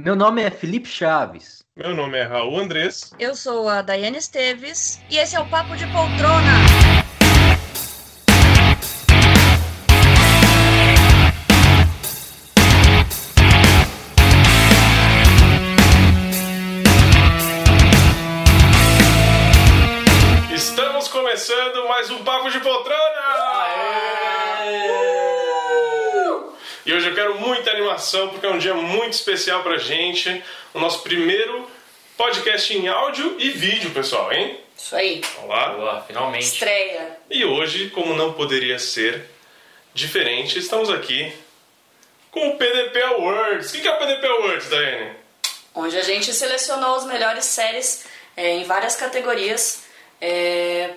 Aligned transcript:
Meu 0.00 0.14
nome 0.14 0.40
é 0.42 0.48
Felipe 0.48 0.88
Chaves. 0.88 1.64
Meu 1.76 1.92
nome 1.92 2.16
é 2.18 2.22
Raul 2.22 2.56
Andrés. 2.56 3.12
Eu 3.18 3.34
sou 3.34 3.68
a 3.68 3.82
Daiane 3.82 4.18
Esteves 4.18 5.00
e 5.10 5.16
esse 5.16 5.34
é 5.34 5.40
o 5.40 5.48
Papo 5.48 5.76
de 5.76 5.84
Poltrona. 5.88 6.97
Animação 27.78 28.28
porque 28.28 28.46
é 28.46 28.50
um 28.50 28.58
dia 28.58 28.74
muito 28.74 29.12
especial 29.12 29.62
pra 29.62 29.78
gente. 29.78 30.42
O 30.74 30.80
nosso 30.80 31.02
primeiro 31.02 31.70
podcast 32.16 32.76
em 32.76 32.88
áudio 32.88 33.36
e 33.38 33.50
vídeo, 33.50 33.90
pessoal, 33.90 34.32
hein? 34.32 34.58
Isso 34.76 34.94
aí. 34.94 35.22
Olá! 35.42 35.68
Boa, 35.70 36.00
finalmente. 36.02 36.44
Estreia. 36.44 37.16
E 37.30 37.44
hoje, 37.44 37.90
como 37.90 38.14
não 38.14 38.32
poderia 38.32 38.78
ser 38.78 39.24
diferente, 39.94 40.58
estamos 40.58 40.90
aqui 40.90 41.32
com 42.30 42.50
o 42.50 42.56
PDP 42.56 43.02
Awards. 43.02 43.70
O 43.70 43.80
que 43.80 43.86
é 43.86 43.90
o 43.90 43.98
PDP 43.98 44.26
Awards, 44.26 44.68
Daiane? 44.68 45.16
Onde 45.74 45.96
a 45.96 46.02
gente 46.02 46.32
selecionou 46.34 46.96
as 46.96 47.06
melhores 47.06 47.44
séries 47.44 48.04
é, 48.36 48.56
em 48.56 48.64
várias 48.64 48.96
categorias 48.96 49.86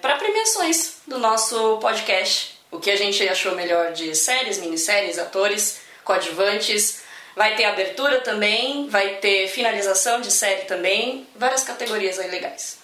para 0.02 0.16
premiações 0.16 1.02
do 1.06 1.20
nosso 1.20 1.78
podcast. 1.78 2.60
O 2.72 2.80
que 2.80 2.90
a 2.90 2.96
gente 2.96 3.28
achou 3.30 3.54
melhor 3.54 3.92
de 3.92 4.16
séries, 4.16 4.58
minisséries, 4.58 5.20
atores, 5.20 5.82
coadjuvantes. 6.12 7.04
Vai 7.36 7.56
ter 7.56 7.64
abertura 7.64 8.20
também, 8.20 8.90
vai 8.90 9.16
ter 9.16 9.48
finalização 9.48 10.20
de 10.20 10.30
série 10.30 10.64
também. 10.64 11.26
Várias 11.36 11.64
categorias 11.64 12.20
aí 12.20 12.30
legais. 12.30 12.82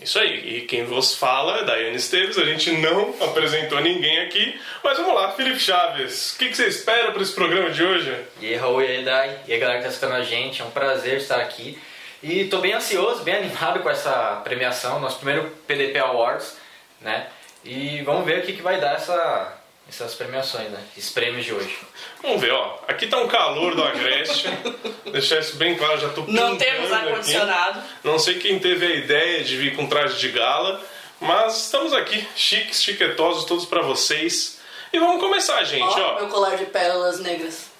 Isso 0.00 0.16
aí, 0.20 0.58
e 0.58 0.60
quem 0.60 0.84
vos 0.84 1.16
fala 1.16 1.58
é 1.58 1.64
Daiane 1.64 1.96
Esteves, 1.96 2.38
a 2.38 2.44
gente 2.44 2.70
não 2.70 3.16
apresentou 3.20 3.80
ninguém 3.80 4.20
aqui, 4.20 4.56
mas 4.84 4.96
vamos 4.96 5.12
lá, 5.12 5.32
Felipe 5.32 5.58
Chaves, 5.58 6.34
o 6.34 6.38
que, 6.38 6.50
que 6.50 6.56
você 6.56 6.68
espera 6.68 7.10
para 7.10 7.20
esse 7.20 7.32
programa 7.32 7.70
de 7.70 7.82
hoje? 7.82 8.16
E 8.40 8.46
aí, 8.46 8.54
Raul, 8.54 8.80
e 8.80 8.86
aí, 8.86 9.04
Dai, 9.04 9.40
e 9.48 9.52
aí, 9.52 9.58
galera 9.58 9.80
que 9.80 9.86
tá 9.86 9.90
escutando 9.90 10.14
a 10.14 10.22
gente, 10.22 10.62
é 10.62 10.64
um 10.64 10.70
prazer 10.70 11.16
estar 11.16 11.40
aqui. 11.40 11.76
E 12.22 12.44
tô 12.44 12.58
bem 12.58 12.74
ansioso, 12.74 13.24
bem 13.24 13.34
animado 13.34 13.80
com 13.80 13.90
essa 13.90 14.40
premiação, 14.44 15.00
nosso 15.00 15.16
primeiro 15.16 15.50
PDP 15.66 15.98
Awards, 15.98 16.56
né? 17.00 17.26
E 17.64 18.00
vamos 18.02 18.24
ver 18.24 18.38
o 18.38 18.42
que, 18.42 18.52
que 18.52 18.62
vai 18.62 18.80
dar 18.80 18.94
essa, 18.94 19.57
essas 19.88 20.14
premiações, 20.14 20.70
né? 20.70 20.80
Esses 20.96 21.10
prêmios 21.10 21.46
de 21.46 21.54
hoje. 21.54 21.78
Vamos 22.22 22.40
ver, 22.40 22.52
ó, 22.52 22.78
aqui 22.86 23.06
tá 23.06 23.18
um 23.18 23.26
calor 23.26 23.74
do 23.74 23.82
Agreste, 23.82 24.46
deixar 25.10 25.38
isso 25.38 25.56
bem 25.56 25.76
claro, 25.76 25.98
já 25.98 26.10
tô 26.10 26.24
Não 26.26 26.56
temos 26.56 26.92
ar-condicionado. 26.92 27.82
Não 28.04 28.18
sei 28.18 28.38
quem 28.38 28.58
teve 28.58 28.84
a 28.84 28.94
ideia 28.94 29.42
de 29.42 29.56
vir 29.56 29.74
com 29.74 29.86
traje 29.86 30.18
de 30.18 30.28
gala, 30.30 30.80
mas 31.20 31.64
estamos 31.64 31.92
aqui, 31.92 32.26
chiques, 32.36 32.82
chiquetosos, 32.82 33.44
todos 33.44 33.64
para 33.64 33.80
vocês. 33.80 34.60
E 34.92 34.98
vamos 34.98 35.20
começar, 35.20 35.62
gente, 35.64 35.82
ó. 35.82 36.16
meu 36.16 36.28
colar 36.28 36.56
de 36.56 36.66
pérolas 36.66 37.20
negras. 37.20 37.70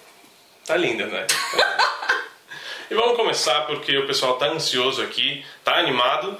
Tá 0.65 0.75
linda, 0.75 1.05
né? 1.05 1.25
e 2.89 2.95
vamos 2.95 3.15
começar 3.15 3.61
porque 3.61 3.97
o 3.97 4.05
pessoal 4.05 4.37
tá 4.37 4.47
ansioso 4.47 5.01
aqui, 5.01 5.43
tá 5.63 5.77
animado. 5.77 6.37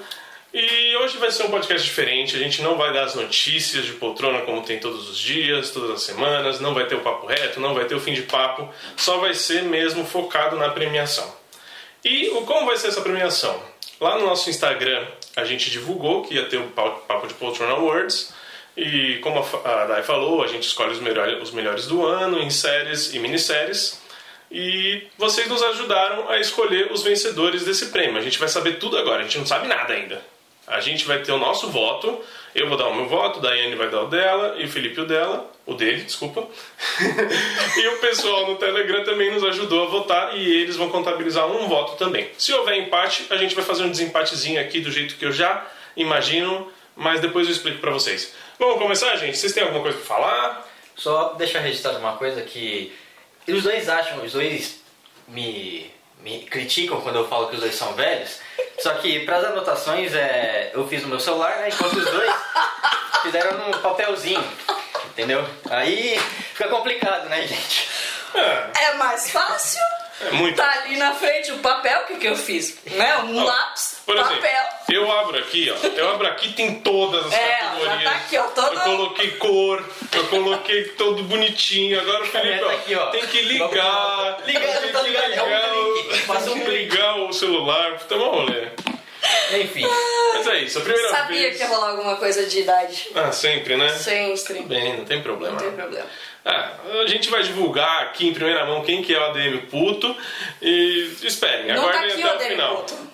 E 0.51 0.95
hoje 0.97 1.17
vai 1.17 1.29
ser 1.29 1.43
um 1.43 1.51
podcast 1.51 1.87
diferente. 1.87 2.35
A 2.35 2.39
gente 2.39 2.63
não 2.63 2.75
vai 2.75 2.91
dar 2.91 3.03
as 3.03 3.13
notícias 3.13 3.85
de 3.85 3.93
poltrona 3.93 4.41
como 4.41 4.63
tem 4.63 4.79
todos 4.79 5.07
os 5.07 5.17
dias, 5.17 5.69
todas 5.69 5.91
as 5.91 6.01
semanas. 6.01 6.59
Não 6.59 6.73
vai 6.73 6.87
ter 6.87 6.95
o 6.95 7.01
papo 7.01 7.27
reto, 7.27 7.59
não 7.59 7.75
vai 7.75 7.85
ter 7.85 7.93
o 7.93 7.99
fim 7.99 8.13
de 8.13 8.23
papo. 8.23 8.67
Só 8.97 9.17
vai 9.17 9.35
ser 9.35 9.61
mesmo 9.61 10.03
focado 10.05 10.55
na 10.55 10.69
premiação. 10.69 11.31
E 12.03 12.29
como 12.47 12.65
vai 12.65 12.77
ser 12.77 12.87
essa 12.87 13.01
premiação? 13.01 13.61
Lá 14.01 14.17
no 14.17 14.25
nosso 14.25 14.49
Instagram 14.49 15.05
a 15.35 15.45
gente 15.45 15.69
divulgou 15.69 16.23
que 16.23 16.33
ia 16.33 16.45
ter 16.45 16.57
o 16.57 16.67
Papo 16.69 17.27
de 17.27 17.35
Poltrona 17.35 17.73
Awards. 17.73 18.33
E 18.75 19.19
como 19.21 19.45
a 19.63 19.85
Dai 19.85 20.01
falou, 20.01 20.41
a 20.41 20.47
gente 20.47 20.63
escolhe 20.63 20.93
os 20.93 20.99
melhores, 20.99 21.43
os 21.43 21.51
melhores 21.51 21.85
do 21.85 22.03
ano 22.03 22.39
em 22.39 22.49
séries 22.49 23.13
e 23.13 23.19
minisséries. 23.19 24.01
E 24.51 25.03
vocês 25.15 25.47
nos 25.47 25.61
ajudaram 25.61 26.27
a 26.27 26.39
escolher 26.39 26.91
os 26.91 27.03
vencedores 27.03 27.65
desse 27.65 27.87
prêmio. 27.87 28.17
A 28.17 28.23
gente 28.23 28.39
vai 28.39 28.47
saber 28.47 28.79
tudo 28.79 28.97
agora, 28.97 29.19
a 29.19 29.23
gente 29.23 29.37
não 29.37 29.45
sabe 29.45 29.67
nada 29.67 29.93
ainda. 29.93 30.38
A 30.69 30.79
gente 30.79 31.05
vai 31.05 31.19
ter 31.21 31.31
o 31.31 31.37
nosso 31.39 31.67
voto. 31.69 32.23
Eu 32.53 32.69
vou 32.69 32.77
dar 32.77 32.87
o 32.87 32.95
meu 32.95 33.07
voto, 33.07 33.39
Daiane 33.39 33.75
vai 33.75 33.89
dar 33.89 34.03
o 34.03 34.07
dela 34.07 34.55
e 34.57 34.65
o 34.65 34.69
Felipe 34.69 35.01
o 35.01 35.05
dela. 35.05 35.51
O 35.65 35.73
dele, 35.73 36.03
desculpa. 36.03 36.47
e 37.77 37.87
o 37.87 37.97
pessoal 37.97 38.47
no 38.47 38.55
Telegram 38.55 39.03
também 39.03 39.31
nos 39.31 39.43
ajudou 39.43 39.83
a 39.83 39.87
votar 39.87 40.37
e 40.37 40.61
eles 40.61 40.75
vão 40.75 40.89
contabilizar 40.89 41.47
um 41.47 41.67
voto 41.67 41.97
também. 41.97 42.29
Se 42.37 42.53
houver 42.53 42.77
empate, 42.77 43.25
a 43.31 43.35
gente 43.35 43.55
vai 43.55 43.63
fazer 43.63 43.83
um 43.83 43.89
desempatezinho 43.89 44.61
aqui 44.61 44.79
do 44.79 44.91
jeito 44.91 45.15
que 45.15 45.25
eu 45.25 45.31
já 45.31 45.65
imagino, 45.97 46.71
mas 46.95 47.19
depois 47.19 47.47
eu 47.47 47.53
explico 47.53 47.79
pra 47.79 47.91
vocês. 47.91 48.33
Vamos 48.57 48.77
começar, 48.77 49.15
gente? 49.15 49.37
Vocês 49.37 49.53
têm 49.53 49.63
alguma 49.63 49.81
coisa 49.81 49.97
pra 49.97 50.05
falar? 50.05 50.69
Só 50.95 51.33
deixar 51.33 51.59
registrado 51.59 51.97
uma 51.97 52.17
coisa 52.17 52.41
que 52.41 52.93
os 53.47 53.63
dois 53.63 53.89
acham, 53.89 54.23
os 54.23 54.33
dois 54.33 54.81
me, 55.27 55.89
me 56.19 56.41
criticam 56.45 57.01
quando 57.01 57.17
eu 57.17 57.27
falo 57.27 57.47
que 57.47 57.55
os 57.55 57.61
dois 57.61 57.75
são 57.75 57.93
velhos. 57.93 58.39
Só 58.79 58.93
que 58.95 59.21
para 59.21 59.37
as 59.37 59.45
anotações 59.45 60.13
é, 60.13 60.71
eu 60.73 60.87
fiz 60.87 61.03
no 61.03 61.09
meu 61.09 61.19
celular, 61.19 61.57
né, 61.57 61.69
enquanto 61.69 61.93
os 61.97 62.05
dois 62.05 62.33
fizeram 63.23 63.57
num 63.57 63.71
papelzinho. 63.79 64.43
Entendeu? 65.07 65.45
Aí 65.69 66.17
fica 66.53 66.69
complicado, 66.69 67.27
né, 67.27 67.45
gente? 67.45 67.89
É, 68.33 68.93
mais 68.93 69.29
fácil. 69.31 69.81
É 70.21 70.31
muito. 70.31 70.55
Tá 70.57 70.69
ali 70.83 70.97
na 70.97 71.13
frente 71.13 71.51
o 71.51 71.59
papel, 71.59 72.01
o 72.01 72.05
que, 72.07 72.15
que 72.15 72.27
eu 72.27 72.35
fiz? 72.35 72.77
Né? 72.85 73.17
Um 73.25 73.39
Ó, 73.41 73.43
lápis, 73.45 74.01
Por 74.05 74.15
papel. 74.15 74.37
exemplo, 74.37 74.69
eu 74.89 75.11
abro 75.11 75.37
aqui, 75.37 75.71
ó. 75.71 75.87
Eu 75.87 76.09
abro 76.11 76.27
aqui, 76.27 76.51
tem 76.53 76.75
todas 76.81 77.25
as 77.27 77.33
É, 77.33 77.37
já 77.49 77.57
categorias. 77.69 78.03
tá 78.03 78.11
aqui, 78.17 78.37
ó, 78.37 78.43
todo- 78.43 78.73
Eu 78.73 78.79
coloquei 78.81 79.31
cor, 79.31 79.85
eu 80.13 80.27
coloquei 80.27 80.83
todo 80.89 81.23
bonitinho. 81.23 81.99
Agora 82.01 82.23
o 82.23 82.27
Felipe, 82.27 82.59
Tá 82.59 82.65
ó, 82.65 82.69
aqui, 82.71 82.95
ó. 82.95 83.05
tem 83.07 83.25
que 83.27 83.41
ligar. 83.43 84.37
É 84.45 84.51
ligar. 84.51 84.71
Faça 86.25 86.49
um 86.51 86.53
tem 86.53 86.59
que 86.63 86.65
clique. 86.69 86.91
ligar 86.95 87.15
o 87.17 87.33
celular. 87.33 87.97
Puta, 87.99 88.15
uma 88.15 88.27
rolê. 88.27 88.67
Enfim. 89.61 89.85
Mas 90.33 90.47
é 90.47 90.59
isso, 90.59 90.77
a 90.79 90.81
primeira 90.81 91.09
Sabia 91.09 91.39
vez. 91.39 91.57
que 91.57 91.63
ia 91.63 91.67
rolar 91.69 91.89
alguma 91.91 92.15
coisa 92.17 92.45
de 92.45 92.59
idade. 92.59 93.09
Ah, 93.15 93.31
sempre, 93.31 93.75
né? 93.75 93.89
Sempre. 93.89 94.61
Bem, 94.63 94.97
não 94.97 95.05
tem 95.05 95.21
problema. 95.21 95.53
Não 95.55 95.59
tem 95.59 95.71
problema. 95.71 96.05
Ah, 96.45 96.71
a 97.03 97.07
gente 97.07 97.29
vai 97.29 97.43
divulgar 97.43 98.03
aqui 98.03 98.27
em 98.29 98.33
primeira 98.33 98.65
mão 98.65 98.83
quem 98.83 99.01
que 99.01 99.13
é 99.13 99.19
o 99.19 99.23
ADM 99.25 99.57
puto. 99.69 100.15
E 100.61 101.11
esperem, 101.23 101.67
Não 101.67 101.75
tá 101.83 101.89
aguardem 101.89 102.11
aqui 102.13 102.23
até 102.23 102.33
o 102.33 102.37
o 102.47 102.49
final. 102.51 102.75
Puto. 102.77 103.09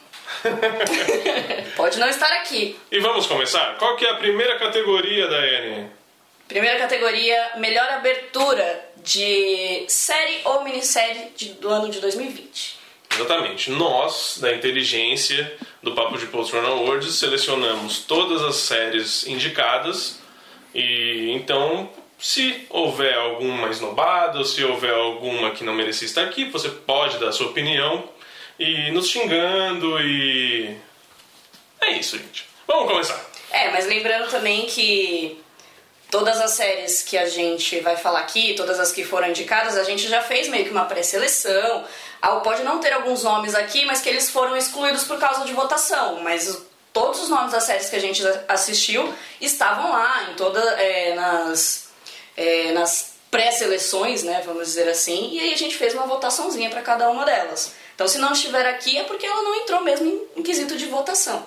Pode 1.75 2.00
não 2.00 2.08
estar 2.09 2.31
aqui. 2.34 2.78
E 2.92 3.00
vamos 3.00 3.25
começar? 3.28 3.78
Qual 3.78 3.96
que 3.96 4.06
é 4.06 4.12
a 4.12 4.16
primeira 4.16 4.58
categoria 4.58 5.28
da 5.28 5.46
N? 5.46 5.90
Primeira 6.48 6.78
categoria, 6.78 7.52
melhor 7.58 7.90
abertura 7.90 8.86
de 8.98 9.86
série 9.88 10.42
ou 10.46 10.64
minissérie 10.64 11.31
de- 11.36 11.54
do 11.54 11.70
ano 11.70 11.90
de 11.90 12.00
2020. 12.00 12.78
Exatamente. 13.16 13.72
Nós, 13.72 14.38
da 14.40 14.52
inteligência 14.54 15.52
do 15.85 15.94
Papo 15.94 16.18
de 16.18 16.25
Poltrona 16.25 16.69
Awards, 16.69 17.13
selecionamos 17.13 18.00
todas 18.00 18.41
as 18.41 18.56
séries 18.56 19.28
indicadas. 19.28 20.19
E 20.73 21.29
então, 21.31 21.88
se 22.18 22.66
houver 22.72 23.13
alguma 23.13 23.69
esnobada, 23.69 24.40
ou 24.40 24.45
se 24.45 24.63
houver 24.63 24.95
alguma 24.95 25.51
que 25.51 25.63
não 25.63 25.75
merecia 25.75 26.07
estar 26.07 26.24
aqui, 26.24 26.45
você 26.45 26.69
pode 26.69 27.19
dar 27.19 27.28
a 27.28 27.31
sua 27.31 27.45
opinião 27.47 28.03
e 28.59 28.90
nos 28.91 29.07
xingando 29.07 30.00
e. 30.01 30.75
É 31.79 31.91
isso, 31.91 32.18
gente. 32.18 32.47
Vamos 32.66 32.90
começar. 32.90 33.24
É, 33.51 33.69
mas 33.69 33.85
lembrando 33.85 34.28
também 34.31 34.66
que 34.66 35.40
todas 36.09 36.41
as 36.41 36.51
séries 36.51 37.03
que 37.03 37.16
a 37.16 37.28
gente 37.28 37.79
vai 37.81 37.95
falar 37.95 38.22
aqui, 38.22 38.56
todas 38.56 38.79
as 38.79 38.91
que 38.91 39.03
foram 39.03 39.29
indicadas, 39.29 39.78
a 39.78 39.84
gente 39.84 40.07
já 40.07 40.24
fez 40.24 40.47
meio 40.47 40.66
que 40.66 40.72
uma 40.72 40.85
pré-seleção. 40.85 41.85
Ah, 42.25 42.40
Pode 42.40 42.63
não 42.63 42.80
ter 42.80 42.91
alguns 42.91 43.24
nomes 43.24 43.53
aqui, 43.53 43.86
mas 43.86 44.02
que 44.02 44.09
eles 44.09 44.31
foram 44.31 44.57
excluídos 44.57 45.04
por 45.04 45.19
causa 45.19 45.45
de 45.45 45.54
votação. 45.54 46.22
Mas 46.22 46.60
todos 46.92 47.22
os 47.22 47.30
nomes 47.30 47.51
das 47.51 47.63
séries 47.63 47.88
que 47.88 47.95
a 47.95 48.01
gente 48.01 48.24
assistiu 48.48 49.13
estavam 49.39 49.92
lá, 49.92 50.30
em 50.31 50.33
toda, 50.33 50.60
é, 50.81 51.13
nas, 51.13 51.89
é, 52.36 52.72
nas 52.72 53.13
pré-seleções, 53.30 54.24
né, 54.24 54.42
vamos 54.44 54.66
dizer 54.68 54.88
assim. 54.89 55.30
E 55.33 55.39
aí 55.39 55.54
a 55.54 55.57
gente 55.57 55.75
fez 55.75 55.94
uma 55.94 56.07
votaçãozinha 56.07 56.69
para 56.72 56.81
cada 56.81 57.10
uma 57.12 57.25
delas. 57.25 57.75
Então, 57.94 58.07
se 58.07 58.18
não 58.18 58.33
estiver 58.33 58.66
aqui, 58.66 58.98
é 58.98 59.04
porque 59.04 59.25
ela 59.25 59.44
não 59.44 59.56
entrou 59.56 59.83
mesmo 59.83 60.27
em, 60.36 60.42
quesito 60.42 60.75
de 60.75 60.88
votação. 60.88 61.45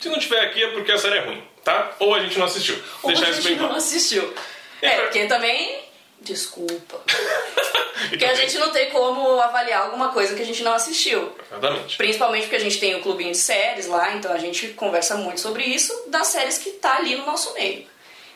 Se 0.00 0.08
não 0.08 0.18
tiver 0.18 0.40
aqui 0.40 0.62
é 0.62 0.68
porque 0.68 0.90
a 0.90 0.98
série 0.98 1.18
é 1.18 1.20
ruim, 1.20 1.42
tá? 1.62 1.92
Ou 1.98 2.14
a 2.14 2.20
gente 2.20 2.38
não 2.38 2.46
assistiu. 2.46 2.82
Ou 3.02 3.12
Deixar 3.12 3.28
a 3.28 3.32
gente 3.32 3.56
não 3.56 3.74
assistiu. 3.74 4.32
É, 4.80 5.02
porque 5.02 5.26
também. 5.26 5.83
Desculpa. 6.24 7.00
Porque 8.08 8.24
a 8.24 8.34
gente 8.34 8.58
não 8.58 8.70
tem 8.70 8.90
como 8.90 9.40
avaliar 9.40 9.82
alguma 9.82 10.08
coisa 10.08 10.34
que 10.34 10.42
a 10.42 10.44
gente 10.44 10.62
não 10.62 10.74
assistiu. 10.74 11.32
Exatamente. 11.50 11.96
Principalmente 11.96 12.42
porque 12.42 12.56
a 12.56 12.60
gente 12.60 12.78
tem 12.78 12.94
o 12.96 13.00
clubinho 13.00 13.30
de 13.30 13.38
séries 13.38 13.86
lá, 13.86 14.14
então 14.14 14.32
a 14.32 14.38
gente 14.38 14.68
conversa 14.68 15.16
muito 15.16 15.40
sobre 15.40 15.64
isso, 15.64 15.92
das 16.08 16.26
séries 16.26 16.58
que 16.58 16.70
tá 16.70 16.96
ali 16.96 17.16
no 17.16 17.24
nosso 17.24 17.54
meio. 17.54 17.86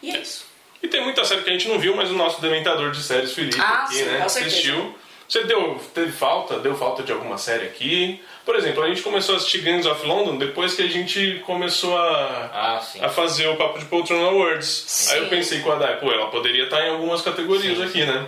E 0.02 0.10
é 0.10 0.18
isso. 0.18 0.46
E 0.82 0.88
tem 0.88 1.02
muita 1.02 1.24
série 1.24 1.42
que 1.42 1.50
a 1.50 1.52
gente 1.52 1.68
não 1.68 1.78
viu, 1.78 1.94
mas 1.94 2.10
o 2.10 2.14
nosso 2.14 2.40
dementador 2.40 2.92
de 2.92 3.02
séries, 3.02 3.32
Felipe, 3.32 3.60
Ah, 3.60 3.84
aqui, 3.84 3.96
sim, 3.96 4.04
né? 4.04 4.22
Assistiu. 4.22 4.94
Você 5.28 5.44
deu, 5.44 5.78
teve 5.92 6.12
falta, 6.12 6.58
deu 6.60 6.74
falta 6.76 7.02
de 7.02 7.12
alguma 7.12 7.36
série 7.36 7.66
aqui? 7.66 8.22
Por 8.48 8.56
exemplo, 8.56 8.82
a 8.82 8.88
gente 8.88 9.02
começou 9.02 9.34
a 9.34 9.36
assistir 9.36 9.58
Gangs 9.58 9.86
of 9.86 10.06
London 10.06 10.38
depois 10.38 10.72
que 10.72 10.80
a 10.80 10.86
gente 10.86 11.42
começou 11.44 11.98
a, 11.98 12.48
Ah, 12.50 12.80
sim. 12.80 12.98
a 12.98 13.10
fazer 13.10 13.46
o 13.46 13.56
Papo 13.58 13.78
de 13.78 13.84
Poltrona 13.84 14.24
Awards. 14.30 15.10
Aí 15.10 15.18
eu 15.18 15.24
Sim. 15.24 15.28
pensei 15.28 15.60
com 15.60 15.70
a 15.70 15.74
Dai, 15.74 16.00
pô, 16.00 16.10
ela 16.10 16.28
poderia 16.30 16.64
estar 16.64 16.80
em 16.86 16.88
algumas 16.88 17.20
categorias 17.20 17.78
aqui, 17.78 18.06
né? 18.06 18.26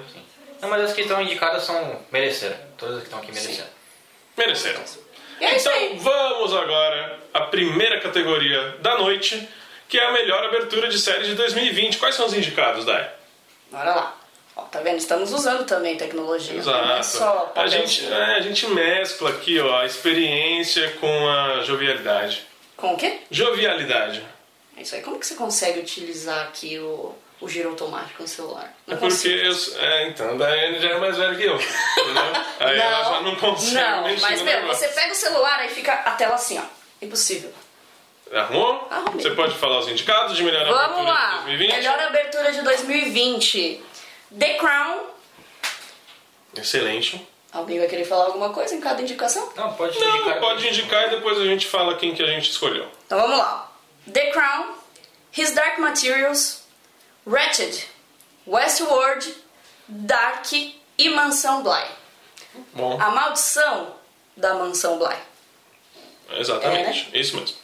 Não, 0.60 0.68
mas 0.68 0.82
as 0.82 0.92
que 0.92 1.00
estão 1.00 1.22
indicadas 1.22 1.62
são 1.64 2.02
mereceram. 2.12 2.54
Todas 2.76 2.96
as 2.96 3.00
que 3.00 3.06
estão 3.06 3.18
aqui 3.18 3.32
mereceram. 3.32 3.68
Mereceram. 4.36 4.80
E 5.40 5.44
é 5.46 5.56
então 5.56 5.72
vamos 6.00 6.54
agora 6.54 7.18
à 7.32 7.40
primeira 7.44 7.98
categoria 8.02 8.76
da 8.82 8.98
noite, 8.98 9.48
que 9.88 9.98
é 9.98 10.04
a 10.04 10.12
melhor 10.12 10.44
abertura 10.44 10.88
de 10.90 10.98
série 10.98 11.24
de 11.28 11.34
2020. 11.34 11.96
Quais 11.96 12.14
são 12.14 12.26
os 12.26 12.34
indicados, 12.34 12.84
Dai? 12.84 13.08
Bora 13.72 13.94
lá. 13.94 14.19
Ó, 14.60 14.64
tá 14.64 14.80
vendo? 14.80 14.98
Estamos 14.98 15.32
usando 15.32 15.64
também 15.64 15.96
tecnologia. 15.96 16.62
Não 16.62 16.92
é 16.96 17.02
só 17.02 17.50
Exato. 17.54 17.60
A 17.60 17.66
gente, 17.66 18.06
é, 18.06 18.36
a 18.36 18.40
gente 18.40 18.66
mescla 18.68 19.30
aqui 19.30 19.58
ó, 19.60 19.80
a 19.80 19.86
experiência 19.86 20.90
com 21.00 21.28
a 21.28 21.62
jovialidade. 21.62 22.46
Com 22.76 22.94
o 22.94 22.96
quê? 22.96 23.20
Jovialidade. 23.30 24.22
É 24.76 24.82
isso 24.82 24.94
aí. 24.94 25.02
Como 25.02 25.18
que 25.18 25.26
você 25.26 25.34
consegue 25.34 25.80
utilizar 25.80 26.46
aqui 26.46 26.78
o, 26.78 27.14
o 27.40 27.48
giro 27.48 27.70
automático 27.70 28.22
no 28.22 28.28
celular? 28.28 28.74
É 28.88 28.96
porque 28.96 29.28
eu. 29.28 29.52
É, 29.78 30.08
então, 30.08 30.30
a 30.30 30.34
Daiane 30.34 30.80
já 30.80 30.90
é 30.90 30.98
mais 30.98 31.16
velha 31.16 31.34
que 31.34 31.44
eu. 31.44 31.56
Aí 32.60 32.78
ela 32.78 33.04
já 33.04 33.20
não 33.20 33.36
consegue 33.36 33.74
Não, 33.74 34.04
mexer 34.04 34.20
mas 34.22 34.42
meu, 34.42 34.66
você 34.66 34.88
pega 34.88 35.12
o 35.12 35.14
celular 35.14 35.64
e 35.64 35.68
fica 35.68 35.92
a 35.92 36.12
tela 36.12 36.34
assim, 36.34 36.58
ó. 36.58 36.62
Impossível. 37.02 37.50
Arrumou? 38.32 38.86
Arrumei. 38.90 39.22
Você 39.22 39.30
pode 39.30 39.54
falar 39.56 39.80
os 39.80 39.88
indicados 39.88 40.36
de 40.36 40.42
melhor 40.44 40.64
Vamos 40.64 40.78
abertura 40.80 41.10
lá. 41.10 41.28
de 41.28 41.44
2020? 41.46 41.72
Melhor 41.72 41.98
abertura 42.00 42.52
de 42.52 42.62
2020. 42.62 43.84
The 44.38 44.54
Crown. 44.54 45.00
Excelente. 46.56 47.26
Alguém 47.52 47.78
vai 47.78 47.88
querer 47.88 48.04
falar 48.04 48.26
alguma 48.26 48.50
coisa 48.50 48.74
em 48.74 48.80
cada 48.80 49.02
indicação? 49.02 49.52
Não, 49.56 49.72
pode 49.74 49.98
Não, 49.98 50.16
indicar. 50.16 50.40
pode 50.40 50.68
indicar 50.68 51.06
e 51.08 51.10
depois 51.10 51.38
a 51.38 51.44
gente 51.44 51.66
fala 51.66 51.96
quem 51.96 52.14
que 52.14 52.22
a 52.22 52.26
gente 52.26 52.50
escolheu. 52.50 52.88
Então 53.06 53.20
vamos 53.20 53.38
lá. 53.38 53.72
The 54.12 54.30
Crown, 54.30 54.74
His 55.36 55.52
Dark 55.52 55.78
Materials, 55.78 56.62
Wretched, 57.26 57.86
Westworld, 58.46 59.34
Dark 59.88 60.52
e 60.52 61.08
Mansão 61.08 61.62
Bly. 61.64 61.84
Bom, 62.72 63.00
A 63.00 63.10
maldição 63.10 63.96
da 64.36 64.54
Mansão 64.54 64.96
Bly. 64.98 65.16
exatamente. 66.38 67.10
É, 67.12 67.18
Isso 67.18 67.36
mesmo. 67.36 67.56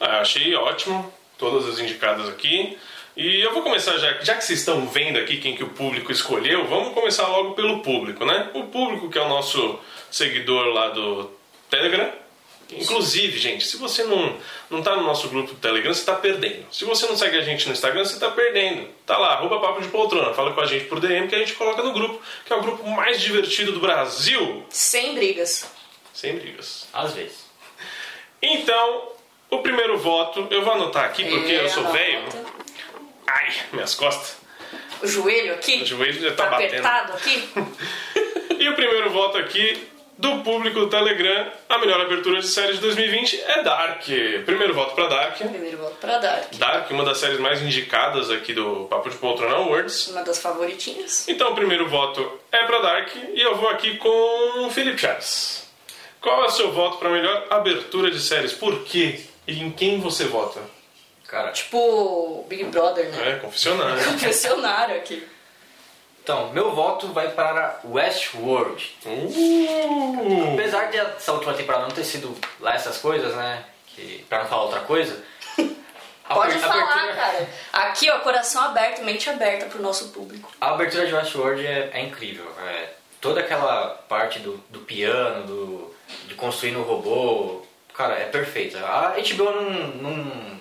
Ah, 0.00 0.20
achei 0.20 0.54
ótimo 0.54 1.12
todas 1.38 1.66
as 1.68 1.78
indicadas 1.78 2.28
aqui. 2.28 2.78
E 3.16 3.40
eu 3.40 3.52
vou 3.54 3.62
começar 3.62 3.96
já, 3.96 4.12
já 4.22 4.34
que 4.34 4.44
vocês 4.44 4.58
estão 4.58 4.86
vendo 4.86 5.18
aqui 5.18 5.38
quem 5.38 5.56
que 5.56 5.64
o 5.64 5.70
público 5.70 6.12
escolheu, 6.12 6.66
vamos 6.66 6.92
começar 6.92 7.26
logo 7.28 7.54
pelo 7.54 7.80
público, 7.80 8.24
né? 8.26 8.50
O 8.52 8.64
público 8.64 9.08
que 9.08 9.16
é 9.18 9.22
o 9.22 9.28
nosso 9.28 9.78
seguidor 10.10 10.66
lá 10.66 10.90
do 10.90 11.30
Telegram. 11.70 12.12
Inclusive, 12.70 13.38
gente, 13.38 13.64
se 13.64 13.76
você 13.76 14.02
não, 14.04 14.36
não 14.68 14.82
tá 14.82 14.96
no 14.96 15.04
nosso 15.04 15.28
grupo 15.28 15.54
do 15.54 15.60
Telegram, 15.60 15.94
você 15.94 16.04
tá 16.04 16.14
perdendo. 16.16 16.66
Se 16.70 16.84
você 16.84 17.06
não 17.06 17.16
segue 17.16 17.38
a 17.38 17.40
gente 17.40 17.64
no 17.66 17.72
Instagram, 17.72 18.04
você 18.04 18.18
tá 18.18 18.28
perdendo. 18.30 18.88
Tá 19.06 19.16
lá, 19.16 19.34
arroba 19.34 19.60
papo 19.60 19.80
de 19.80 19.88
poltrona, 19.88 20.34
fala 20.34 20.52
com 20.52 20.60
a 20.60 20.66
gente 20.66 20.84
por 20.86 20.98
DM 21.00 21.28
que 21.28 21.34
a 21.36 21.38
gente 21.38 21.54
coloca 21.54 21.80
no 21.82 21.92
grupo, 21.92 22.20
que 22.44 22.52
é 22.52 22.56
o 22.56 22.60
grupo 22.60 22.86
mais 22.90 23.20
divertido 23.20 23.70
do 23.72 23.78
Brasil. 23.80 24.66
Sem 24.68 25.14
brigas. 25.14 25.70
Sem 26.12 26.36
brigas. 26.36 26.88
Às 26.92 27.14
vezes. 27.14 27.46
Então, 28.42 29.12
o 29.48 29.58
primeiro 29.58 29.96
voto, 29.96 30.48
eu 30.50 30.62
vou 30.62 30.72
anotar 30.74 31.04
aqui 31.04 31.24
porque 31.24 31.52
É, 31.52 31.64
eu 31.64 31.68
sou 31.68 31.84
anota. 31.84 31.96
velho. 31.98 32.24
Ai, 33.46 33.54
minhas 33.72 33.94
costas. 33.94 34.36
O 35.02 35.06
joelho 35.06 35.54
aqui. 35.54 35.82
O 35.82 35.86
joelho 35.86 36.20
já 36.20 36.32
tá 36.32 36.48
tá 36.48 36.56
apertado 36.56 37.12
aqui. 37.12 37.48
E 38.58 38.68
o 38.70 38.74
primeiro 38.74 39.10
voto 39.10 39.36
aqui 39.36 39.86
do 40.16 40.38
público 40.38 40.80
do 40.80 40.88
Telegram, 40.88 41.52
a 41.68 41.78
melhor 41.78 42.00
abertura 42.00 42.40
de 42.40 42.48
série 42.48 42.72
de 42.72 42.80
2020 42.80 43.38
é 43.42 43.62
Dark. 43.62 44.02
Primeiro 44.46 44.72
voto 44.72 44.94
pra 44.94 45.06
Dark. 45.08 45.36
Primeiro 45.36 45.76
voto 45.76 45.96
pra 46.00 46.16
Dark. 46.16 46.54
Dark, 46.54 46.90
uma 46.90 47.04
das 47.04 47.18
séries 47.18 47.38
mais 47.38 47.60
indicadas 47.60 48.30
aqui 48.30 48.54
do 48.54 48.86
Papo 48.88 49.10
de 49.10 49.16
Poltrona 49.16 49.56
Awards. 49.56 50.08
Uma 50.08 50.22
das 50.24 50.40
favoritinhas. 50.40 51.28
Então, 51.28 51.52
o 51.52 51.54
primeiro 51.54 51.86
voto 51.86 52.40
é 52.50 52.64
pra 52.64 52.78
Dark 52.78 53.10
e 53.34 53.40
eu 53.40 53.56
vou 53.56 53.68
aqui 53.68 53.98
com 53.98 54.64
o 54.66 54.70
Felipe 54.70 54.98
Chaves. 54.98 55.68
Qual 56.20 56.44
é 56.44 56.46
o 56.46 56.50
seu 56.50 56.72
voto 56.72 56.96
pra 56.96 57.10
melhor 57.10 57.46
abertura 57.50 58.10
de 58.10 58.18
séries? 58.18 58.52
Por 58.52 58.84
quê? 58.84 59.20
E 59.46 59.60
em 59.62 59.70
quem 59.70 60.00
você 60.00 60.24
vota? 60.24 60.60
Cara, 61.28 61.50
Tipo 61.52 62.44
Big 62.48 62.64
Brother, 62.64 63.06
né? 63.10 63.30
É, 63.32 63.36
confessionário. 63.36 64.04
Confessionário 64.12 64.96
aqui. 64.96 65.26
então, 66.22 66.50
meu 66.52 66.72
voto 66.74 67.08
vai 67.08 67.30
para 67.30 67.80
Westworld. 67.84 68.96
Uh! 69.04 70.52
Apesar 70.54 70.90
de 70.90 70.98
essa 70.98 71.32
última 71.32 71.54
temporada 71.54 71.84
não 71.84 71.90
ter 71.90 72.04
sido 72.04 72.36
lá 72.60 72.74
essas 72.74 72.98
coisas, 72.98 73.34
né? 73.34 73.64
Que, 73.88 74.24
pra 74.28 74.40
não 74.40 74.46
falar 74.48 74.62
outra 74.64 74.80
coisa. 74.80 75.22
Pode 76.28 76.52
abertura- 76.52 76.86
falar, 76.86 77.14
cara. 77.14 77.48
Aqui, 77.72 78.10
ó, 78.10 78.18
coração 78.20 78.62
aberto, 78.62 79.02
mente 79.02 79.30
aberta 79.30 79.66
pro 79.66 79.80
nosso 79.82 80.08
público. 80.08 80.50
A 80.60 80.70
abertura 80.70 81.06
de 81.06 81.14
Westworld 81.14 81.64
é, 81.66 81.90
é 81.92 82.00
incrível. 82.02 82.44
É, 82.68 82.88
toda 83.20 83.40
aquela 83.40 83.88
parte 84.08 84.40
do, 84.40 84.56
do 84.70 84.80
piano, 84.80 85.46
do, 85.46 85.94
de 86.26 86.34
construir 86.34 86.72
no 86.72 86.82
robô, 86.82 87.62
cara, 87.94 88.14
é 88.14 88.24
perfeita. 88.26 88.78
A 88.84 89.14
HBO 89.20 89.44
não, 89.52 89.70
não, 89.70 90.58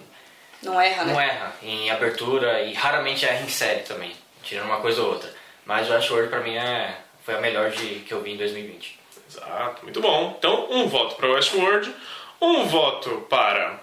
Não 0.66 0.82
erra, 0.82 1.06
né? 1.06 1.14
não 1.14 1.22
erra 1.22 1.56
em 1.62 1.90
abertura 1.92 2.62
e 2.62 2.74
raramente 2.74 3.26
erra 3.26 3.44
em 3.44 3.50
série 3.50 3.82
também, 3.82 4.12
tirando 4.44 4.66
uma 4.66 4.82
coisa 4.82 5.02
ou 5.02 5.10
outra. 5.10 5.32
Mas 5.66 5.90
Westworld 5.90 6.30
pra 6.30 6.42
mim 6.42 6.56
é, 6.56 6.98
foi 7.24 7.36
a 7.36 7.40
melhor 7.40 7.70
de, 7.70 8.00
que 8.00 8.14
eu 8.14 8.22
vi 8.22 8.34
em 8.34 8.38
2020. 8.38 9.00
Exato, 9.30 9.84
muito 9.84 10.02
bom. 10.02 10.36
Então, 10.38 10.68
um 10.72 10.88
voto 10.88 11.16
para 11.16 11.30
Westworld, 11.30 11.94
um 12.42 12.66
voto 12.66 13.26
para 13.30 13.80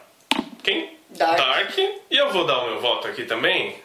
quem? 0.62 0.96
Dark. 1.10 1.78
E 1.78 2.00
eu 2.10 2.30
vou 2.30 2.46
dar 2.46 2.58
o 2.58 2.70
meu 2.70 2.80
voto 2.80 3.06
aqui 3.06 3.24
também, 3.24 3.76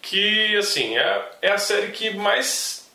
que 0.00 0.56
assim, 0.56 0.96
é, 0.96 1.30
é 1.42 1.50
a 1.50 1.58
série 1.58 1.88
que 1.88 2.10
mais 2.10 2.88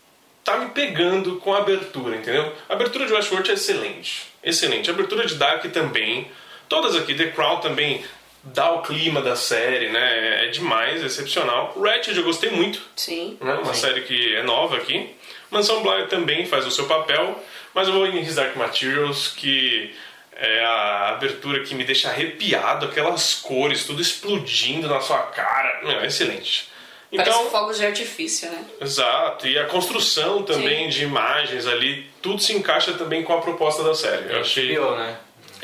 tá 0.44 0.58
me 0.58 0.70
pegando 0.70 1.38
com 1.38 1.54
a 1.54 1.60
abertura, 1.60 2.16
entendeu? 2.16 2.54
A 2.68 2.74
abertura 2.74 3.06
de 3.06 3.14
Westworld 3.14 3.50
é 3.52 3.54
excelente. 3.54 4.34
Excelente. 4.44 4.90
A 4.90 4.94
abertura 4.94 5.26
de 5.26 5.36
Dark 5.36 5.64
também. 5.72 6.30
Todas 6.68 6.96
aqui, 6.96 7.14
The 7.14 7.28
Crown 7.28 7.60
também 7.60 8.04
dá 8.44 8.72
o 8.72 8.82
clima 8.82 9.22
da 9.22 9.36
série, 9.36 9.90
né? 9.90 10.46
É 10.46 10.48
demais, 10.50 11.02
é 11.02 11.06
excepcional. 11.06 11.74
Ratched 11.80 12.18
eu 12.18 12.24
gostei 12.24 12.52
muito 12.52 12.82
Sim. 12.96 13.38
né? 13.42 13.54
uma 13.56 13.74
série 13.74 14.02
que 14.02 14.36
é 14.36 14.44
nova 14.44 14.78
aqui. 14.78 15.16
Mansão 15.50 15.82
Bly 15.84 16.08
também 16.08 16.46
faz 16.46 16.66
o 16.66 16.72
seu 16.72 16.86
papel, 16.86 17.40
mas 17.74 17.88
eu 17.88 17.94
vou 17.94 18.08
em 18.08 18.20
His 18.20 18.36
Dark 18.36 18.56
Materials, 18.56 19.30
que 19.30 19.94
é 20.36 20.66
a 20.66 21.10
abertura 21.10 21.62
que 21.64 21.76
me 21.76 21.84
deixa 21.84 22.10
arrepiado, 22.10 22.88
aquelas 22.88 23.36
cores, 23.36 23.86
tudo 23.86 24.02
explodindo 24.02 24.88
na 24.88 25.00
sua 25.00 25.20
cara. 25.20 25.82
Meu, 25.84 26.00
é 26.00 26.08
excelente. 26.08 26.70
Parece 27.16 27.30
Então, 27.30 27.52
fogos 27.52 27.78
de 27.78 27.86
artifício, 27.86 28.50
né? 28.50 28.66
exato, 28.82 29.48
e 29.48 29.60
a 29.60 29.66
construção 29.66 30.42
também 30.42 30.90
de 30.90 31.04
imagens 31.04 31.68
ali, 31.68 32.10
tudo 32.24 32.42
se 32.42 32.54
encaixa 32.54 32.94
também 32.94 33.24
com 33.24 33.34
a 33.34 33.42
proposta 33.42 33.84
da 33.84 33.94
série. 33.94 34.34
Eu 34.34 34.42
achei. 34.42 34.76
HBO, 34.76 34.96
né? 34.96 35.16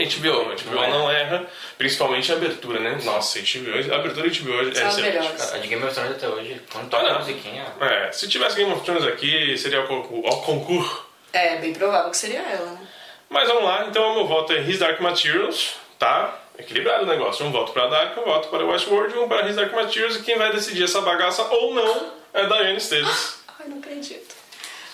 HBO, 0.06 0.44
HBO 0.46 0.75
Não 0.75 0.89
não, 0.89 1.12
erra. 1.12 1.46
principalmente 1.77 2.32
a 2.32 2.36
abertura, 2.36 2.79
né? 2.79 2.98
Nossa, 3.03 3.39
HBO, 3.39 3.94
a 3.94 3.96
abertura 3.98 4.29
de 4.29 4.39
HBO 4.41 4.60
é 4.60 4.70
excelente. 4.70 5.18
a 5.53 5.58
de 5.58 5.68
Game 5.68 5.84
of 5.84 5.94
Thrones 5.94 6.12
até 6.12 6.27
hoje, 6.27 6.62
quando 6.72 6.86
Ah, 6.86 6.89
toca 6.89 7.03
não. 7.03 7.15
a 7.15 7.20
musiquinha. 7.20 7.65
É, 7.82 8.12
se 8.12 8.27
tivesse 8.27 8.56
Game 8.56 8.72
of 8.72 8.84
Thrones 8.84 9.03
aqui, 9.06 9.58
seria 9.58 9.82
o 9.82 9.88
concurso. 9.88 10.27
O 10.27 10.41
concurso. 10.41 11.06
É, 11.34 11.58
bem 11.58 11.74
provável 11.74 12.10
que 12.10 12.18
seria 12.18 12.39
ela, 12.39 12.72
né? 12.72 12.88
Mas 13.29 13.48
vamos 13.48 13.63
lá, 13.63 13.86
então 13.88 14.12
o 14.12 14.15
meu 14.15 14.25
voto 14.27 14.53
é 14.53 14.62
His 14.62 14.79
Dark 14.79 15.00
Materials, 15.01 15.75
tá? 16.00 16.39
Equilibrado 16.58 17.03
o 17.03 17.08
negócio. 17.08 17.46
Um 17.46 17.51
voto 17.51 17.72
para 17.72 17.88
Dark, 17.88 18.18
um 18.18 18.24
voto 18.24 18.50
para 18.50 18.65
Westworld, 18.65 19.18
um 19.18 19.27
para 19.29 19.48
His 19.48 19.56
Dark 19.56 19.72
Materials 19.72 20.15
e 20.18 20.24
quem 20.24 20.38
vai 20.38 20.51
decidir 20.51 20.84
essa 20.84 21.01
bagaça 21.01 21.44
ou 21.44 21.74
não 21.74 22.12
é 22.34 22.46
Diane 22.46 22.77
Esteves. 22.77 23.38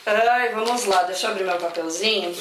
Ai, 0.06 0.50
vamos 0.50 0.86
lá, 0.86 1.04
deixa 1.04 1.28
eu 1.28 1.32
abrir 1.32 1.44
meu 1.44 1.58
papelzinho. 1.58 2.36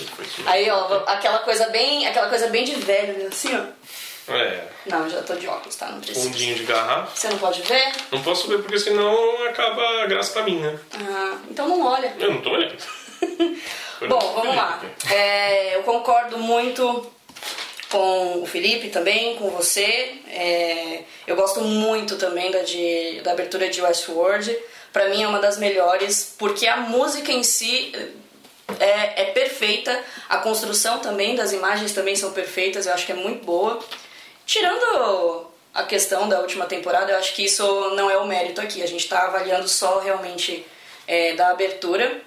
Aí, 0.47 0.69
ó, 0.71 1.03
aquela 1.07 1.39
coisa 1.39 1.69
bem, 1.71 2.07
aquela 2.07 2.29
coisa 2.29 2.49
bem 2.49 2.65
de 2.65 2.75
velho, 2.75 3.19
né? 3.19 3.29
assim, 3.31 3.55
ó. 3.57 4.33
É, 4.33 4.65
Não, 4.87 5.09
já 5.09 5.23
tô 5.23 5.35
de 5.35 5.47
óculos, 5.47 5.77
tá? 5.77 5.87
Não 5.89 6.01
precisa. 6.01 6.27
fundinho 6.27 6.55
de 6.55 6.65
garrafa. 6.65 7.15
Você 7.15 7.29
não 7.29 7.39
pode 7.39 7.61
ver? 7.63 7.93
Não 8.11 8.23
posso 8.23 8.49
ver 8.49 8.59
porque 8.63 8.79
senão 8.79 9.47
acaba 9.47 10.03
a 10.03 10.07
graça 10.07 10.33
pra 10.33 10.43
mim, 10.43 10.61
né? 10.61 10.79
Ah, 10.95 11.37
então 11.51 11.69
não 11.69 11.87
olha. 11.87 12.15
Eu 12.19 12.31
não 12.33 12.41
tô 12.41 12.51
olhando. 12.51 12.83
Bom, 14.09 14.33
vamos 14.35 14.57
lá. 14.57 14.81
É, 15.11 15.77
eu 15.77 15.83
concordo 15.83 16.39
muito 16.39 17.11
com 17.91 18.43
o 18.43 18.47
Felipe 18.47 18.89
também, 18.89 19.37
com 19.37 19.51
você. 19.51 20.15
É, 20.29 21.03
eu 21.27 21.37
gosto 21.37 21.61
muito 21.61 22.17
também 22.17 22.51
da, 22.51 22.61
de, 22.63 23.21
da 23.23 23.33
abertura 23.33 23.69
de 23.69 23.81
Westworld. 23.83 24.57
Pra 24.95 25.09
mim 25.09 25.25
é 25.25 25.27
uma 25.27 25.41
das 25.41 25.59
melhores, 25.59 26.37
porque 26.39 26.69
a 26.69 26.77
música 26.77 27.33
em 27.33 27.43
si 27.43 27.93
é, 28.79 29.23
é 29.23 29.25
perfeita. 29.33 29.93
A 30.29 30.39
construção 30.39 31.01
também 31.01 31.35
das 31.35 31.53
imagens 31.53 31.93
também 31.93 32.15
são 32.15 32.31
perfeitas. 32.31 32.87
Eu 32.87 32.95
acho 32.95 33.05
que 33.05 33.11
é 33.11 33.17
muito 33.17 33.45
boa. 33.45 33.81
Tirando 34.47 35.49
a 35.75 35.83
questão 35.83 36.29
da 36.29 36.39
última 36.39 36.67
temporada, 36.67 37.11
eu 37.11 37.19
acho 37.19 37.35
que 37.35 37.45
isso 37.45 37.91
não 37.97 38.09
é 38.09 38.17
o 38.17 38.27
mérito 38.29 38.61
aqui. 38.61 38.85
A 38.85 38.87
gente 38.87 39.01
está 39.01 39.25
avaliando 39.25 39.67
só 39.67 39.99
realmente 39.99 40.65
é, 41.09 41.35
da 41.35 41.49
abertura. 41.49 42.21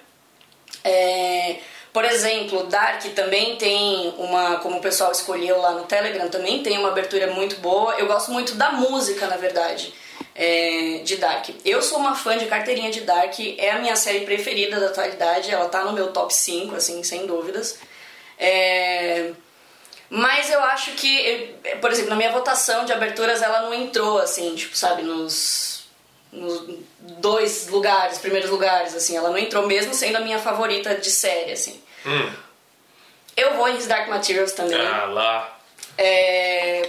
É, 0.84 1.56
Por 1.90 2.04
exemplo, 2.04 2.64
Dark 2.64 3.02
também 3.14 3.56
tem 3.56 4.12
uma, 4.18 4.56
como 4.56 4.76
o 4.76 4.80
pessoal 4.82 5.10
escolheu 5.10 5.58
lá 5.58 5.72
no 5.72 5.84
Telegram, 5.84 6.28
também 6.28 6.62
tem 6.62 6.76
uma 6.76 6.90
abertura 6.90 7.28
muito 7.28 7.56
boa. 7.56 7.94
Eu 7.94 8.06
gosto 8.06 8.30
muito 8.30 8.54
da 8.56 8.72
música, 8.72 9.26
na 9.26 9.38
verdade, 9.38 9.94
é, 10.34 11.00
de 11.04 11.16
Dark. 11.16 11.48
Eu 11.64 11.82
sou 11.82 11.98
uma 11.98 12.14
fã 12.14 12.38
de 12.38 12.46
carteirinha 12.46 12.90
de 12.90 13.00
Dark, 13.02 13.38
é 13.58 13.70
a 13.70 13.78
minha 13.78 13.96
série 13.96 14.20
preferida 14.20 14.78
da 14.78 14.86
atualidade, 14.86 15.50
ela 15.50 15.68
tá 15.68 15.84
no 15.84 15.92
meu 15.92 16.12
top 16.12 16.34
5, 16.34 16.74
assim, 16.76 17.02
sem 17.02 17.26
dúvidas. 17.26 17.78
É... 18.38 19.32
Mas 20.10 20.50
eu 20.50 20.60
acho 20.60 20.92
que, 20.92 21.54
por 21.80 21.90
exemplo, 21.90 22.10
na 22.10 22.16
minha 22.16 22.32
votação 22.32 22.84
de 22.84 22.92
aberturas, 22.92 23.42
ela 23.42 23.62
não 23.62 23.74
entrou, 23.74 24.18
assim, 24.18 24.54
tipo, 24.54 24.74
sabe, 24.74 25.02
nos, 25.02 25.86
nos 26.32 26.78
dois 26.98 27.68
lugares, 27.68 28.18
primeiros 28.18 28.48
lugares, 28.48 28.94
assim. 28.94 29.16
Ela 29.16 29.28
não 29.28 29.38
entrou 29.38 29.66
mesmo 29.66 29.92
sendo 29.92 30.16
a 30.16 30.20
minha 30.20 30.38
favorita 30.38 30.94
de 30.94 31.10
série, 31.10 31.52
assim. 31.52 31.82
Hum. 32.06 32.32
Eu 33.36 33.54
vou 33.56 33.68
em 33.68 33.76
His 33.76 33.86
Dark 33.86 34.08
Materials 34.08 34.52
também. 34.52 34.80
Ah, 34.80 35.04
lá. 35.04 35.58
É, 35.96 36.88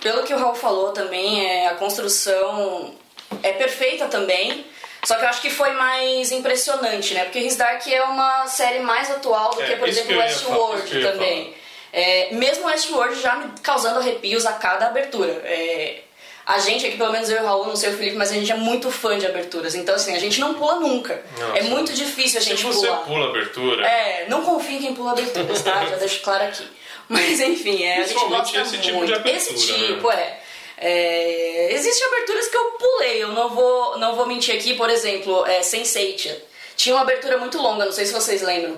pelo 0.00 0.22
que 0.24 0.32
o 0.34 0.38
Raul 0.38 0.54
falou 0.54 0.92
também, 0.92 1.44
é, 1.46 1.68
a 1.68 1.74
construção 1.74 2.94
é 3.42 3.52
perfeita 3.52 4.06
também. 4.06 4.64
Só 5.04 5.14
que 5.16 5.24
eu 5.24 5.28
acho 5.28 5.40
que 5.40 5.50
foi 5.50 5.70
mais 5.72 6.32
impressionante, 6.32 7.14
né? 7.14 7.24
Porque 7.24 7.38
His 7.38 7.54
Dark 7.56 7.86
é 7.86 8.02
uma 8.02 8.46
série 8.48 8.80
mais 8.80 9.08
atual 9.10 9.54
do 9.54 9.62
É, 9.62 9.66
que, 9.66 9.76
por 9.76 9.88
exemplo, 9.88 10.16
Westworld 10.18 11.00
também. 11.00 11.54
É, 11.92 12.28
mesmo 12.34 12.66
Westworld 12.66 13.20
já 13.20 13.36
me 13.36 13.52
causando 13.62 14.00
arrepios 14.00 14.44
a 14.44 14.54
cada 14.54 14.86
abertura. 14.88 15.30
É, 15.44 16.00
a 16.44 16.58
gente 16.58 16.84
aqui, 16.86 16.96
pelo 16.96 17.12
menos 17.12 17.28
eu 17.30 17.36
e 17.36 17.40
o 17.40 17.44
Raul, 17.46 17.66
não 17.66 17.76
sei 17.76 17.90
o 17.90 17.96
Felipe, 17.96 18.16
mas 18.16 18.30
a 18.32 18.34
gente 18.34 18.50
é 18.50 18.56
muito 18.56 18.90
fã 18.90 19.16
de 19.16 19.26
aberturas. 19.26 19.76
Então, 19.76 19.94
assim, 19.94 20.14
a 20.14 20.18
gente 20.18 20.40
não 20.40 20.54
pula 20.54 20.76
nunca. 20.80 21.22
Nossa. 21.38 21.58
É 21.58 21.62
muito 21.62 21.92
difícil 21.92 22.38
a 22.40 22.42
Se 22.42 22.50
gente 22.50 22.64
você 22.64 22.86
pular. 22.86 22.98
pula 23.04 23.26
a 23.26 23.28
abertura, 23.28 23.86
É, 23.86 24.26
não 24.28 24.42
confie 24.42 24.76
em 24.76 24.80
quem 24.80 24.94
pula 24.94 25.12
aberturas, 25.12 25.62
tá? 25.62 25.84
Já 25.86 25.96
deixo 25.96 26.20
claro 26.20 26.44
aqui. 26.44 26.66
Mas 27.10 27.40
enfim, 27.40 27.82
é, 27.84 27.94
a 27.94 27.96
gente 27.98 28.14
Principalmente 28.14 28.52
gosta 28.52 28.60
esse 28.60 28.78
tipo 28.78 28.96
muito. 28.96 29.08
de 29.08 29.14
abertura, 29.14 29.36
Esse 29.36 29.72
né? 29.72 29.86
tipo, 29.86 30.10
é. 30.10 30.40
É, 30.78 31.68
Existem 31.72 32.06
aberturas 32.08 32.48
que 32.48 32.56
eu 32.56 32.64
pulei, 32.72 33.22
eu 33.22 33.28
não 33.28 33.48
vou, 33.48 33.98
não 33.98 34.14
vou 34.14 34.26
mentir 34.26 34.54
aqui, 34.54 34.74
por 34.74 34.90
exemplo, 34.90 35.44
é, 35.46 35.60
Sense8. 35.60 36.34
Tinha 36.76 36.94
uma 36.94 37.02
abertura 37.02 37.38
muito 37.38 37.58
longa, 37.58 37.84
não 37.84 37.92
sei 37.92 38.04
se 38.06 38.12
vocês 38.12 38.42
lembram. 38.42 38.76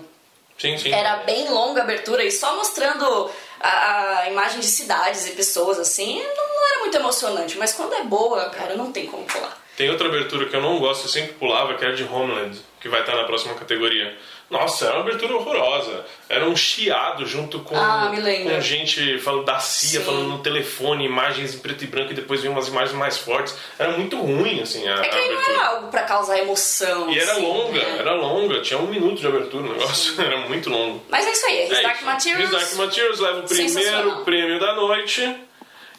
sim, 0.57 0.79
sim. 0.79 0.93
Era 0.93 1.17
bem 1.19 1.49
longa 1.51 1.81
a 1.81 1.85
abertura 1.85 2.23
e 2.25 2.31
só 2.31 2.55
mostrando 2.57 3.31
a, 3.61 4.19
a 4.21 4.31
imagem 4.31 4.61
de 4.61 4.67
cidades 4.67 5.27
e 5.27 5.33
pessoas 5.33 5.79
assim, 5.79 6.23
não, 6.23 6.49
não 6.49 6.69
era 6.71 6.79
muito 6.81 6.97
emocionante. 6.97 7.59
Mas 7.59 7.73
quando 7.73 7.95
é 7.95 8.05
boa, 8.05 8.49
cara, 8.51 8.77
não 8.77 8.93
tem 8.93 9.07
como 9.07 9.25
pular. 9.25 9.61
Tem 9.77 9.91
outra 9.91 10.07
abertura 10.09 10.47
que 10.47 10.55
eu 10.55 10.61
não 10.61 10.79
gosto, 10.79 11.05
eu 11.07 11.09
sempre 11.09 11.33
pulava, 11.35 11.75
que 11.75 11.85
era 11.85 11.95
de 11.97 12.05
Homeland, 12.05 12.61
que 12.81 12.89
vai 12.89 13.01
estar 13.01 13.17
na 13.17 13.25
próxima 13.25 13.55
categoria. 13.55 14.17
Nossa, 14.51 14.87
era 14.87 14.95
uma 14.95 15.03
abertura 15.03 15.35
horrorosa. 15.35 16.07
Era 16.27 16.49
um 16.49 16.57
chiado 16.57 17.27
junto 17.27 17.59
com, 17.61 17.77
Ah, 17.77 18.11
com 18.11 18.61
gente 18.63 19.19
falando 19.19 19.45
da 19.45 19.59
CIA, 19.59 20.01
Sim. 20.01 20.07
falando 20.07 20.29
no 20.29 20.39
telefone, 20.39 21.05
imagens 21.05 21.55
em 21.55 21.59
preto 21.59 21.85
e 21.85 21.87
branco 21.87 22.13
e 22.13 22.15
depois 22.15 22.41
vinham 22.41 22.55
umas 22.55 22.67
imagens 22.69 22.97
mais 22.97 23.19
fortes. 23.19 23.55
Era 23.79 23.93
muito 23.93 24.17
ruim, 24.19 24.63
assim, 24.63 24.89
a, 24.89 24.95
É 24.95 25.09
que 25.09 25.15
a 25.15 25.19
aí 25.19 25.29
não 25.29 25.35
abertura. 25.35 25.53
era 25.59 25.67
algo 25.69 25.89
pra 25.91 26.03
causar 26.05 26.39
emoção. 26.39 27.11
E 27.11 27.19
era 27.19 27.33
assim, 27.33 27.43
longa, 27.43 27.79
né? 27.79 27.97
era 27.99 28.15
longa, 28.15 28.63
tinha 28.63 28.79
um 28.81 28.87
minuto 28.87 29.21
de 29.21 29.27
abertura 29.27 29.67
o 29.69 29.73
negócio, 29.75 30.19
era 30.23 30.39
muito 30.39 30.71
longo. 30.71 31.05
Mas 31.11 31.27
é 31.27 31.31
isso 31.33 31.47
aí, 31.47 31.59
é 31.59 31.65
His 31.67 31.79
É 31.79 31.83
Dark. 31.83 32.03
Materials. 32.03 32.45
His 32.45 32.51
Dark 32.59 32.75
Materials 32.77 33.21
leva 33.21 33.39
o 33.41 33.43
primeiro 33.43 34.25
prêmio 34.25 34.59
da 34.61 34.75
noite. 34.75 35.37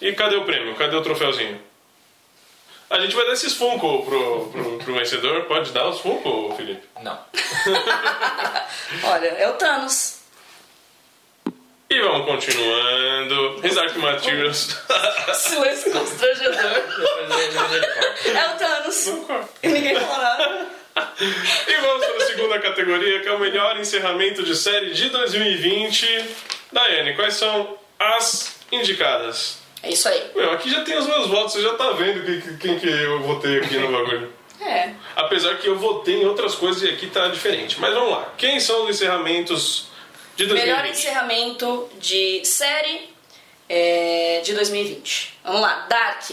E 0.01 0.12
cadê 0.13 0.38
o 0.38 0.43
prêmio? 0.45 0.74
Cadê 0.75 0.95
o 0.95 1.01
troféuzinho? 1.03 1.62
A 2.89 3.00
gente 3.00 3.15
vai 3.15 3.25
dar 3.25 3.34
esses 3.34 3.53
Funko 3.53 4.03
pro, 4.03 4.50
pro, 4.51 4.77
pro 4.79 4.93
vencedor. 4.96 5.43
Pode 5.43 5.72
dar 5.72 5.88
os 5.88 6.00
Funko, 6.00 6.55
Felipe? 6.55 6.81
Não. 7.01 7.19
Olha, 9.03 9.27
é 9.27 9.48
o 9.48 9.53
Thanos. 9.53 10.19
E 11.88 12.01
vamos 12.01 12.25
continuando. 12.25 13.62
His 13.63 13.75
Dark 13.75 13.96
Materials. 13.96 14.75
Silêncio 15.34 15.91
constrangedor. 15.91 16.55
É 18.25 18.50
o 18.53 18.58
Thanos. 18.58 19.08
E 19.62 19.67
ninguém 19.67 19.96
falou 19.96 20.17
nada. 20.17 20.67
e 21.67 21.74
vamos 21.81 22.05
para 22.05 22.17
a 22.17 22.27
segunda 22.27 22.60
categoria, 22.60 23.22
que 23.22 23.27
é 23.27 23.31
o 23.31 23.39
melhor 23.39 23.79
encerramento 23.79 24.41
de 24.41 24.55
série 24.55 24.96
de 24.96 25.10
2020. 25.10 26.25
Daiane, 26.72 27.15
quais 27.15 27.36
são 27.36 27.77
as 28.00 28.55
indicadas? 28.72 29.58
É 29.81 29.89
isso 29.89 30.07
aí. 30.09 30.31
Meu, 30.36 30.51
aqui 30.51 30.69
já 30.69 30.83
tem 30.83 30.98
os 30.98 31.05
meus 31.07 31.27
votos, 31.27 31.53
você 31.53 31.62
já 31.62 31.74
tá 31.75 31.91
vendo 31.91 32.25
quem, 32.25 32.41
que- 32.41 32.57
quem 32.57 32.79
que 32.79 32.88
eu 32.88 33.21
votei 33.21 33.59
aqui 33.59 33.77
no 33.77 33.91
bagulho. 33.91 34.33
É. 34.62 34.93
Apesar 35.15 35.55
que 35.57 35.67
eu 35.67 35.77
votei 35.79 36.15
em 36.21 36.25
outras 36.25 36.53
coisas 36.53 36.83
e 36.83 36.89
aqui 36.89 37.07
tá 37.07 37.29
diferente. 37.29 37.79
Mas 37.79 37.93
vamos 37.93 38.12
lá. 38.12 38.33
Quem 38.38 38.59
são 38.59 38.83
os 38.83 38.89
encerramentos 38.89 39.86
de 40.36 40.45
2020? 40.48 40.75
Melhor 40.75 40.86
encerramento 40.91 41.89
de 41.98 42.43
série 42.43 43.09
é, 43.69 44.41
de 44.43 44.53
2020. 44.53 45.39
Vamos 45.45 45.62
lá. 45.62 45.86
Dark. 45.89 46.31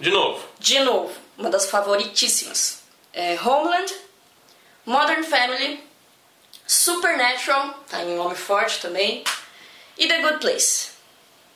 De 0.00 0.10
novo. 0.10 0.44
De 0.58 0.80
novo, 0.80 1.14
uma 1.38 1.48
das 1.48 1.70
favoritíssimas. 1.70 2.82
É 3.12 3.38
Homeland, 3.40 3.94
Modern 4.84 5.22
Family, 5.22 5.80
Supernatural, 6.66 7.84
tá 7.88 8.02
em 8.02 8.16
nome 8.16 8.34
forte 8.34 8.80
também, 8.80 9.22
e 9.96 10.08
The 10.08 10.20
Good 10.22 10.38
Place. 10.38 10.88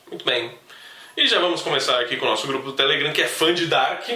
Muito 0.08 0.24
bem. 0.24 0.56
E 1.16 1.26
já 1.26 1.38
vamos 1.38 1.60
começar 1.60 2.00
aqui 2.00 2.16
com 2.16 2.24
o 2.24 2.28
nosso 2.28 2.46
grupo 2.46 2.64
do 2.64 2.72
Telegram, 2.72 3.12
que 3.12 3.20
é 3.20 3.28
fã 3.28 3.52
de 3.52 3.66
Dark. 3.66 4.08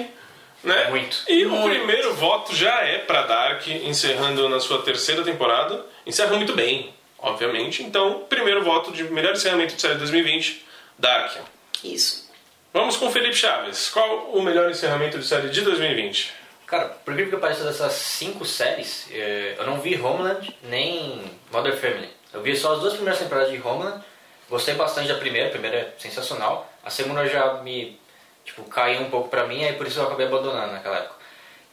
Né? 0.64 0.88
Muito. 0.88 1.22
E 1.28 1.44
o 1.44 1.50
Muito. 1.50 1.68
primeiro 1.76 2.14
voto 2.14 2.54
já 2.54 2.80
é 2.80 2.98
pra 2.98 3.22
Dark, 3.22 3.66
encerrando 3.68 4.48
na 4.48 4.58
sua 4.58 4.82
terceira 4.82 5.22
temporada. 5.22 5.84
Encerra 6.06 6.34
muito 6.36 6.54
bem, 6.54 6.94
obviamente. 7.18 7.82
Então, 7.82 8.24
primeiro 8.28 8.64
voto 8.64 8.90
de 8.92 9.04
melhor 9.04 9.34
encerramento 9.34 9.74
de 9.74 9.80
série 9.80 9.96
2020, 9.96 10.64
Dark. 10.98 11.36
Isso. 11.84 12.30
Vamos 12.72 12.96
com 12.96 13.06
o 13.06 13.10
Felipe 13.10 13.36
Chaves. 13.36 13.90
Qual 13.90 14.30
o 14.30 14.42
melhor 14.42 14.70
encerramento 14.70 15.18
de 15.18 15.26
série 15.26 15.50
de 15.50 15.60
2020? 15.60 16.32
Cara, 16.66 16.86
por 16.86 17.12
incrível 17.12 17.34
que 17.34 17.40
pareça, 17.40 17.62
dessas 17.62 17.92
cinco 17.92 18.44
séries, 18.44 19.06
eh, 19.12 19.54
eu 19.58 19.66
não 19.66 19.80
vi 19.80 20.00
Homeland 20.00 20.52
nem 20.64 21.22
Modern 21.52 21.76
Family. 21.76 22.10
Eu 22.32 22.42
vi 22.42 22.56
só 22.56 22.72
as 22.72 22.80
duas 22.80 22.94
primeiras 22.94 23.20
temporadas 23.20 23.52
de 23.52 23.60
Homeland. 23.60 24.02
Gostei 24.48 24.74
bastante 24.74 25.08
da 25.08 25.14
primeira, 25.14 25.48
a 25.48 25.50
primeira 25.50 25.76
é 25.76 25.94
sensacional. 25.98 26.72
A 26.86 26.90
segunda 26.90 27.26
já 27.26 27.54
me 27.64 27.98
tipo, 28.44 28.62
caiu 28.64 29.00
um 29.00 29.10
pouco 29.10 29.28
pra 29.28 29.44
mim, 29.44 29.64
aí 29.64 29.72
por 29.72 29.88
isso 29.88 29.98
eu 29.98 30.04
acabei 30.06 30.26
abandonando 30.26 30.72
naquela 30.72 30.98
época. 30.98 31.16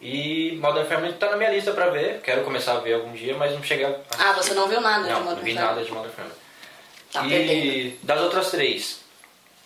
E 0.01 0.57
Modern 0.59 0.87
Family 0.87 1.13
tá 1.13 1.29
na 1.29 1.37
minha 1.37 1.51
lista 1.51 1.71
pra 1.71 1.89
ver, 1.91 2.19
quero 2.21 2.43
começar 2.43 2.73
a 2.73 2.79
ver 2.79 2.95
algum 2.95 3.13
dia, 3.13 3.35
mas 3.37 3.53
não 3.53 3.61
cheguei 3.63 3.85
a 3.85 3.95
Ah, 4.17 4.33
você 4.33 4.55
não 4.55 4.67
viu 4.67 4.81
nada 4.81 5.03
de 5.03 5.09
Não, 5.11 5.19
Modern 5.19 5.37
não 5.37 5.43
vi 5.45 5.53
Family. 5.53 5.67
nada 5.69 5.83
de 5.85 5.91
Modern 5.91 6.11
Family. 6.13 6.33
Tá 7.13 7.21
perdendo. 7.21 7.51
e 7.51 7.99
das 8.01 8.19
outras 8.21 8.49
três, 8.49 9.01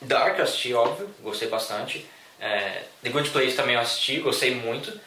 Dark 0.01 0.37
eu 0.37 0.43
assisti, 0.43 0.73
óbvio, 0.73 1.09
gostei 1.21 1.47
bastante. 1.47 2.05
É, 2.41 2.83
The 3.01 3.09
Good 3.09 3.29
Place 3.29 3.55
também 3.55 3.75
eu 3.75 3.81
assisti, 3.81 4.19
gostei 4.19 4.53
muito. 4.53 4.99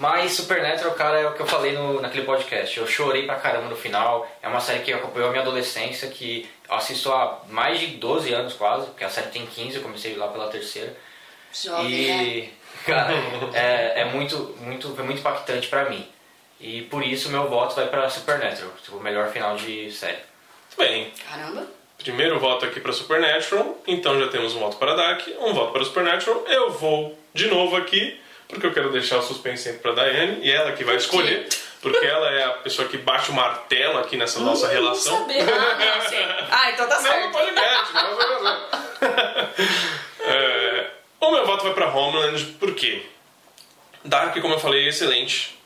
Mas 0.00 0.32
Supernatural, 0.32 0.94
cara, 0.94 1.20
é 1.20 1.26
o 1.28 1.34
que 1.34 1.42
eu 1.42 1.46
falei 1.46 1.72
no, 1.72 2.00
naquele 2.00 2.24
podcast. 2.24 2.78
Eu 2.78 2.86
chorei 2.86 3.26
pra 3.26 3.34
caramba 3.34 3.68
no 3.68 3.76
final. 3.76 4.26
É 4.42 4.48
uma 4.48 4.58
série 4.58 4.80
que 4.80 4.90
acompanhou 4.90 5.28
a 5.28 5.30
minha 5.30 5.42
adolescência, 5.42 6.08
que 6.08 6.48
eu 6.66 6.74
assisto 6.74 7.12
há 7.12 7.42
mais 7.50 7.78
de 7.78 7.88
12 7.88 8.32
anos 8.32 8.54
quase, 8.54 8.86
porque 8.86 9.04
a 9.04 9.10
série 9.10 9.28
tem 9.28 9.44
15, 9.44 9.76
eu 9.76 9.82
comecei 9.82 10.16
lá 10.16 10.28
pela 10.28 10.48
terceira. 10.48 10.96
Jovem, 11.52 11.90
né? 11.90 12.24
E, 12.24 12.52
cara, 12.86 13.12
é, 13.52 14.00
é 14.00 14.04
muito, 14.06 14.56
muito, 14.60 14.88
foi 14.94 15.04
muito 15.04 15.18
impactante 15.18 15.68
pra 15.68 15.90
mim. 15.90 16.08
E 16.58 16.80
por 16.84 17.04
isso 17.04 17.28
meu 17.28 17.50
voto 17.50 17.74
vai 17.74 17.86
pra 17.86 18.08
Supernatural, 18.08 18.72
tipo, 18.82 18.96
o 18.96 19.02
melhor 19.02 19.28
final 19.28 19.54
de 19.56 19.92
série. 19.92 20.16
Muito 20.16 20.78
bem. 20.78 21.12
Caramba. 21.28 21.66
Primeiro 21.98 22.40
voto 22.40 22.64
aqui 22.64 22.80
para 22.80 22.94
Supernatural, 22.94 23.76
então 23.86 24.18
já 24.18 24.28
temos 24.28 24.54
um 24.54 24.60
voto 24.60 24.78
para 24.78 24.94
Dark, 24.94 25.28
um 25.40 25.52
voto 25.52 25.74
para 25.74 25.84
Supernatural. 25.84 26.42
Eu 26.46 26.70
vou 26.70 27.18
de 27.34 27.48
novo 27.48 27.76
aqui, 27.76 28.18
porque 28.50 28.66
eu 28.66 28.72
quero 28.74 28.90
deixar 28.92 29.18
o 29.18 29.22
suspense 29.22 29.62
sempre 29.62 29.78
para 29.80 29.92
Daiane, 29.92 30.40
e 30.42 30.50
ela 30.50 30.72
que 30.72 30.84
vai 30.84 30.96
escolher, 30.96 31.48
porque 31.80 32.04
ela 32.04 32.28
é 32.30 32.44
a 32.44 32.50
pessoa 32.50 32.86
que 32.88 32.98
bate 32.98 33.30
o 33.30 33.34
martelo 33.34 33.98
aqui 33.98 34.16
nessa 34.16 34.40
nossa 34.40 34.66
Hum, 34.66 34.70
relação. 34.70 35.18
Saber. 35.20 35.40
Ah, 35.42 35.76
não, 35.78 36.08
sim. 36.08 36.16
Ah, 36.50 36.70
então 36.70 36.86
tá 36.88 36.96
Não, 36.96 37.02
certo. 37.02 37.26
no 37.26 37.32
podcast, 37.32 37.94
não 37.94 38.16
vai 38.16 38.26
fazer. 38.98 39.90
É, 40.20 40.90
o 41.20 41.30
meu 41.30 41.46
voto 41.46 41.64
vai 41.64 41.74
para 41.74 41.92
Homeland, 41.94 42.44
por 42.58 42.74
quê? 42.74 43.02
Dark, 44.04 44.36
como 44.40 44.54
eu 44.54 44.58
falei, 44.58 44.84
é 44.84 44.88
excelente. 44.88 45.58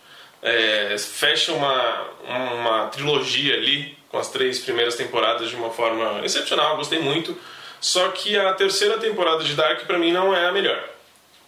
É, 0.42 0.96
fecha 0.98 1.52
uma, 1.52 2.06
uma 2.28 2.86
trilogia 2.88 3.54
ali, 3.54 3.96
com 4.10 4.18
as 4.18 4.28
três 4.30 4.58
primeiras 4.60 4.94
temporadas 4.94 5.48
de 5.48 5.56
uma 5.56 5.70
forma 5.70 6.24
excepcional, 6.24 6.76
gostei 6.76 6.98
muito. 6.98 7.36
Só 7.80 8.08
que 8.10 8.38
a 8.38 8.52
terceira 8.54 8.98
temporada 8.98 9.42
de 9.44 9.54
Dark 9.54 9.84
pra 9.86 9.98
mim 9.98 10.12
não 10.12 10.34
é 10.34 10.46
a 10.46 10.52
melhor. 10.52 10.82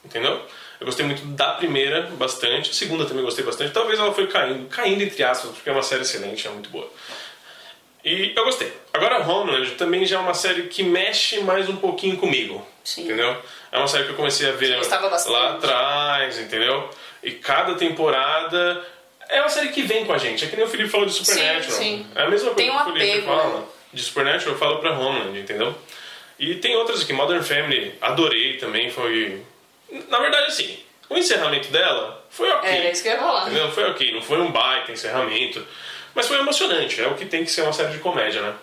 Entendeu? 0.04 0.40
Eu 0.80 0.86
gostei 0.86 1.06
muito 1.06 1.24
da 1.26 1.52
primeira, 1.52 2.02
bastante. 2.18 2.70
A 2.70 2.74
segunda 2.74 3.04
também 3.06 3.24
gostei 3.24 3.44
bastante. 3.44 3.72
Talvez 3.72 3.98
ela 3.98 4.12
foi 4.12 4.26
caindo, 4.26 4.68
caindo 4.68 5.02
entre 5.02 5.22
aspas, 5.24 5.50
porque 5.52 5.68
é 5.68 5.72
uma 5.72 5.82
série 5.82 6.02
excelente, 6.02 6.46
é 6.46 6.50
muito 6.50 6.68
boa. 6.68 6.90
E 8.04 8.32
eu 8.36 8.44
gostei. 8.44 8.72
Agora, 8.92 9.18
Homeland 9.26 9.72
também 9.72 10.04
já 10.06 10.16
é 10.16 10.20
uma 10.20 10.34
série 10.34 10.64
que 10.64 10.82
mexe 10.82 11.40
mais 11.40 11.68
um 11.68 11.76
pouquinho 11.76 12.16
comigo. 12.16 12.64
Sim. 12.84 13.02
Entendeu? 13.04 13.36
É 13.72 13.78
uma 13.78 13.88
série 13.88 14.04
que 14.04 14.10
eu 14.10 14.14
comecei 14.16 14.48
a 14.48 14.52
ver 14.52 14.78
lá 15.26 15.50
atrás, 15.54 16.38
entendeu? 16.38 16.88
E 17.22 17.32
cada 17.32 17.74
temporada 17.74 18.84
É 19.28 19.40
uma 19.40 19.48
série 19.48 19.70
que 19.70 19.82
vem 19.82 20.04
com 20.04 20.12
a 20.12 20.18
gente. 20.18 20.44
É 20.44 20.48
que 20.48 20.54
nem 20.54 20.64
o 20.64 20.68
Felipe 20.68 20.88
falou 20.88 21.04
de 21.06 21.12
Supernatural. 21.12 21.62
Sim, 21.62 21.70
sim. 21.72 22.06
É 22.14 22.22
a 22.22 22.30
mesma 22.30 22.50
coisa 22.54 22.54
Tem 22.54 22.70
um 22.70 22.84
que 22.84 22.90
o 22.90 22.92
Felipe 22.92 23.10
apego, 23.12 23.26
fala. 23.26 23.58
né? 23.60 23.64
De 23.92 24.02
Supernatural 24.02 24.54
eu 24.54 24.58
falo 24.58 24.78
pra 24.78 24.92
Homeland, 24.96 25.36
entendeu? 25.38 25.74
E 26.38 26.54
tem 26.56 26.76
outras 26.76 27.02
aqui. 27.02 27.12
Modern 27.12 27.42
Family, 27.42 27.94
adorei 28.00 28.56
também. 28.58 28.88
Foi. 28.90 29.42
Na 30.08 30.18
verdade, 30.18 30.46
assim, 30.46 30.78
o 31.08 31.16
encerramento 31.16 31.68
dela 31.68 32.24
foi 32.30 32.50
ok. 32.50 32.68
É, 32.70 32.90
isso 32.90 33.02
que 33.02 33.08
eu 33.08 33.12
ia 33.12 33.18
falar. 33.18 33.42
Entendeu? 33.46 33.70
Foi 33.70 33.84
ok, 33.84 34.12
não 34.12 34.22
foi 34.22 34.40
um 34.40 34.50
baita 34.50 34.92
encerramento. 34.92 35.64
Mas 36.14 36.26
foi 36.26 36.38
emocionante, 36.38 37.00
é 37.00 37.06
o 37.06 37.14
que 37.14 37.26
tem 37.26 37.44
que 37.44 37.50
ser 37.50 37.62
uma 37.62 37.72
série 37.72 37.92
de 37.92 37.98
comédia, 37.98 38.40
né? 38.42 38.54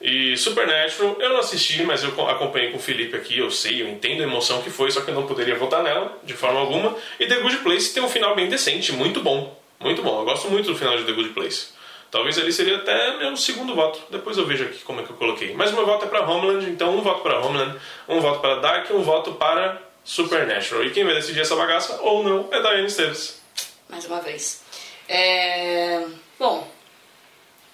E 0.00 0.36
Supernatural, 0.36 1.16
eu 1.20 1.28
não 1.30 1.38
assisti, 1.38 1.82
mas 1.84 2.02
eu 2.02 2.10
co- 2.12 2.28
acompanhei 2.28 2.70
com 2.70 2.76
o 2.76 2.80
Felipe 2.80 3.16
aqui, 3.16 3.38
eu 3.38 3.50
sei, 3.50 3.82
eu 3.82 3.88
entendo 3.88 4.20
a 4.20 4.24
emoção 4.24 4.60
que 4.60 4.68
foi, 4.68 4.90
só 4.90 5.00
que 5.00 5.08
eu 5.10 5.14
não 5.14 5.26
poderia 5.26 5.54
votar 5.54 5.82
nela, 5.82 6.18
de 6.24 6.34
forma 6.34 6.58
alguma. 6.58 6.96
E 7.20 7.26
The 7.26 7.36
Good 7.36 7.58
Place 7.58 7.94
tem 7.94 8.02
um 8.02 8.08
final 8.08 8.34
bem 8.34 8.48
decente, 8.48 8.92
muito 8.92 9.20
bom. 9.20 9.56
Muito 9.78 10.02
bom, 10.02 10.18
eu 10.20 10.24
gosto 10.24 10.48
muito 10.50 10.70
do 10.72 10.76
final 10.78 10.96
de 10.96 11.04
The 11.04 11.12
Good 11.12 11.30
Place. 11.30 11.68
Talvez 12.10 12.36
ali 12.36 12.52
seria 12.52 12.76
até 12.76 13.16
meu 13.16 13.36
segundo 13.36 13.74
voto. 13.74 14.00
Depois 14.10 14.36
eu 14.36 14.44
vejo 14.44 14.64
aqui 14.64 14.80
como 14.80 15.00
é 15.00 15.04
que 15.04 15.10
eu 15.10 15.16
coloquei. 15.16 15.54
Mas 15.54 15.70
o 15.70 15.74
meu 15.74 15.86
voto 15.86 16.04
é 16.04 16.08
para 16.08 16.28
Homeland, 16.28 16.68
então 16.68 16.94
um 16.94 17.00
voto 17.00 17.22
para 17.22 17.38
Homeland, 17.38 17.74
um 18.08 18.20
voto 18.20 18.40
para 18.40 18.56
Dark 18.56 18.90
e 18.90 18.92
um 18.92 19.02
voto 19.02 19.32
para 19.32 19.80
Supernatural. 20.04 20.84
E 20.84 20.90
quem 20.90 21.04
vai 21.04 21.14
decidir 21.14 21.40
essa 21.40 21.54
bagaça 21.56 22.00
ou 22.02 22.22
não 22.22 22.48
é 22.52 22.60
Diane 22.60 22.86
Esteves. 22.86 23.40
Mais 23.88 24.04
uma 24.06 24.20
vez. 24.20 24.62
É, 25.08 26.04
Bom, 26.38 26.68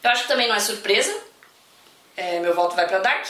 eu 0.03 0.11
acho 0.11 0.23
que 0.23 0.29
também 0.29 0.49
não 0.49 0.55
é 0.55 0.61
surpresa. 0.61 1.17
É, 2.17 2.41
meu 2.41 2.55
voto 2.55 2.75
vai 2.77 2.87
pra 2.87 2.99
Dark. 2.99 3.27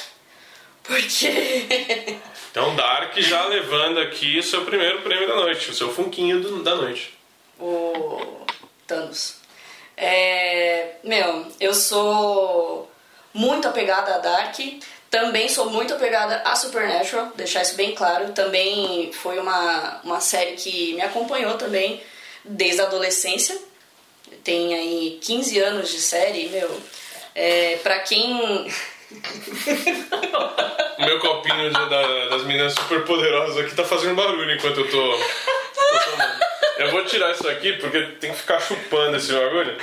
Porque. 0.83 2.19
Então 2.50 2.75
Dark 2.75 3.14
já 3.19 3.45
levando 3.45 4.00
aqui 4.00 4.38
o 4.38 4.43
seu 4.43 4.64
primeiro 4.64 5.02
prêmio 5.02 5.28
da 5.28 5.37
noite, 5.37 5.71
o 5.71 5.75
seu 5.75 5.93
funquinho 5.95 6.40
do- 6.40 6.62
da 6.62 6.75
noite. 6.75 7.17
o 7.61 8.40
Thanos. 8.87 9.37
É, 9.97 10.95
meu, 11.05 11.47
eu 11.61 11.75
sou 11.75 12.90
muito 13.35 13.66
apegada 13.68 14.14
a 14.14 14.18
Dark, 14.18 14.56
também 15.11 15.49
sou 15.49 15.70
muito 15.70 15.94
apegada 15.94 16.42
a 16.44 16.54
Supernatural, 16.54 17.32
deixar 17.35 17.62
isso 17.62 17.76
bem 17.76 17.94
claro. 17.94 18.32
Também 18.32 19.11
foi 19.12 19.38
uma, 19.38 20.00
uma 20.04 20.20
série 20.20 20.52
que 20.52 20.92
me 20.94 21.00
acompanhou 21.00 21.54
também 21.54 22.02
desde 22.44 22.80
a 22.80 22.85
adolescência. 22.85 23.56
Tem 24.44 24.75
aí 24.75 25.18
15 25.23 25.58
anos 25.61 25.90
de 25.90 25.99
série, 26.00 26.49
meu. 26.49 26.80
É, 27.35 27.78
pra 27.82 28.00
quem. 28.00 28.70
Meu 30.99 31.18
copinho 31.20 31.68
de- 31.70 31.88
da- 31.88 32.26
das 32.28 32.42
meninas 32.44 32.75
super 32.75 33.04
poderosas 33.04 33.56
aqui 33.64 33.75
tá 33.75 33.85
fazendo 33.85 34.14
barulho 34.14 34.52
enquanto 34.54 34.80
eu 34.80 34.90
tô, 34.90 35.12
tô. 35.12 36.82
Eu 36.82 36.90
vou 36.90 37.04
tirar 37.04 37.32
isso 37.32 37.49
aqui 37.49 37.73
porque 37.75 38.00
tem 38.20 38.30
que 38.32 38.37
ficar 38.38 38.61
chupando 38.61 39.16
esse 39.16 39.32
bagulho. 39.32 39.76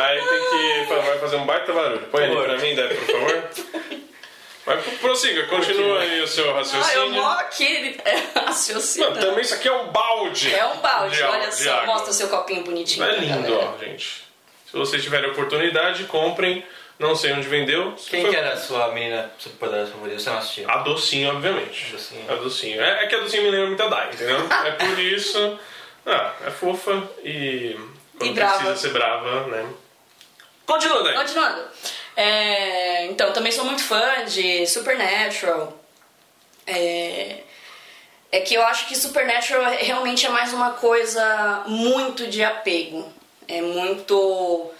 Aí 0.00 0.20
tem 0.20 0.86
que 0.86 0.94
vai 0.94 1.18
fazer 1.18 1.36
um 1.36 1.46
baita 1.46 1.72
barulho. 1.72 2.06
Põe 2.10 2.28
Por 2.28 2.44
pra 2.44 2.56
mim, 2.58 2.74
Débora, 2.74 2.94
por 2.94 3.06
favor. 3.06 3.48
Mas 4.66 4.84
prossiga, 5.00 5.46
continua 5.46 6.00
aí 6.00 6.20
o 6.20 6.28
seu 6.28 6.44
Ah, 6.44 6.48
eu 6.48 6.54
raciocínio. 6.56 7.10
moro 7.12 7.38
aqui 7.40 7.98
é, 8.04 8.22
raciocinando. 8.40 9.14
Mano, 9.14 9.26
também 9.26 9.42
isso 9.42 9.54
aqui 9.54 9.66
é 9.66 9.72
um 9.72 9.86
balde. 9.90 10.54
É 10.54 10.66
um 10.66 10.76
balde, 10.78 11.16
de 11.16 11.22
olha 11.22 11.48
de 11.48 11.54
só. 11.64 11.72
água. 11.72 11.86
Mostra 11.86 12.12
seu 12.12 12.28
copinho 12.28 12.62
bonitinho. 12.64 13.04
É 13.06 13.16
lindo, 13.16 13.42
galera. 13.50 13.72
ó, 13.74 13.78
gente. 13.82 14.24
Se 14.70 14.76
vocês 14.76 15.02
tiverem 15.02 15.30
oportunidade, 15.30 16.04
comprem. 16.04 16.64
Não 16.98 17.14
sei 17.14 17.32
onde 17.32 17.46
vendeu. 17.48 17.94
Quem 18.10 18.22
Foi- 18.22 18.30
que 18.30 18.36
era 18.36 18.52
a 18.54 18.56
sua 18.56 18.88
menina 18.92 19.30
superpoderosa 19.38 19.92
favorita? 19.92 20.18
Você 20.18 20.30
não 20.30 20.38
assistiu? 20.38 20.68
A 20.70 20.76
docinho, 20.78 21.30
obviamente. 21.30 21.86
A 21.88 21.92
docinho. 21.92 22.24
A 22.28 22.34
docinho. 22.34 22.82
É, 22.82 23.04
é 23.04 23.06
que 23.06 23.14
a 23.14 23.20
docinho 23.20 23.44
me 23.44 23.50
lembra 23.50 23.66
muito 23.68 23.82
a 23.84 23.86
Dai, 23.86 24.10
entendeu? 24.12 24.36
É 24.66 24.70
por 24.72 24.98
isso. 24.98 25.58
Ah, 26.04 26.32
é 26.46 26.50
fofa 26.50 27.02
e. 27.24 27.74
Quando 28.18 28.30
E 28.30 28.34
brava. 28.34 28.52
precisa 28.58 28.76
ser 28.76 28.90
brava, 28.90 29.46
né? 29.46 29.64
Continua, 30.68 31.02
Dai. 31.02 31.14
Continuando. 31.14 31.62
É, 32.14 33.06
então, 33.06 33.32
também 33.32 33.50
sou 33.50 33.64
muito 33.64 33.82
fã 33.82 34.24
de 34.26 34.66
Supernatural. 34.66 35.74
É, 36.66 37.38
é 38.30 38.40
que 38.40 38.54
eu 38.54 38.62
acho 38.66 38.86
que 38.86 38.94
Supernatural 38.94 39.64
realmente 39.78 40.26
é 40.26 40.28
mais 40.28 40.52
uma 40.52 40.72
coisa 40.72 41.64
muito 41.66 42.26
de 42.26 42.44
apego. 42.44 43.10
É 43.48 43.62
muito. 43.62 44.70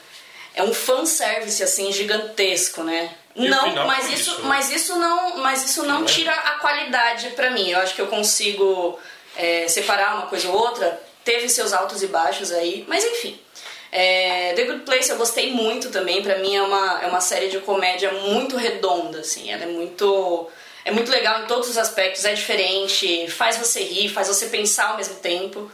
É 0.54 0.62
um 0.62 0.74
fanservice, 0.74 1.62
assim, 1.62 1.90
gigantesco, 1.90 2.82
né? 2.82 3.10
E 3.34 3.48
não, 3.48 3.86
mas 3.86 4.12
isso, 4.12 4.14
isso, 4.14 4.42
né? 4.42 4.48
mas 4.48 4.70
isso 4.70 4.96
não, 4.96 5.38
mas 5.38 5.64
isso 5.64 5.84
não 5.84 6.00
Não 6.00 6.02
é? 6.02 6.06
tira 6.06 6.32
a 6.32 6.58
qualidade 6.58 7.30
pra 7.30 7.50
mim. 7.50 7.70
Eu 7.70 7.78
acho 7.78 7.94
que 7.94 8.02
eu 8.02 8.08
consigo 8.08 8.98
é, 9.36 9.66
separar 9.68 10.16
uma 10.16 10.26
coisa 10.26 10.48
ou 10.50 10.54
outra. 10.54 11.00
Teve 11.24 11.48
seus 11.48 11.72
altos 11.72 12.02
e 12.02 12.08
baixos 12.08 12.52
aí, 12.52 12.84
mas 12.86 13.04
enfim. 13.04 13.40
É, 13.90 14.52
The 14.54 14.64
Good 14.64 14.80
Place 14.84 15.10
eu 15.10 15.16
gostei 15.16 15.52
muito 15.52 15.90
também. 15.90 16.22
Pra 16.22 16.38
mim 16.38 16.54
é 16.54 16.62
uma, 16.62 17.00
é 17.02 17.06
uma 17.06 17.20
série 17.20 17.48
de 17.48 17.58
comédia 17.60 18.12
muito 18.12 18.56
redonda, 18.56 19.20
assim. 19.20 19.50
Ela 19.50 19.64
é 19.64 19.66
muito 19.66 20.48
é 20.84 20.90
muito 20.90 21.10
legal 21.10 21.42
em 21.42 21.46
todos 21.46 21.68
os 21.68 21.78
aspectos. 21.78 22.24
É 22.24 22.34
diferente, 22.34 23.28
faz 23.28 23.56
você 23.56 23.82
rir, 23.82 24.08
faz 24.08 24.28
você 24.28 24.46
pensar 24.46 24.90
ao 24.90 24.96
mesmo 24.96 25.16
tempo. 25.16 25.70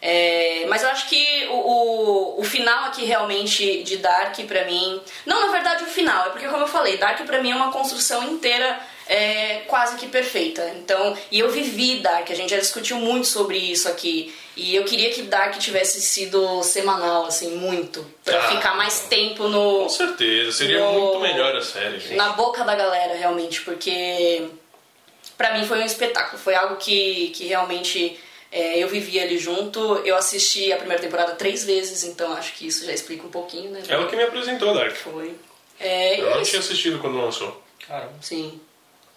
É, 0.00 0.66
mas 0.68 0.82
eu 0.82 0.88
acho 0.88 1.08
que 1.08 1.46
o, 1.48 1.54
o, 1.54 2.40
o 2.40 2.44
final 2.44 2.86
aqui 2.86 3.04
realmente 3.04 3.84
de 3.84 3.98
Dark 3.98 4.36
pra 4.48 4.64
mim. 4.64 5.00
Não, 5.24 5.46
na 5.46 5.52
verdade, 5.52 5.84
o 5.84 5.86
final, 5.86 6.26
é 6.26 6.30
porque, 6.30 6.48
como 6.48 6.64
eu 6.64 6.68
falei, 6.68 6.96
Dark 6.96 7.24
pra 7.24 7.40
mim 7.40 7.52
é 7.52 7.54
uma 7.54 7.70
construção 7.70 8.24
inteira 8.24 8.80
é, 9.06 9.62
quase 9.66 9.96
que 9.96 10.06
perfeita. 10.06 10.66
Então, 10.76 11.16
e 11.30 11.38
eu 11.38 11.50
vivi 11.50 12.00
Dark, 12.00 12.30
a 12.30 12.34
gente 12.34 12.50
já 12.50 12.58
discutiu 12.58 12.96
muito 12.98 13.26
sobre 13.26 13.58
isso 13.58 13.88
aqui. 13.88 14.34
E 14.56 14.74
eu 14.76 14.84
queria 14.84 15.10
que 15.10 15.22
Dark 15.22 15.56
tivesse 15.58 16.00
sido 16.02 16.62
semanal, 16.62 17.26
assim, 17.26 17.56
muito. 17.56 18.04
Pra 18.24 18.38
Ah. 18.38 18.48
ficar 18.50 18.74
mais 18.76 19.00
tempo 19.08 19.48
no. 19.48 19.84
Com 19.84 19.88
certeza, 19.88 20.52
seria 20.52 20.78
No- 20.80 20.92
muito 20.92 21.20
melhor 21.20 21.56
a 21.56 21.62
série, 21.62 21.98
gente. 21.98 22.14
na 22.14 22.30
boca 22.30 22.62
da 22.64 22.74
galera, 22.74 23.14
realmente, 23.14 23.62
porque 23.62 24.48
pra 25.38 25.56
mim 25.58 25.66
foi 25.66 25.78
um 25.80 25.84
espetáculo, 25.86 26.38
foi 26.40 26.54
algo 26.54 26.76
que, 26.76 27.30
que 27.34 27.46
realmente 27.46 28.18
é, 28.54 28.78
eu 28.78 28.88
vivi 28.88 29.18
ali 29.18 29.38
junto. 29.38 29.80
Eu 30.04 30.14
assisti 30.16 30.70
a 30.70 30.76
primeira 30.76 31.02
temporada 31.02 31.32
três 31.34 31.64
vezes, 31.64 32.04
então 32.04 32.32
acho 32.34 32.52
que 32.52 32.66
isso 32.66 32.84
já 32.84 32.92
explica 32.92 33.26
um 33.26 33.30
pouquinho, 33.30 33.70
né? 33.70 33.82
Ela 33.88 34.06
que 34.06 34.14
me 34.14 34.22
apresentou, 34.22 34.74
Dark. 34.74 34.94
Foi. 34.94 35.34
É, 35.80 36.20
Eu 36.20 36.26
e 36.26 36.28
é 36.28 36.34
não 36.34 36.42
isso. 36.42 36.50
tinha 36.50 36.60
assistido 36.60 36.98
quando 36.98 37.16
lançou. 37.16 37.62
Caramba. 37.88 38.12
Sim, 38.20 38.60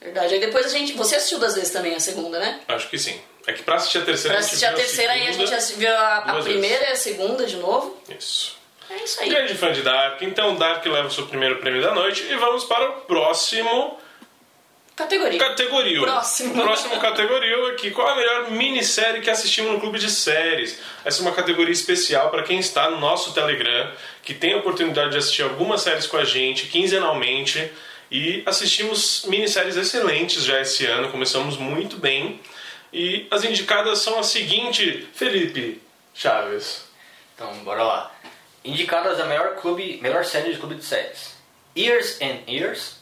verdade. 0.05 0.33
Aí 0.35 0.39
depois 0.39 0.65
a 0.65 0.69
gente. 0.69 0.93
Você 0.93 1.15
assistiu 1.15 1.39
duas 1.39 1.53
vezes 1.55 1.71
também 1.71 1.93
a 1.95 1.99
segunda, 1.99 2.39
né? 2.39 2.59
Acho 2.67 2.89
que 2.89 2.97
sim. 2.97 3.19
É 3.47 3.53
que 3.53 3.61
pra 3.61 3.75
assistir 3.75 3.99
a 3.99 4.01
terceira 4.01 4.35
Pra 4.35 4.39
a 4.39 4.41
gente 4.41 4.51
assistir 4.51 4.65
a 4.65 4.69
viu 4.69 4.77
terceira 4.79 5.11
aí 5.13 5.21
a 5.21 5.25
segunda. 5.25 5.45
gente 5.45 5.55
assi- 5.55 5.73
viu 5.75 5.91
a, 5.95 6.15
a 6.17 6.41
primeira 6.41 6.85
e 6.89 6.91
a 6.91 6.95
segunda 6.95 7.45
de 7.45 7.57
novo. 7.57 8.01
Isso. 8.17 8.57
É 8.89 8.95
isso 9.03 9.21
aí. 9.21 9.29
Grande 9.29 9.53
fã 9.55 9.71
de 9.71 9.81
Dark. 9.81 10.21
Então, 10.21 10.55
Dark 10.55 10.85
leva 10.85 11.07
o 11.07 11.11
seu 11.11 11.25
primeiro 11.27 11.57
prêmio 11.57 11.81
da 11.81 11.93
noite. 11.93 12.23
E 12.23 12.35
vamos 12.37 12.63
para 12.63 12.89
o 12.89 12.93
próximo 13.01 13.99
Categoria. 14.95 15.37
categoria. 15.37 15.99
Próximo. 16.01 16.53
Próximo 16.63 16.99
categoria 17.01 17.71
aqui. 17.71 17.91
Qual 17.91 18.07
a 18.07 18.15
melhor 18.15 18.51
minissérie 18.51 19.21
que 19.21 19.29
assistimos 19.29 19.73
no 19.73 19.79
Clube 19.79 19.99
de 19.99 20.09
Séries? 20.09 20.79
Essa 21.03 21.19
é 21.19 21.21
uma 21.23 21.33
categoria 21.33 21.73
especial 21.73 22.29
para 22.31 22.43
quem 22.43 22.59
está 22.59 22.89
no 22.89 22.97
nosso 22.99 23.33
Telegram, 23.33 23.91
que 24.23 24.33
tem 24.33 24.53
a 24.53 24.57
oportunidade 24.57 25.11
de 25.11 25.17
assistir 25.17 25.41
algumas 25.43 25.81
séries 25.81 26.07
com 26.07 26.15
a 26.17 26.23
gente, 26.23 26.67
quinzenalmente. 26.67 27.71
E 28.11 28.43
assistimos 28.45 29.25
minisséries 29.27 29.75
excelentes 29.75 30.43
já 30.43 30.61
esse 30.61 30.85
ano. 30.85 31.11
Começamos 31.11 31.57
muito 31.57 31.97
bem. 31.97 32.39
E 32.93 33.27
as 33.31 33.43
indicadas 33.43 33.99
são 33.99 34.17
as 34.19 34.27
seguintes, 34.27 35.05
Felipe 35.13 35.81
Chaves. 36.13 36.85
Então, 37.33 37.53
bora 37.63 37.83
lá. 37.83 38.15
Indicadas 38.63 39.19
a 39.19 39.25
melhor 39.25 39.55
clube, 39.55 39.99
melhor 40.01 40.23
série 40.23 40.53
de 40.53 40.59
clube 40.59 40.75
de 40.75 40.85
séries. 40.85 41.35
Years 41.75 42.19
and 42.21 42.49
Years, 42.49 42.95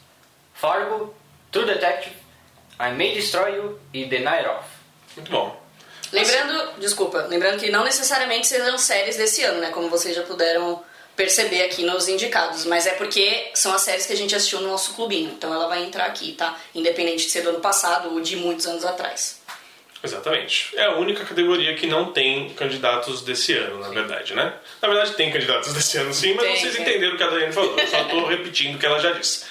Fargo, 0.52 1.14
True 1.52 1.64
Detective, 1.64 2.16
I 2.80 2.90
May 2.90 3.14
Destroy 3.14 3.54
You 3.54 3.78
e 3.92 4.06
The 4.08 4.18
Night 4.18 4.48
Off. 4.48 4.68
Muito 5.16 5.30
bom. 5.30 5.62
Lembrando, 6.12 6.80
desculpa, 6.80 7.22
lembrando 7.22 7.58
que 7.58 7.70
não 7.70 7.84
necessariamente 7.84 8.46
serão 8.46 8.76
séries 8.78 9.16
desse 9.16 9.42
ano, 9.42 9.60
né? 9.60 9.70
Como 9.70 9.88
vocês 9.88 10.14
já 10.14 10.22
puderam 10.22 10.82
perceber 11.16 11.62
aqui 11.62 11.84
nos 11.84 12.08
indicados, 12.08 12.64
mas 12.64 12.86
é 12.86 12.92
porque 12.92 13.50
são 13.54 13.72
as 13.72 13.82
séries 13.82 14.06
que 14.06 14.12
a 14.12 14.16
gente 14.16 14.34
assistiu 14.34 14.60
no 14.60 14.68
nosso 14.68 14.94
clubinho, 14.94 15.30
então 15.30 15.52
ela 15.52 15.68
vai 15.68 15.84
entrar 15.84 16.06
aqui, 16.06 16.32
tá? 16.32 16.58
Independente 16.74 17.24
de 17.24 17.30
ser 17.30 17.42
do 17.42 17.50
ano 17.50 17.60
passado 17.60 18.12
ou 18.12 18.20
de 18.20 18.36
muitos 18.36 18.66
anos 18.66 18.84
atrás. 18.84 19.40
Exatamente. 20.02 20.76
É 20.76 20.84
a 20.84 20.96
única 20.96 21.24
categoria 21.24 21.74
que 21.74 21.86
não 21.86 22.12
tem 22.12 22.50
candidatos 22.50 23.22
desse 23.22 23.54
ano, 23.54 23.78
na 23.78 23.88
verdade, 23.88 24.34
né? 24.34 24.52
Na 24.82 24.88
verdade, 24.88 25.14
tem 25.14 25.32
candidatos 25.32 25.72
desse 25.74 25.96
ano 25.96 26.12
sim, 26.12 26.34
mas 26.34 26.44
Tem, 26.44 26.56
vocês 26.56 26.74
tem. 26.74 26.82
entenderam 26.82 27.14
o 27.14 27.16
que 27.16 27.22
a 27.22 27.30
Daiane 27.30 27.52
falou. 27.52 27.78
Eu 27.78 27.86
só 27.86 28.02
estou 28.02 28.26
repetindo 28.28 28.74
o 28.74 28.78
que 28.78 28.84
ela 28.84 28.98
já 28.98 29.12
disse. 29.12 29.46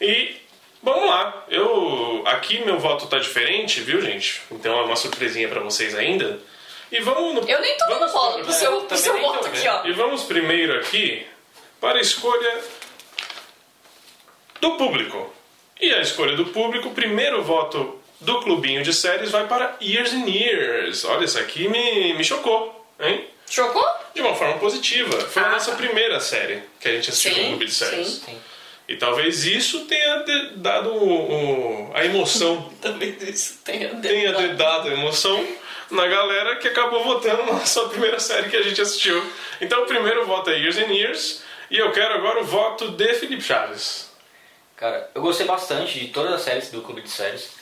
E 0.00 0.36
vamos 0.82 1.08
lá. 1.08 1.44
Eu 1.48 2.24
aqui 2.26 2.64
meu 2.64 2.80
voto 2.80 3.06
tá 3.06 3.18
diferente, 3.18 3.80
viu, 3.80 4.00
gente? 4.00 4.42
Então 4.50 4.76
é 4.76 4.82
uma 4.82 4.96
surpresinha 4.96 5.48
para 5.48 5.60
vocês 5.60 5.94
ainda. 5.94 6.40
E 6.92 7.00
vamos 7.00 7.34
no, 7.34 7.48
Eu 7.50 7.60
nem 7.60 7.76
tô 7.78 7.86
dando 7.86 8.12
bola 8.12 8.34
pro- 8.34 8.44
pro 8.44 8.52
seu, 8.52 8.70
pro 8.72 8.80
também 8.82 9.02
seu 9.02 9.20
voto 9.20 9.46
aqui, 9.46 9.66
ó. 9.66 9.84
E 9.86 9.92
vamos 9.92 10.22
primeiro 10.24 10.78
aqui 10.78 11.26
para 11.80 11.98
a 11.98 12.00
escolha 12.00 12.60
do 14.60 14.72
público. 14.76 15.32
E 15.80 15.92
a 15.92 16.00
escolha 16.00 16.36
do 16.36 16.46
público, 16.46 16.88
o 16.88 16.94
primeiro 16.94 17.42
voto 17.42 17.98
do 18.20 18.40
clubinho 18.40 18.82
de 18.84 18.92
séries 18.92 19.30
vai 19.30 19.46
para 19.48 19.76
Years 19.82 20.12
and 20.12 20.26
Years. 20.28 21.04
Olha, 21.04 21.24
isso 21.24 21.38
aqui 21.38 21.66
me, 21.68 22.14
me 22.14 22.22
chocou, 22.24 22.86
hein? 23.00 23.26
Chocou? 23.50 23.84
de 24.14 24.20
uma 24.20 24.34
forma 24.34 24.58
positiva. 24.58 25.18
Foi 25.22 25.42
a 25.42 25.46
Ah, 25.46 25.52
nossa 25.52 25.70
tá. 25.70 25.76
primeira 25.78 26.20
série 26.20 26.62
que 26.78 26.86
a 26.88 26.92
gente 26.92 27.08
assistiu 27.08 27.32
Sim, 27.34 27.40
no 27.42 27.48
Clube 27.48 27.64
de 27.64 27.72
Séries. 27.72 28.08
sim. 28.08 28.20
Sim. 28.26 28.38
E 28.88 28.96
talvez 28.96 29.44
isso 29.46 29.86
tenha 29.86 30.22
dado 30.56 30.92
o- 30.92 31.88
o- 31.88 31.90
a 31.94 32.04
emoção, 32.04 32.70
Talvez 32.82 33.22
isso 33.22 33.60
tenha 33.64 33.88
tenha 34.00 34.32
dado 34.54 34.88
a 34.88 34.92
emoção 34.92 35.42
na 35.92 36.06
galera 36.06 36.56
que 36.56 36.68
acabou 36.68 37.04
votando 37.04 37.44
na 37.44 37.52
nossa 37.52 37.88
primeira 37.88 38.18
série 38.18 38.48
que 38.48 38.56
a 38.56 38.62
gente 38.62 38.80
assistiu. 38.80 39.22
Então 39.60 39.82
o 39.82 39.86
primeiro 39.86 40.26
voto 40.26 40.50
é 40.50 40.58
Years 40.58 40.78
and 40.78 40.92
Years 40.92 41.44
e 41.70 41.78
eu 41.78 41.92
quero 41.92 42.14
agora 42.14 42.40
o 42.40 42.44
voto 42.44 42.90
de 42.90 43.14
Felipe 43.14 43.42
Chaves. 43.42 44.10
Cara, 44.74 45.10
eu 45.14 45.20
gostei 45.20 45.46
bastante 45.46 46.00
de 46.00 46.08
todas 46.08 46.32
as 46.32 46.42
séries 46.42 46.70
do 46.70 46.80
Clube 46.80 47.02
de 47.02 47.10
Séries. 47.10 47.52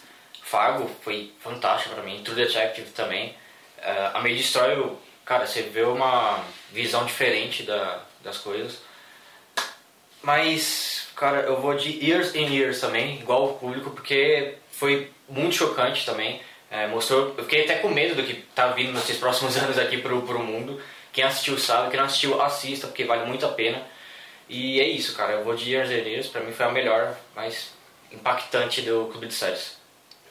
Fargo 0.42 0.88
foi 1.02 1.32
fantástico 1.40 1.94
pra 1.94 2.04
mim, 2.04 2.22
True 2.22 2.36
Detective 2.36 2.90
também. 2.90 3.34
Eh, 3.78 4.10
a 4.14 4.20
May 4.20 4.34
Destroy, 4.34 4.96
cara, 5.24 5.46
você 5.46 5.62
vê 5.62 5.82
uma 5.82 6.42
visão 6.72 7.04
diferente 7.04 7.64
da, 7.64 8.02
das 8.22 8.38
coisas. 8.38 8.78
Mas, 10.22 11.08
cara, 11.16 11.40
eu 11.40 11.60
vou 11.60 11.74
de 11.74 11.90
Years 12.04 12.34
and 12.34 12.52
Years 12.52 12.80
também, 12.80 13.20
igual 13.20 13.46
o 13.46 13.58
público, 13.58 13.90
porque 13.90 14.54
foi 14.70 15.10
muito 15.28 15.54
chocante 15.56 16.06
também. 16.06 16.40
Eh, 16.70 16.87
mostrou, 16.87 17.35
eu 17.37 17.44
fiquei 17.44 17.64
até 17.64 17.76
com 17.76 17.88
medo 17.88 18.14
do 18.14 18.22
que 18.22 18.35
tá 18.54 18.68
vindo 18.68 18.92
nesses 18.92 19.16
próximos 19.16 19.56
anos 19.59 19.78
aqui 19.78 19.98
pro, 19.98 20.22
pro 20.22 20.38
mundo. 20.38 20.80
Quem 21.12 21.24
assistiu 21.24 21.59
sabe, 21.59 21.90
quem 21.90 21.98
não 21.98 22.06
assistiu 22.06 22.40
assista, 22.40 22.87
porque 22.87 23.04
vale 23.04 23.24
muito 23.24 23.44
a 23.44 23.48
pena. 23.48 23.83
E 24.48 24.80
é 24.80 24.88
isso, 24.88 25.14
cara. 25.16 25.33
Eu 25.33 25.44
vou 25.44 25.54
de 25.54 25.70
Years, 25.70 26.28
pra 26.28 26.40
mim 26.40 26.52
foi 26.52 26.66
a 26.66 26.70
melhor, 26.70 27.16
mais 27.35 27.72
impactante 28.12 28.83
do 28.83 29.09
Clube 29.11 29.26
de 29.26 29.35
Séries. 29.35 29.78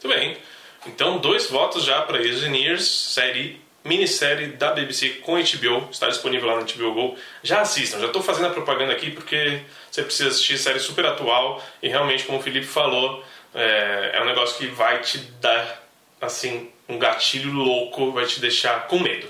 Muito 0.03 0.15
bem. 0.15 0.37
Então, 0.85 1.17
dois 1.17 1.49
votos 1.49 1.83
já 1.83 2.01
para 2.01 2.19
Years, 2.21 2.87
série, 2.87 3.61
minissérie 3.83 4.47
da 4.47 4.71
BBC 4.71 5.09
com 5.21 5.33
HBO. 5.33 5.89
Está 5.91 6.07
disponível 6.07 6.47
lá 6.47 6.59
no 6.59 6.65
HBO 6.65 6.93
Go. 6.93 7.17
Já 7.43 7.61
assistam. 7.61 7.99
Já 7.99 8.07
estou 8.07 8.21
fazendo 8.21 8.47
a 8.47 8.51
propaganda 8.51 8.93
aqui 8.93 9.11
porque 9.11 9.61
você 9.89 10.03
precisa 10.03 10.29
assistir 10.29 10.57
série 10.57 10.79
super 10.79 11.05
atual 11.05 11.63
e 11.81 11.89
realmente, 11.89 12.23
como 12.23 12.39
o 12.39 12.41
Felipe 12.41 12.65
falou, 12.65 13.23
é, 13.53 14.11
é 14.13 14.21
um 14.21 14.25
negócio 14.25 14.57
que 14.57 14.67
vai 14.67 15.01
te 15.01 15.17
dar, 15.41 15.88
assim, 16.21 16.71
um 16.87 16.97
gatilho 16.97 17.51
louco, 17.53 18.11
vai 18.11 18.25
te 18.25 18.39
deixar 18.39 18.87
com 18.87 18.99
medo. 18.99 19.27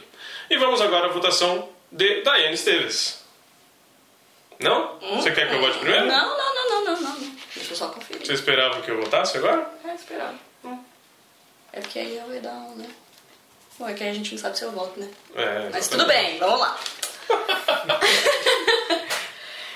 E 0.50 0.58
vamos 0.58 0.82
agora 0.82 1.08
à 1.08 1.10
votação 1.10 1.70
de 1.92 2.22
Daiane 2.22 2.56
Esteves. 2.56 3.24
Não? 4.60 5.00
Você 5.00 5.32
quer 5.32 5.48
que 5.48 5.56
eu 5.56 5.62
vote 5.62 5.78
primeiro? 5.78 6.08
Não, 6.08 6.38
não, 6.38 6.56
não, 6.56 6.70
não, 6.70 6.84
não, 6.84 7.02
não. 7.02 7.20
Deixa 7.56 7.72
eu 7.72 7.78
só 7.78 7.90
conferir. 7.90 8.26
Você 8.26 8.34
esperava 8.34 8.82
que 8.82 8.92
eu 8.92 9.02
votasse 9.02 9.38
agora? 9.38 9.70
É, 9.86 9.94
esperar. 9.94 10.34
Hum. 10.64 10.84
É 11.72 11.80
porque 11.80 12.00
aí 12.00 12.22
vai 12.28 12.40
dar 12.40 12.52
um, 12.52 12.76
né? 12.76 12.88
Bom, 13.78 13.88
é 13.88 13.94
que 13.94 14.04
aí 14.04 14.10
a 14.10 14.14
gente 14.14 14.32
não 14.32 14.38
sabe 14.38 14.58
se 14.58 14.66
eu 14.66 14.72
volto, 14.72 15.00
né? 15.00 15.10
É, 15.36 15.70
Mas 15.72 15.88
tudo 15.88 16.06
bem, 16.06 16.38
vamos 16.38 16.60
lá. 16.60 16.78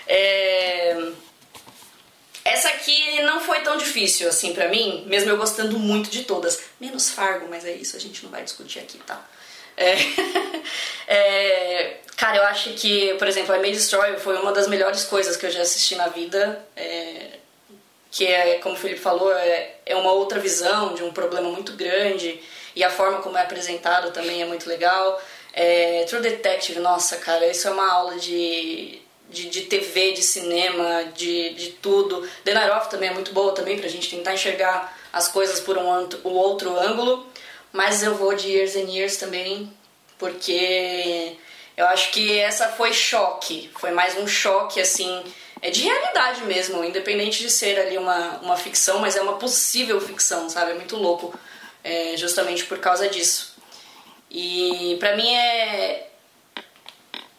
É, 0.06 0.83
Essa 2.54 2.70
aqui 2.70 3.22
não 3.24 3.39
foi 3.39 3.62
tão 3.62 3.78
difícil 3.78 4.30
assim 4.30 4.54
pra 4.54 4.68
mim, 4.68 5.04
mesmo 5.08 5.30
eu 5.30 5.38
gostando 5.38 5.78
muito 5.80 6.10
de 6.10 6.24
todas. 6.24 6.62
Menos 6.80 7.10
Fargo, 7.10 7.48
mas 7.50 7.66
é 7.66 7.72
isso, 7.72 7.98
a 7.98 8.00
gente 8.00 8.24
não 8.24 8.32
vai 8.32 8.44
discutir 8.44 8.80
aqui, 8.80 8.98
tá? 9.00 9.26
É... 9.76 9.96
é, 11.08 11.98
Cara, 12.16 12.38
eu 12.38 12.44
acho 12.44 12.70
que, 12.74 13.13
por 13.16 13.28
exemplo, 13.28 13.54
a 13.54 13.60
May 13.60 13.72
Destroy 13.72 14.18
foi 14.18 14.38
uma 14.38 14.52
das 14.52 14.68
melhores 14.68 15.04
coisas 15.04 15.36
que 15.36 15.46
eu 15.46 15.52
já 15.52 15.62
assisti 15.62 15.96
na 15.96 16.08
vida. 16.08 16.63
É, 16.76 17.32
que 18.12 18.26
é, 18.26 18.60
como 18.60 18.76
o 18.76 18.78
Felipe 18.78 19.00
falou, 19.00 19.36
é, 19.36 19.76
é 19.86 19.96
uma 19.96 20.12
outra 20.13 20.39
visão 20.39 20.94
de 20.94 21.04
um 21.04 21.12
problema 21.12 21.50
muito 21.50 21.74
grande 21.74 22.39
e 22.76 22.84
a 22.84 22.89
forma 22.89 23.22
como 23.22 23.38
é 23.38 23.42
apresentado 23.42 24.12
também 24.12 24.42
é 24.42 24.46
muito 24.46 24.70
legal. 24.70 25.22
É, 25.52 26.06
True 26.08 26.22
Detective, 26.22 26.80
nossa, 26.80 27.18
cara, 27.18 27.46
isso 27.48 27.68
é 27.68 27.72
uma 27.72 27.92
aula 27.92 28.16
de, 28.18 29.02
de, 29.30 29.50
de 29.50 29.62
TV, 29.62 30.14
de 30.14 30.22
cinema, 30.22 31.06
de, 31.16 31.54
de 31.54 31.72
tudo. 31.74 32.28
The 32.44 32.54
Night 32.54 32.72
Off 32.72 32.90
também 32.90 33.10
é 33.10 33.14
muito 33.14 33.34
boa 33.34 33.54
também 33.54 33.78
pra 33.78 33.88
gente 33.88 34.10
tentar 34.10 34.34
enxergar 34.34 34.98
as 35.12 35.28
coisas 35.28 35.60
por 35.60 35.78
um, 35.78 35.90
um 36.26 36.32
outro 36.32 36.78
ângulo, 36.80 37.28
mas 37.72 38.04
eu 38.04 38.16
vou 38.16 38.34
de 38.36 38.50
Years 38.50 38.76
and 38.76 38.90
Years 38.90 39.18
também, 39.18 39.72
porque 40.18 41.36
eu 41.76 41.86
acho 41.88 42.12
que 42.12 42.38
essa 42.40 42.70
foi 42.70 42.94
choque, 42.94 43.70
foi 43.80 43.92
mais 43.92 44.18
um 44.18 44.28
choque 44.28 44.80
assim, 44.80 45.24
é 45.62 45.70
de 45.70 45.82
realidade 45.82 46.44
mesmo, 46.44 46.84
independente 46.84 47.40
de 47.40 47.50
ser 47.50 47.80
ali 47.80 47.98
uma, 47.98 48.38
uma 48.40 48.58
ficção, 48.58 49.00
mas 49.00 49.16
é 49.16 49.22
uma 49.22 49.38
possível 49.38 50.00
ficção, 50.02 50.50
sabe? 50.50 50.72
É 50.72 50.74
muito 50.74 50.96
louco, 50.96 51.34
é, 51.84 52.18
justamente 52.18 52.66
por 52.66 52.80
causa 52.80 53.08
disso. 53.08 53.56
E 54.30 54.98
pra 55.00 55.16
mim 55.16 55.34
é 55.34 56.08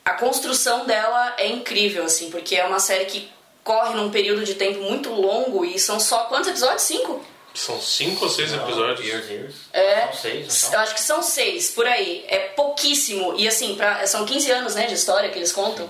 a 0.04 0.12
construção 0.12 0.84
dela 0.84 1.34
é 1.38 1.46
incrível 1.48 2.04
assim, 2.04 2.30
porque 2.30 2.56
é 2.56 2.64
uma 2.64 2.78
série 2.78 3.06
que 3.06 3.30
corre 3.62 3.94
num 3.94 4.10
período 4.10 4.44
de 4.44 4.54
tempo 4.54 4.80
muito 4.82 5.10
longo 5.10 5.64
e 5.64 5.78
são 5.78 5.98
só 5.98 6.24
quantos 6.24 6.50
episódios? 6.50 6.82
Cinco? 6.82 7.24
São 7.54 7.80
cinco 7.80 8.24
ou 8.24 8.30
seis 8.30 8.52
episódios. 8.52 9.06
Years, 9.06 9.30
Years. 9.30 9.54
É. 9.72 10.02
São 10.02 10.12
seis, 10.12 10.62
Eu 10.62 10.68
então. 10.68 10.80
acho 10.80 10.94
que 10.94 11.00
são 11.00 11.22
seis, 11.22 11.70
por 11.70 11.86
aí. 11.86 12.24
É 12.28 12.38
pouquíssimo. 12.48 13.34
E 13.38 13.46
assim, 13.46 13.76
pra, 13.76 14.04
são 14.06 14.26
15 14.26 14.50
anos, 14.50 14.74
né, 14.74 14.86
de 14.86 14.94
história 14.94 15.30
que 15.30 15.38
eles 15.38 15.52
contam. 15.52 15.88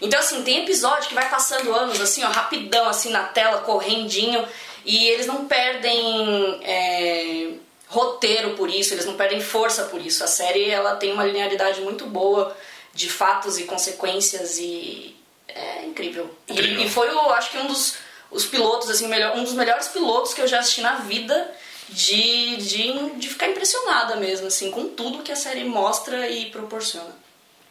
Então, 0.00 0.20
assim, 0.20 0.42
tem 0.42 0.62
episódio 0.62 1.08
que 1.08 1.14
vai 1.14 1.28
passando 1.30 1.74
anos, 1.74 1.98
assim, 2.02 2.22
ó, 2.22 2.28
rapidão, 2.28 2.86
assim, 2.86 3.08
na 3.08 3.24
tela, 3.24 3.62
correndinho. 3.62 4.46
E 4.84 5.08
eles 5.08 5.26
não 5.26 5.46
perdem 5.46 6.60
é, 6.62 7.48
roteiro 7.88 8.50
por 8.50 8.68
isso, 8.68 8.92
eles 8.92 9.06
não 9.06 9.14
perdem 9.14 9.40
força 9.40 9.84
por 9.84 10.04
isso. 10.04 10.22
A 10.22 10.26
série, 10.26 10.70
ela 10.70 10.96
tem 10.96 11.14
uma 11.14 11.24
linearidade 11.24 11.80
muito 11.80 12.04
boa 12.04 12.54
de 12.96 13.08
fatos 13.08 13.58
e 13.58 13.64
consequências 13.64 14.58
e... 14.58 15.14
É 15.48 15.84
incrível. 15.86 16.36
E- 16.48 16.52
Incrível. 16.52 16.84
E, 16.84 16.90
foi, 16.90 17.08
o, 17.14 17.30
acho 17.30 17.50
que 17.50 17.58
um 17.58 17.66
dos 17.66 17.98
os 18.28 18.44
pilotos, 18.44 18.90
assim, 18.90 19.06
melhor, 19.06 19.36
um 19.36 19.44
dos 19.44 19.52
melhores 19.54 19.86
pilotos 19.88 20.34
que 20.34 20.40
eu 20.40 20.48
já 20.48 20.58
assisti 20.58 20.80
na 20.80 20.96
vida 20.96 21.48
de, 21.88 22.56
de, 22.56 23.10
de 23.20 23.28
ficar 23.28 23.46
impressionada 23.48 24.16
mesmo, 24.16 24.48
assim, 24.48 24.70
com 24.72 24.88
tudo 24.88 25.22
que 25.22 25.30
a 25.30 25.36
série 25.36 25.62
mostra 25.64 26.28
e 26.28 26.46
proporciona. 26.46 27.14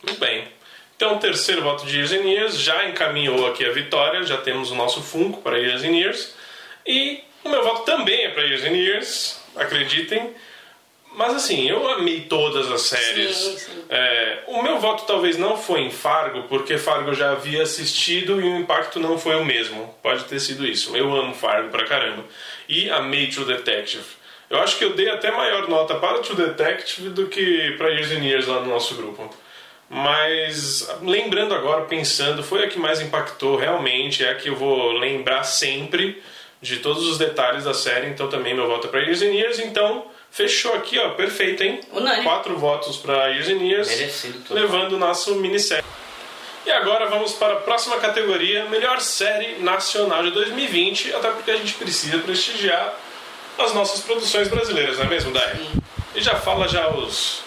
Muito 0.02 0.18
bem. 0.18 0.48
Então, 0.96 1.18
o 1.18 1.20
terceiro 1.20 1.62
voto 1.62 1.86
de 1.86 1.98
Years 1.98 2.14
and 2.14 2.24
Years 2.24 2.58
já 2.58 2.88
encaminhou 2.88 3.46
aqui 3.48 3.66
a 3.66 3.72
vitória, 3.74 4.24
já 4.24 4.38
temos 4.38 4.72
o 4.72 4.76
nosso 4.76 5.02
Funko 5.02 5.42
para 5.42 5.60
Years 5.60 5.84
and 5.84 5.96
Years. 5.98 6.34
E 6.88 7.22
o 7.44 7.50
meu 7.50 7.62
voto 7.62 7.84
também 7.84 8.24
é 8.24 8.30
para 8.30 8.44
Years 8.44 8.64
and 8.64 8.78
Years, 8.78 9.40
acreditem. 9.58 10.34
Mas 11.15 11.34
assim, 11.34 11.67
eu 11.67 11.89
amei 11.91 12.21
todas 12.21 12.69
as 12.69 12.82
séries. 12.82 13.36
Sim, 13.36 13.58
sim. 13.58 13.86
É, 13.89 14.43
o 14.47 14.62
meu 14.62 14.80
voto 14.80 15.06
talvez 15.06 15.38
não 15.38 15.56
foi 15.56 15.82
em 15.82 15.89
Fargo, 15.89 16.43
porque 16.43 16.78
Fargo 16.78 17.13
já 17.13 17.32
havia 17.32 17.63
assistido 17.63 18.41
e 18.41 18.43
o 18.43 18.58
impacto 18.58 18.99
não 18.99 19.17
foi 19.17 19.36
o 19.36 19.45
mesmo. 19.45 19.95
Pode 20.04 20.25
ter 20.25 20.39
sido 20.39 20.65
isso. 20.65 20.95
Eu 20.95 21.15
amo 21.15 21.34
Fargo 21.34 21.69
pra 21.69 21.86
caramba. 21.86 22.25
E 22.67 22.89
amei 22.89 23.28
True 23.28 23.45
Detective. 23.45 24.04
Eu 24.49 24.60
acho 24.60 24.78
que 24.78 24.84
eu 24.84 24.93
dei 24.93 25.10
até 25.10 25.32
maior 25.32 25.69
nota 25.69 25.95
para 25.95 26.19
True 26.19 26.36
Detective 26.36 27.10
do 27.10 27.28
que 27.28 27.71
para 27.78 27.89
Years 27.89 28.12
and 28.12 28.23
Years 28.23 28.47
lá 28.47 28.60
no 28.60 28.67
nosso 28.67 28.95
grupo. 28.95 29.34
Mas 29.89 30.89
lembrando 31.01 31.54
agora, 31.54 31.86
pensando, 31.86 32.43
foi 32.43 32.65
a 32.65 32.67
que 32.67 32.78
mais 32.78 32.99
impactou 32.99 33.56
realmente, 33.56 34.23
é 34.23 34.32
a 34.32 34.36
que 34.36 34.49
eu 34.49 34.56
vou 34.56 34.91
lembrar 34.91 35.43
sempre 35.43 36.21
de 36.62 36.78
todos 36.78 37.08
os 37.08 37.17
detalhes 37.17 37.63
da 37.63 37.73
série, 37.73 38.08
então 38.08 38.28
também 38.28 38.54
meu 38.54 38.67
voto 38.67 38.88
é 38.88 38.89
para 38.89 39.01
Years 39.01 39.21
and 39.21 39.34
Years, 39.34 39.60
então 39.60 40.08
fechou 40.36 40.74
aqui, 40.74 41.00
ó, 41.00 41.12
perfeito, 41.12 41.63
hein? 41.63 41.80
Unânime. 41.93 42.24
Quatro 42.24 42.58
votos 42.58 42.98
para 42.98 43.28
Years 43.30 43.48
and 43.48 43.63
Years, 43.63 43.88
Merecido 43.88 44.39
tudo. 44.41 44.54
levando 44.60 44.93
o 44.93 44.98
nosso 44.98 45.34
minissérie. 45.36 45.86
E 46.65 46.71
agora 46.71 47.06
vamos 47.08 47.32
para 47.34 47.54
a 47.54 47.60
próxima 47.62 47.98
categoria, 48.00 48.65
melhor 48.65 49.00
série 49.00 49.60
nacional 49.60 50.24
de 50.24 50.32
2020, 50.32 51.13
até 51.15 51.30
porque 51.32 51.52
a 51.52 51.56
gente 51.58 51.76
precisa 51.76 52.17
prestigiar 52.19 52.95
as 53.58 53.74
nossas 53.74 54.02
produções 54.02 54.50
brasileiras, 54.50 54.98
não 54.98 55.06
é 55.06 55.08
mesmo, 55.08 55.32
Dai? 55.32 55.56
Sim. 55.56 55.82
E 56.15 56.21
já 56.21 56.36
fala 56.36 56.67
já 56.67 56.89
os 56.89 57.41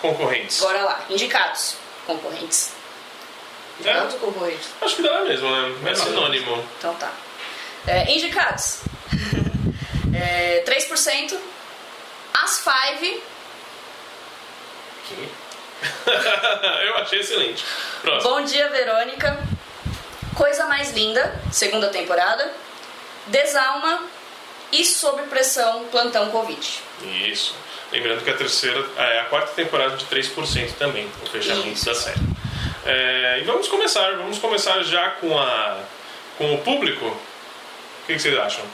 concorrentes. 0.00 0.60
Bora 0.60 0.82
lá, 0.82 1.04
indicados, 1.10 1.76
concorrentes. 2.06 2.72
Indicados 3.78 4.14
É, 4.14 4.16
ou 4.16 4.20
concorrentes? 4.32 4.68
acho 4.80 4.96
que 4.96 5.02
dá 5.02 5.20
mesmo, 5.24 5.50
né? 5.50 5.90
É 5.90 5.94
sinônimo. 5.94 6.64
Então 6.78 6.94
tá. 6.94 7.12
É, 7.86 8.10
indicados. 8.10 8.80
é, 10.14 10.64
3%. 10.64 11.36
As 12.42 12.60
Five. 12.60 13.22
Que? 15.08 15.28
Eu 16.86 16.96
achei 16.96 17.20
excelente. 17.20 17.64
Próximo. 18.02 18.30
Bom 18.30 18.44
Dia, 18.44 18.68
Verônica. 18.70 19.38
Coisa 20.34 20.66
Mais 20.66 20.92
Linda, 20.92 21.34
segunda 21.52 21.88
temporada. 21.88 22.52
Desalma. 23.26 24.04
E 24.72 24.84
Sob 24.84 25.20
Pressão, 25.24 25.86
Plantão 25.90 26.30
Covid. 26.30 26.82
Isso. 27.02 27.56
Lembrando 27.90 28.22
que 28.22 28.30
a 28.30 28.36
terceira 28.36 28.86
é 28.96 29.18
a 29.18 29.24
quarta 29.24 29.52
temporada 29.52 29.96
de 29.96 30.06
3% 30.06 30.74
também, 30.78 31.10
o 31.24 31.26
fechamento 31.26 31.70
Isso. 31.70 31.86
da 31.86 31.94
série. 31.94 32.20
É, 32.86 33.40
e 33.40 33.44
vamos 33.44 33.66
começar, 33.66 34.16
vamos 34.16 34.38
começar 34.38 34.80
já 34.84 35.10
com 35.10 35.36
a 35.36 35.80
com 36.38 36.54
o 36.54 36.58
público. 36.58 37.04
O 37.04 38.06
que, 38.06 38.14
que 38.14 38.18
vocês 38.18 38.38
acham? 38.38 38.64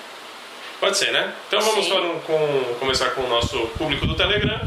Pode 0.80 0.96
ser, 0.98 1.10
né? 1.12 1.32
Então 1.48 1.60
vamos 1.60 1.86
um- 1.90 2.20
com- 2.20 2.74
começar 2.78 3.10
com 3.10 3.22
o 3.22 3.28
nosso 3.28 3.58
público 3.78 4.06
do 4.06 4.14
Telegram. 4.14 4.60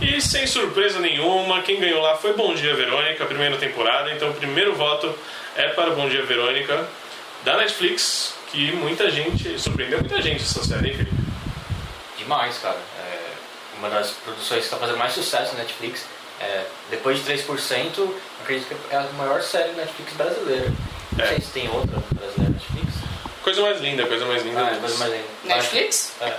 E 0.00 0.20
sem 0.20 0.46
surpresa 0.46 1.00
nenhuma, 1.00 1.62
quem 1.62 1.80
ganhou 1.80 2.00
lá 2.02 2.16
foi 2.16 2.34
Bom 2.34 2.54
Dia 2.54 2.74
Verônica, 2.74 3.24
primeira 3.24 3.56
temporada. 3.56 4.12
Então 4.12 4.30
o 4.30 4.34
primeiro 4.34 4.74
voto 4.74 5.12
é 5.56 5.68
para 5.68 5.90
Bom 5.90 6.08
Dia 6.08 6.22
Verônica, 6.24 6.86
da 7.44 7.56
Netflix, 7.56 8.34
que 8.52 8.72
muita 8.72 9.10
gente, 9.10 9.58
surpreendeu 9.58 9.98
muita 10.00 10.20
gente 10.22 10.42
essa 10.42 10.62
série, 10.62 10.88
hein, 10.90 10.94
Felipe? 10.96 11.16
Demais, 12.18 12.58
cara. 12.58 12.76
É 13.00 13.18
uma 13.78 13.88
das 13.90 14.10
produções 14.10 14.60
que 14.60 14.64
está 14.66 14.76
fazendo 14.76 14.98
mais 14.98 15.12
sucesso 15.12 15.52
na 15.54 15.60
Netflix. 15.60 16.04
É, 16.40 16.64
depois 16.90 17.18
de 17.18 17.24
3%, 17.24 18.14
acredito 18.42 18.68
que 18.68 18.94
é 18.94 18.98
a 18.98 19.02
maior 19.16 19.40
série 19.42 19.72
Netflix 19.72 20.12
brasileira. 20.12 20.70
Não 21.16 21.24
É. 21.24 21.28
sei 21.28 21.40
se 21.40 21.50
tem 21.52 21.68
outra 21.70 22.02
brasileira 22.12 22.52
Netflix. 22.52 22.92
Coisa 23.46 23.62
mais 23.62 23.80
linda, 23.80 24.04
coisa 24.06 24.24
mais 24.26 24.42
linda. 24.42 24.60
Ah, 24.60 24.72
é 24.74 24.80
coisa 24.80 24.96
mais 24.98 25.12
linda. 25.12 25.24
Netflix? 25.44 26.12
É. 26.20 26.34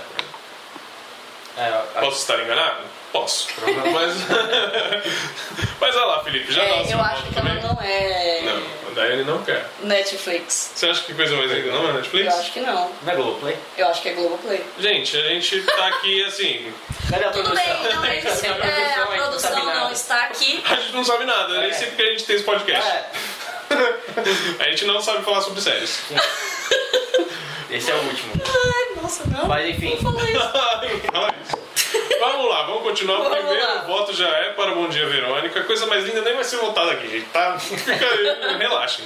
É, 1.56 1.62
a- 1.68 2.00
Posso 2.00 2.18
estar 2.18 2.38
enganado? 2.38 2.82
Posso. 3.10 3.48
Mas, 3.94 4.14
mas 5.80 5.96
olha 5.96 6.04
lá, 6.04 6.22
Felipe, 6.22 6.52
já 6.52 6.62
dá 6.62 6.76
o 6.76 6.80
É, 6.80 6.84
seu 6.84 6.98
eu 6.98 7.02
acho 7.02 7.22
voto 7.22 7.32
que 7.32 7.38
ela 7.38 7.48
também? 7.48 7.62
não 7.62 7.78
é 7.82 8.40
Não, 8.42 8.90
a 8.90 8.94
Daiane 8.94 9.24
não 9.24 9.42
quer. 9.42 9.64
Netflix. 9.80 10.72
Você 10.74 10.86
acha 10.90 11.02
que 11.04 11.14
coisa 11.14 11.34
mais 11.34 11.50
linda 11.50 11.72
não 11.72 11.88
é 11.88 11.92
Netflix? 11.94 12.30
Eu 12.34 12.40
acho 12.40 12.52
que 12.52 12.60
não. 12.60 12.92
Não 13.02 13.12
é 13.12 13.16
Globoplay? 13.16 13.56
Eu 13.78 13.88
acho 13.88 14.02
que 14.02 14.10
é 14.10 14.12
Globoplay. 14.12 14.62
Gente, 14.78 15.16
a 15.16 15.22
gente 15.22 15.62
tá 15.62 15.86
aqui 15.88 16.24
assim. 16.24 16.74
Cadê 17.08 17.24
a 17.24 17.30
Tudo 17.30 17.44
produção? 17.44 17.64
bem, 17.82 17.94
não, 17.94 18.02
Cadê 18.02 18.16
eles, 18.18 18.44
é, 18.44 18.48
a 18.92 18.98
não 18.98 19.06
produção 19.06 19.64
não 19.64 19.90
está 19.92 20.24
aqui. 20.24 20.62
A 20.68 20.74
gente 20.76 20.92
não 20.92 21.04
sabe 21.04 21.24
nada, 21.24 21.58
nem 21.62 21.70
É. 21.70 21.72
sei 21.72 21.86
porque 21.86 22.02
a 22.02 22.10
gente 22.10 22.24
tem 22.24 22.36
esse 22.36 22.44
podcast. 22.44 22.86
É, 22.86 23.10
A 24.58 24.64
gente 24.70 24.84
não 24.86 25.00
sabe 25.00 25.24
falar 25.24 25.40
sobre 25.40 25.60
séries. 25.60 26.00
esse 27.70 27.90
é 27.90 27.94
o 27.94 27.98
último. 28.04 28.32
Ai, 28.44 29.02
nossa, 29.02 29.24
não. 29.28 29.46
Mas 29.46 29.68
enfim. 29.68 29.98
Não 30.02 30.12
fala 30.12 30.30
isso. 30.30 30.48
Fala 31.12 31.34
isso. 31.42 31.58
vamos 32.20 32.48
lá, 32.50 32.62
vamos 32.64 32.82
continuar. 32.82 33.20
O 33.20 33.22
Vamos 33.24 33.38
primeiro 33.38 33.66
lá. 33.66 33.82
voto 33.82 34.12
já 34.12 34.28
é 34.28 34.52
para 34.52 34.72
Bom 34.74 34.88
Dia 34.88 35.06
Verônica. 35.06 35.60
A 35.60 35.64
coisa 35.64 35.86
mais 35.86 36.04
linda 36.04 36.20
nem 36.22 36.34
vai 36.34 36.44
ser 36.44 36.56
votada 36.56 36.92
aqui, 36.92 37.08
gente. 37.08 37.26
Tá? 37.26 37.58
Fica, 37.58 37.92
relaxem. 38.58 39.04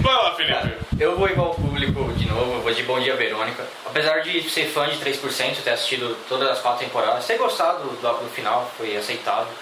Vai 0.00 0.14
lá, 0.14 0.34
Felipe. 0.34 0.52
Cara, 0.54 0.78
eu 0.98 1.16
vou 1.16 1.28
igual 1.28 1.50
o 1.52 1.54
público 1.54 2.12
de 2.14 2.26
novo, 2.28 2.54
eu 2.54 2.60
vou 2.60 2.72
de 2.72 2.82
Bom 2.82 2.98
Dia 3.00 3.14
Verônica. 3.14 3.64
Apesar 3.86 4.20
de 4.20 4.48
ser 4.50 4.66
fã 4.66 4.88
de 4.88 4.96
3%, 4.96 5.62
ter 5.62 5.70
assistido 5.70 6.16
todas 6.28 6.48
as 6.50 6.58
quatro 6.60 6.84
temporadas, 6.84 7.24
ter 7.26 7.38
gostado 7.38 7.84
do, 7.84 7.96
do 7.96 8.30
final, 8.30 8.70
foi 8.76 8.96
aceitável. 8.96 9.52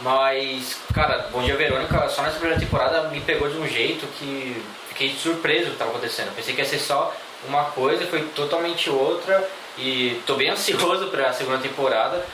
Mas, 0.00 0.76
cara, 0.94 1.28
Bom 1.30 1.42
Dia 1.42 1.56
Verônica, 1.56 2.08
só 2.08 2.22
nessa 2.22 2.38
primeira 2.38 2.58
temporada 2.60 3.08
me 3.08 3.20
pegou 3.20 3.48
de 3.48 3.56
um 3.58 3.66
jeito 3.68 4.06
que 4.18 4.60
fiquei 4.88 5.14
surpreso 5.14 5.64
o 5.64 5.66
que 5.66 5.72
estava 5.72 5.90
acontecendo. 5.90 6.34
Pensei 6.34 6.54
que 6.54 6.60
ia 6.60 6.66
ser 6.66 6.78
só 6.78 7.14
uma 7.46 7.64
coisa, 7.66 8.06
foi 8.06 8.22
totalmente 8.34 8.90
outra. 8.90 9.48
E 9.78 10.20
tô 10.26 10.34
bem 10.34 10.50
ansioso 10.50 11.06
pra 11.08 11.32
segunda 11.32 11.58
temporada. 11.58 12.24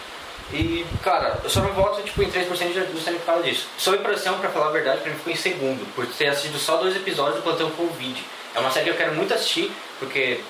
E, 0.52 0.84
cara, 1.02 1.38
eu 1.44 1.50
só 1.50 1.60
não 1.60 1.72
voto 1.74 2.02
tipo, 2.02 2.22
em 2.22 2.30
3% 2.30 2.72
de- 2.72 2.92
justamente 2.92 3.20
por 3.20 3.26
causa 3.26 3.42
disso. 3.42 3.66
Sob 3.76 3.98
pressão, 3.98 4.38
pra 4.38 4.48
falar 4.48 4.68
a 4.68 4.72
verdade, 4.72 5.00
pra 5.02 5.10
mim 5.10 5.18
ficou 5.18 5.32
em 5.32 5.36
segundo, 5.36 5.86
por 5.94 6.06
ter 6.06 6.28
assistido 6.28 6.58
só 6.58 6.78
dois 6.78 6.96
episódios 6.96 7.36
do 7.36 7.42
Plantão 7.42 7.70
Covid. 7.72 8.24
É 8.54 8.58
uma 8.58 8.70
série 8.70 8.84
que 8.86 8.90
eu 8.92 8.96
quero 8.96 9.14
muito 9.14 9.32
assistir, 9.34 9.70
porque 9.98 10.40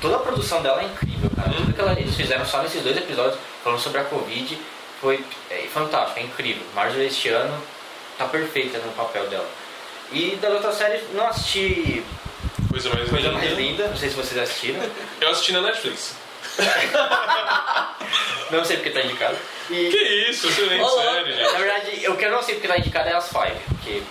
toda 0.00 0.16
a 0.16 0.20
produção 0.20 0.62
dela 0.62 0.80
é 0.82 0.84
incrível, 0.84 1.28
cara. 1.34 1.50
Tudo 1.52 1.72
que 1.74 2.00
eles 2.00 2.14
fizeram 2.14 2.46
só 2.46 2.62
nesses 2.62 2.80
dois 2.82 2.96
episódios, 2.96 3.36
falando 3.64 3.80
sobre 3.80 4.00
a 4.00 4.04
Covid, 4.04 4.56
foi 5.04 5.22
é, 5.50 5.66
fantástico, 5.72 6.18
é 6.18 6.22
incrível. 6.22 6.62
Marjorie 6.74 7.08
este 7.08 7.28
ano 7.28 7.62
tá 8.16 8.24
perfeita 8.24 8.78
no 8.78 8.90
papel 8.92 9.28
dela. 9.28 9.46
E 10.10 10.36
das 10.40 10.50
outras 10.52 10.76
séries, 10.76 11.02
não 11.12 11.26
assisti 11.28 12.02
Coisa 12.70 12.88
mais 12.88 13.08
Coisa 13.10 13.28
linda. 13.28 13.38
Mais 13.38 13.52
Linda, 13.58 13.88
não 13.88 13.96
sei 13.96 14.08
se 14.08 14.16
vocês 14.16 14.38
assistiram. 14.40 14.80
Eu 15.20 15.28
assisti 15.28 15.52
na 15.52 15.60
Netflix. 15.60 16.16
Não 18.50 18.64
sei 18.64 18.76
porque 18.76 18.90
tá 18.90 19.00
indicado. 19.00 19.36
E, 19.70 19.88
Que 19.90 20.30
isso, 20.30 20.46
excelente 20.48 20.80
Olá. 20.82 21.02
série, 21.02 21.34
na 21.34 21.42
gente. 21.42 21.58
verdade, 21.58 22.04
eu 22.04 22.16
quero 22.16 22.32
não 22.34 22.42
sei 22.42 22.54
porque 22.54 22.68
tá 22.68 22.78
indicado 22.78 23.08
é 23.08 23.14
as 23.14 23.28
Five, 23.28 23.56
porque 23.68 24.02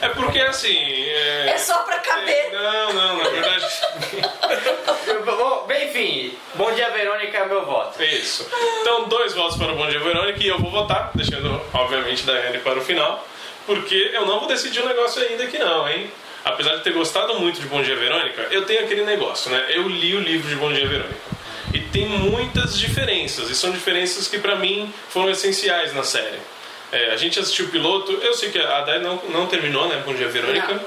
É 0.00 0.08
porque 0.10 0.40
assim. 0.40 0.76
É, 0.76 1.50
É 1.50 1.58
só 1.58 1.78
pra 1.82 1.98
caber. 1.98 2.50
Não, 2.52 2.92
não, 2.92 3.16
na 3.18 3.28
verdade. 3.30 3.66
Bom, 5.24 5.64
bem, 5.66 5.88
enfim, 5.88 6.38
Bom 6.54 6.72
Dia 6.72 6.90
Verônica 6.90 7.36
é 7.36 7.46
meu 7.46 7.64
voto. 7.64 8.00
É 8.00 8.06
isso. 8.06 8.48
Então, 8.80 9.08
dois 9.08 9.34
votos 9.34 9.56
para 9.56 9.72
o 9.72 9.76
Bom 9.76 9.88
Dia 9.88 10.00
Verônica 10.00 10.42
e 10.42 10.48
eu 10.48 10.58
vou 10.58 10.70
votar, 10.70 11.10
deixando, 11.14 11.60
obviamente, 11.72 12.24
da 12.24 12.32
Anne 12.32 12.58
para 12.58 12.78
o 12.78 12.82
final, 12.82 13.26
porque 13.66 14.10
eu 14.12 14.26
não 14.26 14.40
vou 14.40 14.48
decidir 14.48 14.80
o 14.80 14.86
negócio 14.86 15.22
ainda 15.22 15.44
aqui 15.44 15.58
não, 15.58 15.88
hein? 15.88 16.10
Apesar 16.44 16.76
de 16.76 16.82
ter 16.82 16.92
gostado 16.92 17.34
muito 17.40 17.60
de 17.60 17.66
Bom 17.66 17.82
Dia 17.82 17.96
Verônica, 17.96 18.46
eu 18.50 18.64
tenho 18.64 18.84
aquele 18.84 19.04
negócio, 19.04 19.50
né? 19.50 19.64
Eu 19.70 19.88
li 19.88 20.14
o 20.14 20.20
livro 20.20 20.48
de 20.48 20.54
Bom 20.56 20.72
Dia 20.72 20.86
Verônica. 20.86 21.36
E 21.74 21.80
tem 21.80 22.06
muitas 22.06 22.78
diferenças, 22.78 23.50
e 23.50 23.54
são 23.56 23.70
diferenças 23.72 24.28
que 24.28 24.38
pra 24.38 24.54
mim 24.56 24.92
foram 25.08 25.30
essenciais 25.30 25.92
na 25.92 26.04
série. 26.04 26.38
É, 26.96 27.12
a 27.12 27.16
gente 27.18 27.38
assistiu 27.38 27.66
o 27.66 27.68
piloto, 27.68 28.10
eu 28.10 28.32
sei 28.32 28.50
que 28.50 28.58
a 28.58 28.80
Dai 28.80 28.98
não, 29.00 29.16
não 29.28 29.46
terminou, 29.46 29.86
né? 29.86 30.02
Bom 30.06 30.14
Dia 30.14 30.28
Verônica. 30.28 30.80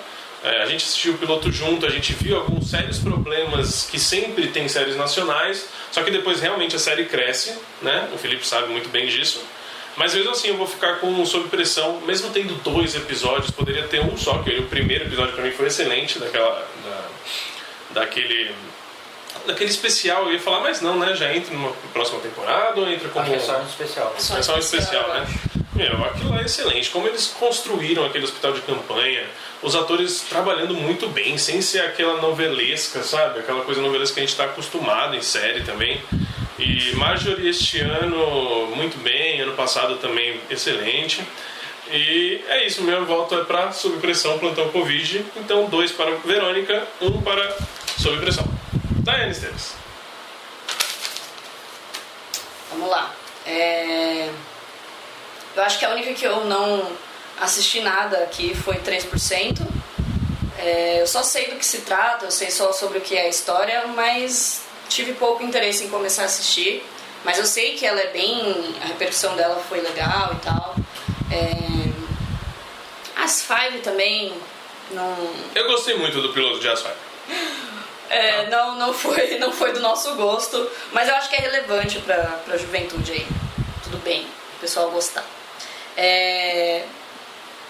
É, 0.43 0.63
a 0.63 0.65
gente 0.65 0.84
assistiu 0.84 1.13
o 1.13 1.17
piloto 1.19 1.52
junto, 1.52 1.86
a 1.86 1.89
gente 1.89 2.13
viu 2.13 2.38
alguns 2.38 2.72
sérios 2.72 2.98
problemas 2.98 3.88
que 3.91 4.00
sempre 4.00 4.48
tem 4.48 4.67
séries 4.67 4.95
nacionais, 4.95 5.67
só 5.91 6.02
que 6.02 6.10
depois 6.10 6.39
realmente 6.39 6.76
a 6.76 6.80
série 6.80 7.06
cresce, 7.06 7.54
né? 7.82 8.10
O 8.12 8.17
Felipe 8.17 8.48
sabe 8.48 8.69
muito 8.69 8.89
bem 8.89 9.06
disso. 9.06 9.43
Mas 9.95 10.15
mesmo 10.15 10.32
assim 10.32 10.48
eu 10.48 10.58
vou 10.58 10.65
ficar 10.65 10.95
com 11.00 11.24
sob 11.28 11.48
pressão, 11.50 12.02
mesmo 12.02 12.32
tendo 12.32 12.56
dois 12.63 12.95
episódios, 12.95 13.52
poderia 13.52 13.84
ter 13.84 14.00
um 14.00 14.17
só, 14.17 14.39
que 14.39 14.50
o 14.58 14.63
primeiro 14.63 15.06
episódio 15.06 15.34
pra 15.34 15.43
mim 15.43 15.52
foi 15.52 15.67
excelente, 15.67 16.17
daquela. 16.17 16.67
Da, 16.86 18.02
daquele. 18.02 18.56
Daquele 19.45 19.69
especial, 19.69 20.26
eu 20.26 20.34
ia 20.34 20.39
falar, 20.39 20.62
mas 20.62 20.82
não, 20.82 20.98
né? 20.98 21.15
Já 21.15 21.34
entra 21.34 21.54
numa 21.54 21.72
próxima 21.93 22.19
temporada 22.19 22.80
ou 22.80 22.89
entra 22.89 23.10
como. 23.10 23.24
Acho 23.26 23.32
que 23.32 23.38
é 23.38 23.39
só 23.39 23.60
um 23.60 23.65
especial. 23.65 24.06
né? 24.08 24.19
Só 24.19 24.38
É 24.38 24.41
só 24.41 24.56
um 24.56 24.60
especial, 24.60 25.08
né? 25.10 25.28
Meu, 25.80 26.04
aquilo 26.04 26.38
é 26.38 26.44
excelente. 26.44 26.89
Como 26.89 27.08
eles 27.08 27.28
construíram 27.28 28.06
aquele 28.06 28.26
hospital 28.26 28.52
de 28.52 28.60
campanha, 28.63 29.26
os 29.63 29.78
atores 29.78 30.20
trabalhando 30.20 30.74
muito 30.74 31.08
bem, 31.08 31.38
sem 31.38 31.62
ser 31.62 31.80
aquela 31.80 32.20
novelesca, 32.20 33.02
sabe? 33.02 33.39
Aquela 33.39 33.62
coisa 33.62 33.82
novelesca 33.82 34.15
que 34.15 34.20
a 34.20 34.24
gente 34.24 34.32
está 34.32 34.44
acostumado 34.44 35.15
em 35.15 35.22
série 35.22 35.62
também. 35.62 36.02
E 36.60 36.94
Marjorie 36.98 37.48
este 37.48 37.80
ano, 37.80 38.76
muito 38.76 38.98
bem, 39.02 39.39
ano 39.39 39.54
passado 39.54 39.96
também 40.00 40.38
excelente. 40.50 41.26
E 41.89 42.42
é 42.50 42.68
isso, 42.68 42.84
meu 42.84 43.06
voto 43.06 43.36
é 43.36 43.46
para 43.46 43.72
Sob 43.72 44.00
Pressão 44.00 44.38
Plantão 44.38 44.68
Covid. 44.72 45.26
Então, 45.38 45.70
dois 45.70 45.94
para 45.94 46.12
Verônica, 46.18 46.86
um 47.00 47.22
para 47.22 47.56
Sob 47.98 48.18
Pressão. 48.18 48.44
Daiane 49.02 49.32
Esteves. 49.32 49.76
Vamos 52.70 52.89
lá. 52.89 53.13
É, 53.46 54.30
Eu 55.56 55.64
acho 55.64 55.78
que 55.80 55.86
a 55.86 55.90
única 55.90 56.14
que 56.14 56.26
eu 56.26 56.46
não 56.46 56.90
assisti 57.42 57.82
nada 57.82 58.18
aqui 58.20 58.54
foi 58.56 58.76
3%. 58.76 59.60
É, 60.58 61.02
Eu 61.02 61.08
só 61.08 61.24
sei 61.24 61.48
do 61.50 61.56
que 61.56 61.66
se 61.66 61.82
trata, 61.82 62.26
eu 62.26 62.32
sei 62.32 62.52
só 62.52 62.72
sobre 62.72 62.98
o 62.98 63.02
que 63.02 63.16
é 63.18 63.24
a 63.24 63.30
história, 63.30 63.86
mas 63.96 64.62
tive 64.90 65.14
pouco 65.14 65.44
interesse 65.44 65.84
em 65.86 65.90
começar 65.90 66.24
a 66.24 66.26
assistir. 66.26 66.84
Mas 67.24 67.38
eu 67.38 67.46
sei 67.46 67.76
que 67.76 67.86
ela 67.86 68.00
é 68.00 68.08
bem. 68.08 68.76
a 68.82 68.88
repercussão 68.88 69.36
dela 69.36 69.62
foi 69.68 69.82
legal 69.82 70.34
e 70.34 70.46
tal. 70.46 70.76
É, 71.32 73.22
As 73.24 73.42
Five 73.44 73.80
também 73.80 74.34
não. 74.92 75.16
Eu 75.54 75.68
gostei 75.68 75.96
muito 75.98 76.22
do 76.22 76.34
piloto 76.34 76.60
de 76.60 76.68
Asfalto. 76.70 76.98
É, 78.12 78.48
não, 78.50 78.76
não, 78.76 78.92
foi, 78.92 79.38
não 79.38 79.52
foi 79.52 79.72
do 79.72 79.80
nosso 79.82 80.16
gosto, 80.16 80.68
mas 80.92 81.08
eu 81.08 81.14
acho 81.14 81.30
que 81.30 81.36
é 81.36 81.42
relevante 81.42 82.00
pra, 82.00 82.24
pra 82.44 82.58
juventude 82.58 83.12
aí. 83.12 83.28
Tudo 83.84 83.98
bem, 84.00 84.24
o 84.58 84.60
pessoal 84.60 84.90
gostar. 84.90 85.24
É, 86.02 86.84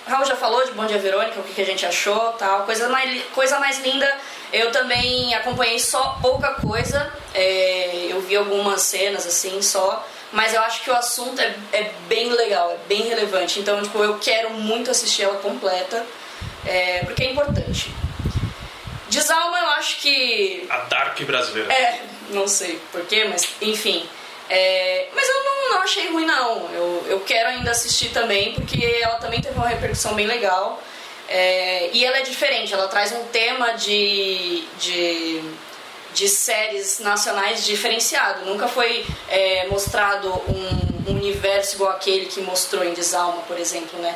Raul 0.05 0.23
já 0.23 0.35
falou 0.35 0.63
de 0.63 0.71
Bom 0.73 0.85
Dia 0.85 0.99
Verônica, 0.99 1.39
o 1.39 1.43
que, 1.43 1.53
que 1.55 1.61
a 1.61 1.65
gente 1.65 1.83
achou 1.83 2.33
tal. 2.33 2.63
Coisa 2.63 2.87
mais, 2.87 3.23
coisa 3.33 3.59
mais 3.59 3.79
linda, 3.79 4.07
eu 4.53 4.71
também 4.71 5.33
acompanhei 5.33 5.79
só 5.79 6.19
pouca 6.21 6.49
coisa. 6.53 7.11
é, 7.33 8.05
eu 8.09 8.21
vi 8.21 8.35
algumas 8.35 8.83
cenas 8.83 9.25
assim 9.25 9.61
só. 9.63 10.07
Mas 10.31 10.53
eu 10.53 10.61
acho 10.61 10.83
que 10.83 10.91
o 10.91 10.95
assunto 10.95 11.41
é, 11.41 11.55
é 11.73 11.91
bem 12.07 12.29
legal, 12.29 12.69
é 12.69 12.77
bem 12.87 13.01
relevante. 13.07 13.59
Então, 13.59 13.81
tipo, 13.81 13.97
eu 14.03 14.19
quero 14.19 14.51
muito 14.51 14.91
assistir 14.91 15.23
ela 15.23 15.39
completa, 15.39 16.05
é, 16.67 16.99
porque 17.03 17.23
é 17.23 17.31
importante. 17.31 17.91
Desalma, 19.09 19.57
eu 19.57 19.69
acho 19.71 19.97
que. 19.97 20.67
A 20.69 20.77
Dark 20.81 21.19
brasileira. 21.23 21.73
É, 21.73 21.99
não 22.29 22.47
sei 22.47 22.79
porquê, 22.91 23.25
mas 23.25 23.47
enfim. 23.59 24.07
É, 24.49 25.07
mas 25.13 25.27
eu 25.27 25.43
não, 25.43 25.69
não 25.69 25.81
achei 25.81 26.09
ruim, 26.09 26.25
não. 26.25 26.69
Eu, 26.73 27.05
eu 27.07 27.19
quero 27.21 27.49
ainda 27.49 27.71
assistir 27.71 28.09
também, 28.09 28.53
porque 28.53 28.99
ela 29.01 29.15
também 29.15 29.41
teve 29.41 29.55
uma 29.55 29.67
repercussão 29.67 30.13
bem 30.15 30.25
legal. 30.25 30.81
É, 31.27 31.89
e 31.93 32.03
ela 32.03 32.17
é 32.17 32.21
diferente, 32.21 32.73
ela 32.73 32.87
traz 32.87 33.11
um 33.11 33.23
tema 33.25 33.73
de, 33.73 34.63
de, 34.79 35.43
de 36.13 36.27
séries 36.27 36.99
nacionais 36.99 37.63
diferenciado. 37.63 38.45
Nunca 38.45 38.67
foi 38.67 39.05
é, 39.27 39.67
mostrado 39.67 40.27
um, 40.27 41.11
um 41.11 41.15
universo 41.15 41.75
igual 41.75 41.91
aquele 41.91 42.25
que 42.25 42.41
mostrou 42.41 42.83
em 42.83 42.93
Desalma, 42.93 43.43
por 43.43 43.59
exemplo, 43.59 43.99
né? 43.99 44.15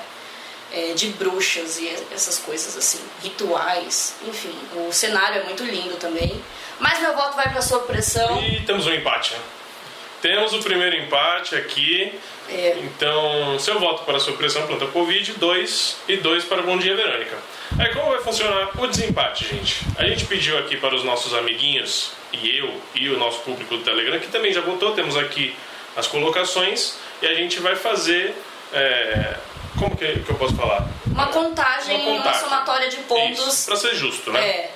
é, 0.74 0.94
de 0.94 1.10
bruxas 1.10 1.78
e 1.78 1.88
essas 2.12 2.40
coisas 2.40 2.76
assim, 2.76 3.00
rituais, 3.22 4.16
enfim. 4.28 4.54
O 4.88 4.92
cenário 4.92 5.42
é 5.42 5.44
muito 5.44 5.64
lindo 5.64 5.96
também. 5.98 6.42
Mas 6.80 7.00
meu 7.00 7.16
voto 7.16 7.36
vai 7.36 7.50
para 7.50 7.62
sob 7.62 7.86
pressão. 7.86 8.42
E 8.42 8.62
temos 8.66 8.88
um 8.88 8.94
empate, 8.94 9.34
né? 9.34 9.40
Temos 10.24 10.54
o 10.54 10.60
primeiro 10.60 10.96
empate 10.96 11.54
aqui. 11.54 12.18
É. 12.50 12.78
Então, 12.80 13.60
seu 13.60 13.78
voto 13.78 14.06
para 14.06 14.16
a 14.16 14.20
supressão 14.22 14.66
planta 14.66 14.86
Covid, 14.88 15.34
2 15.34 15.98
e 16.08 16.16
2 16.16 16.46
para 16.46 16.62
Bom 16.62 16.78
Dia 16.78 16.96
Verônica. 16.96 17.38
Aí 17.78 17.94
como 17.94 18.10
vai 18.10 18.22
funcionar 18.22 18.70
o 18.82 18.88
desempate, 18.88 19.46
gente? 19.46 19.82
A 19.98 20.06
gente 20.06 20.24
pediu 20.26 20.58
aqui 20.58 20.78
para 20.78 20.96
os 20.96 21.04
nossos 21.04 21.34
amiguinhos, 21.34 22.14
e 22.32 22.58
eu, 22.58 22.74
e 22.96 23.10
o 23.10 23.20
nosso 23.20 23.42
público 23.42 23.76
do 23.76 23.84
Telegram, 23.84 24.18
que 24.18 24.28
também 24.28 24.54
já 24.54 24.62
votou, 24.62 24.94
temos 24.94 25.18
aqui 25.18 25.54
as 25.94 26.08
colocações, 26.08 26.96
e 27.22 27.28
a 27.28 27.34
gente 27.34 27.60
vai 27.60 27.76
fazer. 27.76 28.34
é, 28.72 29.36
como 29.78 29.98
que, 29.98 30.20
que 30.20 30.30
eu 30.30 30.36
posso 30.38 30.56
falar? 30.56 30.88
Uma 31.06 31.28
contagem, 31.28 31.98
Uma 31.98 32.12
uma, 32.12 32.18
contagem. 32.20 32.40
somatória 32.40 32.90
de 32.90 32.98
pontos. 32.98 33.66
Para 33.66 33.76
ser 33.76 33.94
justo, 33.96 34.32
né? 34.32 34.40
É. 34.40 34.72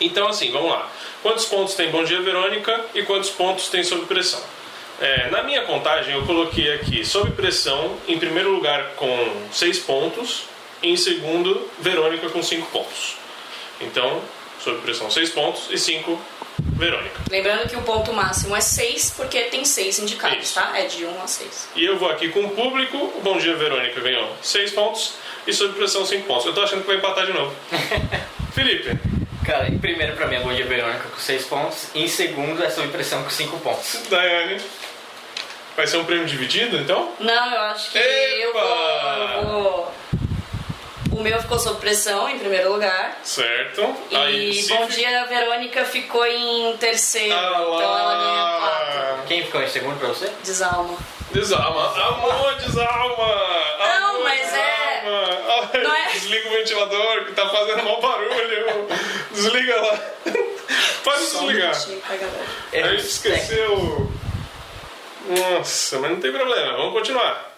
Então, 0.00 0.28
assim, 0.28 0.50
vamos 0.50 0.70
lá. 0.70 0.88
Quantos 1.22 1.44
pontos 1.44 1.74
tem 1.74 1.90
Bom 1.90 2.04
Dia 2.04 2.22
Verônica 2.22 2.86
e 2.94 3.02
quantos 3.02 3.28
pontos 3.28 3.68
tem 3.68 3.84
Sob 3.84 4.06
Pressão? 4.06 4.40
É, 5.00 5.30
na 5.30 5.42
minha 5.42 5.62
contagem, 5.62 6.14
eu 6.14 6.26
coloquei 6.26 6.72
aqui 6.74 7.04
Sob 7.04 7.30
Pressão, 7.32 7.96
em 8.08 8.18
primeiro 8.18 8.50
lugar 8.50 8.94
com 8.96 9.46
6 9.52 9.78
pontos, 9.80 10.44
e 10.82 10.90
em 10.90 10.96
segundo, 10.96 11.68
Verônica 11.80 12.28
com 12.30 12.42
5 12.42 12.66
pontos. 12.70 13.16
Então, 13.80 14.20
Sob 14.60 14.80
Pressão 14.80 15.08
6 15.10 15.30
pontos 15.30 15.68
e 15.70 15.78
5 15.78 16.20
Verônica. 16.76 17.20
Lembrando 17.30 17.68
que 17.68 17.76
o 17.76 17.82
ponto 17.82 18.12
máximo 18.12 18.56
é 18.56 18.60
6, 18.60 19.14
porque 19.16 19.42
tem 19.42 19.64
6 19.64 20.00
indicados, 20.00 20.44
Isso. 20.44 20.54
tá? 20.54 20.76
É 20.76 20.86
de 20.86 21.04
1 21.04 21.22
a 21.22 21.26
6. 21.26 21.68
E 21.76 21.84
eu 21.84 21.96
vou 21.96 22.10
aqui 22.10 22.28
com 22.30 22.40
o 22.40 22.50
público, 22.50 22.96
o 22.96 23.20
Bom 23.22 23.38
Dia 23.38 23.54
Verônica 23.54 24.00
ganhou 24.00 24.28
6 24.42 24.72
pontos 24.72 25.14
e 25.46 25.52
Sob 25.52 25.74
Pressão 25.74 26.04
5 26.04 26.26
pontos. 26.26 26.46
Eu 26.46 26.54
tô 26.54 26.62
achando 26.62 26.80
que 26.80 26.88
vai 26.88 26.96
empatar 26.96 27.26
de 27.26 27.32
novo. 27.32 27.54
Felipe, 28.52 28.98
Cara, 29.48 29.66
em 29.66 29.78
primeiro 29.78 30.14
pra 30.14 30.26
mim 30.26 30.36
é 30.36 30.40
Bom 30.40 30.52
Dia 30.52 30.66
Verônica 30.66 31.08
com 31.08 31.18
6 31.18 31.46
pontos. 31.46 31.86
E 31.94 32.02
em 32.04 32.06
segundo 32.08 32.62
é 32.62 32.68
Sob 32.68 32.86
Pressão 32.88 33.24
com 33.24 33.30
5 33.30 33.58
pontos. 33.60 33.98
Daiane, 34.10 34.60
vai 35.78 35.86
ser 35.86 35.96
um 35.98 36.04
prêmio 36.04 36.26
dividido 36.26 36.76
então? 36.76 37.12
Não, 37.20 37.54
eu 37.54 37.60
acho 37.62 37.92
que 37.92 37.98
eu 37.98 38.52
vou, 38.52 38.62
eu 38.62 39.46
vou. 39.46 39.94
O 41.12 41.20
meu 41.22 41.40
ficou 41.40 41.56
sob 41.58 41.80
pressão 41.80 42.28
em 42.28 42.36
primeiro 42.38 42.72
lugar. 42.72 43.18
Certo. 43.22 43.94
E 44.10 44.16
Aí, 44.16 44.66
Bom 44.68 44.86
fi- 44.88 44.96
Dia 44.96 45.24
Verônica 45.26 45.84
ficou 45.84 46.26
em 46.26 46.76
terceiro. 46.78 47.32
Ah 47.34 47.60
então 47.60 47.98
ela 47.98 48.14
ganha 48.14 49.12
4. 49.14 49.26
Quem 49.28 49.44
ficou 49.44 49.62
em 49.62 49.68
segundo 49.68 49.98
pra 49.98 50.08
você? 50.08 50.30
Desalma. 50.44 50.96
Desalma. 51.32 52.06
Amor, 52.06 52.54
desalma. 52.56 53.26
Não, 53.78 54.08
Amor, 54.10 54.22
mas 54.24 54.52
é- 54.52 55.00
desalma. 55.04 55.70
Ai, 55.72 55.82
não 55.82 55.94
é- 55.94 56.08
Desliga 56.12 56.48
o 56.48 56.52
ventilador 56.52 57.24
que 57.24 57.32
tá 57.34 57.48
fazendo 57.48 57.82
mau 57.84 58.00
barulho. 58.00 58.88
Desliga 59.32 59.80
lá. 59.80 59.98
Pode 61.04 61.22
um 61.22 61.24
desligar. 61.46 61.70
A 62.72 62.88
gente 62.90 63.06
esqueceu. 63.06 64.10
Nossa, 65.28 65.98
mas 65.98 66.10
não 66.10 66.20
tem 66.20 66.32
problema. 66.32 66.76
Vamos 66.76 66.92
continuar. 66.92 67.56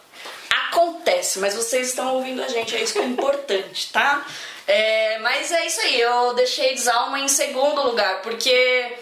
Acontece, 0.68 1.38
mas 1.38 1.54
vocês 1.54 1.88
estão 1.88 2.14
ouvindo 2.14 2.42
a 2.42 2.48
gente, 2.48 2.76
é 2.76 2.82
isso 2.82 2.92
que 2.92 2.98
é 2.98 3.04
importante, 3.04 3.92
tá? 3.92 4.24
É, 4.66 5.18
mas 5.18 5.50
é 5.50 5.66
isso 5.66 5.80
aí, 5.80 6.00
eu 6.00 6.34
deixei 6.34 6.74
Desalma 6.74 7.18
em 7.18 7.28
segundo 7.28 7.82
lugar, 7.82 8.22
porque 8.22 8.92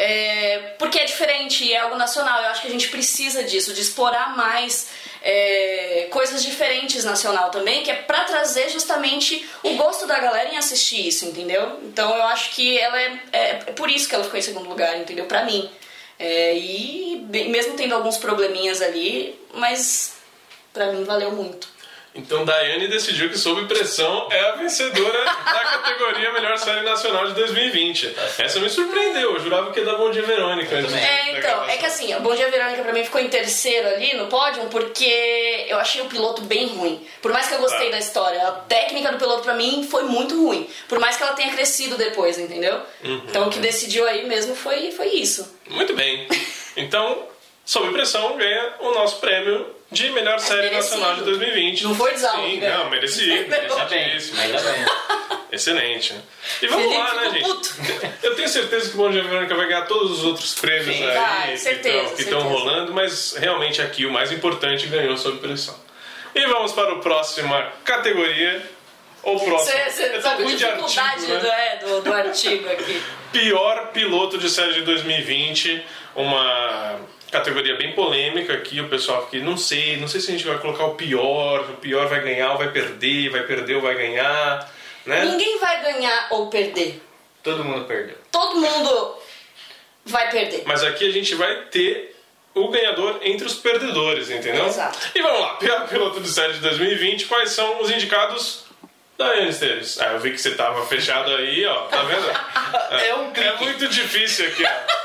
é, 0.00 0.74
porque 0.78 1.00
é 1.00 1.04
diferente 1.04 1.72
é 1.72 1.78
algo 1.78 1.96
nacional. 1.96 2.40
Eu 2.40 2.50
acho 2.50 2.62
que 2.62 2.68
a 2.68 2.70
gente 2.70 2.88
precisa 2.88 3.42
disso, 3.42 3.74
de 3.74 3.80
explorar 3.80 4.36
mais 4.36 4.90
é, 5.20 6.06
coisas 6.12 6.40
diferentes 6.40 7.04
nacional 7.04 7.50
também, 7.50 7.82
que 7.82 7.90
é 7.90 7.94
pra 7.94 8.20
trazer 8.22 8.68
justamente 8.68 9.44
o 9.64 9.74
gosto 9.74 10.06
da 10.06 10.20
galera 10.20 10.50
em 10.50 10.56
assistir 10.56 11.08
isso, 11.08 11.24
entendeu? 11.26 11.80
Então 11.82 12.14
eu 12.14 12.22
acho 12.24 12.50
que 12.50 12.78
ela 12.78 13.02
é, 13.02 13.20
é, 13.32 13.48
é 13.66 13.72
por 13.72 13.90
isso 13.90 14.08
que 14.08 14.14
ela 14.14 14.22
ficou 14.22 14.38
em 14.38 14.42
segundo 14.42 14.68
lugar, 14.68 14.96
entendeu? 14.96 15.24
Pra 15.24 15.44
mim. 15.44 15.68
É, 16.18 16.56
e 16.56 17.16
bem- 17.28 17.48
mesmo 17.50 17.74
tendo 17.74 17.94
alguns 17.94 18.16
probleminhas 18.16 18.80
ali, 18.82 19.38
mas 19.54 20.16
Pra 20.72 20.92
mim 20.92 21.02
valeu 21.02 21.32
muito. 21.32 21.68
Então, 22.18 22.44
Daiane 22.44 22.88
decidiu 22.88 23.30
que 23.30 23.38
Sob 23.38 23.64
Pressão 23.66 24.28
é 24.30 24.40
a 24.40 24.52
vencedora 24.52 25.24
da 25.24 25.64
categoria 25.64 26.32
Melhor 26.32 26.58
Série 26.58 26.82
Nacional 26.84 27.26
de 27.28 27.34
2020. 27.34 28.14
Essa 28.38 28.58
me 28.60 28.68
surpreendeu. 28.68 29.34
Eu 29.34 29.40
jurava 29.40 29.70
que 29.72 29.78
ia 29.80 29.86
dar 29.86 29.94
Bom 29.94 30.10
Dia 30.10 30.22
Verônica. 30.22 30.74
antes 30.76 30.92
É, 30.94 31.30
então, 31.30 31.40
gravação. 31.40 31.68
é 31.70 31.76
que 31.76 31.86
assim, 31.86 32.14
o 32.14 32.20
Bom 32.20 32.34
Dia 32.34 32.50
Verônica 32.50 32.82
pra 32.82 32.92
mim 32.92 33.04
ficou 33.04 33.20
em 33.20 33.28
terceiro 33.28 33.86
ali 33.88 34.14
no 34.16 34.26
pódio 34.26 34.64
porque 34.66 35.66
eu 35.68 35.78
achei 35.78 36.02
o 36.02 36.06
piloto 36.06 36.42
bem 36.42 36.66
ruim. 36.66 37.06
Por 37.22 37.32
mais 37.32 37.46
que 37.48 37.54
eu 37.54 37.58
gostei 37.60 37.86
Tá. 37.86 37.92
da 37.92 37.98
história, 37.98 38.42
a 38.48 38.52
técnica 38.52 39.12
do 39.12 39.18
piloto 39.18 39.42
pra 39.42 39.54
mim 39.54 39.86
foi 39.88 40.02
muito 40.02 40.34
ruim. 40.44 40.68
Por 40.88 40.98
mais 40.98 41.16
que 41.16 41.22
ela 41.22 41.32
tenha 41.34 41.52
crescido 41.54 41.96
depois, 41.96 42.36
entendeu? 42.38 42.80
Uhum. 43.04 43.22
Então 43.28 43.46
o 43.46 43.50
que 43.50 43.60
decidiu 43.60 44.06
aí 44.08 44.26
mesmo 44.26 44.54
foi, 44.56 44.90
foi 44.90 45.06
isso. 45.08 45.56
Muito 45.68 45.94
bem. 45.94 46.26
Então, 46.80 47.26
Sob 47.68 47.92
Pressão 47.92 48.34
ganha 48.38 48.72
o 48.80 48.92
nosso 48.92 49.16
prêmio 49.20 49.66
de 49.92 50.08
melhor 50.12 50.38
série 50.38 50.70
merecido. 50.70 50.96
nacional 51.00 51.16
de 51.16 51.24
2020. 51.24 51.84
Não 51.84 51.94
foi 51.94 52.12
Desalma 52.12 52.42
Sim, 52.48 52.60
ganhou. 52.60 52.78
não, 52.84 52.90
merecido. 52.90 53.30
Ainda 53.30 53.58
bem, 53.84 54.06
merecidíssimo. 54.08 54.40
ainda 54.40 54.58
bem. 54.62 54.84
Excelente. 55.52 56.14
E 56.62 56.66
vamos 56.66 56.84
Felipe 56.86 56.98
lá, 56.98 57.14
né, 57.14 57.30
gente? 57.30 57.42
puto. 57.44 57.74
Eu 58.22 58.34
tenho 58.36 58.48
certeza 58.48 58.88
que 58.88 58.94
o 58.94 58.98
Bom 58.98 59.10
Dia 59.10 59.22
Verônica 59.22 59.54
vai 59.54 59.66
ganhar 59.66 59.82
todos 59.82 60.12
os 60.18 60.24
outros 60.24 60.54
prêmios 60.54 60.96
Sim. 60.96 61.06
aí 61.06 61.14
Vai, 61.18 61.50
que 61.52 61.58
certeza, 61.58 61.96
estão- 61.98 62.14
que 62.16 62.22
estão 62.22 62.40
certeza. 62.40 62.58
rolando, 62.64 62.94
mas 62.94 63.34
realmente 63.36 63.82
aqui 63.82 64.06
o 64.06 64.10
mais 64.10 64.32
importante 64.32 64.86
ganhou 64.86 65.14
sob 65.18 65.38
pressão. 65.38 65.78
E 66.34 66.46
vamos 66.46 66.72
para 66.72 66.92
a 66.94 66.96
próxima 67.00 67.70
categoria. 67.84 68.62
Ou 69.22 69.38
próximo. 69.40 69.78
Você 69.90 70.08
com 70.20 70.28
ruim 70.42 70.56
de 70.56 70.64
dificuldade 70.64 71.00
artigo, 71.00 71.32
né? 71.34 71.38
do, 71.40 71.46
é, 71.48 71.76
do, 71.82 72.00
do 72.02 72.14
artigo 72.14 72.70
aqui. 72.70 73.02
Pior 73.32 73.88
piloto 73.88 74.38
de 74.38 74.48
série 74.48 74.72
de 74.72 74.82
2020, 74.82 75.84
uma 76.14 76.98
categoria 77.30 77.76
bem 77.76 77.92
polêmica 77.92 78.54
aqui, 78.54 78.80
o 78.80 78.88
pessoal 78.88 79.24
aqui, 79.24 79.40
não 79.40 79.56
sei, 79.56 79.96
não 79.96 80.08
sei 80.08 80.20
se 80.20 80.28
a 80.28 80.32
gente 80.32 80.46
vai 80.46 80.58
colocar 80.58 80.84
o 80.84 80.94
pior, 80.94 81.60
o 81.70 81.76
pior 81.76 82.08
vai 82.08 82.20
ganhar 82.22 82.52
ou 82.52 82.58
vai 82.58 82.70
perder, 82.70 83.30
vai 83.30 83.42
perder 83.42 83.76
ou 83.76 83.82
vai 83.82 83.94
ganhar, 83.94 84.72
né? 85.04 85.24
Ninguém 85.24 85.58
vai 85.58 85.82
ganhar 85.82 86.28
ou 86.30 86.48
perder. 86.48 87.02
Todo 87.42 87.64
mundo 87.64 87.84
perdeu. 87.86 88.16
Todo 88.30 88.56
mundo 88.56 89.18
vai 90.04 90.30
perder. 90.30 90.62
Mas 90.66 90.82
aqui 90.82 91.06
a 91.06 91.12
gente 91.12 91.34
vai 91.34 91.64
ter 91.66 92.16
o 92.54 92.68
ganhador 92.68 93.20
entre 93.22 93.46
os 93.46 93.54
perdedores, 93.54 94.30
entendeu? 94.30 94.66
Exato. 94.66 94.98
E 95.14 95.22
vamos 95.22 95.40
lá, 95.40 95.54
pior 95.54 95.86
piloto 95.88 96.20
de 96.20 96.28
série 96.28 96.54
de 96.54 96.60
2020, 96.60 97.26
quais 97.26 97.50
são 97.50 97.80
os 97.80 97.90
indicados? 97.90 98.64
Daiane 99.16 99.50
Esteves. 99.50 100.00
Ah, 100.00 100.12
eu 100.12 100.20
vi 100.20 100.30
que 100.30 100.38
você 100.38 100.52
tava 100.52 100.86
fechado 100.86 101.34
aí, 101.34 101.66
ó, 101.66 101.82
tá 101.86 102.02
vendo? 102.02 102.28
É 102.90 103.14
um 103.14 103.30
clique. 103.32 103.48
É 103.48 103.56
muito 103.56 103.88
difícil 103.88 104.46
aqui, 104.46 104.64
ó. 104.64 104.97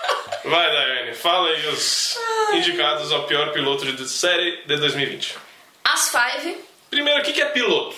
Vai, 0.46 0.72
Daiane, 0.72 1.14
fala 1.16 1.50
aí 1.50 1.66
os 1.68 2.18
indicados 2.54 3.12
ao 3.12 3.24
pior 3.26 3.52
piloto 3.54 3.86
de 3.92 4.08
série 4.10 4.58
de 4.66 4.78
2020. 4.78 5.38
As 5.84 6.10
Five, 6.10 6.58
Primeiro, 6.90 7.22
o 7.22 7.24
que 7.24 7.42
é 7.42 7.46
piloto? 7.46 7.96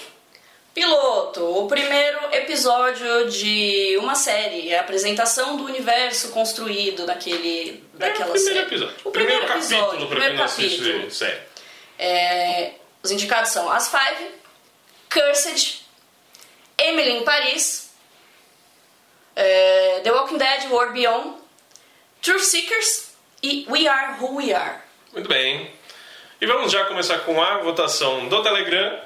piloto, 0.74 1.42
o 1.64 1.68
primeiro 1.70 2.20
episódio 2.34 3.30
de 3.30 3.96
uma 4.02 4.14
série, 4.14 4.70
é 4.72 4.78
a 4.78 4.82
apresentação 4.82 5.56
do 5.56 5.64
universo 5.64 6.30
construído 6.32 7.06
daquele, 7.06 7.82
daquela 7.94 8.26
é 8.28 8.30
o 8.30 8.34
primeiro 8.34 8.54
série. 8.56 8.60
episódio. 8.68 8.96
O 9.06 9.12
primeiro, 9.12 9.46
primeiro, 9.46 9.48
capítulo 9.48 9.82
episódio, 9.82 10.06
o 10.06 10.08
pra 10.08 10.08
quem 10.08 10.10
primeiro 10.10 10.36
não 10.38 10.44
assiste 10.44 10.78
capítulo. 10.84 11.12
série. 11.12 11.40
É, 11.98 12.72
os 13.02 13.10
indicados 13.12 13.52
são 13.52 13.72
As 13.72 13.90
Five, 13.90 14.30
Cursed, 15.10 15.82
Emily 16.78 17.12
em 17.12 17.24
Paris, 17.24 17.90
é, 19.34 20.02
The 20.04 20.12
Walking 20.12 20.38
Dead, 20.38 20.70
World 20.72 20.92
Beyond, 20.94 21.38
Truth 22.26 22.42
Seekers 22.42 23.12
e 23.44 23.68
We 23.70 23.88
Are 23.88 24.20
Who 24.20 24.38
We 24.38 24.52
Are. 24.52 24.80
Muito 25.14 25.30
bem. 25.30 25.70
E 26.42 26.48
vamos 26.48 26.72
já 26.72 26.84
começar 26.86 27.20
com 27.20 27.40
a 27.40 27.60
votação 27.60 28.28
do 28.28 28.42
Telegram, 28.42 29.00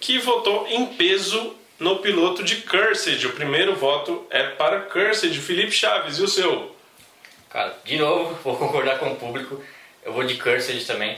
que 0.00 0.18
votou 0.18 0.66
em 0.66 0.84
peso 0.86 1.54
no 1.78 2.00
piloto 2.00 2.42
de 2.42 2.56
Cursed. 2.62 3.24
O 3.24 3.34
primeiro 3.34 3.76
voto 3.76 4.26
é 4.30 4.48
para 4.48 4.80
Cursed. 4.80 5.38
Felipe 5.38 5.70
Chaves, 5.70 6.18
e 6.18 6.22
o 6.24 6.26
seu? 6.26 6.74
Cara, 7.50 7.72
de 7.84 7.98
novo, 7.98 8.34
vou 8.42 8.56
concordar 8.56 8.98
com 8.98 9.12
o 9.12 9.16
público. 9.16 9.62
Eu 10.04 10.12
vou 10.12 10.24
de 10.24 10.34
Cursed 10.34 10.84
também. 10.88 11.16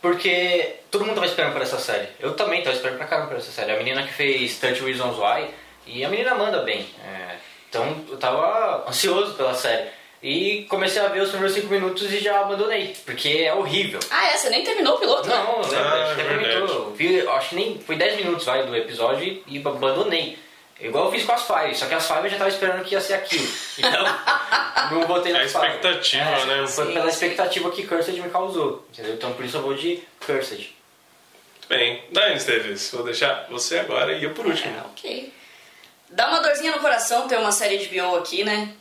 Porque 0.00 0.76
todo 0.92 1.04
mundo 1.04 1.16
tava 1.16 1.26
esperando 1.26 1.54
por 1.54 1.62
essa 1.62 1.80
série. 1.80 2.06
Eu 2.20 2.34
também 2.34 2.62
tava 2.62 2.76
esperando 2.76 2.98
pra 2.98 3.08
caramba 3.08 3.30
por 3.30 3.38
essa 3.38 3.50
série. 3.50 3.72
A 3.72 3.78
menina 3.78 4.04
que 4.04 4.12
fez 4.12 4.58
30 4.58 4.84
Reasons 4.84 5.16
Why. 5.18 5.48
E 5.88 6.04
a 6.04 6.08
menina 6.08 6.36
manda 6.36 6.62
bem. 6.62 6.88
É, 7.04 7.34
então 7.68 8.04
eu 8.08 8.16
tava 8.16 8.88
ansioso 8.88 9.34
pela 9.34 9.54
série. 9.54 10.03
E 10.26 10.64
comecei 10.70 11.02
a 11.02 11.08
ver 11.08 11.20
os 11.20 11.28
primeiros 11.28 11.54
5 11.54 11.66
minutos 11.68 12.10
e 12.10 12.18
já 12.18 12.40
abandonei. 12.40 12.96
Porque 13.04 13.28
é 13.28 13.52
horrível. 13.52 14.00
Ah, 14.10 14.28
é? 14.28 14.38
Você 14.38 14.48
nem 14.48 14.64
terminou 14.64 14.94
o 14.94 14.98
piloto? 14.98 15.28
né? 15.28 15.34
Não, 15.34 15.60
lembra? 15.60 16.12
Ah, 16.12 16.14
comentou. 16.16 16.86
Eu 16.88 16.92
Vi, 16.92 17.28
acho 17.28 17.48
que 17.50 17.54
nem 17.56 17.78
foi 17.78 17.94
10 17.96 18.16
minutos 18.16 18.46
vai, 18.46 18.64
do 18.66 18.74
episódio 18.74 19.42
e, 19.46 19.58
abandonei. 19.58 20.38
Igual 20.80 21.04
eu 21.06 21.12
fiz 21.12 21.24
com 21.24 21.32
as 21.32 21.42
Five, 21.46 21.74
só 21.74 21.84
que 21.86 21.94
as 21.94 22.06
Five 22.06 22.24
eu 22.24 22.30
já 22.30 22.38
tava 22.38 22.48
esperando 22.48 22.82
que 22.84 22.94
ia 22.94 23.00
ser 23.02 23.14
aquilo. 23.14 23.46
Então, 23.78 25.00
não 25.00 25.06
botei 25.06 25.32
A 25.34 25.40
nas 25.40 25.52
Five. 25.52 25.66
expectativa, 25.66 26.24
É, 26.24 26.44
né? 26.46 26.66
Foi 26.66 26.86
Sim, 26.86 26.92
pela 26.94 27.04
sim. 27.04 27.10
expectativa 27.10 27.70
que 27.70 27.86
Cursed 27.86 28.20
me 28.20 28.30
causou. 28.30 28.86
Entendeu? 28.92 29.14
Então 29.14 29.32
por 29.34 29.44
isso 29.44 29.58
eu 29.58 29.62
vou 29.62 29.74
de 29.74 30.02
Cursed. 30.24 30.74
Muito 31.54 31.68
bem. 31.68 32.02
Daiane 32.12 32.36
Esteves, 32.36 32.90
vou 32.92 33.02
deixar 33.04 33.46
você 33.50 33.78
agora 33.78 34.12
e 34.12 34.24
eu 34.24 34.30
por 34.30 34.46
último. 34.46 34.74
É, 34.74 34.80
ok. 34.86 35.32
Dá 36.10 36.28
uma 36.28 36.40
dorzinha 36.40 36.72
no 36.72 36.80
coração 36.80 37.28
ter 37.28 37.36
uma 37.38 37.52
série 37.52 37.78
de 37.78 37.88
BO 37.88 38.16
aqui, 38.16 38.42
né? 38.44 38.74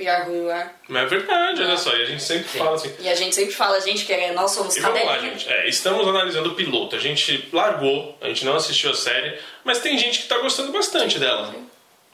We 0.00 0.08
Are 0.08 0.28
Who 0.30 0.46
We 0.46 0.52
Are. 0.52 0.70
Mas 0.88 1.02
é 1.02 1.06
verdade, 1.06 1.62
olha 1.62 1.76
só, 1.76 1.94
e 1.96 2.02
a 2.02 2.06
gente 2.06 2.22
sempre 2.22 2.48
fala 2.58 2.76
assim. 2.76 2.94
E 2.98 3.08
a 3.08 3.14
gente 3.14 3.34
sempre 3.34 3.54
fala, 3.54 3.80
gente, 3.80 4.04
que 4.04 4.12
é- 4.12 4.32
nós 4.32 4.50
somos 4.52 4.76
E 4.76 4.80
vamos 4.80 5.00
lá, 5.04 5.06
cadelinha. 5.14 5.38
gente. 5.38 5.52
É, 5.52 5.68
estamos 5.68 6.06
analisando 6.08 6.50
o 6.50 6.54
piloto. 6.54 6.96
A 6.96 6.98
gente 6.98 7.48
largou, 7.52 8.16
a 8.20 8.28
gente 8.28 8.44
não 8.44 8.56
assistiu 8.56 8.90
a 8.90 8.94
série, 8.94 9.38
mas 9.64 9.78
tem 9.80 9.96
gente 9.98 10.20
que 10.20 10.28
tá 10.28 10.38
gostando 10.38 10.72
bastante 10.72 11.18
dela. 11.18 11.54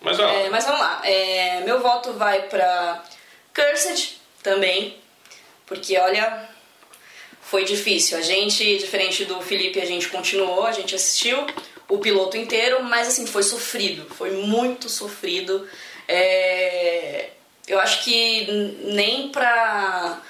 Mas 0.00 0.18
ó, 0.20 0.28
É, 0.28 0.48
mas 0.50 0.64
vamos 0.64 0.80
lá. 0.80 1.00
É, 1.04 1.60
meu 1.64 1.80
voto 1.80 2.12
vai 2.12 2.42
pra 2.42 3.02
Cursed 3.54 4.18
também. 4.42 4.96
Porque, 5.66 5.98
olha, 5.98 6.48
foi 7.40 7.64
difícil. 7.64 8.16
A 8.18 8.20
gente, 8.20 8.78
diferente 8.78 9.24
do 9.24 9.40
Felipe, 9.40 9.80
a 9.80 9.84
gente 9.86 10.08
continuou, 10.08 10.64
a 10.66 10.72
gente 10.72 10.94
assistiu 10.94 11.44
o 11.88 11.98
piloto 11.98 12.36
inteiro, 12.36 12.82
mas 12.84 13.08
assim, 13.08 13.26
foi 13.26 13.42
sofrido. 13.42 14.06
Foi 14.14 14.30
muito 14.32 14.88
sofrido. 14.88 15.66
É, 16.06 17.30
eu 17.66 17.78
acho 17.80 18.02
que 18.04 18.46
nem 18.84 19.28
pra 19.28 20.20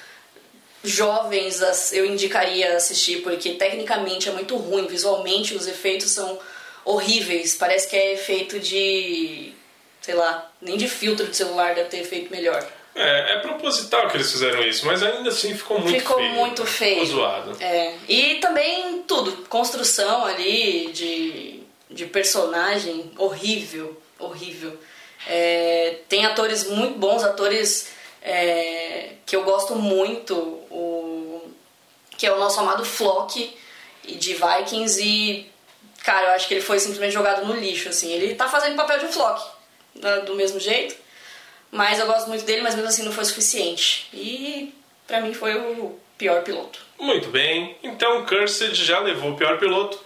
jovens 0.82 1.60
eu 1.92 2.06
indicaria 2.06 2.76
assistir, 2.76 3.22
porque 3.22 3.50
tecnicamente 3.54 4.28
é 4.28 4.32
muito 4.32 4.56
ruim, 4.56 4.86
visualmente 4.86 5.54
os 5.54 5.66
efeitos 5.66 6.10
são 6.12 6.38
horríveis. 6.84 7.54
Parece 7.56 7.88
que 7.88 7.96
é 7.96 8.12
efeito 8.14 8.58
de. 8.60 9.52
sei 10.00 10.14
lá, 10.14 10.50
nem 10.60 10.76
de 10.76 10.88
filtro 10.88 11.26
de 11.26 11.36
celular 11.36 11.74
deve 11.74 11.88
ter 11.88 11.98
efeito 11.98 12.30
melhor. 12.30 12.64
é, 12.94 13.34
é 13.34 13.38
proposital 13.40 14.08
que 14.08 14.16
eles 14.16 14.30
fizeram 14.30 14.62
isso, 14.62 14.86
mas 14.86 15.02
ainda 15.02 15.28
assim 15.30 15.54
ficou 15.56 15.80
muito 15.80 15.98
Ficou 15.98 16.16
feio. 16.18 16.30
muito 16.32 16.64
feio. 16.64 17.00
Ficou 17.00 17.06
zoado. 17.18 17.56
É. 17.60 17.94
E 18.08 18.36
também 18.36 19.02
tudo, 19.06 19.32
construção 19.48 20.24
ali 20.24 20.90
de, 20.92 21.60
de 21.90 22.06
personagem 22.06 23.10
horrível, 23.18 24.00
horrível. 24.18 24.78
É, 25.26 25.98
tem 26.08 26.24
atores 26.24 26.68
muito 26.68 26.98
bons, 26.98 27.22
atores 27.24 27.90
é, 28.22 29.10
que 29.24 29.34
eu 29.34 29.42
gosto 29.42 29.74
muito, 29.74 30.34
o, 30.34 31.42
que 32.16 32.26
é 32.26 32.32
o 32.32 32.38
nosso 32.38 32.60
amado 32.60 32.84
Flock 32.84 33.56
de 34.04 34.34
Vikings 34.34 35.02
e 35.02 35.50
cara, 36.04 36.28
eu 36.28 36.30
acho 36.34 36.46
que 36.46 36.54
ele 36.54 36.60
foi 36.60 36.78
simplesmente 36.78 37.12
jogado 37.12 37.44
no 37.44 37.54
lixo 37.54 37.88
assim. 37.88 38.12
Ele 38.12 38.34
tá 38.36 38.46
fazendo 38.48 38.76
papel 38.76 39.00
de 39.00 39.08
Flock 39.08 39.42
da- 39.96 40.20
do 40.20 40.36
mesmo 40.36 40.60
jeito, 40.60 40.94
mas 41.72 41.98
eu 41.98 42.06
gosto 42.06 42.28
muito 42.28 42.44
dele, 42.44 42.62
mas 42.62 42.74
mesmo 42.76 42.88
assim 42.88 43.02
não 43.02 43.10
foi 43.12 43.24
suficiente. 43.24 44.06
E 44.14 44.72
pra 45.06 45.20
mim 45.20 45.34
foi 45.34 45.56
o 45.56 45.98
pior 46.16 46.42
piloto. 46.44 46.78
Muito 46.98 47.28
bem, 47.28 47.76
então 47.82 48.24
Cursed 48.24 48.74
já 48.74 49.00
levou 49.00 49.32
o 49.32 49.36
pior 49.36 49.58
piloto. 49.58 49.98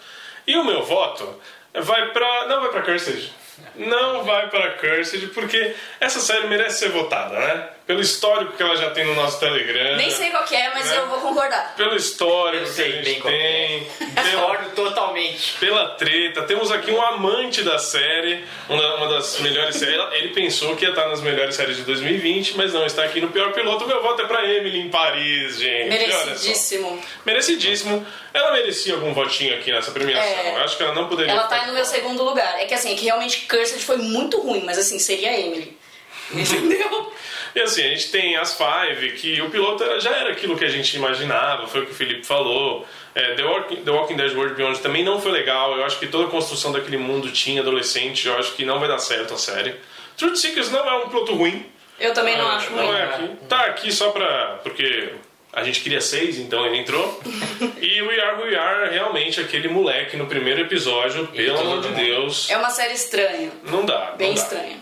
E 0.46 0.56
o 0.56 0.64
meu 0.64 0.82
voto 0.82 1.38
vai 1.74 2.10
pra. 2.12 2.46
Não 2.48 2.62
vai 2.62 2.70
pra 2.70 2.82
Cursed. 2.82 3.30
Não 3.76 4.24
vai 4.24 4.48
pra 4.48 4.72
Cursed, 4.72 5.28
porque 5.28 5.74
essa 6.00 6.20
série 6.20 6.46
merece 6.48 6.80
ser 6.80 6.90
votada, 6.90 7.38
né? 7.38 7.68
Pelo 7.90 8.02
histórico 8.02 8.52
que 8.52 8.62
ela 8.62 8.76
já 8.76 8.90
tem 8.90 9.04
no 9.04 9.16
nosso 9.16 9.40
Telegram. 9.40 9.96
Nem 9.96 10.12
sei 10.12 10.30
qual 10.30 10.44
que 10.44 10.54
é, 10.54 10.72
mas 10.72 10.88
né? 10.88 10.98
eu 10.98 11.08
vou 11.08 11.18
concordar. 11.18 11.74
Pelo 11.76 11.96
histórico 11.96 12.62
Eu 12.62 12.64
que 12.66 12.70
a 12.70 12.84
sei 12.84 12.92
gente 12.92 13.04
bem 13.04 13.20
qual 13.20 13.34
tem. 13.34 13.86
Concordo 14.30 14.70
totalmente. 14.76 15.54
pela 15.58 15.88
treta. 15.96 16.42
Temos 16.42 16.70
aqui 16.70 16.92
um 16.92 17.02
amante 17.02 17.64
da 17.64 17.80
série, 17.80 18.44
uma, 18.68 18.94
uma 18.94 19.08
das 19.08 19.40
melhores 19.40 19.74
séries. 19.74 19.98
Ele 20.12 20.28
pensou 20.28 20.76
que 20.76 20.84
ia 20.84 20.90
estar 20.90 21.08
nas 21.08 21.20
melhores 21.20 21.56
séries 21.56 21.78
de 21.78 21.82
2020, 21.82 22.56
mas 22.56 22.72
não, 22.72 22.86
está 22.86 23.02
aqui 23.02 23.20
no 23.20 23.26
pior 23.30 23.52
piloto. 23.52 23.84
Meu 23.88 24.00
voto 24.00 24.22
é 24.22 24.24
pra 24.24 24.48
Emily 24.48 24.82
em 24.82 24.88
Paris, 24.88 25.58
gente. 25.58 25.88
Merecidíssimo. 25.88 27.02
Merecidíssimo. 27.26 28.06
Ela 28.32 28.52
merecia 28.52 28.94
algum 28.94 29.12
votinho 29.12 29.52
aqui 29.52 29.72
nessa 29.72 29.90
premiação. 29.90 30.22
É. 30.22 30.54
Eu 30.54 30.58
acho 30.58 30.76
que 30.76 30.82
ela 30.84 30.94
não 30.94 31.08
poderia. 31.08 31.32
Ela 31.32 31.42
ficar 31.42 31.62
tá 31.62 31.66
no 31.66 31.72
meu 31.72 31.84
segundo 31.84 32.22
lugar. 32.22 32.54
É 32.60 32.66
que 32.66 32.74
assim, 32.74 32.92
é 32.92 32.94
que 32.94 33.06
realmente 33.06 33.48
Cursed 33.48 33.84
foi 33.84 33.96
muito 33.96 34.40
ruim, 34.40 34.62
mas 34.64 34.78
assim, 34.78 35.00
seria 35.00 35.30
a 35.30 35.40
Emily. 35.40 35.76
Entendeu? 36.32 37.12
E 37.54 37.60
assim, 37.60 37.82
a 37.84 37.88
gente 37.88 38.10
tem 38.10 38.36
as 38.36 38.56
Five, 38.56 39.12
que 39.12 39.40
o 39.42 39.50
piloto 39.50 39.82
era- 39.82 39.98
já 40.00 40.10
era 40.16 40.30
aquilo 40.30 40.56
que 40.56 40.64
a 40.64 40.68
gente 40.68 40.96
imaginava, 40.96 41.66
foi 41.66 41.82
o 41.82 41.86
que 41.86 41.92
o 41.92 41.94
Felipe 41.94 42.24
falou. 42.26 42.86
É, 43.14 43.34
The, 43.34 43.42
Walking, 43.42 43.76
The 43.76 43.90
Walking 43.90 44.16
Dead 44.16 44.32
World 44.36 44.54
Beyond 44.54 44.78
também 44.80 45.02
não 45.02 45.20
foi 45.20 45.32
legal. 45.32 45.76
Eu 45.76 45.84
acho 45.84 45.98
que 45.98 46.06
toda 46.06 46.28
a 46.28 46.30
construção 46.30 46.70
daquele 46.70 46.96
mundo 46.96 47.30
tinha 47.32 47.60
adolescente. 47.60 48.26
Eu 48.28 48.38
acho 48.38 48.52
que 48.52 48.64
não 48.64 48.78
vai 48.78 48.88
dar 48.88 48.98
certo 49.00 49.34
a 49.34 49.36
série. 49.38 49.74
Truth 50.16 50.36
Seekers 50.36 50.70
não 50.70 50.88
é 50.88 50.94
um 51.04 51.08
piloto 51.08 51.34
ruim. 51.34 51.66
Eu 51.98 52.14
também 52.14 52.36
não 52.38 52.50
É, 52.52 52.54
acho 52.54 52.70
não 52.72 52.86
ruim. 52.86 52.96
é 52.96 53.02
aqui. 53.04 53.28
Tá 53.48 53.60
aqui 53.66 53.92
só 53.92 54.10
pra. 54.10 54.60
porque 54.62 55.10
a 55.52 55.64
gente 55.64 55.80
queria 55.80 56.00
seis, 56.00 56.38
então 56.38 56.64
ele 56.64 56.78
entrou. 56.78 57.20
e 57.82 58.00
We 58.00 58.20
Are 58.20 58.36
Who 58.36 58.44
We 58.48 58.56
Are, 58.56 58.90
realmente, 58.90 59.40
aquele 59.40 59.66
moleque 59.68 60.16
no 60.16 60.26
primeiro 60.26 60.60
episódio, 60.60 61.26
pelo 61.26 61.58
amor 61.58 61.80
de. 61.82 61.88
Deus. 61.88 62.48
É 62.48 62.56
uma 62.56 62.70
série 62.70 62.94
estranha. 62.94 63.50
Não 63.64 63.84
dá. 63.84 64.12
Bem 64.16 64.28
não 64.28 64.34
dá. 64.36 64.42
estranha. 64.42 64.76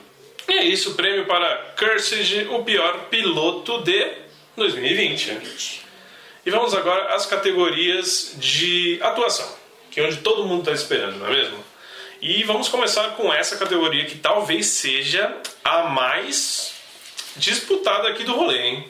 E 0.49 0.53
é 0.55 0.64
isso, 0.64 0.94
prêmio 0.94 1.26
para 1.26 1.74
Cursed, 1.78 2.46
o 2.51 2.64
pior 2.64 3.07
piloto 3.11 3.82
de 3.82 4.07
2020. 4.57 5.38
E 6.46 6.51
vamos 6.51 6.74
agora 6.74 7.14
às 7.14 7.26
categorias 7.26 8.34
de 8.38 8.99
atuação, 9.03 9.49
que 9.90 10.01
é 10.01 10.05
onde 10.05 10.16
todo 10.18 10.44
mundo 10.44 10.61
está 10.61 10.72
esperando, 10.72 11.18
não 11.18 11.26
é 11.26 11.30
mesmo? 11.30 11.62
E 12.20 12.42
vamos 12.44 12.68
começar 12.68 13.11
com 13.11 13.32
essa 13.32 13.57
categoria 13.57 14.07
que 14.07 14.16
talvez 14.16 14.66
seja 14.66 15.36
a 15.62 15.84
mais 15.84 16.72
disputada 17.36 18.09
aqui 18.09 18.24
do 18.24 18.34
rolê, 18.34 18.59
hein? 18.59 18.88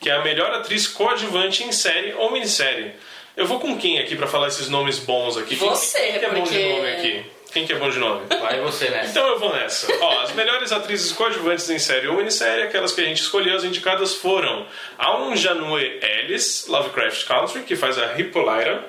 Que 0.00 0.08
é 0.08 0.12
a 0.14 0.22
melhor 0.22 0.52
atriz 0.52 0.86
coadjuvante 0.86 1.64
em 1.64 1.72
série 1.72 2.14
ou 2.14 2.30
minissérie. 2.30 2.92
Eu 3.36 3.46
vou 3.46 3.58
com 3.60 3.76
quem 3.78 3.98
aqui 3.98 4.14
para 4.16 4.26
falar 4.26 4.48
esses 4.48 4.68
nomes 4.68 4.98
bons 4.98 5.36
aqui? 5.36 5.56
Quem- 5.56 5.68
Você, 5.68 5.98
quem, 5.98 6.18
que 6.18 6.24
é 6.24 6.28
bom 6.30 6.42
de 6.44 6.48
porque- 6.50 6.68
nome 6.76 6.90
aqui? 6.92 7.24
Quem 7.52 7.66
que 7.66 7.72
é 7.72 7.76
bom 7.76 7.90
de 7.90 7.98
nome? 7.98 8.26
Vai 8.40 8.60
você 8.60 8.88
nessa. 8.88 9.10
Então 9.10 9.26
eu 9.28 9.38
vou 9.38 9.52
nessa. 9.52 9.86
Ó, 10.00 10.20
as 10.22 10.32
melhores 10.32 10.72
atrizes 10.72 11.12
coadjuvantes 11.12 11.68
em 11.68 11.78
série 11.78 12.08
ou 12.08 12.16
minissérie, 12.16 12.64
aquelas 12.64 12.92
que 12.92 13.00
a 13.00 13.04
gente 13.04 13.20
escolheu, 13.20 13.54
as 13.56 13.62
indicadas 13.64 14.14
foram 14.14 14.66
Aun 14.98 15.36
Janue 15.36 16.00
Ellis, 16.02 16.66
Lovecraft 16.68 17.26
Country, 17.26 17.62
que 17.62 17.76
faz 17.76 17.98
a 17.98 18.18
Hippolyta, 18.18 18.84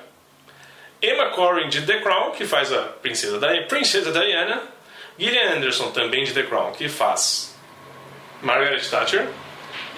Emma 1.02 1.30
Corrin 1.30 1.68
de 1.68 1.82
The 1.82 1.98
Crown, 2.00 2.30
que 2.32 2.46
faz 2.46 2.72
a 2.72 2.78
Princesa, 3.02 3.38
Di- 3.38 3.66
Princesa 3.68 4.10
Diana, 4.10 4.62
Gillian 5.18 5.56
Anderson, 5.56 5.90
também 5.90 6.24
de 6.24 6.32
The 6.32 6.44
Crown, 6.44 6.72
que 6.72 6.88
faz 6.88 7.54
Margaret 8.40 8.80
Thatcher, 8.88 9.28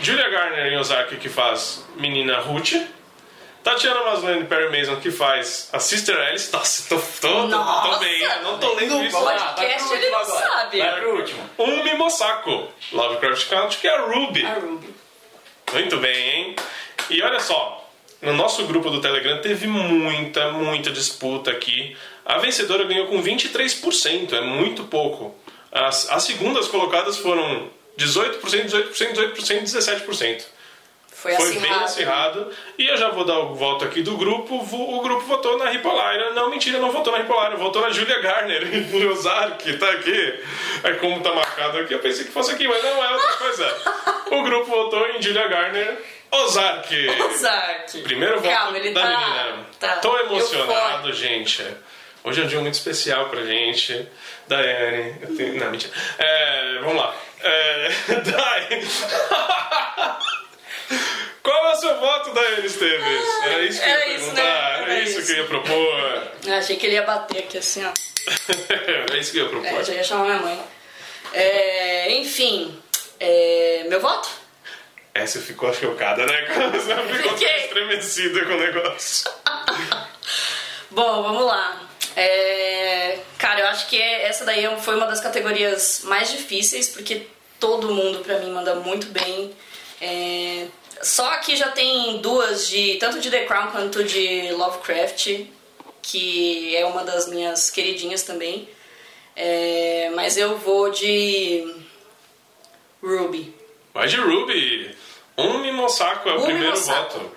Julia 0.02 0.28
Garner 0.28 0.72
em 0.72 0.76
Ozark, 0.78 1.16
que 1.16 1.28
faz 1.28 1.86
Menina 1.96 2.40
Ruth, 2.40 2.72
Tatiana 3.66 4.04
Maslany 4.04 4.44
Perry 4.44 4.78
Mason, 4.78 5.00
que 5.00 5.10
faz 5.10 5.68
a 5.72 5.80
Sister 5.80 6.16
Alice. 6.16 6.52
Nossa, 6.52 6.88
tô, 6.88 7.00
tô, 7.00 7.02
tô, 7.20 7.28
tô 7.40 7.46
Nossa! 7.48 7.98
bem, 7.98 8.20
não 8.44 8.58
tô 8.58 8.72
lendo 8.74 8.94
No 8.94 9.04
isso. 9.04 9.18
podcast 9.18 9.84
Ah, 9.84 9.86
pro 9.88 9.96
ele 9.96 10.10
não 10.10 10.24
sabe. 10.24 10.78
Vai 10.78 11.00
pro 11.00 11.16
último. 11.16 11.50
Um 11.58 11.82
Mimosaco, 11.82 12.68
Lovecraft 12.92 13.48
Country, 13.48 13.78
que 13.80 13.88
é 13.88 13.96
a 13.96 14.02
Ruby. 14.02 14.46
A 14.46 14.54
Ruby. 14.54 14.94
Muito 15.72 15.96
bem, 15.96 16.28
hein? 16.30 16.56
E 17.10 17.20
olha 17.22 17.40
só, 17.40 17.90
no 18.22 18.34
nosso 18.34 18.64
grupo 18.66 18.88
do 18.88 19.00
Telegram 19.00 19.40
teve 19.40 19.66
muita, 19.66 20.52
muita 20.52 20.92
disputa 20.92 21.50
aqui. 21.50 21.96
A 22.24 22.38
vencedora 22.38 22.84
ganhou 22.84 23.08
com 23.08 23.20
23%, 23.20 24.32
é 24.32 24.42
muito 24.42 24.84
pouco. 24.84 25.34
As, 25.72 26.08
as 26.08 26.22
segundas 26.22 26.68
colocadas 26.68 27.16
foram 27.16 27.68
18%, 27.98 28.40
18%, 28.42 29.34
18%, 29.34 29.62
17%. 29.64 30.44
Foi, 31.34 31.52
Foi 31.52 31.60
bem 31.60 31.72
acirrado. 31.72 32.50
E 32.78 32.86
eu 32.86 32.96
já 32.96 33.08
vou 33.10 33.24
dar 33.24 33.38
o 33.40 33.54
voto 33.54 33.84
aqui 33.84 34.02
do 34.02 34.16
grupo. 34.16 34.54
O 34.56 35.00
grupo 35.00 35.24
votou 35.24 35.58
na 35.58 35.72
Hippolyta. 35.72 36.30
Não, 36.34 36.50
mentira, 36.50 36.78
não 36.78 36.92
votou 36.92 37.12
na 37.12 37.20
Hippolyta. 37.20 37.56
Votou 37.56 37.82
na 37.82 37.90
Julia 37.90 38.20
Garner. 38.20 38.62
Em 38.74 39.06
Ozark, 39.08 39.72
tá 39.78 39.90
aqui. 39.90 40.40
É 40.84 40.92
como 40.94 41.20
tá 41.20 41.32
marcado 41.34 41.78
aqui. 41.78 41.94
Eu 41.94 41.98
pensei 42.00 42.24
que 42.24 42.32
fosse 42.32 42.52
aqui, 42.52 42.66
mas 42.68 42.82
não 42.82 43.02
é 43.04 43.10
outra 43.12 43.32
coisa. 43.32 43.76
O 44.30 44.42
grupo 44.42 44.66
votou 44.66 45.06
em 45.08 45.22
Julia 45.22 45.46
Garner. 45.48 45.96
Ozark. 46.30 47.08
Ozark. 47.32 48.02
Primeiro 48.02 48.40
voto 48.40 48.54
Calma, 48.54 48.76
ele 48.78 48.90
da 48.90 49.00
tá, 49.00 49.08
menina. 49.18 49.66
Tá 49.80 49.96
Tô 49.96 50.18
emocionado, 50.18 51.12
gente. 51.12 51.64
Hoje 52.24 52.40
é 52.40 52.44
um 52.44 52.48
dia 52.48 52.60
muito 52.60 52.74
especial 52.74 53.28
pra 53.28 53.42
gente. 53.44 54.08
Daiane. 54.48 55.14
eu 55.22 55.36
tenho- 55.36 55.58
Não, 55.60 55.70
mentira. 55.70 55.92
É, 56.18 56.78
vamos 56.82 56.96
lá. 56.96 57.14
É, 57.40 57.88
Dai. 58.26 58.80
Qual 61.46 61.66
é 61.68 61.72
o 61.74 61.76
seu 61.76 62.00
voto, 62.00 62.34
Daiane 62.34 62.66
Esteves? 62.66 63.28
Era 63.44 63.62
isso 63.62 63.80
que 63.80 63.88
eu 63.88 63.98
ia 63.98 64.08
isso, 64.16 64.18
perguntar. 64.24 64.42
né? 64.42 64.82
Era 64.82 64.92
Era 64.94 65.02
isso, 65.04 65.18
isso. 65.20 65.26
que 65.26 65.32
eu 65.32 65.36
ia 65.36 65.48
propor. 65.48 66.32
Eu 66.44 66.54
achei 66.54 66.76
que 66.76 66.86
ele 66.86 66.94
ia 66.96 67.02
bater 67.02 67.38
aqui 67.38 67.58
assim, 67.58 67.84
ó. 67.84 67.92
é 69.14 69.16
isso 69.16 69.30
que 69.30 69.38
eu 69.38 69.44
ia 69.44 69.50
propor. 69.50 69.68
É, 69.68 69.84
já 69.84 69.92
ia 69.94 70.02
chamar 70.02 70.24
minha 70.24 70.38
mãe. 70.40 70.60
É, 71.32 72.10
enfim, 72.16 72.82
é, 73.20 73.84
meu 73.88 74.00
voto? 74.00 74.28
Essa 75.14 75.40
ficou 75.40 75.72
chocada, 75.72 76.26
né? 76.26 76.46
Você 76.72 76.96
ficou 77.16 77.38
Fiquei. 77.38 77.56
estremecida 77.58 78.44
com 78.44 78.52
o 78.54 78.58
negócio. 78.58 79.30
Bom, 80.90 81.22
vamos 81.22 81.46
lá. 81.46 81.80
É, 82.16 83.20
cara, 83.38 83.60
eu 83.60 83.66
acho 83.68 83.86
que 83.86 84.02
essa 84.02 84.44
daí 84.44 84.66
foi 84.80 84.96
uma 84.96 85.06
das 85.06 85.20
categorias 85.20 86.00
mais 86.06 86.28
difíceis, 86.28 86.88
porque 86.88 87.28
todo 87.60 87.94
mundo 87.94 88.24
pra 88.24 88.40
mim 88.40 88.50
manda 88.50 88.74
muito 88.74 89.06
bem. 89.10 89.54
É, 90.00 90.66
só 91.02 91.26
aqui 91.32 91.56
já 91.56 91.68
tem 91.68 92.18
duas 92.18 92.68
de 92.68 92.96
tanto 92.96 93.20
de 93.20 93.30
The 93.30 93.44
Crown 93.44 93.70
quanto 93.70 94.04
de 94.04 94.50
Lovecraft, 94.52 95.46
que 96.02 96.76
é 96.76 96.84
uma 96.86 97.04
das 97.04 97.28
minhas 97.28 97.70
queridinhas 97.70 98.22
também. 98.22 98.68
É, 99.34 100.10
mas 100.14 100.36
eu 100.36 100.56
vou 100.56 100.90
de 100.90 101.74
Ruby. 103.02 103.54
Vai 103.92 104.08
de 104.08 104.16
Ruby. 104.16 104.96
Um 105.36 105.58
Mimosako 105.58 106.28
é 106.28 106.32
o 106.32 106.40
Um 106.40 106.44
primeiro 106.44 106.76
voto. 106.76 107.32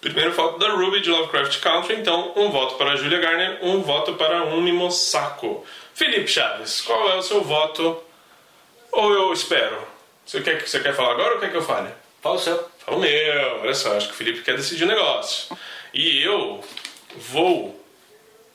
Primeiro 0.00 0.32
voto 0.32 0.58
da 0.58 0.70
Ruby 0.70 1.00
de 1.00 1.10
Lovecraft 1.10 1.60
Country, 1.60 1.96
então 1.96 2.32
um 2.36 2.50
voto 2.50 2.76
para 2.76 2.96
Julia 2.96 3.18
Garner, 3.18 3.58
um 3.62 3.82
voto 3.82 4.14
para 4.14 4.44
um 4.44 4.60
Mimosako. 4.62 5.64
Felipe 5.92 6.28
Chaves, 6.28 6.80
qual 6.80 7.10
é 7.10 7.16
o 7.16 7.22
seu 7.22 7.42
voto? 7.42 8.02
Ou 8.92 9.12
eu 9.12 9.32
espero? 9.32 9.86
Você 10.24 10.40
quer, 10.40 10.66
você 10.66 10.80
quer 10.80 10.94
falar 10.94 11.12
agora 11.12 11.34
ou 11.34 11.40
quer 11.40 11.50
que 11.50 11.56
eu 11.56 11.62
fale? 11.62 11.90
Fala 12.22 12.34
o 12.36 12.38
seu. 12.38 12.70
Fala 12.84 12.96
o 12.96 13.00
meu, 13.00 13.60
olha 13.62 13.74
só, 13.74 13.96
acho 13.96 14.08
que 14.08 14.12
o 14.12 14.16
Felipe 14.16 14.42
quer 14.42 14.56
decidir 14.56 14.84
o 14.84 14.88
negócio. 14.88 15.56
E 15.94 16.22
eu 16.22 16.62
vou 17.16 17.78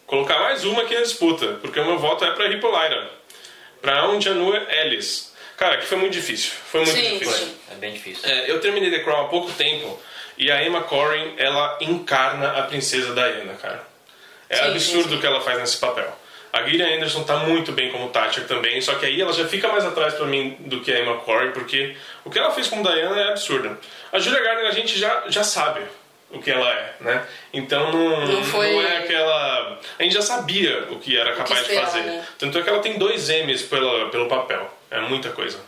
colocar 0.06 0.40
mais 0.40 0.64
uma 0.64 0.84
aqui 0.84 0.94
na 0.96 1.02
disputa, 1.02 1.58
porque 1.62 1.80
o 1.80 1.86
meu 1.86 1.98
voto 1.98 2.24
é 2.26 2.32
para 2.32 2.48
Hippolyta, 2.48 3.10
para 3.82 4.08
um 4.10 4.22
Janua 4.22 4.58
Ellis. 4.72 5.34
Cara, 5.58 5.78
que 5.78 5.86
foi 5.86 5.98
muito 5.98 6.14
difícil, 6.14 6.52
foi 6.70 6.82
muito 6.82 6.96
Sim, 6.96 7.18
difícil. 7.18 7.34
sim. 7.48 7.56
É 7.72 7.76
bem 7.76 7.94
difícil. 7.94 8.30
É, 8.30 8.52
eu 8.52 8.60
terminei 8.60 8.92
The 8.92 9.00
Crown 9.00 9.26
há 9.26 9.28
pouco 9.30 9.52
tempo 9.54 10.00
e 10.38 10.52
a 10.52 10.62
Emma 10.64 10.82
Corrin, 10.82 11.34
ela 11.38 11.78
encarna 11.80 12.50
a 12.60 12.64
princesa 12.64 13.14
Diana, 13.14 13.54
cara. 13.54 13.88
É 14.50 14.58
Sim, 14.58 14.64
absurdo 14.64 15.04
sim, 15.04 15.10
sim. 15.10 15.16
o 15.16 15.20
que 15.22 15.26
ela 15.26 15.42
faz 15.42 15.58
nesse 15.58 15.78
papel. 15.78 16.14
A 16.58 16.64
Gillian 16.64 16.96
Anderson 16.96 17.24
tá 17.24 17.36
muito 17.38 17.72
bem 17.74 17.92
como 17.92 18.10
Thatcher 18.10 18.48
também, 18.48 18.80
só 18.80 18.96
que 18.96 19.06
aí 19.06 19.20
ela 19.22 19.34
já 19.34 19.46
fica 19.46 19.68
mais 19.68 19.84
atrás 19.86 20.14
pra 20.14 20.26
mim 20.26 20.56
do 20.62 20.80
que 20.80 20.92
a 20.92 21.00
Emma 21.02 21.18
Corrin, 21.18 21.52
porque 21.52 21.96
o 22.24 22.30
que 22.30 22.40
ela 22.40 22.52
fez 22.52 22.68
com 22.68 22.82
Diana 22.82 23.20
é 23.22 23.28
absurdo. 23.30 23.78
A 24.12 24.20
Julia 24.20 24.42
Garner 24.42 24.66
a 24.68 24.72
gente 24.72 24.98
já, 24.98 25.24
já 25.28 25.44
sabe 25.44 25.82
o 26.32 26.40
que 26.40 26.50
ela 26.50 26.70
é, 26.72 26.94
né? 27.02 27.26
Então 27.54 27.92
não, 27.92 28.26
Não 28.26 28.44
foi- 28.44 28.72
não 28.74 28.82
é 28.82 28.98
aquela... 29.00 29.80
A 30.00 30.04
gente 30.04 30.14
já 30.16 30.22
sabia 30.22 30.88
o 30.92 31.00
que 31.00 31.18
era 31.18 31.34
capaz 31.34 31.60
esperar, 31.62 31.86
de 31.86 31.92
fazer. 31.92 32.04
né? 32.04 32.26
Tanto 32.40 32.58
é 32.58 32.62
que 32.62 32.70
ela 32.70 32.80
tem 32.80 32.98
dois 32.98 33.28
M's 33.30 33.62
pela, 33.64 34.10
pelo 34.10 34.28
papel. 34.28 34.70
É 34.90 35.02
muita 35.02 35.30
coisa. 35.32 35.60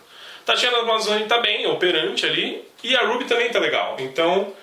Tatiana 0.45 0.83
Mazzoni 0.83 1.25
tá 1.25 1.39
bem, 1.39 1.67
operante 1.67 2.25
ali. 2.25 2.63
E 2.81 2.95
a 2.95 3.01
Ruby 3.01 3.25
também 3.25 3.49
tá 3.49 3.59
legal. 3.59 3.97
Então, 3.99 4.53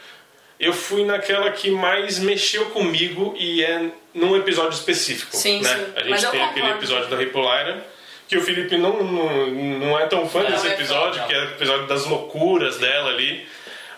eu 0.58 0.72
fui 0.72 1.04
naquela 1.04 1.50
que 1.50 1.70
mais 1.70 2.18
mexeu 2.18 2.66
comigo 2.70 3.34
e 3.38 3.62
é 3.62 3.90
num 4.14 4.36
episódio 4.36 4.72
específico. 4.76 5.36
Sim, 5.36 5.60
né? 5.60 5.68
sim. 5.74 5.92
A 5.96 6.02
gente 6.16 6.30
tem 6.30 6.42
aquele 6.42 6.70
episódio 6.70 7.08
da 7.08 7.22
Hippolyta, 7.22 7.84
que 8.28 8.36
o 8.38 8.40
Felipe 8.42 8.76
não, 8.76 9.02
não, 9.02 9.46
não 9.50 9.98
é 9.98 10.06
tão 10.06 10.26
fã 10.28 10.42
Não, 10.42 10.50
desse 10.50 10.66
é 10.66 10.70
fã, 10.70 10.74
episódio, 10.76 11.20
não. 11.20 11.26
que 11.28 11.34
é 11.34 11.38
o 11.40 11.44
episódio 11.44 11.86
das 11.86 12.06
loucuras 12.06 12.78
dela 12.78 13.10
ali. 13.10 13.46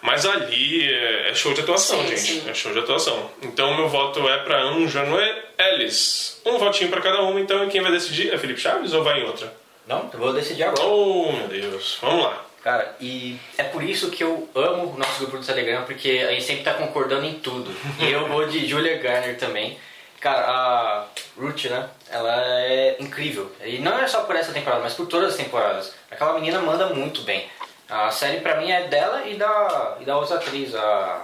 Mas 0.03 0.25
ali 0.25 0.89
é 0.89 1.31
é 1.31 1.35
show 1.35 1.53
de 1.53 1.61
atuação, 1.61 2.01
Sim, 2.03 2.09
gente. 2.09 2.21
sim. 2.21 2.43
É 2.49 2.55
show 2.55 2.73
de 2.73 2.79
atuação. 2.79 3.31
Então, 3.43 3.75
meu 3.77 3.89
voto 3.89 4.29
é 4.29 4.39
pra 4.39 4.63
Anja 4.63 5.03
Noé 5.05 5.43
Ellis. 5.59 6.41
Um 6.47 6.59
votinho 6.59 6.91
pra 6.91 7.01
cada 7.01 7.23
uma, 7.23 7.41
então, 7.41 7.65
e 7.65 7.69
quem 7.69 7.81
vai 7.81 7.91
decidir 7.91 8.33
é 8.33 8.39
Felipe 8.39 8.61
Chaves 8.61 8.93
ou 8.93 9.03
vai 9.03 9.21
em 9.21 9.25
outra? 9.25 9.53
Não, 9.87 10.09
eu 10.13 10.19
vou 10.19 10.33
decidir 10.33 10.63
agora. 10.65 10.85
Oh, 10.87 11.33
meu 11.33 11.49
Deus. 11.49 11.99
Vamos 12.01 12.25
lá. 12.25 12.45
Cara, 12.63 12.97
e 13.01 13.37
é 13.57 13.63
por 13.65 13.83
isso 13.83 14.11
que 14.11 14.23
eu 14.25 14.49
amo 14.55 14.93
o 14.95 14.99
nosso 14.99 15.21
grupo 15.21 15.39
do 15.39 15.47
Telegram, 15.47 15.85
porque 15.85 16.25
a 16.29 16.33
gente 16.33 16.45
sempre 16.45 16.65
tá 16.65 16.75
concordando 16.75 17.25
em 17.25 17.35
tudo. 17.35 17.71
E 18.01 18.11
eu 18.11 18.27
vou 18.27 18.47
de 18.47 18.67
Julia 18.67 18.99
Garner 18.99 19.37
também. 19.39 19.79
Cara, 20.21 20.47
a 20.49 21.05
Ruth, 21.39 21.65
né? 21.67 21.89
Ela 22.11 22.35
é 22.63 22.97
incrível. 23.01 23.53
E 23.63 23.79
não 23.79 23.99
é 23.99 24.07
só 24.09 24.23
por 24.23 24.35
essa 24.35 24.53
temporada, 24.53 24.83
mas 24.83 24.95
por 24.95 25.07
todas 25.07 25.31
as 25.33 25.37
temporadas. 25.37 25.95
Aquela 26.11 26.35
menina 26.35 26.59
manda 26.61 26.87
muito 26.89 27.21
bem. 27.23 27.49
A 27.89 28.11
série 28.11 28.41
pra 28.41 28.57
mim 28.57 28.71
é 28.71 28.89
dela 28.89 29.25
e 29.27 29.37
da, 29.37 29.97
e 30.01 30.05
da 30.05 30.17
outra 30.17 30.37
atriz, 30.37 30.75
a. 30.75 31.23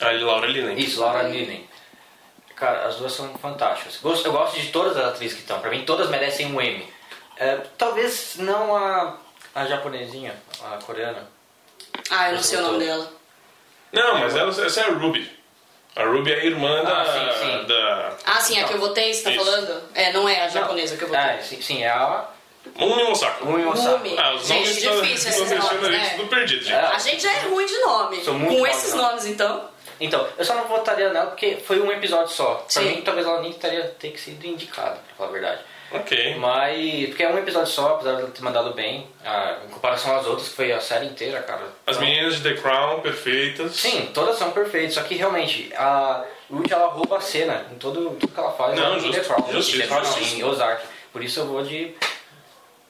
A 0.00 0.10
Laura 0.10 0.46
Linnen. 0.48 0.76
Isso, 0.78 1.00
Laura 1.00 1.22
Linney. 1.22 1.68
Cara, 2.56 2.86
as 2.86 2.96
duas 2.96 3.12
são 3.12 3.32
fantásticas. 3.38 3.98
Gosto- 4.02 4.26
Eu 4.26 4.32
gosto 4.32 4.58
de 4.60 4.68
todas 4.72 4.96
as 4.96 5.04
atrizes 5.12 5.34
que 5.36 5.42
estão. 5.42 5.60
Pra 5.60 5.70
mim, 5.70 5.84
todas 5.84 6.08
merecem 6.08 6.46
um 6.52 6.60
M. 6.60 6.88
É, 7.36 7.56
talvez 7.78 8.36
não 8.38 8.74
a, 8.76 9.16
a 9.54 9.64
japonesinha, 9.66 10.34
a 10.64 10.78
coreana. 10.82 11.28
Ah, 12.10 12.30
eu 12.30 12.36
não 12.36 12.42
sei 12.42 12.58
o 12.58 12.62
nome 12.62 12.84
dela. 12.84 13.12
Não, 13.92 14.18
mas 14.18 14.34
ela, 14.34 14.50
essa 14.50 14.80
é 14.80 14.84
a 14.84 14.92
Ruby. 14.94 15.30
A 15.94 16.04
Ruby 16.04 16.32
é 16.32 16.40
a 16.40 16.44
irmã 16.44 16.82
da, 16.82 17.02
Ah, 17.02 17.04
sim, 17.04 17.46
sim. 17.46 17.66
da... 17.66 18.12
Ah, 18.24 18.40
sim, 18.40 18.58
a 18.60 18.64
que 18.64 18.72
eu 18.74 18.78
votei, 18.78 19.12
você 19.12 19.24
tá 19.24 19.30
Isso. 19.30 19.44
falando? 19.44 19.82
É, 19.94 20.12
não 20.12 20.26
é 20.28 20.40
a 20.42 20.48
japonesa 20.48 20.96
que 20.96 21.04
eu 21.04 21.08
votei. 21.08 21.22
É, 21.22 21.38
sim, 21.42 21.60
sim, 21.60 21.82
é 21.82 21.88
a 21.90 22.24
Mumi 22.76 23.04
Mosako. 23.04 23.44
Mumi 23.44 23.64
Mosako. 23.64 23.98
Mumi. 23.98 24.16
Ah, 24.18 24.34
os 24.34 24.46
Gente, 24.46 24.84
nomes 24.84 25.02
difícil 25.02 25.30
estão 25.30 25.44
esses 25.44 25.52
estão 25.52 25.58
nomes, 25.74 25.84
a 25.88 25.90
né? 25.90 26.04
gente 26.04 26.16
tudo 26.16 26.28
perdido, 26.28 26.64
gente. 26.64 26.72
É. 26.74 26.80
A 26.80 26.98
gente 26.98 27.22
já 27.22 27.32
é 27.32 27.40
ruim 27.40 27.66
de 27.66 27.78
nome. 27.80 28.24
Sou 28.24 28.34
muito 28.34 28.58
Com 28.58 28.66
esses 28.66 28.94
nome. 28.94 29.08
nomes, 29.08 29.26
então. 29.26 29.68
Então, 30.00 30.26
eu 30.38 30.44
só 30.44 30.54
não 30.54 30.64
votaria 30.64 31.10
nela 31.12 31.26
porque 31.26 31.58
foi 31.64 31.78
um 31.80 31.92
episódio 31.92 32.28
só. 32.34 32.54
Pra 32.54 32.64
Sim. 32.68 32.84
mim, 32.96 33.02
talvez 33.02 33.26
ela 33.26 33.40
nem 33.42 33.52
teria 33.52 33.84
ter 34.00 34.10
que 34.12 34.20
sido 34.20 34.44
indicada, 34.46 34.92
pra 34.96 35.14
falar 35.16 35.28
a 35.28 35.32
verdade. 35.32 35.60
Ok. 35.94 36.36
Mas, 36.38 37.08
porque 37.08 37.22
é 37.22 37.28
um 37.28 37.38
episódio 37.38 37.68
só, 37.70 37.94
apesar 37.94 38.14
de 38.16 38.22
ela 38.22 38.30
ter 38.30 38.42
mandado 38.42 38.72
bem, 38.74 39.06
ah, 39.24 39.58
em 39.66 39.68
comparação 39.70 40.16
às 40.16 40.26
outras, 40.26 40.48
que 40.48 40.54
foi 40.54 40.72
a 40.72 40.80
série 40.80 41.06
inteira, 41.06 41.40
cara. 41.42 41.62
As 41.86 41.96
Então, 41.96 42.08
meninas 42.08 42.36
de 42.36 42.42
The 42.42 42.60
Crown, 42.60 43.00
perfeitas. 43.00 43.72
Sim, 43.76 44.10
todas 44.14 44.36
são 44.38 44.50
perfeitas, 44.52 44.94
só 44.94 45.02
que 45.02 45.14
realmente, 45.14 45.72
a 45.76 46.24
Ruth, 46.50 46.70
ela 46.70 46.88
rouba 46.88 47.16
a 47.18 47.20
cena 47.20 47.66
em 47.72 47.76
tudo, 47.76 48.10
tudo 48.18 48.32
que 48.32 48.40
ela 48.40 48.52
faz. 48.52 48.74
Não, 48.78 48.96
em 48.96 49.00
justo- 49.00 49.12
The 49.20 49.20
Crown. 49.26 49.48
Em 49.50 49.78
The 49.78 49.86
Crown 49.86 50.18
em 50.18 50.44
Ozark. 50.44 50.86
Por 51.12 51.22
isso 51.22 51.40
eu 51.40 51.46
vou 51.46 51.62
de... 51.62 51.94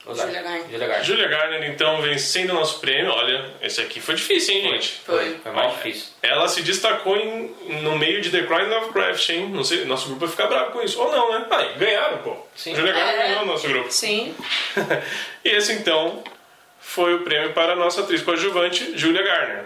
Julia 0.05 0.43
Garner. 0.43 0.63
Julia 0.71 0.87
Garner. 0.89 1.05
Julia 1.05 1.29
Garner, 1.29 1.71
então, 1.71 2.03
vencendo 2.03 2.51
o 2.51 2.55
nosso 2.55 2.81
prêmio. 2.81 3.13
Olha, 3.13 3.53
esse 3.63 3.81
aqui 3.81 4.01
foi 4.01 4.17
difícil, 4.17 4.55
hein, 4.55 4.63
gente? 4.73 5.01
Foi. 5.07 5.37
Foi 5.43 5.53
mais 5.53 5.73
difícil. 5.75 6.07
Ela 6.23 6.49
se 6.49 6.61
destacou 6.63 7.17
em, 7.17 7.55
no 7.83 7.97
meio 7.97 8.21
de 8.21 8.31
The 8.31 8.43
Crown 8.43 8.63
e 8.63 8.69
Lovecraft, 8.69 9.29
hein? 9.31 9.49
Não 9.51 9.63
sei, 9.63 9.85
nosso 9.85 10.07
grupo 10.07 10.21
vai 10.21 10.29
ficar 10.29 10.49
bravo 10.49 10.73
com 10.73 10.83
isso. 10.83 11.01
Ou 11.01 11.11
não, 11.13 11.31
né? 11.33 11.47
Ah, 11.51 11.63
e 11.63 11.79
ganharam, 11.79 12.19
pô. 12.19 12.37
Sim. 12.57 12.75
Julia 12.75 12.93
Garner 12.93 13.15
É. 13.15 13.29
ganhou 13.29 13.43
o 13.43 13.47
nosso 13.47 13.69
grupo. 13.69 13.93
Sim. 13.93 14.35
e 15.45 15.49
esse, 15.49 15.73
então, 15.73 16.25
foi 16.81 17.15
o 17.15 17.21
prêmio 17.21 17.53
para 17.53 17.75
a 17.75 17.77
nossa 17.77 18.01
atriz 18.01 18.23
coadjuvante, 18.23 18.99
Julia 18.99 19.23
Garner. 19.23 19.65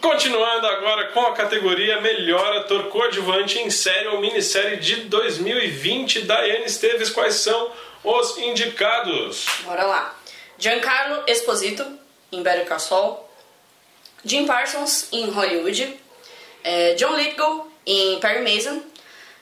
Continuando 0.00 0.66
agora 0.66 1.06
com 1.08 1.20
a 1.20 1.32
categoria 1.32 2.00
Melhor 2.00 2.56
Ator 2.56 2.84
Coadjuvante 2.88 3.60
em 3.60 3.70
Série 3.70 4.08
ou 4.08 4.20
Minissérie 4.20 4.78
de 4.78 4.96
2020, 4.96 6.22
Daiane 6.22 6.64
Esteves, 6.64 7.08
quais 7.08 7.34
são 7.34 7.70
os 8.04 8.38
indicados? 8.38 9.46
Bora 9.64 9.84
lá. 9.84 10.14
Giancarlo 10.58 11.24
Esposito, 11.26 11.98
em 12.30 12.42
Better 12.42 12.66
Call 12.66 12.78
Saul. 12.78 13.28
Jim 14.24 14.46
Parsons, 14.46 15.08
em 15.12 15.30
Hollywood. 15.30 15.98
É, 16.62 16.94
John 16.94 17.16
Lithgow, 17.16 17.70
em 17.86 18.20
Perry 18.20 18.42
Mason. 18.42 18.82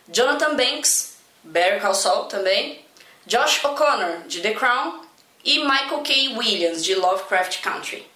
Jonathan 0.09 0.57
Banks, 0.57 1.19
Better 1.43 1.81
Call 1.81 1.95
Saul 1.95 2.25
também. 2.25 2.85
Josh 3.27 3.63
O'Connor, 3.65 4.23
de 4.27 4.41
The 4.41 4.55
Crown. 4.55 5.05
E 5.45 5.59
Michael 5.61 6.01
K. 6.03 6.37
Williams, 6.37 6.85
de 6.85 6.95
Lovecraft 6.95 7.63
Country. 7.63 8.07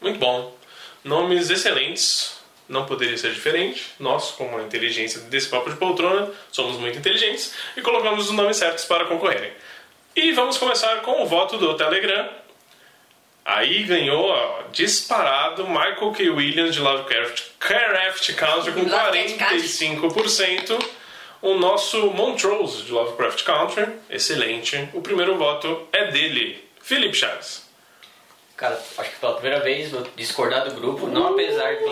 Muito 0.00 0.18
bom. 0.18 0.54
Nomes 1.02 1.48
excelentes. 1.48 2.41
Não 2.72 2.86
poderia 2.86 3.18
ser 3.18 3.32
diferente. 3.32 3.84
Nós, 4.00 4.30
como 4.30 4.56
a 4.56 4.62
inteligência 4.62 5.20
desse 5.20 5.46
papo 5.46 5.68
de 5.68 5.76
poltrona, 5.76 6.30
somos 6.50 6.78
muito 6.78 6.98
inteligentes 6.98 7.54
e 7.76 7.82
colocamos 7.82 8.30
os 8.30 8.32
nomes 8.34 8.56
certos 8.56 8.86
para 8.86 9.04
concorrerem. 9.04 9.52
E 10.16 10.32
vamos 10.32 10.56
começar 10.56 11.02
com 11.02 11.22
o 11.22 11.26
voto 11.26 11.58
do 11.58 11.76
Telegram. 11.76 12.30
Aí 13.44 13.82
ganhou 13.82 14.24
ó, 14.24 14.62
disparado 14.72 15.68
Michael 15.68 16.12
K. 16.12 16.30
Williams 16.30 16.74
de 16.74 16.80
Lovecraft 16.80 17.42
Craft 17.58 18.34
Country 18.36 18.72
com 18.72 18.80
Lovecraft 18.80 19.36
Country. 19.36 19.58
45%. 19.58 20.84
O 21.42 21.54
nosso 21.54 22.06
Montrose 22.12 22.84
de 22.84 22.92
Lovecraft 22.92 23.42
Country, 23.42 23.86
excelente. 24.08 24.88
O 24.94 25.02
primeiro 25.02 25.36
voto 25.36 25.88
é 25.92 26.10
dele, 26.10 26.64
Felipe 26.80 27.16
Chaves. 27.16 27.70
Cara, 28.62 28.80
acho 28.96 29.10
que 29.10 29.16
pela 29.16 29.32
primeira 29.32 29.58
vez 29.58 29.90
vou 29.90 30.06
discordar 30.14 30.64
do 30.64 30.70
grupo, 30.80 31.08
não 31.08 31.32
apesar 31.32 31.74
de. 31.78 31.84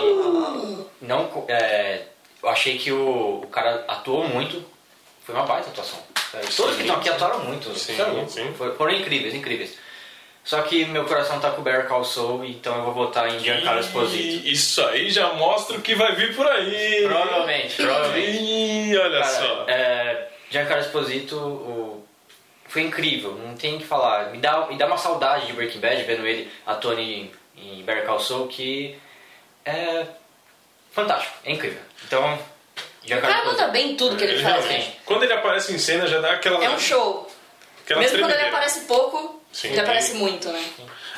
Não, 1.03 1.45
é, 1.49 2.03
eu 2.41 2.49
achei 2.49 2.79
que 2.79 2.93
o, 2.93 3.41
o 3.43 3.47
cara 3.49 3.85
atuou 3.89 4.23
muito. 4.29 4.65
Foi 5.27 5.35
uma 5.35 5.45
baita 5.47 5.69
atuação. 5.69 5.99
É, 6.33 6.39
Todos 6.57 6.77
que 6.77 6.83
estão 6.83 6.95
aqui 6.95 7.09
atuaram 7.09 7.41
muito. 7.41 7.77
Sim, 7.77 7.97
é 8.01 8.27
sim. 8.29 8.55
Foram 8.79 8.93
incríveis, 8.93 9.35
incríveis. 9.35 9.77
Só 10.45 10.63
que 10.63 10.85
meu 10.85 11.05
coração 11.07 11.41
tá 11.41 11.51
com 11.51 11.61
o 11.61 11.65
Bear 11.65 11.89
Call 11.89 12.05
Saul, 12.05 12.45
então 12.45 12.77
eu 12.77 12.85
vou 12.85 12.95
votar 12.95 13.29
em 13.35 13.41
Giancarlo 13.41 13.81
Esposito. 13.81 14.47
Isso 14.47 14.81
aí 14.87 15.11
já 15.11 15.33
mostra 15.33 15.77
o 15.77 15.83
que 15.83 15.97
vai 15.97 16.15
vir 16.15 16.37
por 16.37 16.47
aí. 16.47 17.03
Provavelmente, 17.05 17.75
provavelmente. 17.75 18.39
Ih, 18.43 18.97
olha 18.97 19.21
Cara, 19.23 19.33
só. 19.35 19.65
é, 19.67 20.29
Giancarlo 20.49 20.85
Esposito 20.85 21.35
o- 21.37 22.00
foi 22.71 22.83
incrível, 22.83 23.33
não 23.35 23.57
tem 23.57 23.75
o 23.75 23.79
que 23.79 23.85
falar. 23.85 24.31
Me 24.31 24.39
dá, 24.39 24.65
me 24.67 24.79
dá 24.79 24.87
uma 24.87 24.97
saudade 24.97 25.47
de 25.47 25.53
Breaking 25.53 25.81
Bad, 25.81 26.03
vendo 26.05 26.25
ele 26.25 26.51
atuando 26.65 27.01
em, 27.01 27.31
em 27.57 27.83
Better 27.83 28.07
Call 28.07 28.21
Saul, 28.21 28.47
que 28.47 28.97
é 29.65 30.07
fantástico, 30.93 31.35
é 31.45 31.51
incrível. 31.53 31.81
Então, 32.07 32.39
O 33.05 33.09
Giancarlo 33.09 33.35
cara 33.37 33.47
manda 33.47 33.69
bem 33.69 33.91
em 33.91 33.97
tudo 33.97 34.17
que 34.17 34.23
ele 34.23 34.35
Ele 34.35 34.43
faz, 34.43 34.65
gente. 34.67 34.97
Quando 35.05 35.25
ele 35.25 35.33
aparece 35.33 35.73
em 35.73 35.79
cena 35.79 36.07
já 36.07 36.21
dá 36.21 36.31
aquela. 36.33 36.65
É 36.65 36.71
um 36.71 36.79
show. 36.79 37.29
aquela 37.83 38.01
Mesmo 38.01 38.21
quando 38.21 38.31
ele 38.33 38.43
aparece 38.49 38.81
pouco, 38.83 39.43
Sim. 39.53 39.71
ele 39.71 39.81
aparece 39.81 40.15
muito, 40.15 40.49
né? 40.49 40.65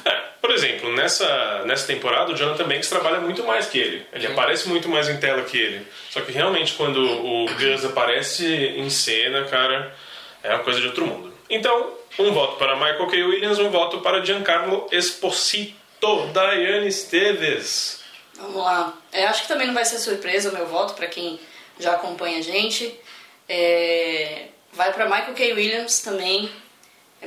É, 0.07 0.11
por 0.41 0.51
exemplo, 0.53 0.91
nessa, 0.95 1.65
nessa 1.67 1.87
temporada 1.87 2.33
o 2.33 2.35
Jonathan 2.35 2.65
Banks 2.65 2.89
trabalha 2.89 3.21
muito 3.21 3.45
mais 3.45 3.67
que 3.67 3.79
ele. 3.79 4.07
Ele 4.11 4.27
aparece 4.27 4.69
muito 4.71 4.89
mais 4.89 5.07
em 5.07 5.19
tela 5.19 5.43
que 5.43 5.59
ele. 5.59 5.87
Só 6.09 6.23
que 6.23 6.33
realmente 6.33 6.73
quando 6.73 6.97
o 6.99 7.47
Gus 7.57 7.85
aparece 7.85 8.47
em 8.47 8.89
cena, 8.89 9.45
cara, 9.45 9.95
é 10.43 10.55
uma 10.55 10.65
coisa 10.65 10.81
de 10.81 10.87
outro 10.87 11.07
mundo. 11.07 11.32
Então, 11.53 11.93
um 12.19 12.33
voto 12.33 12.57
para 12.57 12.77
Michael 12.77 13.07
K. 13.07 13.25
Williams, 13.25 13.59
um 13.59 13.69
voto 13.69 14.01
para 14.01 14.25
Giancarlo 14.25 14.89
Esposito, 14.91 16.27
Daiane 16.33 16.89
Esteves. 16.89 18.01
Vamos 18.37 18.57
lá. 18.57 18.97
É, 19.13 19.27
acho 19.27 19.43
que 19.43 19.49
também 19.49 19.67
não 19.67 19.75
vai 19.75 19.85
ser 19.85 19.99
surpresa 19.99 20.49
o 20.49 20.55
meu 20.55 20.67
voto 20.67 20.95
para 20.95 21.07
quem 21.09 21.39
já 21.79 21.93
acompanha 21.93 22.39
a 22.39 22.43
gente. 22.43 22.99
É, 23.47 24.47
vai 24.73 24.95
para 24.95 25.05
Michael 25.05 25.35
K. 25.35 25.53
Williams 25.53 26.01
também. 26.01 26.51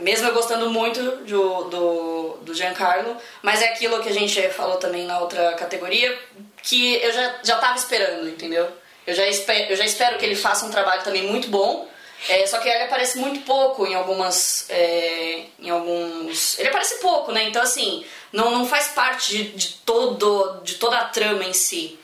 Mesmo 0.02 0.28
eu 0.28 0.34
gostando 0.34 0.72
muito 0.72 1.00
do, 1.00 1.64
do, 1.66 2.38
do 2.42 2.54
Giancarlo, 2.56 3.18
mas 3.44 3.62
é 3.62 3.70
aquilo 3.70 4.02
que 4.02 4.10
a 4.10 4.14
gente 4.14 4.42
falou 4.50 4.78
também 4.78 5.06
na 5.06 5.20
outra 5.20 5.54
categoria, 5.54 6.18
que 6.64 6.96
eu 6.96 7.14
já, 7.14 7.36
já 7.44 7.76
esperando, 7.76 8.28
entendeu? 8.28 8.68
Eu 9.06 9.14
já, 9.14 9.28
espero, 9.28 9.72
eu 9.72 9.76
já 9.76 9.86
espero 9.86 10.18
que 10.18 10.26
ele 10.26 10.36
faça 10.36 10.66
um 10.66 10.72
trabalho 10.72 11.04
também 11.04 11.22
muito 11.28 11.48
bom, 11.48 11.88
é, 12.28 12.46
só 12.48 12.58
que 12.58 12.68
ele 12.68 12.84
aparece 12.84 13.18
muito 13.18 13.42
pouco 13.42 13.86
em 13.86 13.94
algumas. 13.94 14.66
É, 14.70 15.44
em 15.60 15.70
alguns. 15.70 16.58
Ele 16.58 16.70
aparece 16.70 17.00
pouco, 17.00 17.32
né? 17.32 17.44
Então 17.44 17.62
assim, 17.62 18.04
não, 18.32 18.52
não 18.52 18.68
faz 18.68 18.88
parte 18.90 19.38
de, 19.38 19.44
de, 19.52 19.68
todo, 19.86 20.62
de 20.64 20.76
toda 20.76 20.98
a 20.98 21.06
trama 21.06 21.44
em 21.44 21.54
si. 21.54 22.00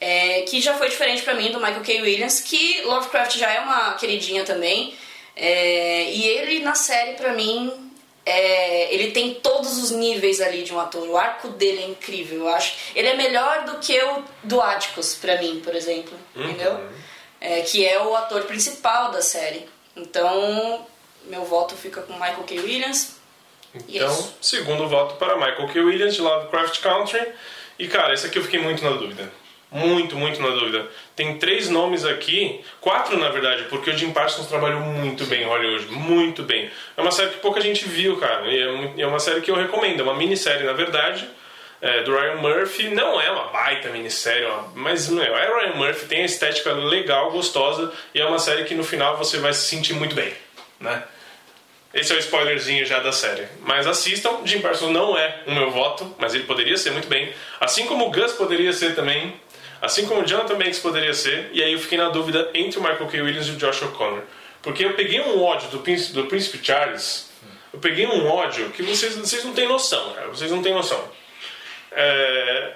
É, 0.00 0.42
que 0.42 0.60
já 0.60 0.74
foi 0.74 0.88
diferente 0.88 1.22
para 1.22 1.34
mim 1.34 1.52
do 1.52 1.58
Michael 1.58 1.82
K. 1.82 2.00
Williams, 2.00 2.40
que 2.40 2.80
Lovecraft 2.82 3.36
já 3.36 3.50
é 3.50 3.60
uma 3.60 3.94
queridinha 3.94 4.44
também. 4.44 4.94
É, 5.36 6.10
e 6.10 6.26
ele 6.26 6.60
na 6.60 6.74
série, 6.74 7.12
pra 7.12 7.34
mim, 7.34 7.90
é, 8.24 8.94
ele 8.94 9.10
tem 9.10 9.34
todos 9.34 9.78
os 9.78 9.90
níveis 9.90 10.40
ali 10.40 10.62
de 10.62 10.74
um 10.74 10.80
ator. 10.80 11.06
O 11.08 11.16
arco 11.16 11.48
dele 11.48 11.82
é 11.82 11.86
incrível, 11.86 12.40
eu 12.40 12.48
acho. 12.48 12.74
Ele 12.94 13.08
é 13.08 13.14
melhor 13.14 13.64
do 13.64 13.78
que 13.78 13.98
o 14.02 14.24
do 14.42 14.60
Atticus, 14.60 15.14
pra 15.14 15.40
mim, 15.40 15.60
por 15.62 15.74
exemplo. 15.74 16.18
Uhum. 16.34 16.44
Entendeu? 16.44 16.80
É, 17.40 17.62
que 17.62 17.86
é 17.86 18.02
o 18.02 18.14
ator 18.14 18.42
principal 18.42 19.10
da 19.10 19.22
série. 19.22 19.66
Então, 19.96 20.86
meu 21.24 21.44
voto 21.44 21.74
fica 21.74 22.02
com 22.02 22.12
Michael 22.14 22.44
K. 22.44 22.60
Williams. 22.60 23.16
Então, 23.88 24.10
Isso. 24.10 24.36
segundo 24.40 24.88
voto 24.88 25.14
para 25.14 25.36
Michael 25.36 25.68
K. 25.68 25.80
Williams, 25.80 26.14
de 26.14 26.20
Lovecraft 26.20 26.80
Country. 26.80 27.26
E, 27.78 27.88
cara, 27.88 28.12
esse 28.12 28.26
aqui 28.26 28.38
eu 28.38 28.42
fiquei 28.42 28.60
muito 28.60 28.84
na 28.84 28.90
dúvida. 28.90 29.30
Muito, 29.70 30.16
muito 30.16 30.42
na 30.42 30.48
dúvida. 30.48 30.88
Tem 31.14 31.38
três 31.38 31.68
nomes 31.68 32.04
aqui, 32.04 32.60
quatro 32.80 33.16
na 33.16 33.28
verdade, 33.30 33.64
porque 33.70 33.90
o 33.90 33.96
Jim 33.96 34.10
Parsons 34.10 34.48
trabalhou 34.48 34.80
muito 34.80 35.24
bem 35.26 35.42
em 35.42 35.46
Hollywood, 35.46 35.86
muito 35.92 36.42
bem. 36.42 36.68
É 36.96 37.00
uma 37.00 37.12
série 37.12 37.30
que 37.30 37.38
pouca 37.38 37.60
gente 37.60 37.84
viu, 37.84 38.16
cara, 38.18 38.48
e 38.48 38.58
é, 38.58 39.02
é 39.02 39.06
uma 39.06 39.20
série 39.20 39.40
que 39.40 39.50
eu 39.50 39.54
recomendo, 39.54 40.00
é 40.00 40.02
uma 40.02 40.14
minissérie 40.14 40.66
na 40.66 40.72
verdade, 40.72 41.28
é, 41.80 42.02
do 42.02 42.12
Ryan 42.12 42.36
Murphy. 42.36 42.88
Não 42.88 43.20
é 43.20 43.30
uma 43.30 43.44
baita 43.48 43.88
minissérie, 43.90 44.44
ó, 44.44 44.64
mas 44.74 45.08
meu, 45.08 45.36
é 45.36 45.46
Ryan 45.46 45.74
Murphy, 45.74 46.06
tem 46.06 46.22
a 46.22 46.26
estética 46.26 46.72
legal, 46.72 47.30
gostosa, 47.30 47.92
e 48.14 48.20
é 48.20 48.26
uma 48.26 48.38
série 48.38 48.64
que 48.64 48.74
no 48.74 48.84
final 48.84 49.16
você 49.16 49.38
vai 49.38 49.52
se 49.52 49.66
sentir 49.66 49.94
muito 49.94 50.14
bem, 50.14 50.32
né? 50.78 51.02
Esse 51.92 52.12
é 52.12 52.16
o 52.16 52.18
spoilerzinho 52.20 52.86
já 52.86 53.00
da 53.00 53.10
série. 53.10 53.48
Mas 53.62 53.86
assistam, 53.86 54.42
Jim 54.44 54.60
Parsons 54.60 54.92
não 54.92 55.18
é 55.18 55.42
o 55.46 55.52
meu 55.52 55.72
voto, 55.72 56.14
mas 56.18 56.34
ele 56.34 56.44
poderia 56.44 56.76
ser 56.76 56.92
muito 56.92 57.08
bem. 57.08 57.32
Assim 57.58 57.84
como 57.86 58.06
o 58.06 58.10
Gus 58.12 58.32
poderia 58.32 58.72
ser 58.72 58.94
também. 58.94 59.34
Assim 59.82 60.06
como 60.06 60.20
o 60.20 60.24
Jonathan 60.24 60.56
Banks 60.56 60.78
poderia 60.78 61.12
ser. 61.12 61.50
E 61.52 61.60
aí 61.60 61.72
eu 61.72 61.80
fiquei 61.80 61.98
na 61.98 62.08
dúvida 62.08 62.48
entre 62.54 62.78
o 62.78 62.82
Michael 62.82 63.08
K. 63.08 63.20
Williams 63.22 63.48
e 63.48 63.50
o 63.50 63.56
Josh 63.56 63.82
O'Connor. 63.82 64.22
Porque 64.62 64.84
eu 64.84 64.92
peguei 64.92 65.20
um 65.20 65.42
ódio 65.42 65.68
do 65.70 65.80
Príncipe, 65.80 66.12
do 66.12 66.26
Príncipe 66.26 66.64
Charles. 66.64 67.28
Eu 67.72 67.80
peguei 67.80 68.06
um 68.06 68.28
ódio 68.28 68.70
que 68.70 68.84
vocês, 68.84 69.16
vocês 69.16 69.44
não 69.44 69.52
têm 69.52 69.66
noção, 69.66 70.12
cara. 70.12 70.28
Vocês 70.28 70.50
não 70.50 70.62
têm 70.62 70.72
noção. 70.72 71.02
É, 71.92 72.72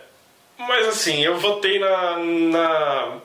mas 0.58 0.88
assim, 0.88 1.24
eu 1.24 1.36
votei 1.38 1.78
na, 1.78 2.16
na. 2.18 3.16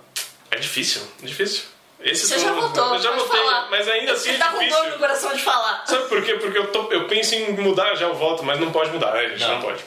É 0.51 0.57
difícil, 0.57 1.01
é 1.21 1.25
difícil. 1.25 1.63
Esse 2.01 2.27
Você 2.27 2.39
já 2.39 2.53
votou, 2.53 2.93
Eu 2.95 3.01
já 3.01 3.09
pode 3.11 3.23
votei, 3.23 3.41
falar. 3.41 3.69
mas 3.69 3.85
ainda 3.89 4.13
assim 4.13 4.29
Ele 4.29 4.37
é 4.37 4.39
tá 4.39 4.51
com 4.53 4.67
dor 4.69 4.85
no 4.91 4.97
coração 4.99 5.33
de 5.35 5.41
falar. 5.41 5.83
Sabe 5.85 6.07
por 6.07 6.23
quê? 6.23 6.35
Porque 6.35 6.57
eu, 6.57 6.67
tô- 6.67 6.89
eu 6.93 7.07
penso 7.07 7.35
em 7.35 7.51
mudar 7.53 7.93
já 7.95 8.07
o 8.07 8.13
voto, 8.13 8.41
mas 8.41 8.57
não 8.57 8.71
pode 8.71 8.89
mudar, 8.91 9.13
né, 9.13 9.27
gente? 9.29 9.41
Não, 9.41 9.55
Não. 9.55 9.61
pode. 9.61 9.83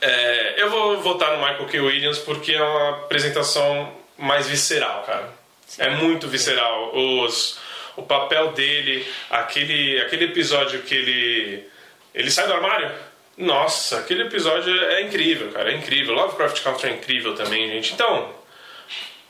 É, 0.00 0.54
eu 0.58 0.68
vou 0.68 1.00
votar 1.00 1.30
no 1.32 1.38
Michael 1.38 1.66
K. 1.66 1.80
Williams 1.80 2.18
porque 2.18 2.52
é 2.52 2.62
uma 2.62 2.90
apresentação 2.90 3.96
mais 4.18 4.46
visceral, 4.46 5.04
cara. 5.04 5.30
É 5.78 5.88
muito 5.90 6.28
visceral. 6.28 6.94
Os, 6.94 7.58
o 7.96 8.02
papel 8.02 8.52
dele, 8.52 9.06
aquele, 9.30 10.00
aquele 10.02 10.26
episódio 10.26 10.82
que 10.82 10.94
ele. 10.94 11.68
Ele 12.14 12.30
sai 12.30 12.46
do 12.46 12.52
armário? 12.52 12.90
Nossa, 13.36 13.98
aquele 13.98 14.22
episódio 14.24 14.74
é 14.84 15.02
incrível, 15.02 15.50
cara. 15.52 15.72
É 15.72 15.76
incrível. 15.76 16.14
Lovecraft 16.14 16.62
Country 16.62 16.90
é 16.90 16.92
incrível 16.94 17.34
também, 17.34 17.66
gente. 17.68 17.94
Então, 17.94 18.28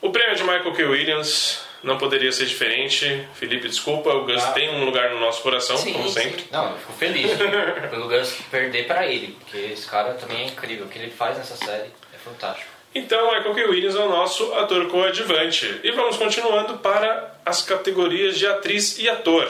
o 0.01 0.09
prêmio 0.11 0.35
de 0.35 0.43
Michael 0.43 0.73
K. 0.73 0.83
Williams 0.83 1.63
não 1.81 1.97
poderia 1.97 2.31
ser 2.31 2.45
diferente. 2.45 3.25
Felipe, 3.35 3.67
desculpa, 3.67 4.09
o 4.13 4.25
Gus 4.25 4.43
Ah. 4.43 4.51
tem 4.51 4.69
um 4.69 4.83
lugar 4.85 5.09
no 5.11 5.19
nosso 5.19 5.41
coração, 5.41 5.77
Sim, 5.77 5.93
como 5.93 6.07
sim. 6.09 6.21
sempre. 6.21 6.43
Não, 6.51 6.71
eu 6.71 6.77
fico 6.77 6.93
feliz 6.93 7.31
pelo 7.89 8.07
Gus 8.07 8.37
perder 8.51 8.87
pra 8.87 9.05
ele, 9.07 9.37
porque 9.39 9.57
esse 9.57 9.87
cara 9.89 10.13
também 10.13 10.43
é 10.43 10.45
incrível. 10.47 10.85
O 10.85 10.89
que 10.89 10.99
ele 10.99 11.09
faz 11.11 11.37
nessa 11.37 11.55
série 11.55 11.89
é 12.13 12.17
fantástico. 12.23 12.71
Então, 12.95 13.25
Michael 13.33 13.55
K. 13.55 13.65
Williams 13.65 13.95
é 13.95 13.99
o 13.99 14.09
nosso 14.09 14.53
ator 14.53 14.85
coadjuvante. 14.87 15.79
E 15.83 15.91
vamos 15.91 16.15
continuando 16.17 16.77
para 16.77 17.35
as 17.45 17.61
categorias 17.63 18.37
de 18.37 18.45
atriz 18.45 18.99
e 18.99 19.09
ator. 19.09 19.49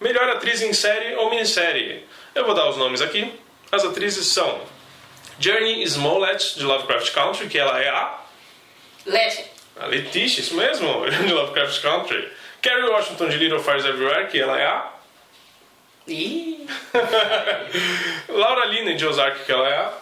Melhor 0.00 0.28
atriz 0.30 0.62
em 0.62 0.72
série 0.72 1.14
ou 1.16 1.28
minissérie. 1.28 2.04
Eu 2.34 2.46
vou 2.46 2.54
dar 2.54 2.68
os 2.70 2.76
nomes 2.78 3.02
aqui. 3.02 3.30
As 3.70 3.84
atrizes 3.84 4.26
são 4.28 4.62
Journey 5.38 5.82
Smollett, 5.84 6.58
de 6.58 6.64
Lovecraft 6.64 7.12
Country, 7.12 7.48
que 7.48 7.58
ela 7.58 7.80
é 7.80 7.88
a, 7.88 8.18
Leve. 9.06 9.44
a 9.78 9.86
Letitia, 9.86 10.40
isso 10.40 10.54
mesmo, 10.54 11.04
de 11.08 11.32
Lovecraft 11.32 11.80
Country. 11.82 12.32
Carrie 12.60 12.88
Washington, 12.88 13.28
de 13.28 13.36
Little 13.36 13.60
Fires 13.60 13.84
Everywhere, 13.84 14.26
que 14.28 14.40
ela 14.40 14.58
é 14.58 14.66
a 14.66 14.92
Ih, 16.08 16.66
Laura 18.28 18.64
Linney, 18.64 18.96
de 18.96 19.06
Ozark, 19.06 19.44
que 19.44 19.52
ela 19.52 19.68
é 19.68 19.76
a... 19.76 19.92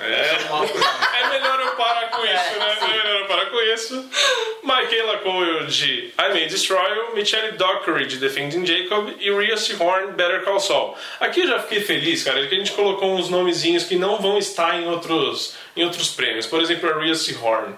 É... 0.00 0.38
É 1.20 1.28
melhor 1.28 1.60
eu 1.60 1.72
parar 1.72 2.10
com 2.10 2.24
isso, 2.24 2.58
né? 2.58 2.78
É 2.80 2.88
melhor 2.88 3.20
eu 3.20 3.26
parar 3.26 3.46
com 3.46 3.60
isso. 3.60 4.08
Michaela 4.62 5.18
Cole 5.18 5.66
de 5.66 6.12
I 6.18 6.28
May 6.32 6.46
Destroy 6.46 6.96
You, 6.96 7.14
Michelle 7.14 7.52
Dockery 7.52 8.06
de 8.06 8.18
Defending 8.18 8.66
Jacob 8.66 9.14
e 9.18 9.30
Rhea 9.30 9.56
Seahorn 9.56 10.12
Better 10.12 10.42
Call 10.44 10.60
Saul. 10.60 10.96
Aqui 11.20 11.40
eu 11.40 11.48
já 11.48 11.58
fiquei 11.60 11.80
feliz, 11.80 12.22
cara, 12.22 12.46
que 12.46 12.54
a 12.54 12.58
gente 12.58 12.72
colocou 12.72 13.14
uns 13.14 13.28
nomezinhos 13.28 13.84
que 13.84 13.96
não 13.96 14.20
vão 14.20 14.38
estar 14.38 14.80
em 14.80 14.88
outros, 14.88 15.56
em 15.76 15.84
outros 15.84 16.10
prêmios. 16.10 16.46
Por 16.46 16.60
exemplo, 16.60 16.90
a 16.90 16.98
Rhea 16.98 17.14
Seahorn, 17.14 17.74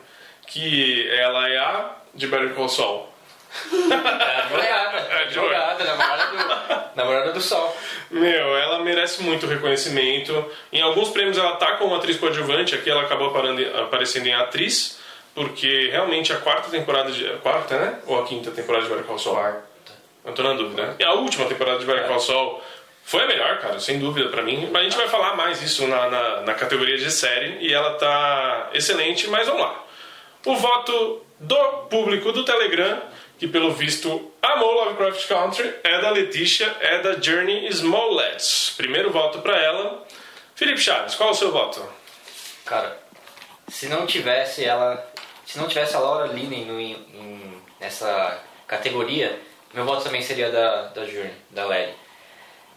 que 0.47 1.09
ela 1.11 1.49
é 1.49 1.59
a 1.59 1.97
de 2.15 2.27
Better 2.27 2.55
Call 2.55 2.69
Saul. 2.69 3.10
É 3.73 5.23
advogada, 5.23 5.83
É, 5.83 5.87
namorada 5.87 6.27
do, 6.27 6.97
namorada 6.97 7.33
do 7.33 7.41
Sol. 7.41 7.77
Meu, 8.11 8.57
ela 8.57 8.81
merece 8.81 9.23
muito 9.23 9.47
reconhecimento. 9.47 10.45
Em 10.73 10.81
alguns 10.81 11.09
prêmios 11.11 11.37
ela 11.39 11.57
tá 11.57 11.73
como 11.77 11.95
atriz 11.95 12.17
coadjuvante, 12.19 12.75
aqui 12.75 12.91
ela 12.91 13.03
acabou 13.03 13.29
aparando- 13.29 13.79
aparecendo 13.79 14.27
em 14.27 14.35
atriz, 14.35 14.99
porque 15.35 15.89
realmente 15.91 16.33
a 16.33 16.37
quarta 16.37 16.71
temporada 16.71 17.11
de. 17.11 17.27
A 17.27 17.37
quarta, 17.39 17.79
né? 17.79 17.99
Ou 18.07 18.21
a 18.21 18.25
quinta 18.27 18.51
temporada 18.51 18.85
de 18.85 18.91
Better 18.91 19.05
Call 19.07 19.19
Saul? 19.19 19.55
Eu 20.25 20.33
tô 20.33 20.43
na 20.43 20.53
dúvida. 20.55 20.83
né? 20.87 20.95
E 20.99 21.05
a 21.05 21.13
última 21.15 21.47
temporada 21.47 21.79
de 21.79 21.87
Better 21.87 22.07
Call 22.07 22.21
Saul 22.21 22.63
foi 23.05 23.23
a 23.23 23.27
melhor, 23.27 23.59
cara, 23.59 23.81
sem 23.81 23.99
dúvida 23.99 24.29
pra 24.29 24.43
mim. 24.43 24.69
Mas 24.71 24.83
a 24.83 24.85
gente 24.85 24.97
vai 24.97 25.09
falar 25.09 25.35
mais 25.35 25.63
isso 25.63 25.87
na, 25.87 26.09
na, 26.11 26.41
na 26.43 26.55
categoria 26.55 26.99
de 26.99 27.11
série 27.11 27.59
e 27.61 27.73
ela 27.73 27.95
tá 27.95 28.71
excelente, 28.75 29.29
mas 29.29 29.47
vamos 29.47 29.63
lá. 29.63 29.83
O 30.47 30.57
voto 30.57 31.23
do 31.39 31.57
público 31.91 32.33
do 32.33 32.45
Telegram, 32.45 33.01
que 33.41 33.49
pelo 33.49 33.73
visto 33.73 34.31
amou 34.43 34.73
Lovecraft 34.85 35.27
Country, 35.27 35.75
é 35.83 35.99
da 36.03 36.11
Letícia, 36.11 36.77
é 36.81 36.99
da 37.01 37.19
Journey 37.19 37.67
Smollett. 37.69 38.75
Primeiro 38.77 39.11
voto 39.11 39.39
pra 39.41 39.57
ela. 39.59 40.07
Felipe 40.55 40.79
Chaves, 40.79 41.15
qual 41.15 41.31
é 41.31 41.33
o 41.33 41.35
seu 41.35 41.51
voto? 41.51 41.83
Cara, 42.67 43.01
se 43.67 43.87
não 43.89 44.07
tivesse 44.07 44.63
ela. 44.63 45.11
Se 45.47 45.59
não 45.59 45.67
tivesse 45.69 45.97
a 45.97 45.99
Laura 45.99 46.27
Linney 46.27 46.67
no, 46.67 46.79
em- 46.79 47.63
nessa 47.81 48.39
categoria, 48.69 49.41
meu 49.73 49.87
voto 49.87 50.05
também 50.05 50.21
seria 50.23 50.51
da, 50.51 50.83
da 50.89 51.07
Journey, 51.07 51.33
da 51.49 51.65
Lely. 51.67 51.95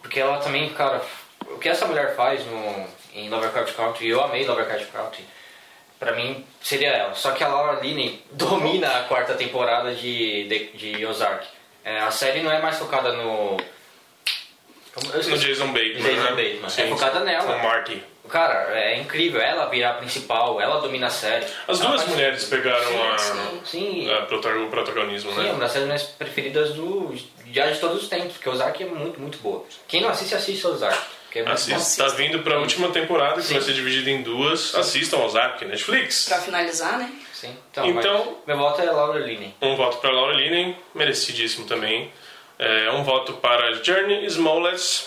Porque 0.00 0.18
ela 0.18 0.38
também, 0.38 0.70
cara, 0.70 1.02
o 1.42 1.58
que 1.58 1.68
essa 1.68 1.86
mulher 1.86 2.16
faz 2.16 2.44
no, 2.46 2.88
em 3.12 3.28
Lovecraft 3.28 3.74
Country, 3.76 4.08
eu 4.08 4.22
amei 4.24 4.46
Lovecraft 4.46 4.90
Country, 4.90 5.24
pra 6.04 6.14
mim 6.14 6.44
seria 6.60 6.90
ela. 6.90 7.14
Só 7.14 7.32
que 7.32 7.42
a 7.42 7.48
Laura 7.48 7.80
Linney 7.80 8.22
domina 8.32 8.88
a 8.98 9.02
quarta 9.04 9.34
temporada 9.34 9.94
de, 9.94 10.44
de, 10.48 10.94
de 10.94 11.06
Ozark. 11.06 11.46
É, 11.84 12.00
a 12.00 12.10
série 12.10 12.42
não 12.42 12.52
é 12.52 12.60
mais 12.60 12.78
focada 12.78 13.12
no. 13.12 13.56
No. 13.56 15.38
Jason 15.38 15.72
Bateman. 15.72 16.02
Jason 16.02 16.22
né? 16.22 16.30
Bateman. 16.30 16.68
Sim, 16.68 16.82
é 16.82 16.86
focada 16.88 17.18
sim. 17.18 17.24
nela. 17.24 17.42
Com 17.52 17.58
Marty. 17.58 18.02
Cara, 18.28 18.70
é 18.78 18.96
incrível. 19.00 19.40
Ela 19.40 19.66
virar 19.66 19.90
a 19.90 19.94
principal, 19.94 20.60
ela 20.60 20.80
domina 20.80 21.08
a 21.08 21.10
série. 21.10 21.44
As 21.68 21.80
Ela 21.80 21.90
duas 21.90 22.02
faz- 22.02 22.08
mulheres 22.14 22.44
pegaram 22.44 23.12
a, 23.12 23.18
sim. 23.18 23.60
Sim, 23.64 24.10
a 24.10 24.22
o 24.22 24.68
protagonismo, 24.70 25.32
sim, 25.32 25.42
né? 25.42 25.50
uma 25.50 25.60
das 25.60 25.72
séries 25.72 25.86
minhas 25.86 26.02
preferidas 26.04 26.72
do, 26.74 27.14
já 27.52 27.66
de 27.66 27.78
todos 27.78 28.02
os 28.02 28.08
tempos, 28.08 28.32
porque 28.34 28.48
Ozark 28.48 28.82
é 28.82 28.86
muito, 28.86 29.20
muito 29.20 29.38
boa. 29.38 29.64
Quem 29.86 30.00
não 30.00 30.08
assiste, 30.08 30.34
assiste 30.34 30.66
Ozark. 30.66 30.98
Que 31.34 31.40
é 31.40 31.42
muito 31.42 31.66
bom. 31.68 31.74
Assista. 31.74 32.04
Tá 32.06 32.14
vindo 32.14 32.38
pra 32.44 32.60
última 32.60 32.90
temporada, 32.90 33.40
que 33.40 33.48
Sim. 33.48 33.54
vai 33.54 33.62
ser 33.64 33.72
dividida 33.74 34.08
em 34.08 34.22
duas. 34.22 34.72
Assistam 34.72 35.18
Ozark, 35.18 35.64
Netflix. 35.64 36.26
pra 36.28 36.38
finalizar, 36.38 36.96
né? 36.96 37.12
Sim. 37.32 37.56
Então, 37.72 37.86
Então- 37.90 38.38
meu 38.46 38.56
voto 38.56 38.80
é 38.80 38.84
Laura 38.84 39.18
Linney. 39.18 39.52
Um 39.60 39.74
voto 39.74 39.98
pra 39.98 40.12
Laura 40.12 40.32
Linney, 40.36 40.76
merecidíssimo 40.94 41.66
também. 41.66 42.12
É 42.56 42.88
um 42.92 43.02
voto 43.02 43.32
para 43.32 43.72
Journey 43.82 44.24
Smollett. 44.26 45.06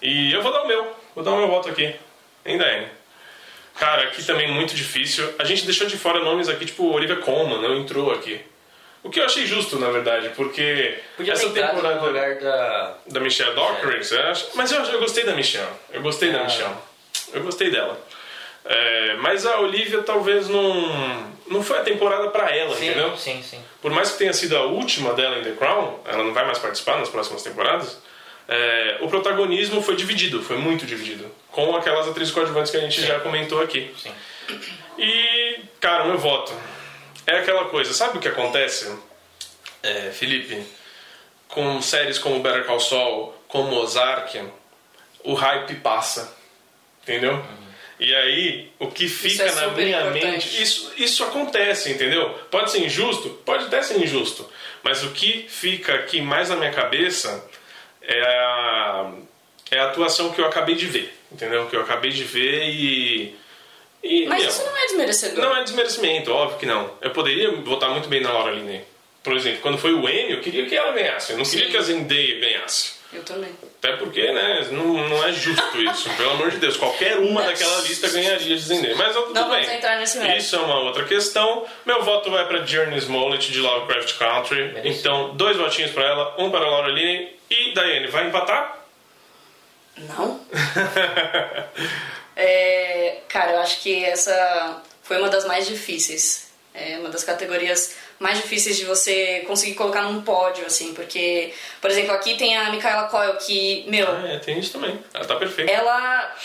E 0.00 0.32
eu 0.32 0.40
vou 0.40 0.52
dar 0.52 0.62
o 0.62 0.68
meu. 0.68 0.96
Vou 1.16 1.24
dar 1.24 1.32
o 1.32 1.36
meu 1.36 1.48
voto 1.48 1.68
aqui. 1.68 1.96
Em 2.44 2.56
Diane. 2.56 2.86
Cara, 3.74 4.04
aqui 4.04 4.22
também 4.24 4.48
muito 4.50 4.72
difícil. 4.72 5.34
A 5.36 5.42
gente 5.44 5.64
deixou 5.64 5.88
de 5.88 5.98
fora 5.98 6.20
nomes 6.20 6.48
aqui, 6.48 6.64
tipo 6.64 6.84
Olivia 6.92 7.16
Colman, 7.16 7.60
não 7.60 7.74
entrou 7.76 8.12
aqui. 8.12 8.40
O 9.06 9.10
que 9.10 9.20
eu 9.20 9.24
achei 9.24 9.46
justo, 9.46 9.78
na 9.78 9.88
verdade, 9.90 10.30
porque 10.36 10.98
Podia 11.16 11.32
essa 11.32 11.48
temporada 11.50 12.00
no 12.00 12.06
lugar 12.08 12.34
da... 12.40 12.94
da 13.06 13.20
Michelle 13.20 13.54
Dockery, 13.54 13.98
acha? 14.00 14.46
Mas 14.54 14.72
eu, 14.72 14.82
eu 14.82 14.98
gostei 14.98 15.24
da 15.24 15.32
Michelle. 15.32 15.68
Eu 15.92 16.02
gostei 16.02 16.32
da 16.32 16.40
Ah. 16.40 16.44
Michelle. 16.44 16.74
Eu 17.32 17.42
gostei 17.44 17.70
dela. 17.70 17.98
É, 18.64 19.14
mas 19.20 19.46
a 19.46 19.60
Olivia 19.60 20.02
talvez 20.02 20.48
não 20.48 21.36
não 21.48 21.62
foi 21.62 21.78
a 21.78 21.82
temporada 21.82 22.28
pra 22.30 22.50
ela, 22.50 22.74
Sim, 22.74 22.86
entendeu? 22.86 23.16
sim, 23.16 23.40
sim. 23.40 23.60
Por 23.80 23.92
mais 23.92 24.10
que 24.10 24.18
tenha 24.18 24.32
sido 24.32 24.56
a 24.56 24.62
última 24.62 25.12
dela 25.14 25.38
em 25.38 25.42
The 25.44 25.52
Crown, 25.52 26.00
ela 26.04 26.24
não 26.24 26.34
vai 26.34 26.44
mais 26.44 26.58
participar 26.58 26.98
nas 26.98 27.08
próximas 27.08 27.44
temporadas. 27.44 27.98
é, 28.48 28.96
o 29.00 29.08
protagonismo 29.08 29.80
foi 29.82 29.94
dividido, 29.94 30.42
foi 30.42 30.56
muito 30.56 30.84
dividido, 30.84 31.30
com 31.52 31.76
aquelas 31.76 32.08
atrizes 32.08 32.34
coadjuvantes 32.34 32.72
que 32.72 32.76
a 32.76 32.80
gente 32.80 33.00
já 33.00 33.20
comentou 33.20 33.60
aqui. 33.62 33.94
Sim. 33.96 34.10
E, 34.98 35.60
cara, 35.80 36.04
meu 36.06 36.18
voto 36.18 36.52
é 37.26 37.38
aquela 37.38 37.66
coisa, 37.66 37.92
sabe 37.92 38.18
o 38.18 38.20
que 38.20 38.28
acontece, 38.28 38.96
é, 39.82 40.10
Felipe? 40.10 40.64
Com 41.48 41.80
séries 41.80 42.18
como 42.18 42.40
Better 42.40 42.64
Call 42.64 42.80
Saul, 42.80 43.34
como 43.48 43.76
Ozark, 43.76 44.40
o 45.24 45.34
hype 45.34 45.76
passa, 45.76 46.36
entendeu? 47.02 47.44
E 47.98 48.14
aí, 48.14 48.70
o 48.78 48.88
que 48.88 49.08
fica 49.08 49.44
é 49.44 49.54
na 49.54 49.68
minha 49.68 50.00
importante. 50.00 50.26
mente, 50.26 50.62
isso, 50.62 50.92
isso 50.98 51.24
acontece, 51.24 51.90
entendeu? 51.90 52.28
Pode 52.50 52.70
ser 52.70 52.80
injusto? 52.84 53.30
Pode 53.44 53.64
até 53.64 53.82
ser 53.82 53.98
injusto. 54.02 54.48
Mas 54.82 55.02
o 55.02 55.10
que 55.12 55.46
fica 55.48 55.94
aqui 55.94 56.20
mais 56.20 56.50
na 56.50 56.56
minha 56.56 56.72
cabeça 56.72 57.48
é 58.02 58.22
a, 58.22 59.12
é 59.70 59.78
a 59.78 59.86
atuação 59.86 60.30
que 60.32 60.40
eu 60.40 60.46
acabei 60.46 60.74
de 60.74 60.86
ver, 60.86 61.18
entendeu? 61.32 61.66
Que 61.66 61.76
eu 61.76 61.80
acabei 61.80 62.10
de 62.10 62.22
ver 62.22 62.68
e... 62.68 63.34
e 64.06 64.26
Mas 64.26 64.40
meu, 64.40 64.48
isso 64.48 64.64
não 64.64 64.76
é 64.76 64.86
desmerecedor. 64.86 65.44
não 65.44 65.56
é 65.56 65.62
desmerecimento, 65.64 66.32
óbvio 66.32 66.58
que 66.58 66.66
não. 66.66 66.90
Eu 67.00 67.10
poderia 67.10 67.50
votar 67.56 67.90
muito 67.90 68.08
bem 68.08 68.20
na 68.20 68.32
Laura 68.32 68.52
Linney. 68.52 68.82
Por 69.22 69.34
exemplo, 69.36 69.60
quando 69.60 69.78
foi 69.78 69.92
o 69.92 70.08
Emmy, 70.08 70.32
eu 70.32 70.40
queria 70.40 70.66
que 70.66 70.76
ela 70.76 70.92
ganhasse. 70.92 71.32
Eu 71.32 71.38
não 71.38 71.44
queria 71.44 71.66
Sim. 71.66 71.70
que 71.72 71.76
a 71.76 71.82
Zendaya 71.82 72.38
ganhasse. 72.40 72.94
Eu 73.12 73.22
também. 73.24 73.50
Até 73.78 73.96
porque, 73.96 74.20
né, 74.32 74.66
não, 74.72 75.08
não 75.08 75.24
é 75.26 75.32
justo 75.32 75.80
isso. 75.80 76.10
Pelo 76.16 76.30
amor 76.32 76.50
de 76.50 76.58
Deus, 76.58 76.76
qualquer 76.76 77.16
uma 77.18 77.40
Não. 77.40 77.46
daquela 77.48 77.80
lista 77.82 78.08
ganharia 78.08 78.56
de 78.56 78.58
Zendaya. 78.62 78.94
Mas 78.96 79.16
ó, 79.16 79.22
tudo 79.22 79.34
Não 79.34 79.48
bem. 79.50 79.60
vamos 79.62 79.68
entrar 79.76 79.98
nesse 79.98 80.18
mérito. 80.18 80.38
Isso 80.38 80.56
é 80.56 80.58
uma 80.60 80.80
outra 80.80 81.04
questão. 81.04 81.64
Meu 81.84 82.02
voto 82.02 82.30
vai 82.30 82.46
para 82.46 82.64
Journey 82.66 82.98
Smollett 82.98 83.50
de 83.50 83.58
Lovecraft 83.60 84.18
Country. 84.18 84.74
Então, 84.84 85.34
dois 85.36 85.56
votinhos 85.56 85.90
para 85.92 86.04
ela, 86.04 86.34
um 86.38 86.50
para 86.50 86.64
a 86.64 86.68
Laura 86.68 86.88
Linney. 86.88 87.36
E 87.50 87.72
Daiane, 87.74 88.08
vai 88.08 88.26
empatar? 88.26 88.76
Não? 89.98 90.40
É, 92.36 93.18
cara, 93.28 93.52
eu 93.52 93.58
acho 93.60 93.80
que 93.80 94.04
essa 94.04 94.82
foi 95.02 95.16
uma 95.18 95.28
das 95.28 95.46
mais 95.46 95.66
difíceis. 95.66 96.46
É 96.74 96.98
uma 96.98 97.08
das 97.08 97.24
categorias 97.24 97.94
mais 98.18 98.36
difíceis 98.36 98.76
de 98.76 98.84
você 98.84 99.42
conseguir 99.46 99.74
colocar 99.74 100.02
num 100.02 100.20
pódio, 100.20 100.66
assim, 100.66 100.92
porque, 100.92 101.54
por 101.80 101.90
exemplo, 101.90 102.12
aqui 102.12 102.36
tem 102.36 102.54
a 102.54 102.70
Micaela 102.70 103.08
Coyle, 103.08 103.38
que, 103.38 103.84
meu, 103.88 104.06
Ah, 104.06 104.28
é, 104.28 104.38
tem 104.38 104.58
isso 104.58 104.72
também. 104.72 104.98
Ela 105.14 105.24
tá 105.24 105.36
perfeita. 105.36 105.72
ela. 105.72 106.36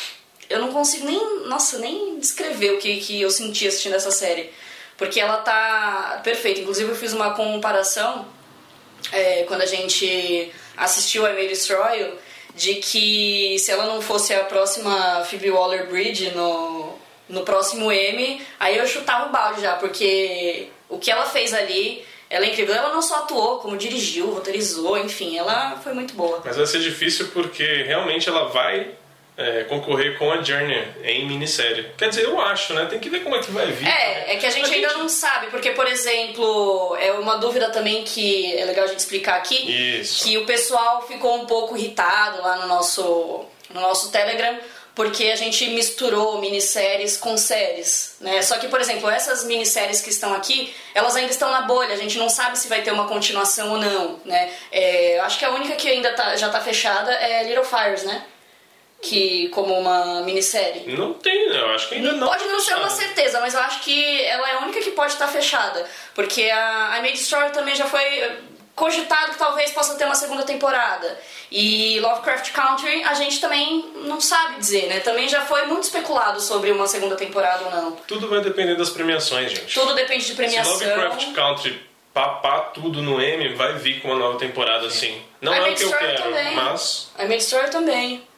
Eu 0.50 0.60
não 0.60 0.72
consigo 0.72 1.06
nem. 1.06 1.48
Nossa, 1.48 1.80
nem 1.80 2.18
descrever 2.20 2.72
o 2.72 2.78
que, 2.78 2.98
que 3.02 3.22
eu 3.22 3.30
senti 3.30 3.68
assistindo 3.68 3.96
essa 3.96 4.12
série. 4.12 4.52
Porque 4.98 5.20
ela 5.20 5.38
tá 5.38 6.22
perfeita. 6.24 6.62
Inclusive, 6.62 6.90
eu 6.92 6.96
fiz 6.96 7.12
uma 7.14 7.34
comparação 7.34 8.26
é, 9.12 9.44
quando 9.44 9.62
a 9.62 9.66
gente 9.66 10.52
assistiu 10.78 11.26
a 11.26 11.32
Emily 11.32 11.48
Destroy 11.50 12.14
de 12.62 12.76
que 12.76 13.58
se 13.58 13.72
ela 13.72 13.88
não 13.88 14.00
fosse 14.00 14.36
a 14.36 14.44
próxima 14.44 15.26
Phoebe 15.26 15.50
Waller-Bridge 15.50 16.30
no, 16.36 16.94
no 17.28 17.42
próximo 17.42 17.92
M, 17.92 18.40
aí 18.60 18.78
eu 18.78 18.86
chutava 18.86 19.28
o 19.28 19.32
balde 19.32 19.62
já, 19.62 19.76
porque 19.78 20.68
o 20.88 21.00
que 21.00 21.10
ela 21.10 21.26
fez 21.26 21.56
ali, 21.56 22.06
ela 22.30 22.46
é 22.46 22.50
incrível. 22.50 22.76
Ela 22.76 22.94
não 22.94 23.02
só 23.02 23.16
atuou, 23.16 23.58
como 23.58 23.76
dirigiu, 23.76 24.30
roteirizou, 24.32 24.96
enfim, 25.00 25.40
ela 25.40 25.76
foi 25.84 25.94
muito 25.94 26.14
boa. 26.14 26.40
Mas 26.46 26.56
vai 26.56 26.68
ser 26.68 26.80
difícil 26.82 27.30
porque 27.34 27.66
realmente 27.82 28.30
ela 28.30 28.50
vai 28.50 28.92
é, 29.38 29.64
concorrer 29.64 30.18
com 30.18 30.32
a 30.32 30.42
Journey 30.42 30.88
em 31.04 31.26
minissérie. 31.26 31.92
Quer 31.98 32.10
dizer, 32.10 32.24
eu 32.24 32.40
acho, 32.40 32.74
né? 32.74 32.86
Tem 32.86 33.00
que 33.00 33.10
ver 33.10 33.22
como 33.22 33.36
é 33.36 33.40
que 33.40 33.52
vai 33.52 33.68
vir. 33.68 33.88
É, 33.88 34.34
é 34.34 34.36
que 34.38 34.46
a 34.46 34.50
gente 34.50 34.72
ainda 34.74 34.94
não 34.94 35.10
sabe, 35.10 35.48
porque, 35.48 35.72
por 35.72 35.88
exemplo, 35.88 36.96
é 37.00 37.12
uma 37.14 37.38
dúvida 37.38 37.70
também 37.70 38.04
que 38.04 38.56
é 38.58 38.66
legal 38.66 38.86
a 38.86 38.88
gente 38.88 39.00
explicar 39.00 39.36
aqui, 39.36 40.00
Isso. 40.00 40.24
que 40.24 40.38
o 40.38 40.46
pessoal 40.46 41.08
ficou 41.08 41.36
um 41.42 41.46
pouco 41.46 41.76
irritado 41.78 42.42
lá 42.42 42.58
no 42.58 42.68
nosso, 42.68 43.46
no 43.74 43.82
nosso 43.82 44.12
Telegram, 44.12 44.60
porque 44.94 45.26
a 45.26 45.36
gente 45.36 45.70
misturou 45.70 46.42
minisséries 46.42 47.16
com 47.16 47.38
séries, 47.38 48.18
né? 48.20 48.42
Só 48.42 48.58
que, 48.58 48.68
por 48.68 48.82
exemplo, 48.82 49.10
essas 49.10 49.46
minisséries 49.46 50.02
que 50.02 50.10
estão 50.10 50.34
aqui, 50.34 50.74
elas 50.94 51.16
ainda 51.16 51.32
estão 51.32 51.50
na 51.50 51.62
bolha, 51.62 51.94
a 51.94 51.98
gente 51.98 52.18
não 52.18 52.28
sabe 52.30 52.60
se 52.60 52.68
vai 52.68 52.82
ter 52.82 52.92
uma 52.92 53.08
continuação 53.08 53.72
ou 53.72 53.78
não, 53.78 54.20
né? 54.26 54.52
É, 54.72 55.20
acho 55.22 55.40
que 55.40 55.46
a 55.46 55.52
única 55.52 55.76
que 55.76 55.88
ainda 55.88 56.14
tá, 56.14 56.36
já 56.36 56.50
tá 56.50 56.60
fechada 56.60 57.12
é 57.14 57.44
Little 57.44 57.64
Fires, 57.64 58.04
né? 58.04 58.26
Que, 59.02 59.50
como 59.50 59.74
uma 59.74 60.22
minissérie. 60.22 60.96
Não 60.96 61.14
tem, 61.14 61.48
eu 61.48 61.70
acho 61.72 61.90
que 61.90 61.96
ainda 61.96 62.14
não. 62.14 62.28
Pode 62.28 62.46
não 62.46 62.60
ser 62.60 62.76
uma 62.76 62.90
certeza, 62.90 63.40
mas 63.40 63.54
eu 63.56 63.60
acho 63.62 63.80
que 63.82 64.22
ela 64.26 64.48
é 64.50 64.54
a 64.54 64.60
única 64.60 64.80
que 64.80 64.92
pode 64.92 65.14
estar 65.14 65.28
fechada. 65.28 65.86
Porque 66.14 66.44
a 66.44 66.98
I 67.00 67.02
Made 67.02 67.16
Story 67.16 67.52
também 67.52 67.74
já 67.74 67.86
foi 67.86 68.04
eh, 68.04 68.38
cogitado 68.76 69.32
que 69.32 69.38
talvez 69.38 69.72
possa 69.72 69.96
ter 69.96 70.06
uma 70.06 70.16
segunda 70.16 70.44
temporada. 70.44 71.20
E 71.52 72.00
Lovecraft 72.00 72.52
Country 72.52 73.04
a 73.04 73.14
gente 73.14 73.42
também 73.42 73.92
não 74.06 74.22
sabe 74.22 74.60
dizer, 74.60 74.88
né? 74.88 75.00
Também 75.00 75.28
já 75.28 75.42
foi 75.42 75.66
muito 75.66 75.84
especulado 75.84 76.40
sobre 76.40 76.72
uma 76.72 76.88
segunda 76.88 77.16
temporada 77.16 77.66
ou 77.66 77.72
não. 77.72 77.92
Tudo 78.08 78.28
vai 78.28 78.42
depender 78.42 78.76
das 78.76 78.90
premiações, 78.90 79.52
gente. 79.52 79.74
Tudo 79.74 79.94
depende 79.94 80.26
de 80.26 80.34
premiação. 80.34 80.78
Se 80.78 80.86
Lovecraft 80.86 81.34
Country 81.34 81.92
papar 82.14 82.72
tudo 82.74 83.02
no 83.02 83.22
M, 83.22 83.54
vai 83.56 83.74
vir 83.74 84.02
com 84.02 84.10
uma 84.10 84.18
nova 84.18 84.38
temporada 84.38 84.88
assim. 84.88 85.22
Não 85.40 85.54
I 85.54 85.58
é 85.58 85.62
o 85.62 85.76
que 85.76 85.84
eu 85.84 85.92
quero, 85.92 86.24
também. 86.24 86.56
mas 86.56 87.12
I 87.18 87.24
Made 87.24 87.42
Story 87.42 87.70
também. 87.70 88.31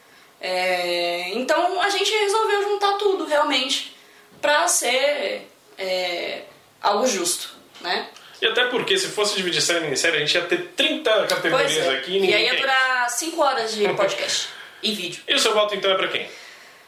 É, 0.46 1.30
então 1.30 1.80
a 1.80 1.88
gente 1.88 2.10
resolveu 2.10 2.62
juntar 2.64 2.98
tudo 2.98 3.24
realmente 3.24 3.96
pra 4.42 4.68
ser 4.68 5.48
é, 5.78 6.42
algo 6.82 7.06
justo, 7.06 7.48
né? 7.80 8.08
E 8.42 8.46
até 8.46 8.66
porque 8.66 8.98
se 8.98 9.08
fosse 9.08 9.36
dividir 9.36 9.62
série 9.62 9.78
em 9.78 9.84
minissérie, 9.84 10.18
a 10.18 10.20
gente 10.20 10.34
ia 10.34 10.44
ter 10.44 10.72
30 10.76 11.28
categorias 11.28 11.88
aqui 11.88 12.18
e 12.18 12.26
é. 12.26 12.30
E 12.30 12.34
aí 12.34 12.44
ia 12.44 12.56
durar 12.56 13.08
5 13.08 13.40
horas 13.40 13.74
de 13.74 13.88
podcast 13.96 14.48
e 14.82 14.92
vídeo. 14.92 15.22
E 15.26 15.34
o 15.34 15.38
seu 15.38 15.54
voto 15.54 15.74
então 15.74 15.90
é 15.90 15.94
pra 15.94 16.08
quem? 16.08 16.28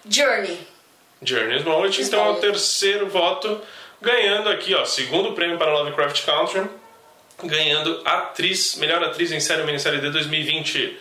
Journey. 0.06 0.58
Journey 1.22 1.56
Smollett, 1.60 2.02
então 2.02 2.26
é 2.26 2.30
o 2.32 2.34
terceiro 2.34 3.08
voto, 3.08 3.62
ganhando 4.02 4.50
aqui, 4.50 4.74
ó, 4.74 4.84
segundo 4.84 5.32
prêmio 5.32 5.56
para 5.56 5.72
Lovecraft 5.72 6.26
Country, 6.26 6.68
ganhando 7.42 8.02
atriz, 8.04 8.76
melhor 8.76 9.02
atriz 9.02 9.32
em 9.32 9.40
série 9.40 9.62
ou 9.62 9.66
minissérie 9.66 9.98
de 9.98 10.10
2020. 10.10 11.00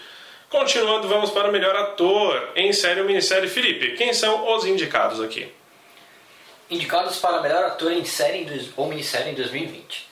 Continuando, 0.50 1.08
vamos 1.08 1.32
para 1.32 1.50
o 1.50 1.52
melhor 1.52 1.76
ator 1.76 2.52
em 2.56 2.72
série 2.72 3.02
ou 3.02 3.06
minissérie. 3.08 3.50
Felipe, 3.50 3.96
quem 3.98 4.14
são 4.14 4.56
os 4.56 4.66
indicados 4.66 5.20
aqui? 5.22 5.52
Indicados 6.70 7.18
para 7.20 7.41
melhor 7.41 7.64
ator 7.66 7.91
em 7.91 8.06
série 8.06 8.48
ou 8.78 8.88
minissérie 8.88 9.32
em 9.32 9.36
2020. 9.36 10.08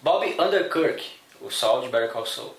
Bob 0.00 0.34
Underkirk, 0.38 1.02
o 1.40 1.50
Saul 1.50 1.82
de 1.82 1.88
Better 1.88 2.10
Call 2.10 2.26
Saul. 2.26 2.54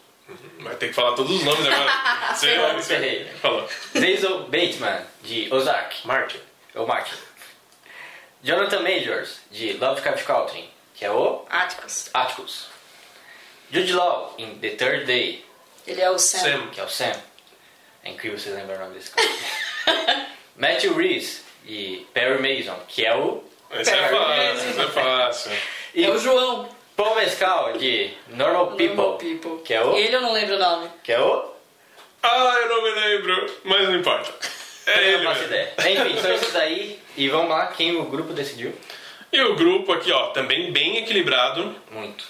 Vai 0.60 0.76
ter 0.76 0.88
que 0.88 0.94
falar 0.94 1.16
todos 1.16 1.32
os 1.32 1.44
nomes 1.44 1.66
agora. 1.68 2.34
Você, 2.34 2.48
Ferrou, 2.48 2.74
você 2.74 2.96
ferrei. 2.96 3.26
falou. 3.42 3.70
Basil 3.94 4.40
Bateman, 4.46 5.02
de 5.22 5.54
Ozark, 5.54 6.08
Martin. 6.08 6.40
o 6.74 6.86
Martin. 6.88 7.14
Jonathan 8.44 8.80
Majors, 8.82 9.40
de 9.52 9.74
Lovecraft 9.74 10.26
Country, 10.26 10.70
que 10.96 11.06
é 11.06 11.12
o 11.12 11.46
Atticus. 11.50 12.10
Atticus. 12.14 12.68
Jude 13.72 13.94
Law, 13.94 14.34
em 14.40 14.56
The 14.56 14.70
Third 14.72 15.06
Day, 15.06 15.46
Ele 15.88 16.02
é 16.02 16.10
o 16.10 16.18
Sam. 16.18 16.40
Sam. 16.40 16.68
que 16.68 16.80
é 16.80 16.84
o 16.84 16.90
Sam. 16.90 17.12
É 18.04 18.10
incrível 18.12 18.38
vocês 18.38 18.56
lembrarem 18.56 18.84
o 18.84 18.86
nome 18.86 19.00
desse 19.00 19.12
cara. 19.12 20.28
Matthew 20.56 20.96
Reese, 20.96 21.42
de 21.64 22.06
Perry 22.14 22.42
Mason, 22.42 22.80
que 22.88 23.06
é 23.06 23.16
o... 23.16 23.44
Esse 23.72 23.92
é 23.92 24.10
fácil, 24.10 24.70
esse 24.70 24.80
é 24.80 24.88
fácil. 24.88 25.52
E 25.94 26.06
É 26.06 26.10
o 26.10 26.18
João. 26.18 26.70
Paul 26.96 27.16
Mescal, 27.16 27.74
de 27.74 28.14
Normal 28.30 28.68
People, 28.68 28.96
Normal 28.96 29.18
People. 29.18 29.62
que 29.64 29.74
é 29.74 29.84
o... 29.84 29.96
Ele 29.98 30.16
eu 30.16 30.22
não 30.22 30.32
lembro 30.32 30.56
o 30.56 30.60
nome. 30.60 30.90
Que 31.04 31.12
é 31.12 31.20
o... 31.20 31.52
Ah, 32.24 32.58
eu 32.62 32.70
não 32.70 32.84
me 32.84 32.92
lembro, 32.92 33.60
mas 33.66 33.88
não 33.90 33.96
importa. 33.98 34.34
É 34.86 34.98
Eu 34.98 35.04
ele 35.04 35.24
não 35.24 35.34
faço 35.34 35.44
ideia. 35.46 35.74
Enfim, 35.80 36.22
são 36.22 36.34
esses 36.34 36.54
daí. 36.54 37.00
E 37.18 37.28
vamos 37.28 37.50
lá, 37.50 37.68
quem 37.68 37.98
o 37.98 38.06
grupo 38.06 38.34
decidiu? 38.34 38.74
E 39.32 39.42
o 39.42 39.56
grupo 39.56 39.92
aqui, 39.92 40.12
ó, 40.12 40.28
também 40.28 40.72
bem 40.72 40.98
equilibrado. 40.98 41.76
Muito. 41.92 42.26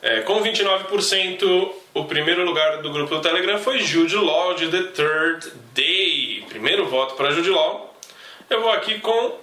É, 0.00 0.20
com 0.20 0.40
29%, 0.40 1.72
o 1.94 2.04
primeiro 2.04 2.44
lugar 2.44 2.80
do 2.82 2.92
grupo 2.92 3.16
do 3.16 3.20
Telegram 3.20 3.58
foi 3.58 3.80
Jude 3.80 4.14
Law 4.14 4.54
de 4.54 4.68
The 4.68 4.92
Third 4.92 5.52
Day. 5.74 6.44
Primeiro 6.48 6.86
voto 6.86 7.14
para 7.14 7.30
Jude 7.32 7.50
Law. 7.50 7.96
Eu 8.48 8.60
vou 8.60 8.70
aqui 8.70 9.00
com 9.00 9.38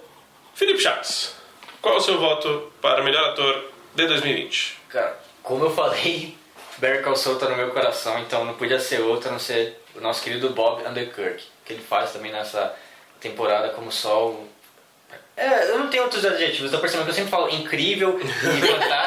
Felipe 0.54 0.80
Chaves. 0.80 1.36
Qual 1.82 1.94
é 1.94 1.98
o 1.98 2.00
seu 2.00 2.18
voto 2.18 2.72
para 2.80 3.02
melhor 3.02 3.30
ator 3.30 3.70
de 3.94 4.06
2020? 4.06 4.78
Cara, 4.88 5.18
como 5.42 5.66
eu 5.66 5.70
falei, 5.70 6.34
Call 7.04 7.16
Saul 7.16 7.38
tá 7.38 7.48
no 7.48 7.56
meu 7.56 7.70
coração, 7.70 8.18
então 8.18 8.44
não 8.44 8.54
podia 8.54 8.78
ser 8.78 9.00
outro 9.00 9.28
a 9.28 9.32
não 9.32 9.38
ser 9.38 9.80
o 9.94 10.00
nosso 10.00 10.22
querido 10.22 10.50
Bob 10.50 10.82
Underkirk, 10.86 11.44
que 11.64 11.72
ele 11.72 11.82
faz 11.82 12.12
também 12.12 12.32
nessa 12.32 12.74
temporada 13.20 13.70
como 13.70 13.90
Sol. 13.92 14.46
É, 15.36 15.70
eu 15.70 15.78
não 15.78 15.88
tenho 15.88 16.04
outros 16.04 16.24
adjetivos, 16.24 16.70
tô 16.70 16.78
percebendo 16.78 17.04
que 17.04 17.10
eu 17.10 17.14
sempre 17.14 17.30
falo 17.30 17.48
incrível 17.50 18.18
e 18.20 18.26
fantástico, 18.66 19.05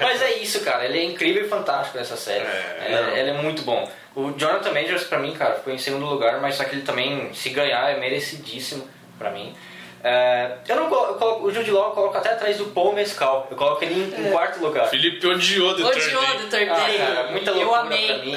mas 0.00 0.22
é 0.22 0.34
isso, 0.38 0.60
cara, 0.64 0.84
ele 0.84 0.98
é 0.98 1.04
incrível 1.04 1.44
e 1.44 1.48
fantástico 1.48 1.98
nessa 1.98 2.16
série. 2.16 2.44
É, 2.44 3.12
É, 3.16 3.28
é 3.28 3.32
muito 3.32 3.62
bom. 3.62 3.88
O 4.14 4.32
Jonathan 4.36 4.72
Majors, 4.72 5.04
pra 5.04 5.18
mim, 5.18 5.32
cara, 5.32 5.54
ficou 5.56 5.72
em 5.72 5.78
segundo 5.78 6.06
lugar, 6.06 6.40
mas 6.40 6.56
só 6.56 6.64
que 6.64 6.74
ele 6.74 6.82
também, 6.82 7.32
se 7.34 7.50
ganhar, 7.50 7.90
é 7.90 7.98
merecidíssimo 7.98 8.88
pra 9.18 9.30
mim. 9.30 9.54
É, 10.02 10.52
eu 10.68 10.76
não 10.76 10.88
colo- 10.88 11.08
eu 11.08 11.14
coloco, 11.14 11.46
o 11.46 11.52
Jude 11.52 11.70
Law 11.72 11.88
eu 11.88 11.90
coloco 11.90 12.16
até 12.16 12.30
atrás 12.30 12.56
do 12.56 12.66
Paul 12.66 12.92
Mescal, 12.92 13.48
eu 13.50 13.56
coloco 13.56 13.82
ele 13.84 13.94
em, 13.94 14.28
em 14.28 14.30
quarto 14.30 14.60
lugar. 14.60 14.88
Felipe 14.88 15.26
odiou 15.26 15.74
The 15.74 15.82
Third 15.90 16.06
Odiou. 16.16 16.22
The 16.22 16.56
Third 16.58 16.70
Ah, 16.70 16.86
Day. 16.86 16.98
cara, 16.98 17.22
muita 17.32 17.50
eu 17.50 17.56
loucura 17.56 17.80
amei. 17.80 18.06
pra 18.06 18.18
mim. 18.18 18.36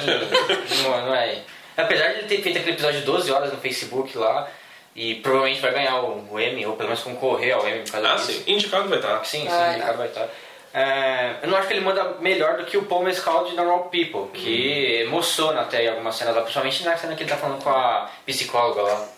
não, 0.82 1.06
não 1.06 1.14
é. 1.14 1.38
Apesar 1.76 2.08
de 2.08 2.18
ele 2.18 2.28
ter 2.28 2.42
feito 2.42 2.58
aquele 2.58 2.72
episódio 2.72 3.00
de 3.00 3.06
12 3.06 3.30
horas 3.32 3.52
no 3.52 3.58
Facebook 3.58 4.16
lá, 4.18 4.48
e 4.94 5.14
provavelmente 5.16 5.60
vai 5.60 5.70
ganhar 5.72 6.00
o, 6.00 6.28
o 6.32 6.38
Emmy, 6.40 6.66
ou 6.66 6.74
pelo 6.76 6.88
menos 6.90 7.02
concorrer 7.02 7.54
ao 7.54 7.66
Emmy 7.66 7.80
por 7.80 7.92
causa 7.92 8.08
Ah, 8.08 8.14
disso. 8.16 8.32
sim. 8.32 8.42
Indicado 8.46 8.88
vai 8.88 8.98
estar. 8.98 9.24
Sim, 9.24 9.48
sim, 9.48 9.54
o 9.56 9.72
indicado 9.72 9.98
vai 9.98 10.08
estar. 10.08 10.28
É, 10.74 11.36
eu 11.42 11.48
não 11.50 11.58
acho 11.58 11.68
que 11.68 11.74
ele 11.74 11.82
manda 11.84 12.16
melhor 12.20 12.56
do 12.56 12.64
que 12.64 12.78
o 12.78 12.84
Paul 12.84 13.02
Mescal 13.04 13.44
de 13.44 13.54
Normal 13.54 13.90
People, 13.90 14.30
que 14.32 15.02
emociona 15.02 15.60
até 15.60 15.84
em 15.84 15.88
algumas 15.88 16.14
cenas 16.16 16.34
lá, 16.34 16.40
principalmente 16.40 16.82
na 16.84 16.96
cena 16.96 17.14
que 17.14 17.22
ele 17.22 17.30
tá 17.30 17.36
falando 17.36 17.62
com 17.62 17.68
a 17.68 18.08
psicóloga 18.24 18.80
lá. 18.82 19.08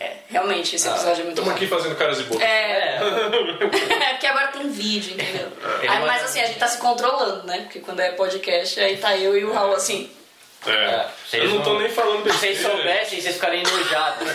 É, 0.00 0.16
realmente, 0.28 0.74
esse 0.76 0.88
Ah, 0.88 0.92
episódio 0.92 1.20
é 1.22 1.24
muito 1.24 1.38
Estamos 1.38 1.54
aqui 1.54 1.66
fazendo 1.68 1.94
caras 1.96 2.18
e 2.20 2.22
bocas. 2.24 2.42
É, 2.42 2.50
É, 2.50 2.98
é 4.04 4.08
porque 4.14 4.26
agora 4.26 4.48
tem 4.48 4.68
vídeo, 4.70 5.14
entendeu? 5.14 5.48
Aí, 5.80 5.88
manda- 5.88 6.06
mas 6.06 6.24
assim, 6.24 6.40
a 6.40 6.46
gente 6.46 6.58
tá 6.58 6.66
se 6.66 6.78
controlando, 6.78 7.46
né? 7.46 7.58
Porque 7.60 7.78
quando 7.80 8.00
é 8.00 8.10
podcast, 8.12 8.80
aí 8.80 8.96
tá 8.96 9.16
eu 9.16 9.36
e 9.38 9.44
o 9.44 9.52
Raul 9.52 9.74
assim. 9.74 10.10
É. 10.66 10.70
É, 10.72 11.08
Eu 11.32 11.48
não 11.50 11.62
tô 11.62 11.78
nem 11.78 11.88
falando 11.88 12.24
Se 12.24 12.38
vocês 12.38 12.58
besteira. 12.58 12.76
soubessem, 12.76 13.20
vocês 13.20 13.34
ficariam 13.34 13.62
enojados. 13.62 14.28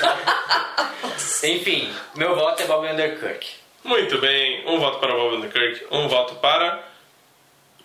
Enfim, 1.43 1.93
meu 2.16 2.36
voto 2.36 2.62
é 2.64 2.66
Bob 2.66 2.88
Underkirk. 2.88 3.48
Muito 3.88 4.18
bem. 4.20 4.64
Um 4.68 4.80
voto 4.80 5.00
para 5.00 5.14
Bob 5.14 5.38
Underkirk, 5.38 5.86
um 5.92 6.08
voto 6.08 6.36
para 6.36 6.84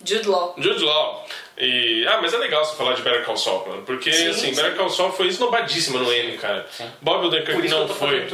Jude 0.04 0.28
Law. 0.28 0.54
Jude 0.58 0.82
Law. 0.84 1.26
E, 1.56 2.04
ah, 2.08 2.18
mas 2.20 2.34
é 2.34 2.38
legal 2.38 2.64
você 2.64 2.76
falar 2.76 2.94
de 2.94 3.02
Better 3.02 3.24
Call 3.24 3.36
Saul, 3.36 3.64
mano. 3.68 3.82
Porque, 3.82 4.12
Sim, 4.12 4.28
assim, 4.28 4.52
sim. 4.52 4.54
Better 4.56 4.74
Call 4.74 4.90
Saul 4.90 5.12
foi 5.12 5.28
esnobadíssima 5.28 6.00
no 6.00 6.12
Emmy, 6.12 6.36
cara. 6.38 6.66
Sim. 6.72 6.90
Bob 7.00 7.26
isso 7.64 7.78
não 7.78 7.88
foi, 7.88 8.26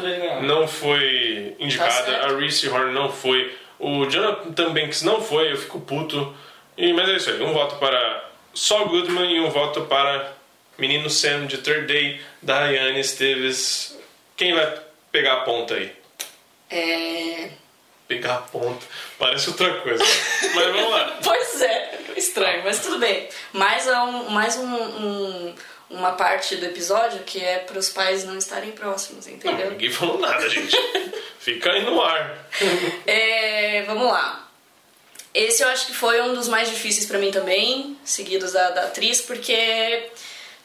não 0.43 0.66
foi 0.66 1.55
Tá 1.59 1.64
indicada. 1.64 1.93
certo. 1.93 2.25
a 2.25 2.39
Reese 2.39 2.69
Horn 2.69 2.93
não 2.95 3.11
foi. 3.12 3.55
O 3.79 4.07
Jonathan 4.07 4.73
Banks 4.73 5.03
não 5.03 5.21
foi. 5.21 5.53
Eu 5.53 5.57
fico 5.59 5.79
puto. 5.81 6.35
E, 6.77 6.93
mas 6.95 7.09
é 7.09 7.16
isso 7.16 7.31
aí. 7.31 7.43
Um 7.43 7.53
voto 7.53 7.77
para 7.77 8.31
Saul 8.55 8.89
Goodman 8.89 9.31
e 9.31 9.41
um 9.41 9.51
voto 9.51 9.83
para 9.83 10.33
Menino 10.79 11.11
Sam 11.11 11.47
de 11.47 11.59
Third 11.59 11.87
Day, 11.87 12.21
da 12.41 12.61
Rayane 12.61 13.01
Esteves. 13.01 13.99
Quem 14.37 14.55
vai 14.55 14.73
pegar 15.12 15.35
a 15.35 15.41
ponta 15.41 15.75
aí? 15.75 15.93
É. 16.71 17.51
Pegar 18.09 18.35
a 18.37 18.39
ponta. 18.39 18.85
Parece 19.19 19.51
outra 19.51 19.81
coisa. 19.83 20.03
mas 20.55 20.67
vamos 20.73 20.91
lá. 20.91 21.19
Pois 21.23 21.61
é, 21.61 21.99
estranho, 22.17 22.63
mas 22.65 22.81
tudo 22.81 22.99
bem. 22.99 23.29
Mais, 23.53 23.87
um, 23.87 24.31
mais 24.31 24.57
um, 24.57 24.65
um- 24.75 25.55
uma 25.91 26.13
parte 26.13 26.57
do 26.57 26.67
episódio 26.67 27.21
que 27.25 27.43
é 27.43 27.59
para 27.59 27.79
os 27.79 27.89
pais 27.91 28.25
não 28.25 28.37
estarem 28.37 28.73
próximos, 28.73 29.27
Não, 29.27 29.35
entendeu? 29.35 29.71
ninguém 29.71 29.91
falou 29.91 30.19
nada, 30.19 30.49
gente. 30.49 30.75
Fica 31.39 31.71
aí 31.71 31.83
no 31.85 32.01
ar. 32.03 32.49
É, 33.07 33.83
vamos 33.87 34.07
lá. 34.11 34.49
Esse 35.35 35.63
eu 35.63 35.69
acho 35.69 35.87
que 35.87 35.95
foi 35.95 36.21
um 36.23 36.35
dos 36.35 36.49
mais 36.49 36.69
difíceis 36.69 37.07
pra 37.07 37.19
mim 37.19 37.31
também, 37.31 37.97
seguidos 38.05 38.53
da, 38.53 38.71
da 38.71 38.83
atriz, 38.85 39.21
porque 39.21 40.11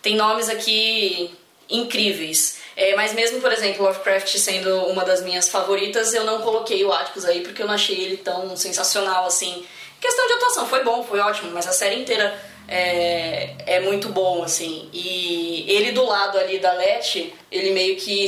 tem 0.02 0.16
nomes 0.16 0.50
aqui 0.50 1.34
incríveis. 1.70 2.60
É, 2.76 2.96
mas 2.96 3.14
mesmo, 3.14 3.40
por 3.40 3.52
exemplo, 3.52 3.86
Lovecraft 3.86 4.36
sendo 4.38 4.86
uma 4.86 5.06
das 5.06 5.22
minhas 5.22 5.48
favoritas, 5.50 6.14
eu 6.14 6.24
não 6.24 6.42
coloquei 6.42 6.84
o 6.84 6.92
Atticus 6.92 7.26
aí 7.26 7.42
porque 7.42 7.62
eu 7.62 7.68
não 7.68 7.76
achei 7.76 8.00
ele 8.00 8.18
tão 8.18 8.56
sensacional 8.56 9.26
assim. 9.26 9.66
Questão 10.02 10.28
de 10.28 10.34
atuação, 10.34 10.68
foi 10.68 10.84
bom, 10.84 11.04
foi 11.04 11.20
ótimo, 11.20 11.52
mas 11.52 11.68
a 11.68 11.72
série 11.72 11.96
inteira 11.96 12.38
é, 12.68 13.56
é 13.66 13.80
muito 13.80 14.10
bom, 14.10 14.44
assim. 14.44 14.90
E 14.92 15.66
ele 15.68 15.92
do 15.92 16.06
lado 16.06 16.38
ali 16.38 16.60
da 16.60 16.74
Letty, 16.74 17.34
ele 17.52 17.72
meio 17.72 17.96
que 17.96 18.26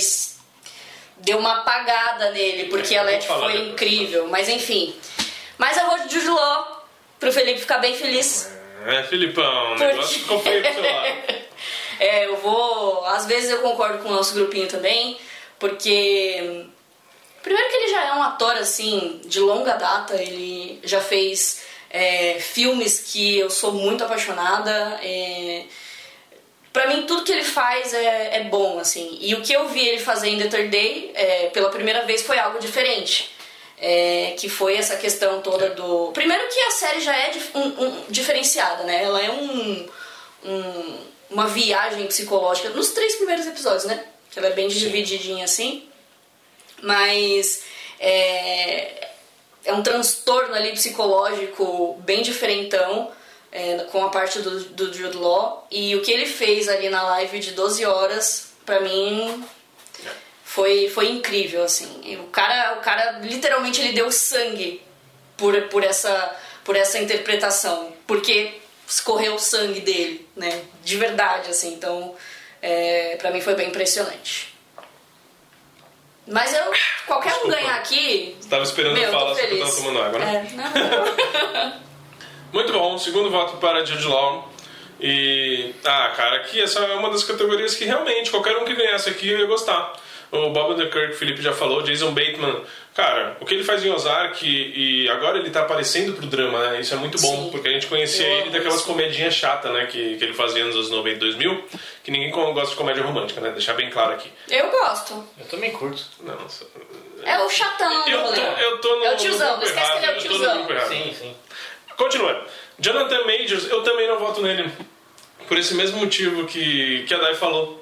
deu 1.17 1.37
uma 1.37 1.59
apagada 1.59 2.31
nele, 2.31 2.65
porque 2.65 2.95
É, 2.95 2.99
a 2.99 3.03
Letty 3.03 3.27
falar 3.27 3.51
foi 3.51 3.61
incrível. 3.69 4.27
Mas 4.27 4.47
enfim. 4.47 4.95
Mas 5.57 5.77
eu 5.77 5.85
vou 5.87 5.99
de 6.07 6.13
Jude 6.13 6.29
Law, 6.29 6.87
pro 7.19 7.31
Felipe 7.31 7.59
ficar 7.59 7.79
bem 7.79 7.95
feliz. 7.95 8.53
É, 8.85 9.03
Filipão, 9.03 9.73
o 9.73 9.75
negócio 9.75 10.19
ficou 10.19 10.39
feio 10.39 10.61
pro 10.61 10.73
seu 10.73 10.83
lado. 10.83 11.45
É, 11.99 12.25
eu 12.25 12.37
vou. 12.37 13.05
Às 13.05 13.25
vezes 13.25 13.49
eu 13.49 13.59
concordo 13.61 13.99
com 14.03 14.09
o 14.09 14.13
nosso 14.13 14.33
grupinho 14.33 14.67
também, 14.67 15.17
porque. 15.59 16.65
Primeiro 17.43 17.69
que 17.69 17.75
ele 17.77 17.91
já 17.91 18.05
é 18.05 18.13
um 18.13 18.23
ator 18.23 18.53
assim, 18.57 19.21
de 19.25 19.39
longa 19.39 19.73
data, 19.73 20.15
ele 20.19 20.79
já 20.83 20.99
fez 20.99 21.61
é, 21.91 22.39
filmes 22.39 22.99
que 23.11 23.37
eu 23.37 23.49
sou 23.51 23.71
muito 23.71 24.03
apaixonada. 24.03 24.99
É, 25.03 25.63
Pra 26.73 26.87
mim, 26.87 27.03
tudo 27.03 27.23
que 27.23 27.31
ele 27.31 27.45
faz 27.45 27.93
é, 27.93 28.35
é 28.37 28.43
bom, 28.43 28.79
assim. 28.79 29.17
E 29.21 29.33
o 29.33 29.41
que 29.41 29.53
eu 29.53 29.69
vi 29.69 29.87
ele 29.87 29.99
fazer 30.01 30.27
em 30.27 30.37
The 30.37 30.47
Third 30.49 30.67
Day, 30.67 31.11
é, 31.15 31.47
pela 31.53 31.69
primeira 31.69 32.03
vez, 32.03 32.21
foi 32.21 32.37
algo 32.37 32.59
diferente. 32.59 33.31
É, 33.79 34.33
que 34.37 34.49
foi 34.49 34.75
essa 34.75 34.97
questão 34.97 35.41
toda 35.41 35.69
do... 35.69 36.11
Primeiro 36.13 36.43
que 36.49 36.59
a 36.59 36.71
série 36.71 36.99
já 36.99 37.15
é 37.15 37.31
um- 37.53 37.85
um- 37.85 38.03
diferenciada, 38.09 38.83
né? 38.83 39.03
Ela 39.05 39.21
é 39.21 39.29
um, 39.31 39.87
um- 40.43 40.97
uma 41.29 41.47
viagem 41.47 42.05
psicológica 42.07 42.69
nos 42.69 42.89
três 42.89 43.15
primeiros 43.15 43.45
episódios, 43.45 43.85
né? 43.85 44.05
Que 44.29 44.39
ela 44.39 44.49
é 44.49 44.53
bem 44.53 44.67
divididinha, 44.67 45.45
assim. 45.45 45.87
Mas... 46.81 47.63
É, 47.99 49.05
é 49.65 49.73
um 49.73 49.81
transtorno 49.81 50.53
ali 50.53 50.71
psicológico 50.73 51.99
bem 52.05 52.21
diferentão 52.21 53.11
é, 53.51 53.77
com 53.91 54.03
a 54.05 54.09
parte 54.09 54.39
do, 54.39 54.59
do 54.65 54.93
Jude 54.93 55.17
Law. 55.17 55.67
E 55.71 55.95
o 55.95 56.01
que 56.01 56.11
ele 56.11 56.27
fez 56.27 56.69
ali 56.69 56.87
na 56.87 57.01
live 57.03 57.39
de 57.39 57.51
12 57.51 57.83
horas, 57.83 58.53
pra 58.65 58.79
mim, 58.79 59.43
foi, 60.43 60.87
foi 60.89 61.09
incrível, 61.09 61.63
assim. 61.63 62.01
E 62.03 62.15
o 62.15 62.25
cara, 62.25 62.77
o 62.77 62.81
cara, 62.81 63.19
literalmente, 63.23 63.81
ele 63.81 63.93
deu 63.93 64.11
sangue 64.11 64.81
por, 65.35 65.59
por, 65.63 65.83
essa, 65.83 66.35
por 66.63 66.75
essa 66.75 66.99
interpretação. 66.99 67.91
Porque 68.05 68.53
escorreu 68.87 69.35
o 69.35 69.39
sangue 69.39 69.81
dele, 69.81 70.27
né? 70.35 70.61
De 70.83 70.97
verdade, 70.97 71.49
assim. 71.49 71.73
Então, 71.73 72.15
é, 72.61 73.15
pra 73.17 73.31
mim 73.31 73.41
foi 73.41 73.55
bem 73.55 73.69
impressionante. 73.69 74.53
Mas 76.27 76.53
eu, 76.53 76.71
qualquer 77.05 77.29
um 77.29 77.33
Desculpa. 77.33 77.57
ganhar 77.57 77.75
aqui... 77.75 78.35
Você 78.39 78.49
tava 78.49 78.63
esperando 78.63 78.93
Meu, 78.93 79.11
falar 79.11 79.39
eu 79.39 79.59
tava 79.59 79.75
tomando 79.75 80.01
água, 80.01 80.19
né? 80.19 80.47
É, 80.49 80.55
não. 80.55 81.85
Muito 82.51 82.73
bom, 82.73 82.97
segundo 82.97 83.29
voto 83.29 83.57
para 83.57 83.85
Jude 83.85 84.07
Law. 84.07 84.49
E, 84.99 85.73
ah, 85.83 86.13
cara, 86.15 86.37
aqui 86.37 86.61
essa 86.61 86.79
é 86.79 86.95
uma 86.95 87.09
das 87.09 87.23
categorias 87.23 87.75
que 87.75 87.85
realmente 87.85 88.31
qualquer 88.31 88.57
um 88.57 88.65
que 88.65 88.73
ganhasse 88.73 89.09
aqui 89.09 89.29
eu 89.29 89.39
ia 89.39 89.45
gostar. 89.45 89.93
O 90.31 90.49
Bob 90.49 90.73
Underkirk, 90.73 91.13
o 91.13 91.17
Felipe 91.17 91.41
já 91.41 91.53
falou, 91.53 91.81
Jason 91.83 92.11
Bateman, 92.13 92.63
cara, 92.95 93.37
o 93.41 93.45
que 93.45 93.53
ele 93.53 93.63
faz 93.63 93.83
em 93.85 93.91
Ozark 93.91 94.43
e, 94.43 95.03
e 95.03 95.09
agora 95.09 95.37
ele 95.37 95.49
tá 95.51 95.61
aparecendo 95.61 96.13
pro 96.13 96.25
drama, 96.25 96.69
né? 96.69 96.79
Isso 96.79 96.93
é 96.93 96.97
muito 96.97 97.19
bom, 97.21 97.43
Sim. 97.45 97.51
porque 97.51 97.67
a 97.67 97.71
gente 97.71 97.85
conhecia 97.87 98.25
Eu 98.25 98.37
ele 98.39 98.49
daquelas 98.49 98.77
isso. 98.77 98.87
comedinhas 98.87 99.33
chatas, 99.35 99.71
né, 99.71 99.85
que, 99.85 100.15
que 100.17 100.23
ele 100.23 100.33
fazia 100.33 100.63
nos 100.65 100.75
anos 100.75 100.89
90 100.89 101.15
e 101.17 101.19
2000, 101.19 101.65
que 102.03 102.09
ninguém 102.09 102.31
gosta 102.31 102.71
de 102.71 102.75
comédia 102.75 103.03
romântica, 103.03 103.41
né? 103.41 103.51
Deixar 103.51 103.73
bem 103.73 103.89
claro 103.89 104.13
aqui. 104.13 104.31
Eu 104.49 104.71
gosto. 104.71 105.27
Eu 105.37 105.45
também 105.47 105.71
curto. 105.71 106.03
Não, 106.21 106.37
É 107.23 107.37
o 107.39 107.49
chatão 107.49 108.07
eu 108.07 108.23
tô, 108.23 108.41
eu 108.41 108.77
tô 108.79 108.95
no, 108.95 109.05
É 109.05 109.13
o 109.13 109.17
tiozão, 109.17 109.57
não 109.57 109.63
esquece 109.63 109.91
que 109.91 109.97
ele 109.97 110.05
é 110.05 110.15
o 110.15 110.17
tiozão. 110.17 110.67
Sim, 110.87 111.15
sim. 111.19 111.35
Continuando. 111.97 112.45
Jonathan 112.79 113.23
Majors, 113.25 113.69
eu 113.69 113.83
também 113.83 114.07
não 114.07 114.19
voto 114.19 114.41
nele. 114.41 114.71
Por 115.47 115.57
esse 115.57 115.73
mesmo 115.75 115.99
motivo 115.99 116.45
que, 116.45 117.03
que 117.07 117.13
a 117.13 117.17
Dai 117.17 117.35
falou. 117.35 117.81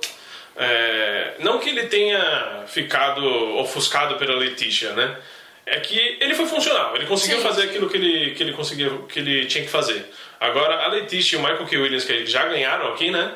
É, 0.56 1.34
não 1.39 1.60
que 1.60 1.70
ele 1.70 1.88
tenha 1.88 2.64
ficado 2.68 3.26
ofuscado 3.58 4.16
pela 4.16 4.36
Letícia, 4.36 4.93
né? 4.93 5.18
É 5.66 5.80
que 5.80 6.18
ele 6.20 6.36
foi 6.36 6.45
funcional, 6.45 6.95
ele 6.95 7.06
conseguiu 7.06 7.38
Sim, 7.38 7.43
fazer 7.43 7.62
sim. 7.62 7.70
aquilo 7.70 7.89
que 7.89 7.97
ele, 7.97 8.32
que 8.32 8.43
ele 8.43 8.54
conseguiu, 8.54 9.04
que 9.04 9.20
ele 9.20 9.45
tinha 9.45 9.64
que 9.64 9.70
fazer. 9.70 10.06
Agora, 10.39 10.84
a 10.84 10.88
Letícia 10.88 11.36
e 11.36 11.39
o 11.39 11.41
Michael 11.41 11.66
K. 11.66 11.78
Williams, 11.78 12.04
que 12.04 12.26
já 12.26 12.45
ganharam 12.45 12.91
aqui, 12.91 13.10
né? 13.10 13.34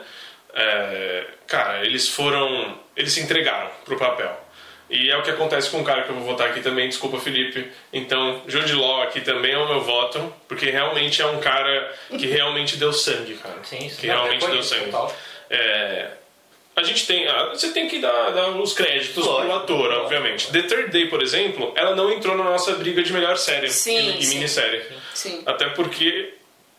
É, 0.53 1.25
cara, 1.47 1.85
eles 1.85 2.09
foram. 2.09 2.79
Eles 2.95 3.13
se 3.13 3.21
entregaram 3.21 3.69
pro 3.85 3.97
papel. 3.97 4.45
E 4.89 5.09
é 5.09 5.17
o 5.17 5.21
que 5.21 5.29
acontece 5.29 5.69
com 5.69 5.81
o 5.81 5.83
cara 5.83 6.03
que 6.03 6.09
eu 6.09 6.15
vou 6.15 6.23
votar 6.23 6.49
aqui 6.49 6.61
também, 6.61 6.87
desculpa 6.87 7.19
Felipe. 7.19 7.69
Então, 7.91 8.41
Jude 8.47 8.73
Law 8.73 9.03
aqui 9.03 9.21
também 9.21 9.51
é 9.51 9.57
o 9.57 9.67
meu 9.67 9.81
voto, 9.81 10.33
porque 10.47 10.69
realmente 10.69 11.21
é 11.21 11.25
um 11.27 11.39
cara 11.39 11.93
que 12.09 12.25
realmente 12.25 12.77
deu 12.77 12.93
sangue, 12.93 13.35
cara. 13.35 13.57
Sim, 13.63 13.89
sim. 13.89 13.97
Que 13.97 14.07
realmente 14.07 14.47
deu 14.47 14.63
sangue. 14.63 14.91
É, 15.49 16.11
a 16.79 16.83
gente 16.83 17.05
tem. 17.07 17.27
ah, 17.27 17.49
Você 17.53 17.71
tem 17.71 17.87
que 17.87 17.99
dar, 17.99 18.29
dar 18.31 18.49
os 18.51 18.73
créditos 18.73 19.25
Lógico, 19.25 19.47
pro 19.47 19.55
ator, 19.57 19.91
obviamente. 19.93 20.51
The 20.51 20.61
Third 20.63 20.91
Day, 20.91 21.07
por 21.07 21.21
exemplo, 21.21 21.71
ela 21.75 21.95
não 21.95 22.11
entrou 22.11 22.37
na 22.37 22.43
nossa 22.43 22.73
briga 22.73 23.01
de 23.01 23.11
melhor 23.11 23.37
série 23.37 23.69
Sim, 23.69 23.97
e, 24.11 24.19
e 24.19 24.23
sim. 24.25 24.35
minissérie. 24.35 24.83
Sim. 25.13 25.41
Até 25.45 25.69
porque 25.69 26.33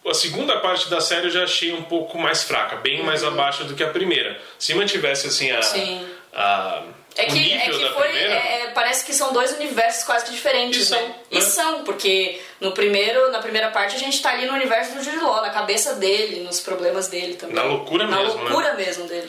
a 0.07 0.15
segunda 0.15 0.59
parte 0.61 0.89
da 0.89 1.01
série 1.01 1.27
eu 1.27 1.31
já 1.31 1.45
achei 1.45 1.73
um 1.73 1.83
pouco 1.83 2.17
mais 2.19 2.45
fraca, 2.45 2.77
bem 2.77 3.03
mais 3.03 3.23
abaixo 3.25 3.65
do 3.65 3.75
que 3.75 3.83
a 3.83 3.89
primeira. 3.89 4.41
Se 4.59 4.73
mantivesse 4.75 5.27
assim 5.27 5.51
a, 5.51 5.57
Uhum. 5.57 5.63
Sim. 5.63 6.07
a 6.33 6.83
É 7.17 7.25
que, 7.25 7.53
é 7.53 7.59
que 7.69 7.89
foi. 7.91 8.03
primeira, 8.09 8.35
é, 8.35 8.71
parece 8.73 9.05
que 9.05 9.13
são 9.13 9.33
dois 9.33 9.51
universos 9.53 10.05
quase 10.05 10.27
que 10.27 10.31
diferentes, 10.31 10.81
E 10.83 10.87
são, 10.87 11.01
né? 11.03 11.09
né? 11.09 11.15
E 11.33 11.43
são, 11.43 11.83
porque 11.85 12.41
no 12.61 12.71
primeiro, 12.71 13.33
na 13.33 13.41
primeira 13.41 13.71
parte 13.71 13.97
a 13.97 13.99
gente 13.99 14.23
tá 14.23 14.31
ali 14.31 14.47
no 14.47 14.53
universo 14.55 14.95
do 14.95 15.03
Jude 15.03 15.17
Law, 15.19 15.43
na 15.43 15.51
cabeça 15.51 15.95
dele, 15.97 16.41
nos 16.45 16.61
problemas 16.61 17.09
dele 17.09 17.35
também. 17.35 17.57
Na 17.57 17.65
loucura 17.65 18.07
Na 18.07 18.19
mesmo, 18.19 18.35
né? 18.37 18.43
loucura 18.45 18.75
mesmo 18.75 19.09
dele. 19.09 19.29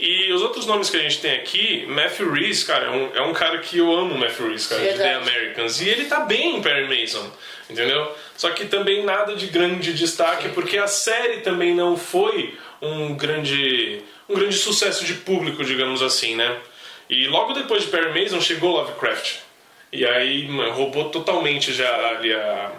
E 0.00 0.32
os 0.32 0.42
outros 0.42 0.64
nomes 0.64 0.88
que 0.88 0.96
a 0.96 1.00
gente 1.00 1.20
tem 1.20 1.34
aqui, 1.34 1.84
Matthew 1.88 2.32
Reese, 2.32 2.64
cara, 2.64 2.86
é 2.86 2.90
um, 2.90 3.16
é 3.16 3.22
um 3.22 3.32
cara 3.32 3.58
que 3.58 3.78
eu 3.78 3.92
amo, 3.92 4.16
Matthew 4.16 4.48
Reese, 4.48 4.68
cara, 4.68 4.80
de 4.80 4.86
The 4.88 4.94
Verdade. 4.96 5.28
Americans. 5.28 5.80
E 5.80 5.88
ele 5.88 6.04
tá 6.04 6.20
bem 6.20 6.56
em 6.56 6.62
Perry 6.62 7.02
Mason, 7.02 7.28
entendeu? 7.68 8.14
Só 8.36 8.50
que 8.50 8.66
também 8.66 9.04
nada 9.04 9.34
de 9.34 9.48
grande 9.48 9.92
destaque, 9.92 10.50
porque 10.50 10.78
a 10.78 10.86
série 10.86 11.38
também 11.38 11.74
não 11.74 11.96
foi 11.96 12.56
um 12.80 13.16
grande, 13.16 14.00
um 14.28 14.34
grande 14.36 14.56
sucesso 14.56 15.04
de 15.04 15.14
público, 15.14 15.64
digamos 15.64 16.00
assim, 16.00 16.36
né? 16.36 16.58
E 17.10 17.26
logo 17.26 17.52
depois 17.52 17.82
de 17.82 17.88
Perry 17.88 18.22
Mason 18.22 18.40
chegou 18.40 18.72
Lovecraft. 18.72 19.38
E 19.92 20.04
aí 20.06 20.46
mano, 20.46 20.72
roubou 20.72 21.10
totalmente 21.10 21.72
já 21.72 21.90
ali 22.10 22.32
a, 22.32 22.72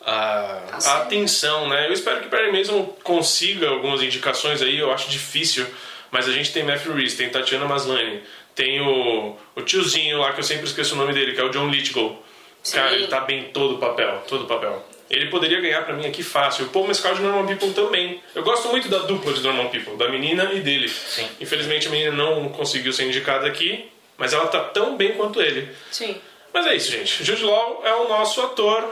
a, 0.00 0.62
a 0.84 0.96
atenção, 1.02 1.68
né? 1.68 1.88
Eu 1.88 1.92
espero 1.92 2.20
que 2.20 2.28
Perry 2.28 2.52
Mason 2.56 2.84
consiga 3.02 3.68
algumas 3.68 4.02
indicações 4.02 4.62
aí, 4.62 4.78
eu 4.78 4.92
acho 4.92 5.10
difícil, 5.10 5.66
mas 6.12 6.28
a 6.28 6.32
gente 6.32 6.52
tem 6.52 6.62
Matthew 6.62 6.94
Reese, 6.94 7.16
tem 7.16 7.30
Tatiana 7.30 7.64
Maslany, 7.64 8.22
tem 8.54 8.80
o, 8.82 9.34
o 9.56 9.62
tiozinho 9.62 10.18
lá 10.18 10.32
que 10.32 10.40
eu 10.40 10.44
sempre 10.44 10.66
esqueço 10.66 10.94
o 10.94 10.98
nome 10.98 11.14
dele, 11.14 11.32
que 11.32 11.40
é 11.40 11.44
o 11.44 11.48
John 11.48 11.68
Lithgow. 11.68 12.22
Sim. 12.62 12.76
Cara, 12.76 12.94
ele 12.94 13.06
tá 13.06 13.20
bem 13.20 13.40
em 13.40 13.44
todo 13.44 13.76
o 13.76 13.78
papel, 13.78 14.22
todo 14.28 14.44
o 14.44 14.46
papel. 14.46 14.86
Ele 15.10 15.26
poderia 15.26 15.60
ganhar 15.60 15.84
pra 15.84 15.94
mim 15.94 16.06
aqui 16.06 16.22
fácil. 16.22 16.66
O 16.66 16.68
Paul 16.68 16.86
Mescal 16.86 17.14
de 17.14 17.22
Normal 17.22 17.46
People 17.46 17.72
também. 17.72 18.22
Eu 18.34 18.42
gosto 18.42 18.68
muito 18.68 18.88
da 18.88 18.98
dupla 18.98 19.32
de 19.32 19.42
Normal 19.42 19.68
People, 19.70 19.96
da 19.96 20.08
menina 20.08 20.52
e 20.52 20.60
dele. 20.60 20.88
Sim. 20.88 21.28
Infelizmente 21.40 21.88
a 21.88 21.90
menina 21.90 22.12
não 22.12 22.50
conseguiu 22.50 22.92
ser 22.92 23.04
indicada 23.04 23.46
aqui, 23.46 23.90
mas 24.16 24.32
ela 24.32 24.46
tá 24.46 24.60
tão 24.60 24.96
bem 24.96 25.12
quanto 25.14 25.40
ele. 25.40 25.74
Sim. 25.90 26.20
Mas 26.52 26.66
é 26.66 26.76
isso, 26.76 26.90
gente. 26.90 27.24
Jude 27.24 27.42
Law 27.42 27.82
é 27.84 27.94
o 27.94 28.08
nosso 28.08 28.40
ator 28.42 28.90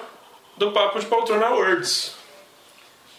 do 0.56 0.72
Papo 0.72 0.98
de 0.98 1.06
Poltrona 1.06 1.46
Awards. 1.46 2.14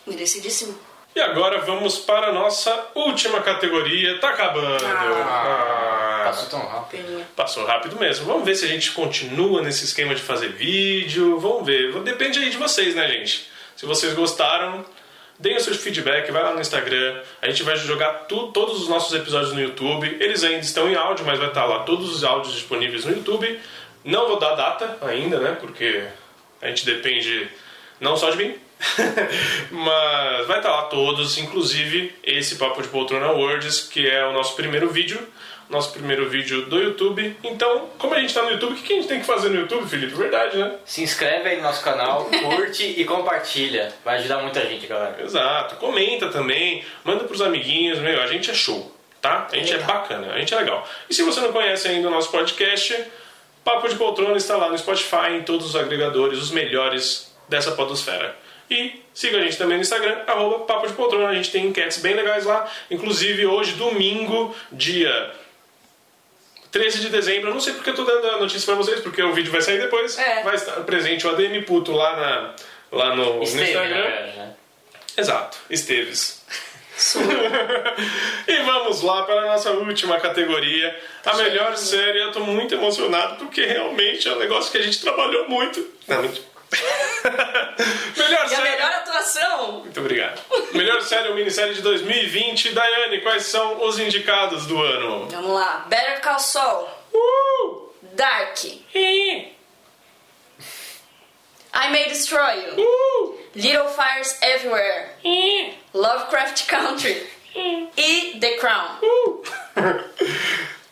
Merecidíssimo. 0.06 0.78
E 1.14 1.20
agora 1.20 1.60
vamos 1.62 1.98
para 2.00 2.28
a 2.28 2.32
nossa 2.32 2.88
última 2.96 3.42
categoria. 3.42 4.18
Tá 4.20 4.30
acabando. 4.30 4.86
Ah. 4.86 6.22
Passou 6.26 6.50
tão 6.50 6.66
rápido. 6.68 7.26
Passou 7.36 7.66
rápido 7.66 7.98
mesmo. 8.00 8.26
Vamos 8.26 8.46
ver 8.46 8.56
se 8.56 8.64
a 8.66 8.68
gente 8.68 8.92
continua 8.92 9.62
nesse 9.62 9.84
esquema 9.84 10.16
de 10.16 10.22
fazer 10.22 10.50
vídeo. 10.50 11.38
Vamos 11.40 11.66
ver. 11.66 11.92
Depende 12.02 12.40
aí 12.40 12.50
de 12.50 12.58
vocês, 12.58 12.96
né, 12.96 13.08
gente? 13.10 13.50
Se 13.76 13.86
vocês 13.86 14.14
gostaram, 14.14 14.86
deem 15.38 15.58
o 15.58 15.60
seu 15.60 15.74
feedback, 15.76 16.32
vai 16.32 16.44
lá 16.44 16.54
no 16.54 16.62
Instagram. 16.62 17.22
A 17.42 17.50
gente 17.50 17.64
vai 17.64 17.76
jogar 17.76 18.14
tu- 18.30 18.48
todos 18.54 18.82
os 18.82 18.88
nossos 18.88 19.14
episódios 19.14 19.52
no 19.52 19.60
YouTube. 19.60 20.18
Eles 20.20 20.44
ainda 20.46 20.60
estão 20.60 20.90
em 20.90 20.96
áudio, 20.96 21.26
mas 21.26 21.38
vai 21.40 21.50
estar 21.50 21.66
lá 21.66 21.80
todos 21.80 22.10
os 22.16 22.24
áudios 22.24 22.54
disponíveis 22.54 23.04
no 23.04 23.12
YouTube. 23.12 23.60
Não 24.06 24.28
vou 24.28 24.40
dar 24.40 24.56
data 24.56 24.98
ainda, 25.02 25.40
né? 25.40 25.58
Porque 25.60 26.04
a 26.62 26.68
gente 26.68 26.86
depende 26.86 27.50
não 28.00 28.16
só 28.16 28.30
de 28.30 28.38
mim, 28.38 28.56
mas 29.72 30.48
vai 30.48 30.58
estar 30.58 30.72
lá 30.72 30.84
todos, 30.84 31.38
inclusive 31.38 32.14
esse 32.24 32.56
Papo 32.56 32.82
de 32.82 32.88
Poltrona 32.88 33.32
Words, 33.32 33.82
que 33.82 34.08
é 34.08 34.26
o 34.26 34.34
nosso 34.34 34.56
primeiro 34.56 34.90
vídeo, 34.90 35.20
nosso 35.70 35.94
primeiro 35.94 36.30
vídeo 36.30 36.64
do 36.66 36.82
YouTube. 36.82 37.38
Então, 37.44 37.90
como 37.98 38.14
a 38.14 38.20
gente 38.20 38.30
está 38.30 38.44
no 38.44 38.52
YouTube, 38.52 38.74
o 38.74 38.76
que 38.76 38.84
que 38.84 38.94
a 38.94 38.96
gente 38.98 39.08
tem 39.08 39.20
que 39.20 39.26
fazer 39.26 39.50
no 39.50 39.62
YouTube, 39.62 39.88
Felipe? 39.88 40.14
Verdade, 40.14 40.58
né? 40.58 40.76
Se 40.84 41.02
inscreve 41.02 41.50
aí 41.50 41.58
no 41.58 41.64
nosso 41.64 41.84
canal, 41.84 42.26
curte 42.44 42.84
e 42.84 43.06
compartilha. 43.06 43.94
Vai 44.04 44.18
ajudar 44.18 44.40
muita 44.40 44.66
gente, 44.66 44.86
galera. 44.86 45.24
Exato. 45.24 45.76
Comenta 45.76 46.28
também, 46.30 46.84
manda 47.04 47.24
pros 47.24 47.42
amiguinhos, 47.42 48.00
meu, 48.00 48.22
a 48.22 48.28
gente 48.28 48.52
é 48.52 48.54
show, 48.54 48.94
tá? 49.22 49.48
A 49.52 49.56
gente 49.56 49.74
é 49.74 49.78
bacana, 49.78 50.34
a 50.34 50.40
gente 50.40 50.54
é 50.54 50.58
legal. 50.58 50.88
E 51.10 51.14
se 51.14 51.24
você 51.24 51.40
não 51.40 51.54
conhece 51.54 51.88
ainda 51.88 52.08
o 52.08 52.12
nosso 52.12 52.30
podcast, 52.30 53.06
Papo 53.64 53.88
de 53.88 53.96
Poltrona 53.96 54.36
está 54.38 54.58
lá 54.58 54.70
no 54.70 54.78
Spotify, 54.78 55.38
em 55.38 55.44
todos 55.44 55.68
os 55.68 55.76
agregadores, 55.76 56.40
os 56.40 56.52
melhores 56.52 57.32
dessa 57.48 57.72
podosfera. 57.72 58.36
E 58.72 59.04
siga 59.14 59.38
a 59.38 59.42
gente 59.42 59.58
também 59.58 59.76
no 59.76 59.82
Instagram, 59.82 60.24
arroba 60.26 60.60
Papo 60.60 60.88
de 60.88 60.94
Poltrona, 60.94 61.28
a 61.28 61.36
gente 61.36 61.52
tem 61.52 61.66
enquetes 61.66 61.98
bem 61.98 62.14
legais 62.14 62.46
lá. 62.46 62.72
Inclusive 62.90 63.46
hoje, 63.46 63.74
domingo, 63.74 64.56
dia 64.72 65.34
13 66.72 67.02
de 67.02 67.10
dezembro, 67.10 67.50
eu 67.50 67.54
não 67.54 67.60
sei 67.60 67.74
porque 67.74 67.90
eu 67.90 67.96
tô 67.96 68.06
dando 68.06 68.26
a 68.30 68.40
notícia 68.40 68.66
pra 68.66 68.76
vocês, 68.76 69.02
porque 69.02 69.22
o 69.22 69.34
vídeo 69.34 69.52
vai 69.52 69.62
sair 69.62 69.78
depois. 69.78 70.18
É. 70.18 70.42
Vai 70.44 70.56
estar 70.56 70.72
presente 70.86 71.28
o 71.28 71.32
ADM 71.32 71.64
Puto 71.66 71.92
lá, 71.92 72.16
na, 72.16 72.56
lá 72.98 73.14
no, 73.14 73.40
no 73.40 73.44
Esteve, 73.44 73.72
Instagram. 73.72 73.90
na 73.90 74.02
verdade, 74.04 74.38
né? 74.38 74.54
Exato, 75.18 75.58
Esteves. 75.70 76.42
e 78.48 78.64
vamos 78.64 79.02
lá 79.02 79.24
para 79.24 79.42
a 79.42 79.46
nossa 79.48 79.72
última 79.72 80.18
categoria, 80.18 80.98
a 81.26 81.36
melhor 81.36 81.76
série. 81.76 82.22
Eu 82.22 82.32
tô 82.32 82.40
muito 82.40 82.74
emocionado 82.74 83.36
porque 83.36 83.66
realmente 83.66 84.30
é 84.30 84.34
um 84.34 84.40
negócio 84.40 84.72
que 84.72 84.78
a 84.78 84.82
gente 84.82 85.02
trabalhou 85.02 85.50
muito. 85.50 85.86
Não. 86.08 86.51
melhor 88.18 88.42
E 88.42 88.46
a 88.46 88.48
série. 88.50 88.62
melhor 88.70 88.92
atuação? 88.92 89.72
Muito 89.82 90.00
obrigado. 90.00 90.40
Melhor 90.74 91.02
série 91.02 91.28
ou 91.30 91.36
minissérie 91.36 91.74
de 91.74 91.82
2020. 91.82 92.72
Daiane, 92.74 93.22
quais 93.22 93.44
são 93.46 93.84
os 93.86 94.00
indicados 94.00 94.66
do 94.66 94.82
ano? 94.82 95.28
Vamos 95.30 95.52
lá. 95.52 95.86
Better 95.90 96.22
Call 96.22 96.40
Saul. 96.40 96.88
Uh! 97.14 97.90
Dark. 98.14 98.64
I 101.74 101.90
May 101.90 102.06
Destroy 102.10 102.66
You. 102.66 102.74
Uh! 102.84 103.38
Little 103.56 103.88
Fires 103.90 104.38
Everywhere. 104.42 105.10
Ih! 105.24 105.74
Lovecraft 105.94 106.68
Country. 106.68 107.28
E 107.98 108.38
The 108.40 108.58
Crown. 108.58 108.98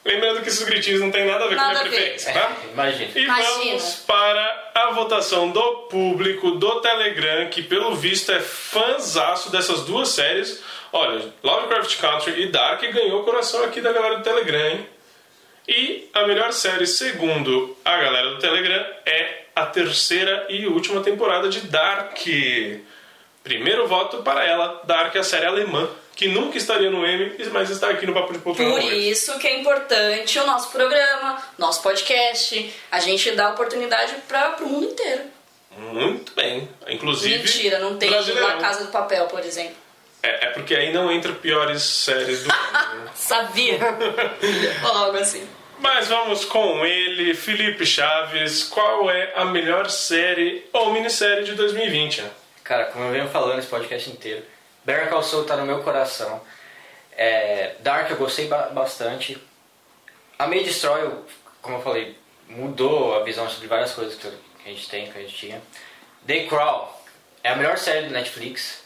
Lembrando 0.05 0.41
que 0.41 0.47
esses 0.47 0.63
gritinhos 0.63 1.01
não 1.01 1.11
tem 1.11 1.25
nada 1.25 1.45
a 1.45 1.47
ver 1.47 1.55
Nada 1.55 1.73
com 1.73 1.79
a 1.79 1.83
minha 1.83 1.91
preferência, 1.91 2.33
tá? 2.33 2.55
Imagina. 2.71 3.11
E 3.13 3.23
Imagina. 3.23 3.53
vamos 3.53 3.95
para 4.07 4.71
a 4.73 4.91
votação 4.91 5.51
do 5.51 5.75
público 5.89 6.51
do 6.51 6.79
Telegram, 6.79 7.49
que 7.49 7.61
pelo 7.61 7.95
visto 7.95 8.31
é 8.31 8.39
fãzaço 8.39 9.51
dessas 9.51 9.81
duas 9.81 10.09
séries. 10.09 10.63
Olha, 10.91 11.21
Lovecraft 11.43 11.97
Country 11.99 12.41
e 12.43 12.47
Dark 12.47 12.81
ganhou 12.81 13.21
o 13.21 13.23
coração 13.23 13.63
aqui 13.63 13.81
da 13.81 13.91
galera 13.91 14.17
do 14.17 14.23
Telegram, 14.23 14.67
hein? 14.69 14.87
E 15.67 16.09
a 16.13 16.25
melhor 16.25 16.51
série, 16.51 16.87
segundo 16.87 17.77
a 17.85 17.97
galera 17.97 18.31
do 18.31 18.39
Telegram, 18.39 18.83
é 19.05 19.43
a 19.55 19.65
terceira 19.67 20.47
e 20.49 20.65
última 20.65 21.01
temporada 21.01 21.47
de 21.49 21.59
Dark. 21.61 22.17
Primeiro 23.43 23.87
voto 23.87 24.23
para 24.23 24.43
ela, 24.43 24.81
Dark, 24.85 25.15
a 25.15 25.23
série 25.23 25.45
alemã, 25.45 25.87
que 26.19 26.27
nunca 26.27 26.57
estaria 26.57 26.91
no 26.91 27.07
M, 27.07 27.33
mas 27.53 27.69
está 27.69 27.89
aqui 27.89 28.05
no 28.05 28.13
Papo 28.13 28.33
de 28.33 28.39
Poltrona 28.39 28.73
Por 28.73 28.91
isso 28.91 29.39
que 29.39 29.47
é 29.47 29.61
importante 29.61 30.37
o 30.37 30.45
nosso 30.45 30.69
programa, 30.69 31.41
nosso 31.57 31.81
podcast. 31.81 32.73
A 32.91 32.99
gente 32.99 33.31
dá 33.31 33.51
oportunidade 33.51 34.15
para 34.27 34.57
o 34.59 34.67
mundo 34.67 34.87
inteiro. 34.87 35.21
Muito 35.77 36.33
bem. 36.33 36.67
Inclusive. 36.89 37.37
Mentira, 37.37 37.79
não 37.79 37.97
tem. 37.97 38.09
La 38.09 38.57
Casa 38.57 38.83
do 38.83 38.91
Papel, 38.91 39.27
por 39.27 39.39
exemplo. 39.39 39.77
É, 40.21 40.47
é 40.47 40.49
porque 40.49 40.75
aí 40.75 40.91
não 40.91 41.09
entra 41.09 41.31
piores 41.31 41.83
séries 41.83 42.43
do 42.43 42.51
ano. 42.51 43.05
né? 43.05 43.11
Sabia? 43.15 43.79
Logo 44.83 45.17
assim. 45.19 45.47
Mas 45.79 46.09
vamos 46.09 46.43
com 46.43 46.85
ele, 46.85 47.33
Felipe 47.33 47.85
Chaves. 47.85 48.65
Qual 48.65 49.09
é 49.09 49.31
a 49.37 49.45
melhor 49.45 49.89
série 49.89 50.65
ou 50.73 50.91
minissérie 50.91 51.45
de 51.45 51.53
2020? 51.53 52.25
Cara, 52.61 52.87
como 52.87 53.05
eu 53.05 53.11
venho 53.13 53.29
falando 53.29 53.59
esse 53.59 53.69
podcast 53.69 54.09
inteiro, 54.09 54.43
Better 54.89 55.07
Call 55.09 55.21
Saul 55.21 55.43
tá 55.43 55.55
no 55.55 55.65
meu 55.67 55.83
coração. 55.83 56.41
É, 57.15 57.75
Dark 57.81 58.09
eu 58.09 58.17
gostei 58.17 58.47
ba- 58.47 58.69
bastante. 58.71 59.37
A 60.39 60.47
May 60.47 60.63
Destroy, 60.63 61.01
eu- 61.03 61.25
como 61.61 61.77
eu 61.77 61.81
falei, 61.83 62.17
mudou 62.47 63.15
a 63.15 63.23
visão 63.23 63.47
sobre 63.47 63.67
várias 63.67 63.91
coisas 63.91 64.15
que 64.15 64.27
a 64.65 64.69
gente 64.69 64.89
tem, 64.89 65.11
que 65.11 65.17
a 65.19 65.21
gente 65.21 65.35
tinha. 65.35 65.61
The 66.25 66.45
Crown 66.45 66.87
é 67.43 67.49
a 67.49 67.55
melhor 67.55 67.77
série 67.77 68.07
do 68.07 68.13
Netflix, 68.13 68.83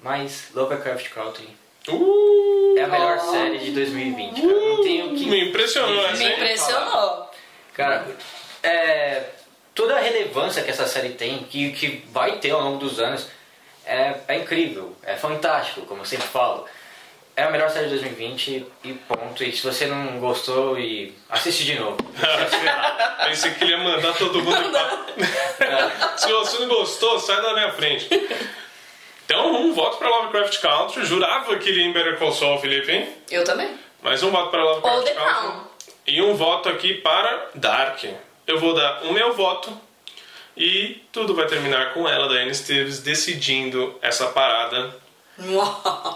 mas 0.00 0.48
Lovecraft 0.54 1.08
Country 1.10 1.56
Uh, 1.88 2.74
é 2.76 2.82
a 2.82 2.86
melhor 2.88 3.18
Oh. 3.22 3.30
série 3.30 3.58
de 3.58 3.70
2020, 3.70 4.42
cara. 4.42 4.52
Não 4.52 4.82
tenho 4.82 5.14
que 5.16 5.24
me 5.24 5.48
impressionou 5.48 6.12
Me 6.12 6.24
hein? 6.24 6.32
impressionou. 6.34 7.30
Cara, 7.74 8.06
é, 8.62 9.22
toda 9.74 9.96
a 9.96 10.00
relevância 10.00 10.62
que 10.62 10.70
essa 10.70 10.86
série 10.86 11.10
tem, 11.10 11.38
que, 11.44 11.72
que 11.72 12.04
vai 12.10 12.38
ter 12.40 12.50
ao 12.50 12.60
longo 12.60 12.78
dos 12.78 12.98
anos, 13.00 13.28
é, 13.88 14.20
é 14.28 14.36
incrível, 14.38 14.94
é 15.02 15.16
fantástico, 15.16 15.82
como 15.86 16.02
eu 16.02 16.04
sempre 16.04 16.26
falo. 16.26 16.66
É 17.34 17.44
a 17.44 17.50
melhor 17.50 17.70
série 17.70 17.84
de 17.84 17.90
2020 17.98 18.66
e 18.82 18.92
ponto. 18.94 19.44
E 19.44 19.52
se 19.52 19.62
você 19.62 19.86
não 19.86 20.18
gostou, 20.18 20.76
e 20.76 21.14
assiste 21.30 21.64
de 21.64 21.78
novo. 21.78 21.96
Pensei 23.24 23.52
que 23.54 23.62
ele 23.62 23.72
ia 23.74 23.78
mandar 23.78 24.12
todo 24.14 24.42
mundo. 24.42 24.70
pra- 24.72 26.16
Se 26.18 26.32
você 26.32 26.58
não 26.58 26.68
gostou, 26.68 27.18
sai 27.20 27.40
da 27.40 27.54
minha 27.54 27.70
frente. 27.72 28.08
Então, 29.24 29.54
um 29.54 29.72
voto 29.72 29.98
para 29.98 30.08
Lovecraft 30.08 30.58
Country. 30.60 31.04
Jurava 31.06 31.56
que 31.58 31.68
ele 31.68 31.80
ia 31.82 31.86
em 31.86 31.92
Better 31.92 32.18
Call 32.18 32.32
Saul, 32.32 32.58
Felipe, 32.58 32.90
hein? 32.90 33.08
Eu 33.30 33.44
também. 33.44 33.78
Mais 34.02 34.20
um 34.24 34.30
voto 34.32 34.50
para 34.50 34.64
Lovecraft 34.64 34.96
Country. 34.96 35.14
Crown. 35.14 35.64
E 36.08 36.22
um 36.22 36.34
voto 36.34 36.68
aqui 36.68 36.94
para 36.94 37.50
Dark. 37.54 38.02
Eu 38.48 38.58
vou 38.58 38.74
dar 38.74 39.02
o 39.04 39.12
meu 39.12 39.34
voto 39.34 39.70
E 40.58 41.00
tudo 41.12 41.36
vai 41.36 41.46
terminar 41.46 41.94
com 41.94 42.08
ela, 42.08 42.28
Diane 42.28 42.50
Esteves, 42.50 42.98
decidindo 42.98 43.96
essa 44.02 44.26
parada. 44.26 44.92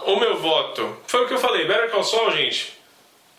O 0.05 0.17
meu 0.17 0.37
voto 0.37 0.97
foi 1.07 1.23
o 1.23 1.27
que 1.29 1.33
eu 1.33 1.39
falei: 1.39 1.65
Better 1.65 1.89
Call 1.89 2.03
Saul, 2.03 2.31
gente. 2.31 2.73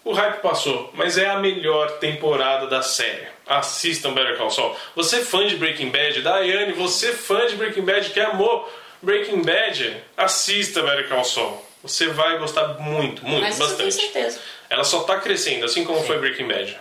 O 0.02 0.12
hype 0.12 0.40
passou, 0.40 0.90
mas 0.94 1.16
é 1.16 1.26
a 1.28 1.38
melhor 1.38 1.98
temporada 1.98 2.66
da 2.66 2.82
série. 2.82 3.26
Assistam 3.46 4.12
Better 4.12 4.36
Call 4.36 4.50
Saul. 4.50 4.74
Você 4.96 5.16
é 5.16 5.24
fã 5.24 5.46
de 5.46 5.56
Breaking 5.56 5.90
Bad, 5.90 6.20
Daiane, 6.22 6.72
você 6.72 7.10
é 7.10 7.12
fã 7.12 7.46
de 7.46 7.56
Breaking 7.56 7.84
Bad 7.84 8.10
que 8.10 8.20
amou 8.20 8.70
Breaking 9.02 9.42
Bad, 9.42 9.96
assista 10.16 10.82
Better 10.82 11.08
Call 11.08 11.24
Saul. 11.24 11.64
Você 11.82 12.08
vai 12.08 12.38
gostar 12.38 12.80
muito, 12.80 13.24
muito, 13.26 13.42
Mas 13.42 13.58
bastante. 13.58 13.88
isso 13.88 14.00
eu 14.00 14.10
tenho 14.12 14.30
certeza. 14.30 14.40
Ela 14.70 14.84
só 14.84 15.02
tá 15.02 15.18
crescendo, 15.20 15.66
assim 15.66 15.84
como 15.84 16.00
Sim. 16.00 16.06
foi 16.06 16.18
Breaking 16.18 16.48
Bad. 16.48 16.78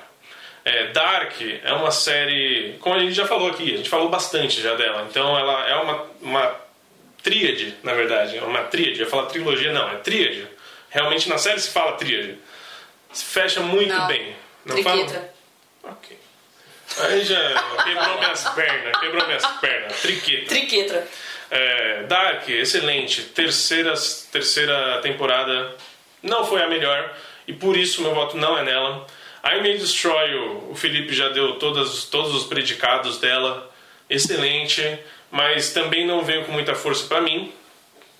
É, 0.65 0.87
Dark 0.87 1.33
é 1.41 1.73
uma 1.73 1.91
série, 1.91 2.77
como 2.79 2.95
a 2.95 2.99
gente 2.99 3.13
já 3.13 3.27
falou 3.27 3.49
aqui, 3.49 3.73
a 3.73 3.77
gente 3.77 3.89
falou 3.89 4.09
bastante 4.09 4.61
já 4.61 4.75
dela. 4.75 5.05
Então 5.09 5.37
ela 5.37 5.67
é 5.67 5.75
uma, 5.75 6.07
uma 6.21 6.55
tríade, 7.21 7.75
na 7.83 7.93
verdade. 7.93 8.37
É 8.37 8.43
uma 8.43 8.63
tríade. 8.63 8.99
Eu 8.99 9.05
ia 9.05 9.09
falar 9.09 9.25
trilogia, 9.27 9.73
não, 9.73 9.89
é 9.89 9.95
tríade. 9.95 10.47
Realmente 10.89 11.27
na 11.27 11.37
série 11.37 11.59
se 11.59 11.69
fala 11.69 11.93
tríade. 11.93 12.37
Se 13.11 13.25
fecha 13.25 13.59
muito 13.61 13.93
Não. 13.93 14.07
bem. 14.07 14.35
Não 14.65 14.81
fala? 14.83 14.97
Triquetra. 14.97 15.33
Ok. 15.83 16.17
Aí 16.99 17.23
já 17.23 17.63
quebrou 17.83 18.17
minhas 18.19 18.49
pernas, 18.49 18.99
quebrou 18.99 19.25
minhas 19.25 19.45
pernas. 19.45 20.01
Triqueta. 20.01 20.47
Triquetra. 20.47 21.07
É, 21.49 22.03
Dark, 22.03 22.47
excelente. 22.49 23.21
Terceira, 23.23 23.93
terceira 24.31 24.99
temporada 25.01 25.75
não 26.21 26.45
foi 26.45 26.61
a 26.63 26.67
melhor 26.67 27.15
e 27.47 27.53
por 27.53 27.75
isso 27.75 28.01
meu 28.01 28.13
voto 28.13 28.37
não 28.37 28.57
é 28.57 28.63
nela. 28.63 29.05
I 29.43 29.61
May 29.61 29.77
Destroy, 29.77 30.31
You, 30.31 30.69
o 30.71 30.75
Felipe 30.75 31.13
já 31.13 31.29
deu 31.29 31.55
todas, 31.55 32.05
todos 32.05 32.33
os 32.33 32.45
predicados 32.45 33.17
dela. 33.19 33.69
Excelente, 34.09 34.99
mas 35.29 35.73
também 35.73 36.05
não 36.05 36.23
veio 36.23 36.45
com 36.45 36.51
muita 36.51 36.75
força 36.75 37.07
pra 37.07 37.19
mim, 37.19 37.51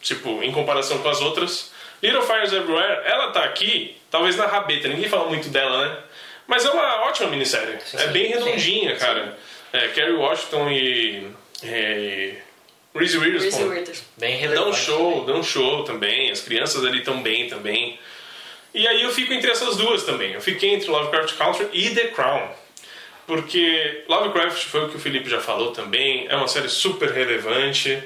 tipo, 0.01 0.43
em 0.43 0.51
comparação 0.51 0.97
com 0.99 1.09
as 1.09 1.21
outras. 1.21 1.71
Little 2.01 2.21
Fires 2.23 2.51
Everywhere, 2.51 3.01
ela 3.05 3.31
tá 3.31 3.43
aqui, 3.43 3.95
talvez 4.11 4.35
na 4.35 4.45
rabeta, 4.45 4.87
ninguém 4.89 5.07
fala 5.07 5.29
muito 5.29 5.47
dela, 5.49 5.87
né? 5.87 5.97
Mas 6.45 6.65
é 6.65 6.69
uma 6.69 7.07
ótima 7.07 7.29
minissérie. 7.29 7.77
Sim, 7.85 7.97
é 7.97 7.99
sim. 8.01 8.11
bem 8.11 8.27
Sim. 8.27 8.33
redondinha, 8.33 8.95
cara. 8.97 9.37
É, 9.71 9.87
Kerry 9.89 10.13
Washington 10.13 10.69
e. 10.69 11.27
e 11.63 12.33
Reese 12.93 13.17
Witherspoon. 13.17 13.69
Bem 14.17 14.33
dá 14.35 14.41
relevante. 14.41 14.69
um 14.69 14.73
show, 14.73 15.11
também. 15.11 15.25
dá 15.25 15.33
um 15.33 15.43
show 15.43 15.83
também. 15.83 16.31
As 16.31 16.41
crianças 16.41 16.85
ali 16.85 16.99
estão 16.99 17.23
bem 17.23 17.47
também. 17.47 17.97
E 18.73 18.87
aí 18.87 19.03
eu 19.03 19.11
fico 19.11 19.31
entre 19.33 19.51
essas 19.51 19.77
duas 19.77 20.03
também. 20.03 20.33
Eu 20.33 20.41
fiquei 20.41 20.73
entre 20.73 20.89
Lovecraft 20.89 21.37
Country 21.37 21.67
e 21.71 21.89
The 21.91 22.07
Crown. 22.07 22.49
Porque 23.27 24.03
Lovecraft 24.07 24.65
foi 24.65 24.85
o 24.85 24.89
que 24.89 24.97
o 24.97 24.99
Felipe 24.99 25.29
já 25.29 25.39
falou 25.39 25.71
também. 25.71 26.25
É 26.27 26.35
uma 26.35 26.47
série 26.47 26.69
super 26.69 27.09
relevante. 27.11 28.01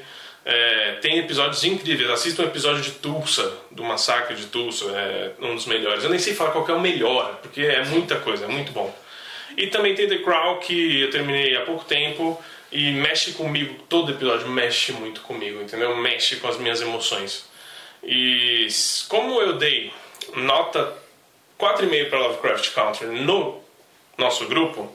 É, 0.45 0.97
tem 1.01 1.17
episódios 1.17 1.63
incríveis. 1.63 2.09
Assista 2.09 2.43
um 2.43 2.45
episódio 2.45 2.81
de 2.81 2.91
Tulsa, 2.91 3.51
do 3.71 3.83
massacre 3.83 4.35
de 4.35 4.45
Tulsa. 4.47 4.85
É 4.91 5.31
um 5.39 5.55
dos 5.55 5.65
melhores. 5.65 6.03
Eu 6.03 6.09
nem 6.09 6.19
sei 6.19 6.33
falar 6.33 6.51
qual 6.51 6.67
é 6.67 6.73
o 6.73 6.81
melhor, 6.81 7.39
porque 7.41 7.61
é 7.61 7.83
muita 7.85 8.17
coisa, 8.17 8.45
é 8.45 8.47
muito 8.47 8.71
bom. 8.71 8.93
E 9.55 9.67
também 9.67 9.95
tem 9.95 10.07
The 10.07 10.19
Crown, 10.19 10.59
que 10.59 11.01
eu 11.01 11.09
terminei 11.09 11.55
há 11.55 11.61
pouco 11.61 11.83
tempo 11.85 12.41
e 12.71 12.91
mexe 12.91 13.31
comigo. 13.31 13.73
Todo 13.89 14.11
episódio 14.11 14.47
mexe 14.47 14.91
muito 14.91 15.21
comigo, 15.21 15.61
entendeu? 15.61 15.95
Mexe 15.95 16.35
com 16.35 16.47
as 16.47 16.57
minhas 16.57 16.81
emoções. 16.81 17.49
E 18.03 18.67
como 19.09 19.41
eu 19.41 19.53
dei 19.53 19.91
nota 20.35 20.93
4,5 21.59 22.09
para 22.09 22.19
Lovecraft 22.19 22.73
Country 22.73 23.07
no 23.07 23.61
nosso 24.17 24.47
grupo, 24.47 24.91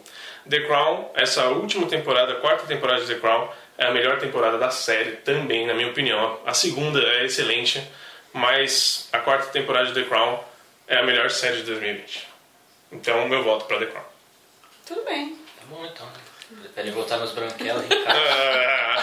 The 0.48 0.60
Crown, 0.60 1.10
essa 1.14 1.46
última 1.48 1.86
temporada, 1.86 2.32
a 2.32 2.36
quarta 2.36 2.66
temporada 2.66 3.00
de 3.04 3.14
The 3.14 3.20
Crown, 3.20 3.48
é 3.78 3.86
a 3.86 3.90
melhor 3.90 4.18
temporada 4.18 4.58
da 4.58 4.70
série 4.70 5.12
também, 5.12 5.66
na 5.66 5.74
minha 5.74 5.88
opinião. 5.88 6.38
A 6.44 6.52
segunda 6.54 7.00
é 7.00 7.24
excelente, 7.24 7.82
mas 8.32 9.08
a 9.12 9.18
quarta 9.18 9.46
temporada 9.46 9.86
de 9.86 9.94
The 9.94 10.08
Crown 10.08 10.40
é 10.88 10.98
a 10.98 11.02
melhor 11.02 11.30
série 11.30 11.58
de 11.58 11.62
2020. 11.64 12.28
Então, 12.92 13.28
meu 13.28 13.42
voto 13.42 13.64
para 13.64 13.78
The 13.78 13.86
Crown. 13.86 14.04
Tudo 14.86 15.04
bem. 15.04 15.38
Tá 15.58 15.64
bom 15.68 15.86
então? 15.86 16.06
Pra 16.74 16.82
ele 16.82 16.92
voltar 16.92 17.16
nos 17.18 17.32
branquelos, 17.32 17.82
Ricardo. 17.88 18.20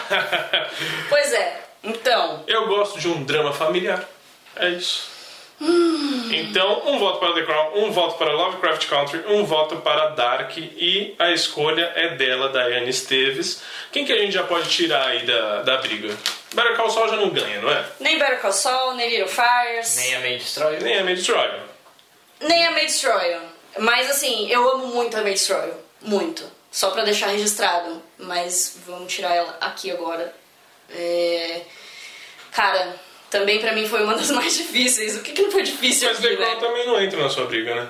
Pois 1.09 1.33
é. 1.33 1.65
Então, 1.83 2.43
Eu 2.47 2.67
gosto 2.67 2.99
de 2.99 3.07
um 3.07 3.23
drama 3.23 3.53
familiar. 3.53 4.07
É 4.55 4.69
isso. 4.69 5.09
Então, 5.61 6.83
um 6.87 6.99
voto 6.99 7.19
para 7.19 7.33
The 7.33 7.43
Crown, 7.43 7.83
um 7.83 7.91
voto 7.91 8.17
para 8.17 8.31
Lovecraft 8.31 8.87
Country, 8.87 9.23
um 9.27 9.43
voto 9.45 9.77
para 9.77 10.09
Dark 10.09 10.55
e 10.57 11.15
a 11.19 11.31
escolha 11.31 11.91
é 11.95 12.15
dela, 12.15 12.49
Daiane 12.49 12.89
Esteves. 12.89 13.61
Quem 13.91 14.05
que 14.05 14.13
a 14.13 14.17
gente 14.17 14.31
já 14.31 14.43
pode 14.43 14.69
tirar 14.69 15.07
aí 15.07 15.25
da, 15.25 15.63
da 15.63 15.77
briga? 15.77 16.15
Better 16.53 16.75
Call 16.75 16.89
Saul 16.89 17.09
já 17.09 17.15
não 17.17 17.29
ganha, 17.29 17.61
não 17.61 17.71
é? 17.71 17.85
nem 17.99 18.17
Better 18.17 18.39
Call 18.39 18.53
Saul, 18.53 18.93
nem 18.95 19.09
Little 19.09 19.27
Fires, 19.27 19.97
Nem 19.97 20.15
a 20.15 20.19
May 20.19 20.37
Destroy. 20.37 20.79
Nem 20.79 20.97
a 20.99 21.03
May 21.03 21.15
Destroy. 21.15 21.49
nem 22.41 22.67
a 22.67 22.71
May 22.71 22.85
Destroy. 22.85 23.37
Mas 23.79 24.09
assim, 24.09 24.49
eu 24.49 24.67
amo 24.71 24.87
muito 24.87 25.17
a 25.17 25.21
May 25.21 25.33
Destroy. 25.33 25.71
Muito. 26.01 26.43
Só 26.71 26.91
pra 26.91 27.03
deixar 27.03 27.27
registrado. 27.27 28.01
Mas 28.17 28.77
vamos 28.85 29.13
tirar 29.13 29.35
ela 29.35 29.57
aqui 29.61 29.91
agora. 29.91 30.33
É... 30.91 31.61
Cara, 32.51 32.95
também 33.29 33.59
pra 33.59 33.73
mim 33.73 33.87
foi 33.87 34.03
uma 34.03 34.15
das 34.15 34.29
mais 34.31 34.55
difíceis. 34.57 35.15
O 35.15 35.21
que, 35.21 35.31
que 35.31 35.41
não 35.41 35.51
foi 35.51 35.63
difícil 35.63 36.07
Mas 36.09 36.17
aqui, 36.17 36.27
The 36.29 36.35
Crown 36.35 36.55
né? 36.55 36.59
também 36.59 36.85
não 36.87 37.01
entra 37.01 37.21
na 37.21 37.29
sua 37.29 37.45
briga, 37.45 37.75
né? 37.75 37.89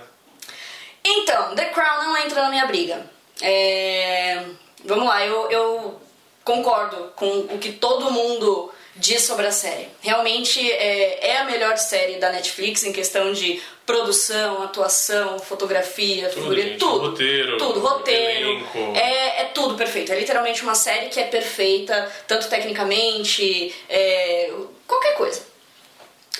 Então, 1.04 1.56
The 1.56 1.66
Crown 1.66 2.04
não 2.04 2.18
entra 2.18 2.42
na 2.42 2.50
minha 2.50 2.66
briga. 2.66 3.06
É, 3.42 4.44
Vamos 4.86 5.06
lá, 5.06 5.26
eu, 5.26 5.50
eu 5.50 6.02
concordo 6.44 7.12
com 7.16 7.28
o 7.40 7.58
que 7.58 7.74
todo 7.74 8.12
mundo 8.12 8.72
diz 8.96 9.22
sobre 9.24 9.46
a 9.46 9.52
série. 9.52 9.88
Realmente 10.02 10.60
é, 10.72 11.32
é 11.32 11.38
a 11.38 11.44
melhor 11.46 11.78
série 11.78 12.16
da 12.16 12.32
Netflix 12.32 12.84
em 12.84 12.92
questão 12.92 13.32
de 13.32 13.62
produção, 13.86 14.64
atuação, 14.64 15.40
fotografia, 15.40 16.30
Tudo, 16.30 16.56
gente. 16.56 16.78
tudo. 16.78 17.10
Roteiro, 17.10 17.58
tudo, 17.58 17.80
roteiro. 17.80 18.68
É, 18.96 19.42
é 19.42 19.46
tudo 19.54 19.76
perfeito. 19.76 20.12
É 20.12 20.20
literalmente 20.20 20.62
uma 20.64 20.76
série 20.76 21.10
que 21.10 21.20
é 21.20 21.24
perfeita, 21.26 22.10
tanto 22.28 22.50
tecnicamente, 22.50 23.74
é, 23.90 24.52
qualquer 24.90 25.16
coisa. 25.16 25.42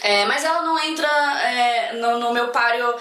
É, 0.02 0.26
mas 0.26 0.44
ela 0.44 0.64
não 0.64 0.78
entra 0.80 1.08
é, 1.44 1.94
no, 1.94 2.20
no 2.20 2.34
meu 2.34 2.50
páreo 2.50 2.96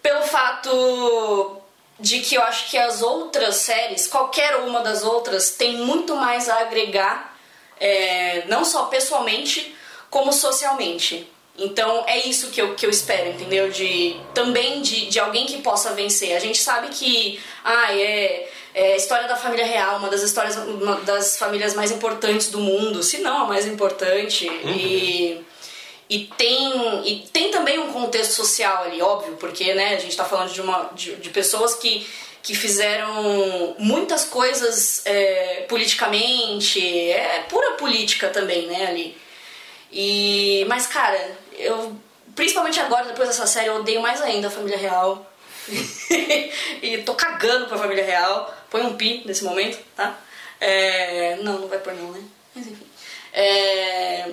pelo 0.00 0.22
fato 0.22 1.60
de 1.98 2.20
que 2.20 2.34
eu 2.34 2.42
acho 2.42 2.70
que 2.70 2.78
as 2.78 3.02
outras 3.02 3.56
séries, 3.56 4.06
qualquer 4.06 4.56
uma 4.56 4.80
das 4.80 5.02
outras, 5.02 5.50
tem 5.50 5.78
muito 5.78 6.16
mais 6.16 6.48
a 6.48 6.60
agregar, 6.60 7.36
é, 7.78 8.44
não 8.48 8.64
só 8.64 8.86
pessoalmente, 8.86 9.74
como 10.08 10.32
socialmente. 10.32 11.30
Então 11.58 12.04
é 12.06 12.18
isso 12.26 12.50
que 12.50 12.60
eu, 12.60 12.74
que 12.74 12.86
eu 12.86 12.90
espero, 12.90 13.30
entendeu? 13.30 13.70
De, 13.70 14.18
também 14.32 14.80
de, 14.80 15.06
de 15.06 15.20
alguém 15.20 15.44
que 15.46 15.60
possa 15.60 15.92
vencer. 15.92 16.34
A 16.34 16.40
gente 16.40 16.58
sabe 16.58 16.88
que 16.88 17.38
ah, 17.62 17.94
é, 17.94 18.50
é 18.74 18.92
a 18.92 18.96
história 18.96 19.26
da 19.26 19.36
família 19.36 19.64
real, 19.64 19.98
uma 19.98 20.08
das 20.08 20.22
histórias 20.22 20.56
uma 20.56 20.96
das 21.00 21.36
famílias 21.36 21.74
mais 21.74 21.90
importantes 21.90 22.50
do 22.50 22.58
mundo, 22.58 23.02
se 23.02 23.18
não 23.18 23.42
a 23.42 23.46
mais 23.46 23.66
importante. 23.66 24.46
E 24.46 25.44
e 26.10 26.28
tem, 26.36 27.08
e 27.08 27.20
tem 27.32 27.52
também 27.52 27.78
um 27.78 27.92
contexto 27.92 28.32
social 28.32 28.82
ali, 28.82 29.00
óbvio, 29.00 29.36
porque 29.36 29.72
né, 29.74 29.94
a 29.94 29.98
gente 30.00 30.10
está 30.10 30.24
falando 30.24 30.52
de, 30.52 30.60
uma, 30.60 30.90
de, 30.92 31.14
de 31.14 31.30
pessoas 31.30 31.76
que, 31.76 32.04
que 32.42 32.52
fizeram 32.52 33.76
muitas 33.78 34.24
coisas 34.24 35.06
é, 35.06 35.66
politicamente, 35.68 36.80
é 37.12 37.46
pura 37.48 37.74
política 37.74 38.28
também, 38.28 38.66
né, 38.66 38.88
ali. 38.88 39.16
E, 39.92 40.64
mas, 40.68 40.88
cara, 40.88 41.16
eu, 41.56 41.96
principalmente 42.34 42.80
agora, 42.80 43.06
depois 43.06 43.28
dessa 43.28 43.46
série, 43.46 43.68
eu 43.68 43.76
odeio 43.76 44.02
mais 44.02 44.20
ainda 44.20 44.48
a 44.48 44.50
família 44.50 44.78
real. 44.78 45.29
e 46.82 46.98
tô 47.04 47.14
cagando 47.14 47.66
pra 47.66 47.78
família 47.78 48.04
real. 48.04 48.54
Põe 48.70 48.82
um 48.82 48.96
pi 48.96 49.22
nesse 49.26 49.44
momento, 49.44 49.78
tá? 49.96 50.18
É, 50.60 51.36
não, 51.42 51.60
não 51.60 51.68
vai 51.68 51.78
pôr 51.78 51.94
não, 51.94 52.12
né? 52.12 52.22
Mas 52.54 52.66
enfim. 52.66 52.86
É, 53.32 54.30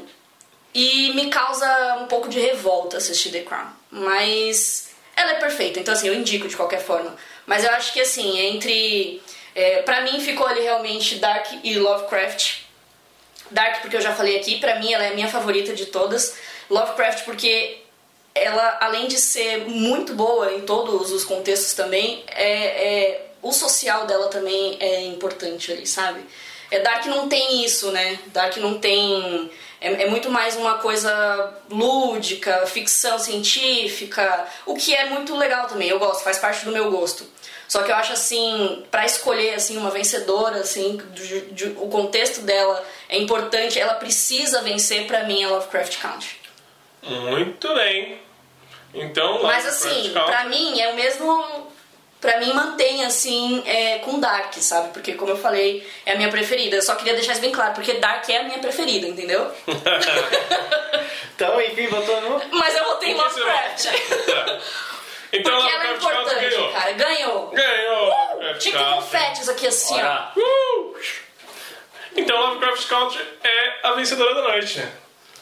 e 0.74 1.14
me 1.14 1.30
causa 1.30 1.98
um 2.02 2.08
pouco 2.08 2.28
de 2.28 2.40
revolta 2.40 2.98
assistir 2.98 3.32
The 3.32 3.42
Crown. 3.42 3.68
Mas 3.90 4.90
ela 5.16 5.34
é 5.34 5.40
perfeita, 5.40 5.80
então 5.80 5.94
assim, 5.94 6.08
eu 6.08 6.14
indico 6.14 6.48
de 6.48 6.56
qualquer 6.56 6.82
forma. 6.82 7.16
Mas 7.46 7.64
eu 7.64 7.72
acho 7.72 7.94
que 7.94 8.02
assim, 8.02 8.40
entre. 8.40 9.22
É, 9.56 9.82
pra 9.82 10.02
mim 10.02 10.20
ficou 10.20 10.46
ali 10.46 10.62
realmente 10.62 11.16
Dark 11.16 11.48
e 11.64 11.80
Lovecraft. 11.80 12.62
Dark 13.50 13.82
porque 13.82 13.96
eu 13.96 14.02
já 14.02 14.14
falei 14.14 14.38
aqui, 14.38 14.60
pra 14.60 14.76
mim 14.76 14.94
ela 14.94 15.06
é 15.06 15.10
a 15.10 15.16
minha 15.16 15.28
favorita 15.28 15.74
de 15.74 15.88
todas. 15.88 16.38
Lovecraft 16.70 17.24
porque 17.24 17.80
ela, 18.44 18.78
além 18.82 19.08
de 19.08 19.20
ser 19.20 19.68
muito 19.68 20.14
boa 20.14 20.54
em 20.54 20.62
todos 20.62 21.12
os 21.12 21.24
contextos 21.24 21.74
também, 21.74 22.24
é, 22.28 22.52
é- 22.52 23.28
o 23.42 23.52
social 23.54 24.06
dela 24.06 24.28
também 24.30 24.78
é 24.80 25.04
importante 25.06 25.72
ali, 25.72 25.86
sabe? 25.86 26.20
É, 26.72 26.80
Dark 26.80 27.06
não 27.06 27.30
tem 27.30 27.64
isso, 27.64 27.92
né? 27.92 28.20
Dark 28.28 28.58
não 28.58 28.78
tem. 28.80 29.50
É, 29.80 30.04
é 30.04 30.10
muito 30.10 30.30
mais 30.30 30.56
uma 30.56 30.80
coisa 30.80 31.54
lúdica, 31.70 32.66
ficção 32.66 33.18
científica, 33.20 34.46
o 34.66 34.76
que 34.76 34.94
é 34.94 35.06
muito 35.06 35.36
legal 35.36 35.68
também, 35.68 35.88
eu 35.88 36.00
gosto, 36.00 36.24
faz 36.24 36.40
parte 36.40 36.66
do 36.66 36.72
meu 36.72 36.90
gosto. 36.92 37.26
Só 37.68 37.84
que 37.84 37.92
eu 37.92 37.96
acho 37.96 38.14
assim, 38.14 38.84
pra 38.90 39.06
escolher 39.06 39.54
assim 39.54 39.78
uma 39.78 39.92
vencedora, 39.92 40.58
assim, 40.58 41.00
o 41.78 41.90
contexto 41.90 42.42
dela 42.42 42.84
é 43.10 43.18
importante, 43.18 43.78
ela 43.80 43.94
precisa 43.96 44.62
vencer 44.62 45.06
pra 45.06 45.26
mim 45.26 45.44
a 45.44 45.50
Lovecraft 45.50 45.98
Country. 46.02 46.36
Muito 47.04 47.74
bem. 47.76 48.20
Então, 49.02 49.44
Mas 49.44 49.66
assim, 49.66 50.12
Country- 50.14 50.32
pra 50.32 50.44
mim 50.46 50.80
é 50.82 50.90
o 50.90 50.96
mesmo. 50.96 51.68
Pra 52.20 52.40
mim 52.40 52.52
mantém 52.52 53.06
assim 53.06 53.62
é, 53.68 54.00
com 54.00 54.20
Dark, 54.20 54.52
sabe? 54.56 54.92
Porque 54.92 55.14
como 55.14 55.32
eu 55.34 55.38
falei, 55.38 55.88
é 56.04 56.14
a 56.14 56.16
minha 56.16 56.30
preferida. 56.30 56.76
Eu 56.76 56.82
só 56.82 56.96
queria 56.96 57.14
deixar 57.14 57.34
isso 57.34 57.42
bem 57.42 57.52
claro, 57.52 57.74
porque 57.76 57.94
Dark 57.94 58.28
é 58.28 58.38
a 58.38 58.44
minha 58.44 58.58
preferida, 58.60 59.08
entendeu? 59.08 59.52
Então, 61.36 61.62
enfim, 61.62 61.86
votou 61.88 62.20
no. 62.22 62.42
Mas 62.52 62.76
eu 62.76 62.84
votei 62.86 63.12
em 63.12 63.14
Lovecraft. 63.14 63.84
Tá. 63.86 64.60
Então, 65.32 65.56
Porque 65.60 65.72
ela 65.74 65.88
é 65.88 65.94
importante, 65.94 66.50
ganhou. 66.50 66.72
cara. 66.72 66.92
Ganhou. 66.94 67.48
Ganhou! 67.52 68.14
Que 68.60 68.72
ter 68.72 68.78
confetes 68.96 69.48
aqui 69.50 69.68
assim, 69.68 70.02
ó. 70.02 70.40
Uh! 70.40 70.96
Então, 72.16 72.40
Lovecraft 72.40 72.88
Country 72.88 73.22
é 73.44 73.74
a 73.88 73.92
vencedora 73.92 74.34
da 74.34 74.42
noite. 74.42 74.84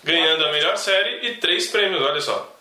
Ganhando 0.03 0.45
a 0.45 0.51
melhor 0.51 0.75
série 0.77 1.27
e 1.27 1.37
três 1.37 1.67
prêmios, 1.67 2.01
olha 2.01 2.19
só. 2.19 2.54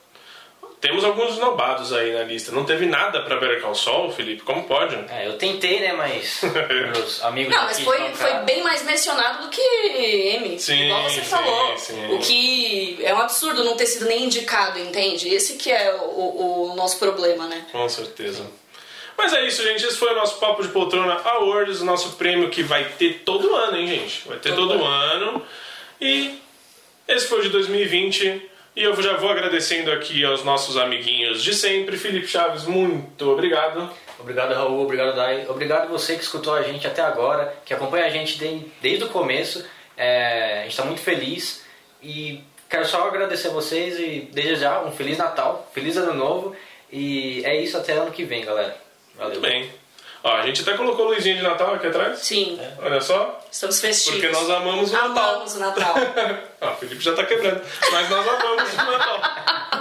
Temos 0.85 1.03
alguns 1.03 1.39
nobados 1.39 1.95
aí 1.95 2.13
na 2.13 2.25
lista. 2.25 2.53
Não 2.53 2.63
teve 2.63 2.85
nada 2.85 3.23
pra 3.23 3.41
Better 3.41 3.63
Call 3.63 3.75
Saul, 3.75 4.13
Felipe? 4.13 4.43
Como 4.43 4.65
pode? 4.65 4.95
É, 5.11 5.27
eu 5.27 5.39
tentei, 5.39 5.81
né, 5.81 5.95
mas 5.95 6.43
meus 6.95 7.25
amigos 7.25 7.55
Não, 7.55 7.63
mas 7.63 7.77
aqui 7.77 7.85
foi, 7.87 8.13
foi 8.13 8.35
bem 8.41 8.63
mais 8.63 8.85
mencionado 8.85 9.45
do 9.45 9.49
que 9.49 9.63
M. 9.63 10.61
Sim, 10.61 10.85
igual 10.85 11.05
você 11.05 11.23
sim, 11.23 11.27
falou. 11.27 11.79
sim. 11.79 12.15
O 12.15 12.19
que 12.19 12.99
é 13.03 13.15
um 13.15 13.19
absurdo 13.19 13.65
não 13.65 13.79
ter 13.79 13.87
sido 13.87 14.05
nem 14.05 14.25
indicado, 14.25 14.79
entende? 14.79 15.27
Esse 15.27 15.55
que 15.55 15.73
é 15.73 15.95
o, 15.95 16.73
o 16.73 16.75
nosso 16.77 16.99
problema, 16.99 17.47
né? 17.47 17.65
Com 17.73 17.89
certeza. 17.89 18.45
Mas 19.17 19.33
é 19.33 19.47
isso, 19.47 19.63
gente. 19.63 19.87
Esse 19.87 19.97
foi 19.97 20.13
o 20.13 20.17
nosso 20.17 20.39
Papo 20.39 20.63
de 20.63 20.69
Poltrona 20.69 21.15
Awards, 21.15 21.81
o 21.81 21.87
nosso 21.87 22.13
prêmio 22.17 22.51
que 22.51 22.63
vai 22.63 22.85
ter 22.85 23.23
todo 23.25 23.57
ano, 23.57 23.79
hein, 23.79 23.87
gente? 23.87 24.29
Vai 24.29 24.37
ter 24.37 24.55
todo, 24.55 24.75
Todo 24.75 24.85
ano. 24.85 25.47
E 25.99 26.39
esse 27.09 27.27
foi 27.27 27.39
o 27.39 27.43
de 27.43 27.49
2020. 27.49 28.51
E 28.77 28.83
eu 28.83 29.01
já 29.01 29.17
vou 29.17 29.31
agradecendo 29.31 29.93
aqui 29.93 30.25
aos 30.25 30.43
nossos 30.43 30.77
amiguinhos 30.77 31.43
de 31.43 31.55
sempre. 31.55 31.97
Felipe 31.97 32.27
Chaves, 32.27 32.65
muito 32.65 33.31
obrigado. 33.31 33.89
Obrigado, 34.19 34.53
Raul. 34.55 34.83
Obrigado, 34.83 35.15
Dai. 35.15 35.47
Obrigado 35.49 35.89
você 35.89 36.17
que 36.17 36.23
escutou 36.25 36.55
a 36.55 36.63
gente 36.63 36.87
até 36.87 37.01
agora, 37.03 37.55
que 37.65 37.73
acompanha 37.73 38.07
a 38.07 38.11
gente 38.11 38.37
de- 38.39 38.67
desde 38.83 39.05
o 39.05 39.09
começo. 39.11 39.65
É, 39.97 40.59
a 40.59 40.63
gente 40.63 40.71
está 40.73 40.85
muito 40.85 41.01
feliz 41.03 41.65
e 42.03 42.41
quero 42.69 42.85
só 42.85 43.07
agradecer 43.07 43.49
a 43.49 43.53
vocês 43.53 43.99
e 44.01 44.29
desejar 44.33 44.85
um 44.85 44.91
Feliz 44.91 45.19
Natal, 45.19 45.71
Feliz 45.73 45.97
Ano 45.97 46.15
Novo. 46.15 46.57
E 46.91 47.45
é 47.45 47.61
isso 47.61 47.77
até 47.77 47.93
ano 47.93 48.11
que 48.11 48.25
vem, 48.25 48.45
galera. 48.45 48.77
Valeu. 49.15 49.39
Muito 49.41 49.41
bem. 49.41 49.71
Ó, 50.27 50.33
a 50.37 50.43
gente 50.47 50.63
até 50.63 50.73
colocou 50.73 51.05
luzinha 51.05 51.37
de 51.37 51.43
Natal 51.43 51.75
aqui 51.75 51.87
atrás. 51.87 52.19
Sim, 52.21 52.59
Olha 52.83 52.99
só. 53.03 53.45
estamos 53.53 53.79
festivos. 53.79 54.21
Porque 54.21 54.33
nós 54.35 54.49
amamos 54.49 54.91
o 54.91 54.93
Natal. 54.95 55.35
Amamos 55.35 55.55
o 55.55 55.59
Natal. 55.59 55.95
Ah, 56.65 56.73
o 56.73 56.77
Felipe 56.77 57.05
já 57.05 57.13
tá 57.15 57.25
quebrando. 57.27 57.61
Mas 57.93 58.09
nós 58.09 58.27
amamos 58.27 58.73
o 58.73 58.77
Natal. 58.77 59.21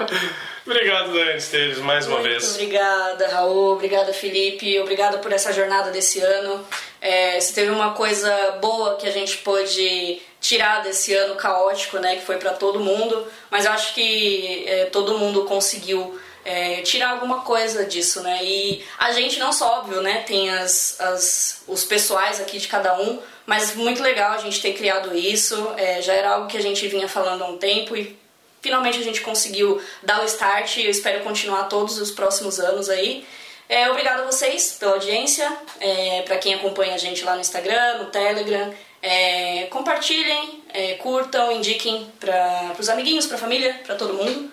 Obrigado, 0.68 1.14
Dani 1.14 1.38
Esteves, 1.38 1.78
mais 1.78 2.08
uma 2.08 2.18
Muito 2.20 2.30
vez. 2.30 2.56
obrigada, 2.56 3.28
Raul. 3.30 3.74
Obrigada, 3.74 4.12
Felipe. 4.14 4.78
Obrigada 4.80 5.18
por 5.20 5.32
essa 5.32 5.54
jornada 5.54 5.92
desse 5.92 6.20
ano. 6.20 6.66
É, 7.00 7.40
se 7.40 7.54
teve 7.54 7.70
uma 7.72 7.92
coisa 7.94 8.58
boa 8.62 8.96
que 8.98 9.08
a 9.08 9.12
gente 9.12 9.38
pôde 9.38 10.22
tirar 10.42 10.84
desse 10.84 11.14
ano 11.14 11.36
caótico, 11.36 12.00
né, 12.00 12.18
que 12.18 12.26
foi 12.26 12.36
para 12.38 12.52
todo 12.52 12.82
mundo, 12.82 13.26
mas 13.50 13.64
eu 13.66 13.72
acho 13.72 13.94
que 13.94 14.66
é, 14.68 14.86
todo 14.86 15.18
mundo 15.18 15.46
conseguiu 15.46 16.20
é, 16.46 16.82
tirar 16.82 17.12
alguma 17.12 17.42
coisa 17.42 17.86
disso, 17.86 18.22
né? 18.22 18.44
E 18.44 18.84
a 18.98 19.12
gente 19.12 19.40
não 19.40 19.54
só 19.54 19.80
óbvio, 19.80 20.02
né, 20.02 20.24
tem 20.28 20.50
as, 20.50 21.00
as 21.00 21.64
os 21.68 21.86
pessoais 21.86 22.42
aqui 22.42 22.58
de 22.58 22.68
cada 22.68 23.00
um, 23.00 23.20
mas 23.46 23.76
muito 23.76 24.02
legal 24.02 24.34
a 24.34 24.38
gente 24.38 24.62
ter 24.62 24.74
criado 24.74 25.16
isso. 25.16 25.56
É, 25.78 26.02
já 26.02 26.14
era 26.14 26.32
algo 26.32 26.48
que 26.48 26.58
a 26.58 26.62
gente 26.62 26.88
vinha 26.88 27.08
falando 27.08 27.44
há 27.44 27.48
um 27.48 27.58
tempo 27.58 27.96
e 27.96 28.18
finalmente 28.62 29.00
a 29.00 29.04
gente 29.04 29.22
conseguiu 29.22 29.82
dar 30.02 30.22
o 30.22 30.26
start 30.26 30.78
e 30.78 30.86
eu 30.86 30.92
espero 30.92 31.24
continuar 31.24 31.64
todos 31.64 31.98
os 31.98 32.12
próximos 32.12 32.60
anos 32.60 32.90
aí. 32.90 33.26
É, 33.68 33.90
obrigado 33.90 34.22
a 34.22 34.26
vocês 34.26 34.76
pela 34.80 34.94
audiência, 34.94 35.50
é, 35.80 36.22
para 36.24 36.38
quem 36.38 36.54
acompanha 36.54 36.96
a 36.96 36.98
gente 36.98 37.24
lá 37.24 37.36
no 37.36 37.42
Instagram, 37.42 38.00
no 38.00 38.06
Telegram. 38.06 38.74
É, 39.02 39.68
compartilhem, 39.70 40.64
é, 40.74 40.94
curtam, 40.94 41.52
indiquem 41.52 42.10
para 42.20 42.74
os 42.80 42.88
amiguinhos, 42.88 43.26
para 43.26 43.36
a 43.36 43.40
família, 43.40 43.82
para 43.86 43.96
todo 43.96 44.14
mundo. 44.14 44.52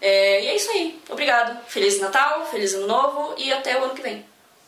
É, 0.00 0.44
e 0.44 0.48
é 0.48 0.56
isso 0.56 0.70
aí. 0.70 0.98
Obrigado. 1.08 1.64
Feliz 1.66 2.00
Natal, 2.00 2.46
feliz 2.46 2.74
Ano 2.74 2.86
Novo 2.86 3.34
e 3.36 3.52
até 3.52 3.78
o 3.78 3.84
ano 3.84 3.94
que 3.94 4.02
vem. 4.02 4.24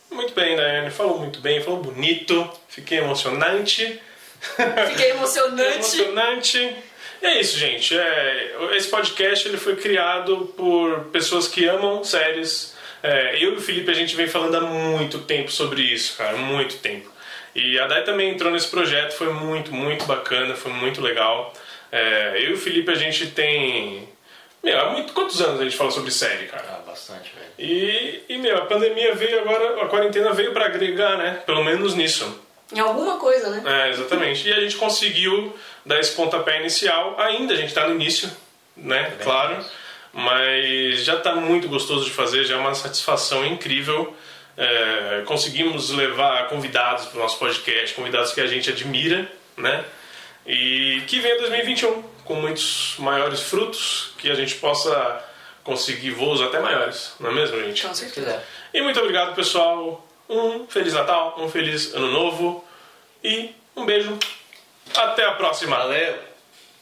Muito 0.09 0.33
bem, 0.33 0.55
Daiane. 0.55 0.91
Falou 0.91 1.19
muito 1.19 1.39
bem, 1.39 1.61
falou 1.61 1.81
bonito. 1.81 2.49
Fiquei 2.67 2.97
emocionante. 2.97 4.01
Fiquei 4.89 5.11
emocionante. 5.11 5.99
emocionante. 6.01 6.75
E 7.21 7.25
é 7.25 7.39
isso, 7.39 7.57
gente. 7.57 7.97
É, 7.97 8.55
esse 8.73 8.89
podcast 8.89 9.47
ele 9.47 9.57
foi 9.57 9.75
criado 9.75 10.53
por 10.57 11.05
pessoas 11.11 11.47
que 11.47 11.65
amam 11.65 12.03
séries. 12.03 12.75
É, 13.03 13.35
eu 13.35 13.53
e 13.53 13.57
o 13.57 13.61
Felipe 13.61 13.89
a 13.89 13.93
gente 13.93 14.15
vem 14.15 14.27
falando 14.27 14.55
há 14.55 14.61
muito 14.61 15.19
tempo 15.19 15.51
sobre 15.51 15.81
isso, 15.81 16.17
cara, 16.17 16.37
muito 16.37 16.77
tempo. 16.77 17.09
E 17.53 17.79
a 17.79 17.87
Dai 17.87 18.03
também 18.03 18.31
entrou 18.31 18.51
nesse 18.51 18.67
projeto, 18.67 19.13
foi 19.13 19.31
muito, 19.33 19.73
muito 19.73 20.05
bacana, 20.05 20.55
foi 20.55 20.71
muito 20.71 21.01
legal. 21.01 21.53
É, 21.91 22.37
eu 22.37 22.51
e 22.51 22.53
o 22.53 22.57
Felipe 22.57 22.91
a 22.91 22.95
gente 22.95 23.27
tem. 23.27 24.07
Meu, 24.63 24.79
há 24.79 24.91
muito, 24.91 25.13
quantos 25.13 25.41
anos 25.41 25.59
a 25.59 25.63
gente 25.63 25.75
fala 25.75 25.89
sobre 25.89 26.11
série, 26.11 26.45
cara? 26.45 26.63
Ah, 26.69 26.81
bastante, 26.85 27.31
velho. 27.33 27.51
E, 27.57 28.23
e 28.29 28.37
meu, 28.37 28.57
a 28.57 28.65
pandemia 28.65 29.15
veio 29.15 29.39
agora, 29.41 29.83
a 29.83 29.87
quarentena 29.87 30.33
veio 30.33 30.53
pra 30.53 30.65
agregar, 30.65 31.17
né? 31.17 31.41
Pelo 31.45 31.63
menos 31.63 31.95
nisso. 31.95 32.39
Em 32.71 32.79
alguma 32.79 33.17
coisa, 33.17 33.49
né? 33.49 33.63
É, 33.65 33.89
exatamente. 33.89 34.47
E 34.47 34.53
a 34.53 34.59
gente 34.61 34.75
conseguiu 34.75 35.55
dar 35.85 35.99
esse 35.99 36.15
pontapé 36.15 36.59
inicial. 36.59 37.19
Ainda 37.19 37.53
a 37.53 37.57
gente 37.57 37.69
está 37.69 37.87
no 37.87 37.95
início, 37.95 38.29
né? 38.77 39.09
bem 39.09 39.17
claro. 39.23 39.65
Mas 40.13 41.03
já 41.03 41.15
está 41.15 41.35
muito 41.35 41.67
gostoso 41.67 42.05
de 42.05 42.11
fazer, 42.11 42.43
já 42.43 42.55
é 42.55 42.57
uma 42.57 42.75
satisfação 42.75 43.45
incrível. 43.45 44.15
É, 44.57 45.23
conseguimos 45.25 45.89
levar 45.89 46.49
convidados 46.49 47.05
para 47.05 47.17
o 47.17 47.21
nosso 47.21 47.39
podcast, 47.39 47.95
convidados 47.95 48.31
que 48.31 48.41
a 48.41 48.47
gente 48.47 48.69
admira, 48.69 49.29
né? 49.57 49.83
E 50.45 51.01
que 51.07 51.19
venha 51.19 51.37
2021 51.39 52.03
com 52.31 52.35
muitos 52.35 52.95
maiores 52.97 53.41
frutos, 53.41 54.13
que 54.17 54.31
a 54.31 54.35
gente 54.35 54.55
possa 54.55 55.21
conseguir 55.65 56.11
voos 56.11 56.41
até 56.41 56.61
maiores, 56.61 57.13
não 57.19 57.29
é 57.29 57.33
mesmo, 57.33 57.59
gente? 57.59 57.85
Com 57.85 57.93
certeza. 57.93 58.25
quiser. 58.25 58.47
E 58.73 58.81
muito 58.81 58.97
obrigado, 59.01 59.35
pessoal. 59.35 60.07
Um 60.29 60.65
Feliz 60.65 60.93
Natal, 60.93 61.35
um 61.37 61.49
Feliz 61.49 61.93
Ano 61.93 62.09
Novo 62.09 62.63
e 63.21 63.53
um 63.75 63.85
beijo. 63.85 64.17
Até 64.95 65.25
a 65.25 65.33
próxima. 65.33 65.75
Valeu! 65.75 66.30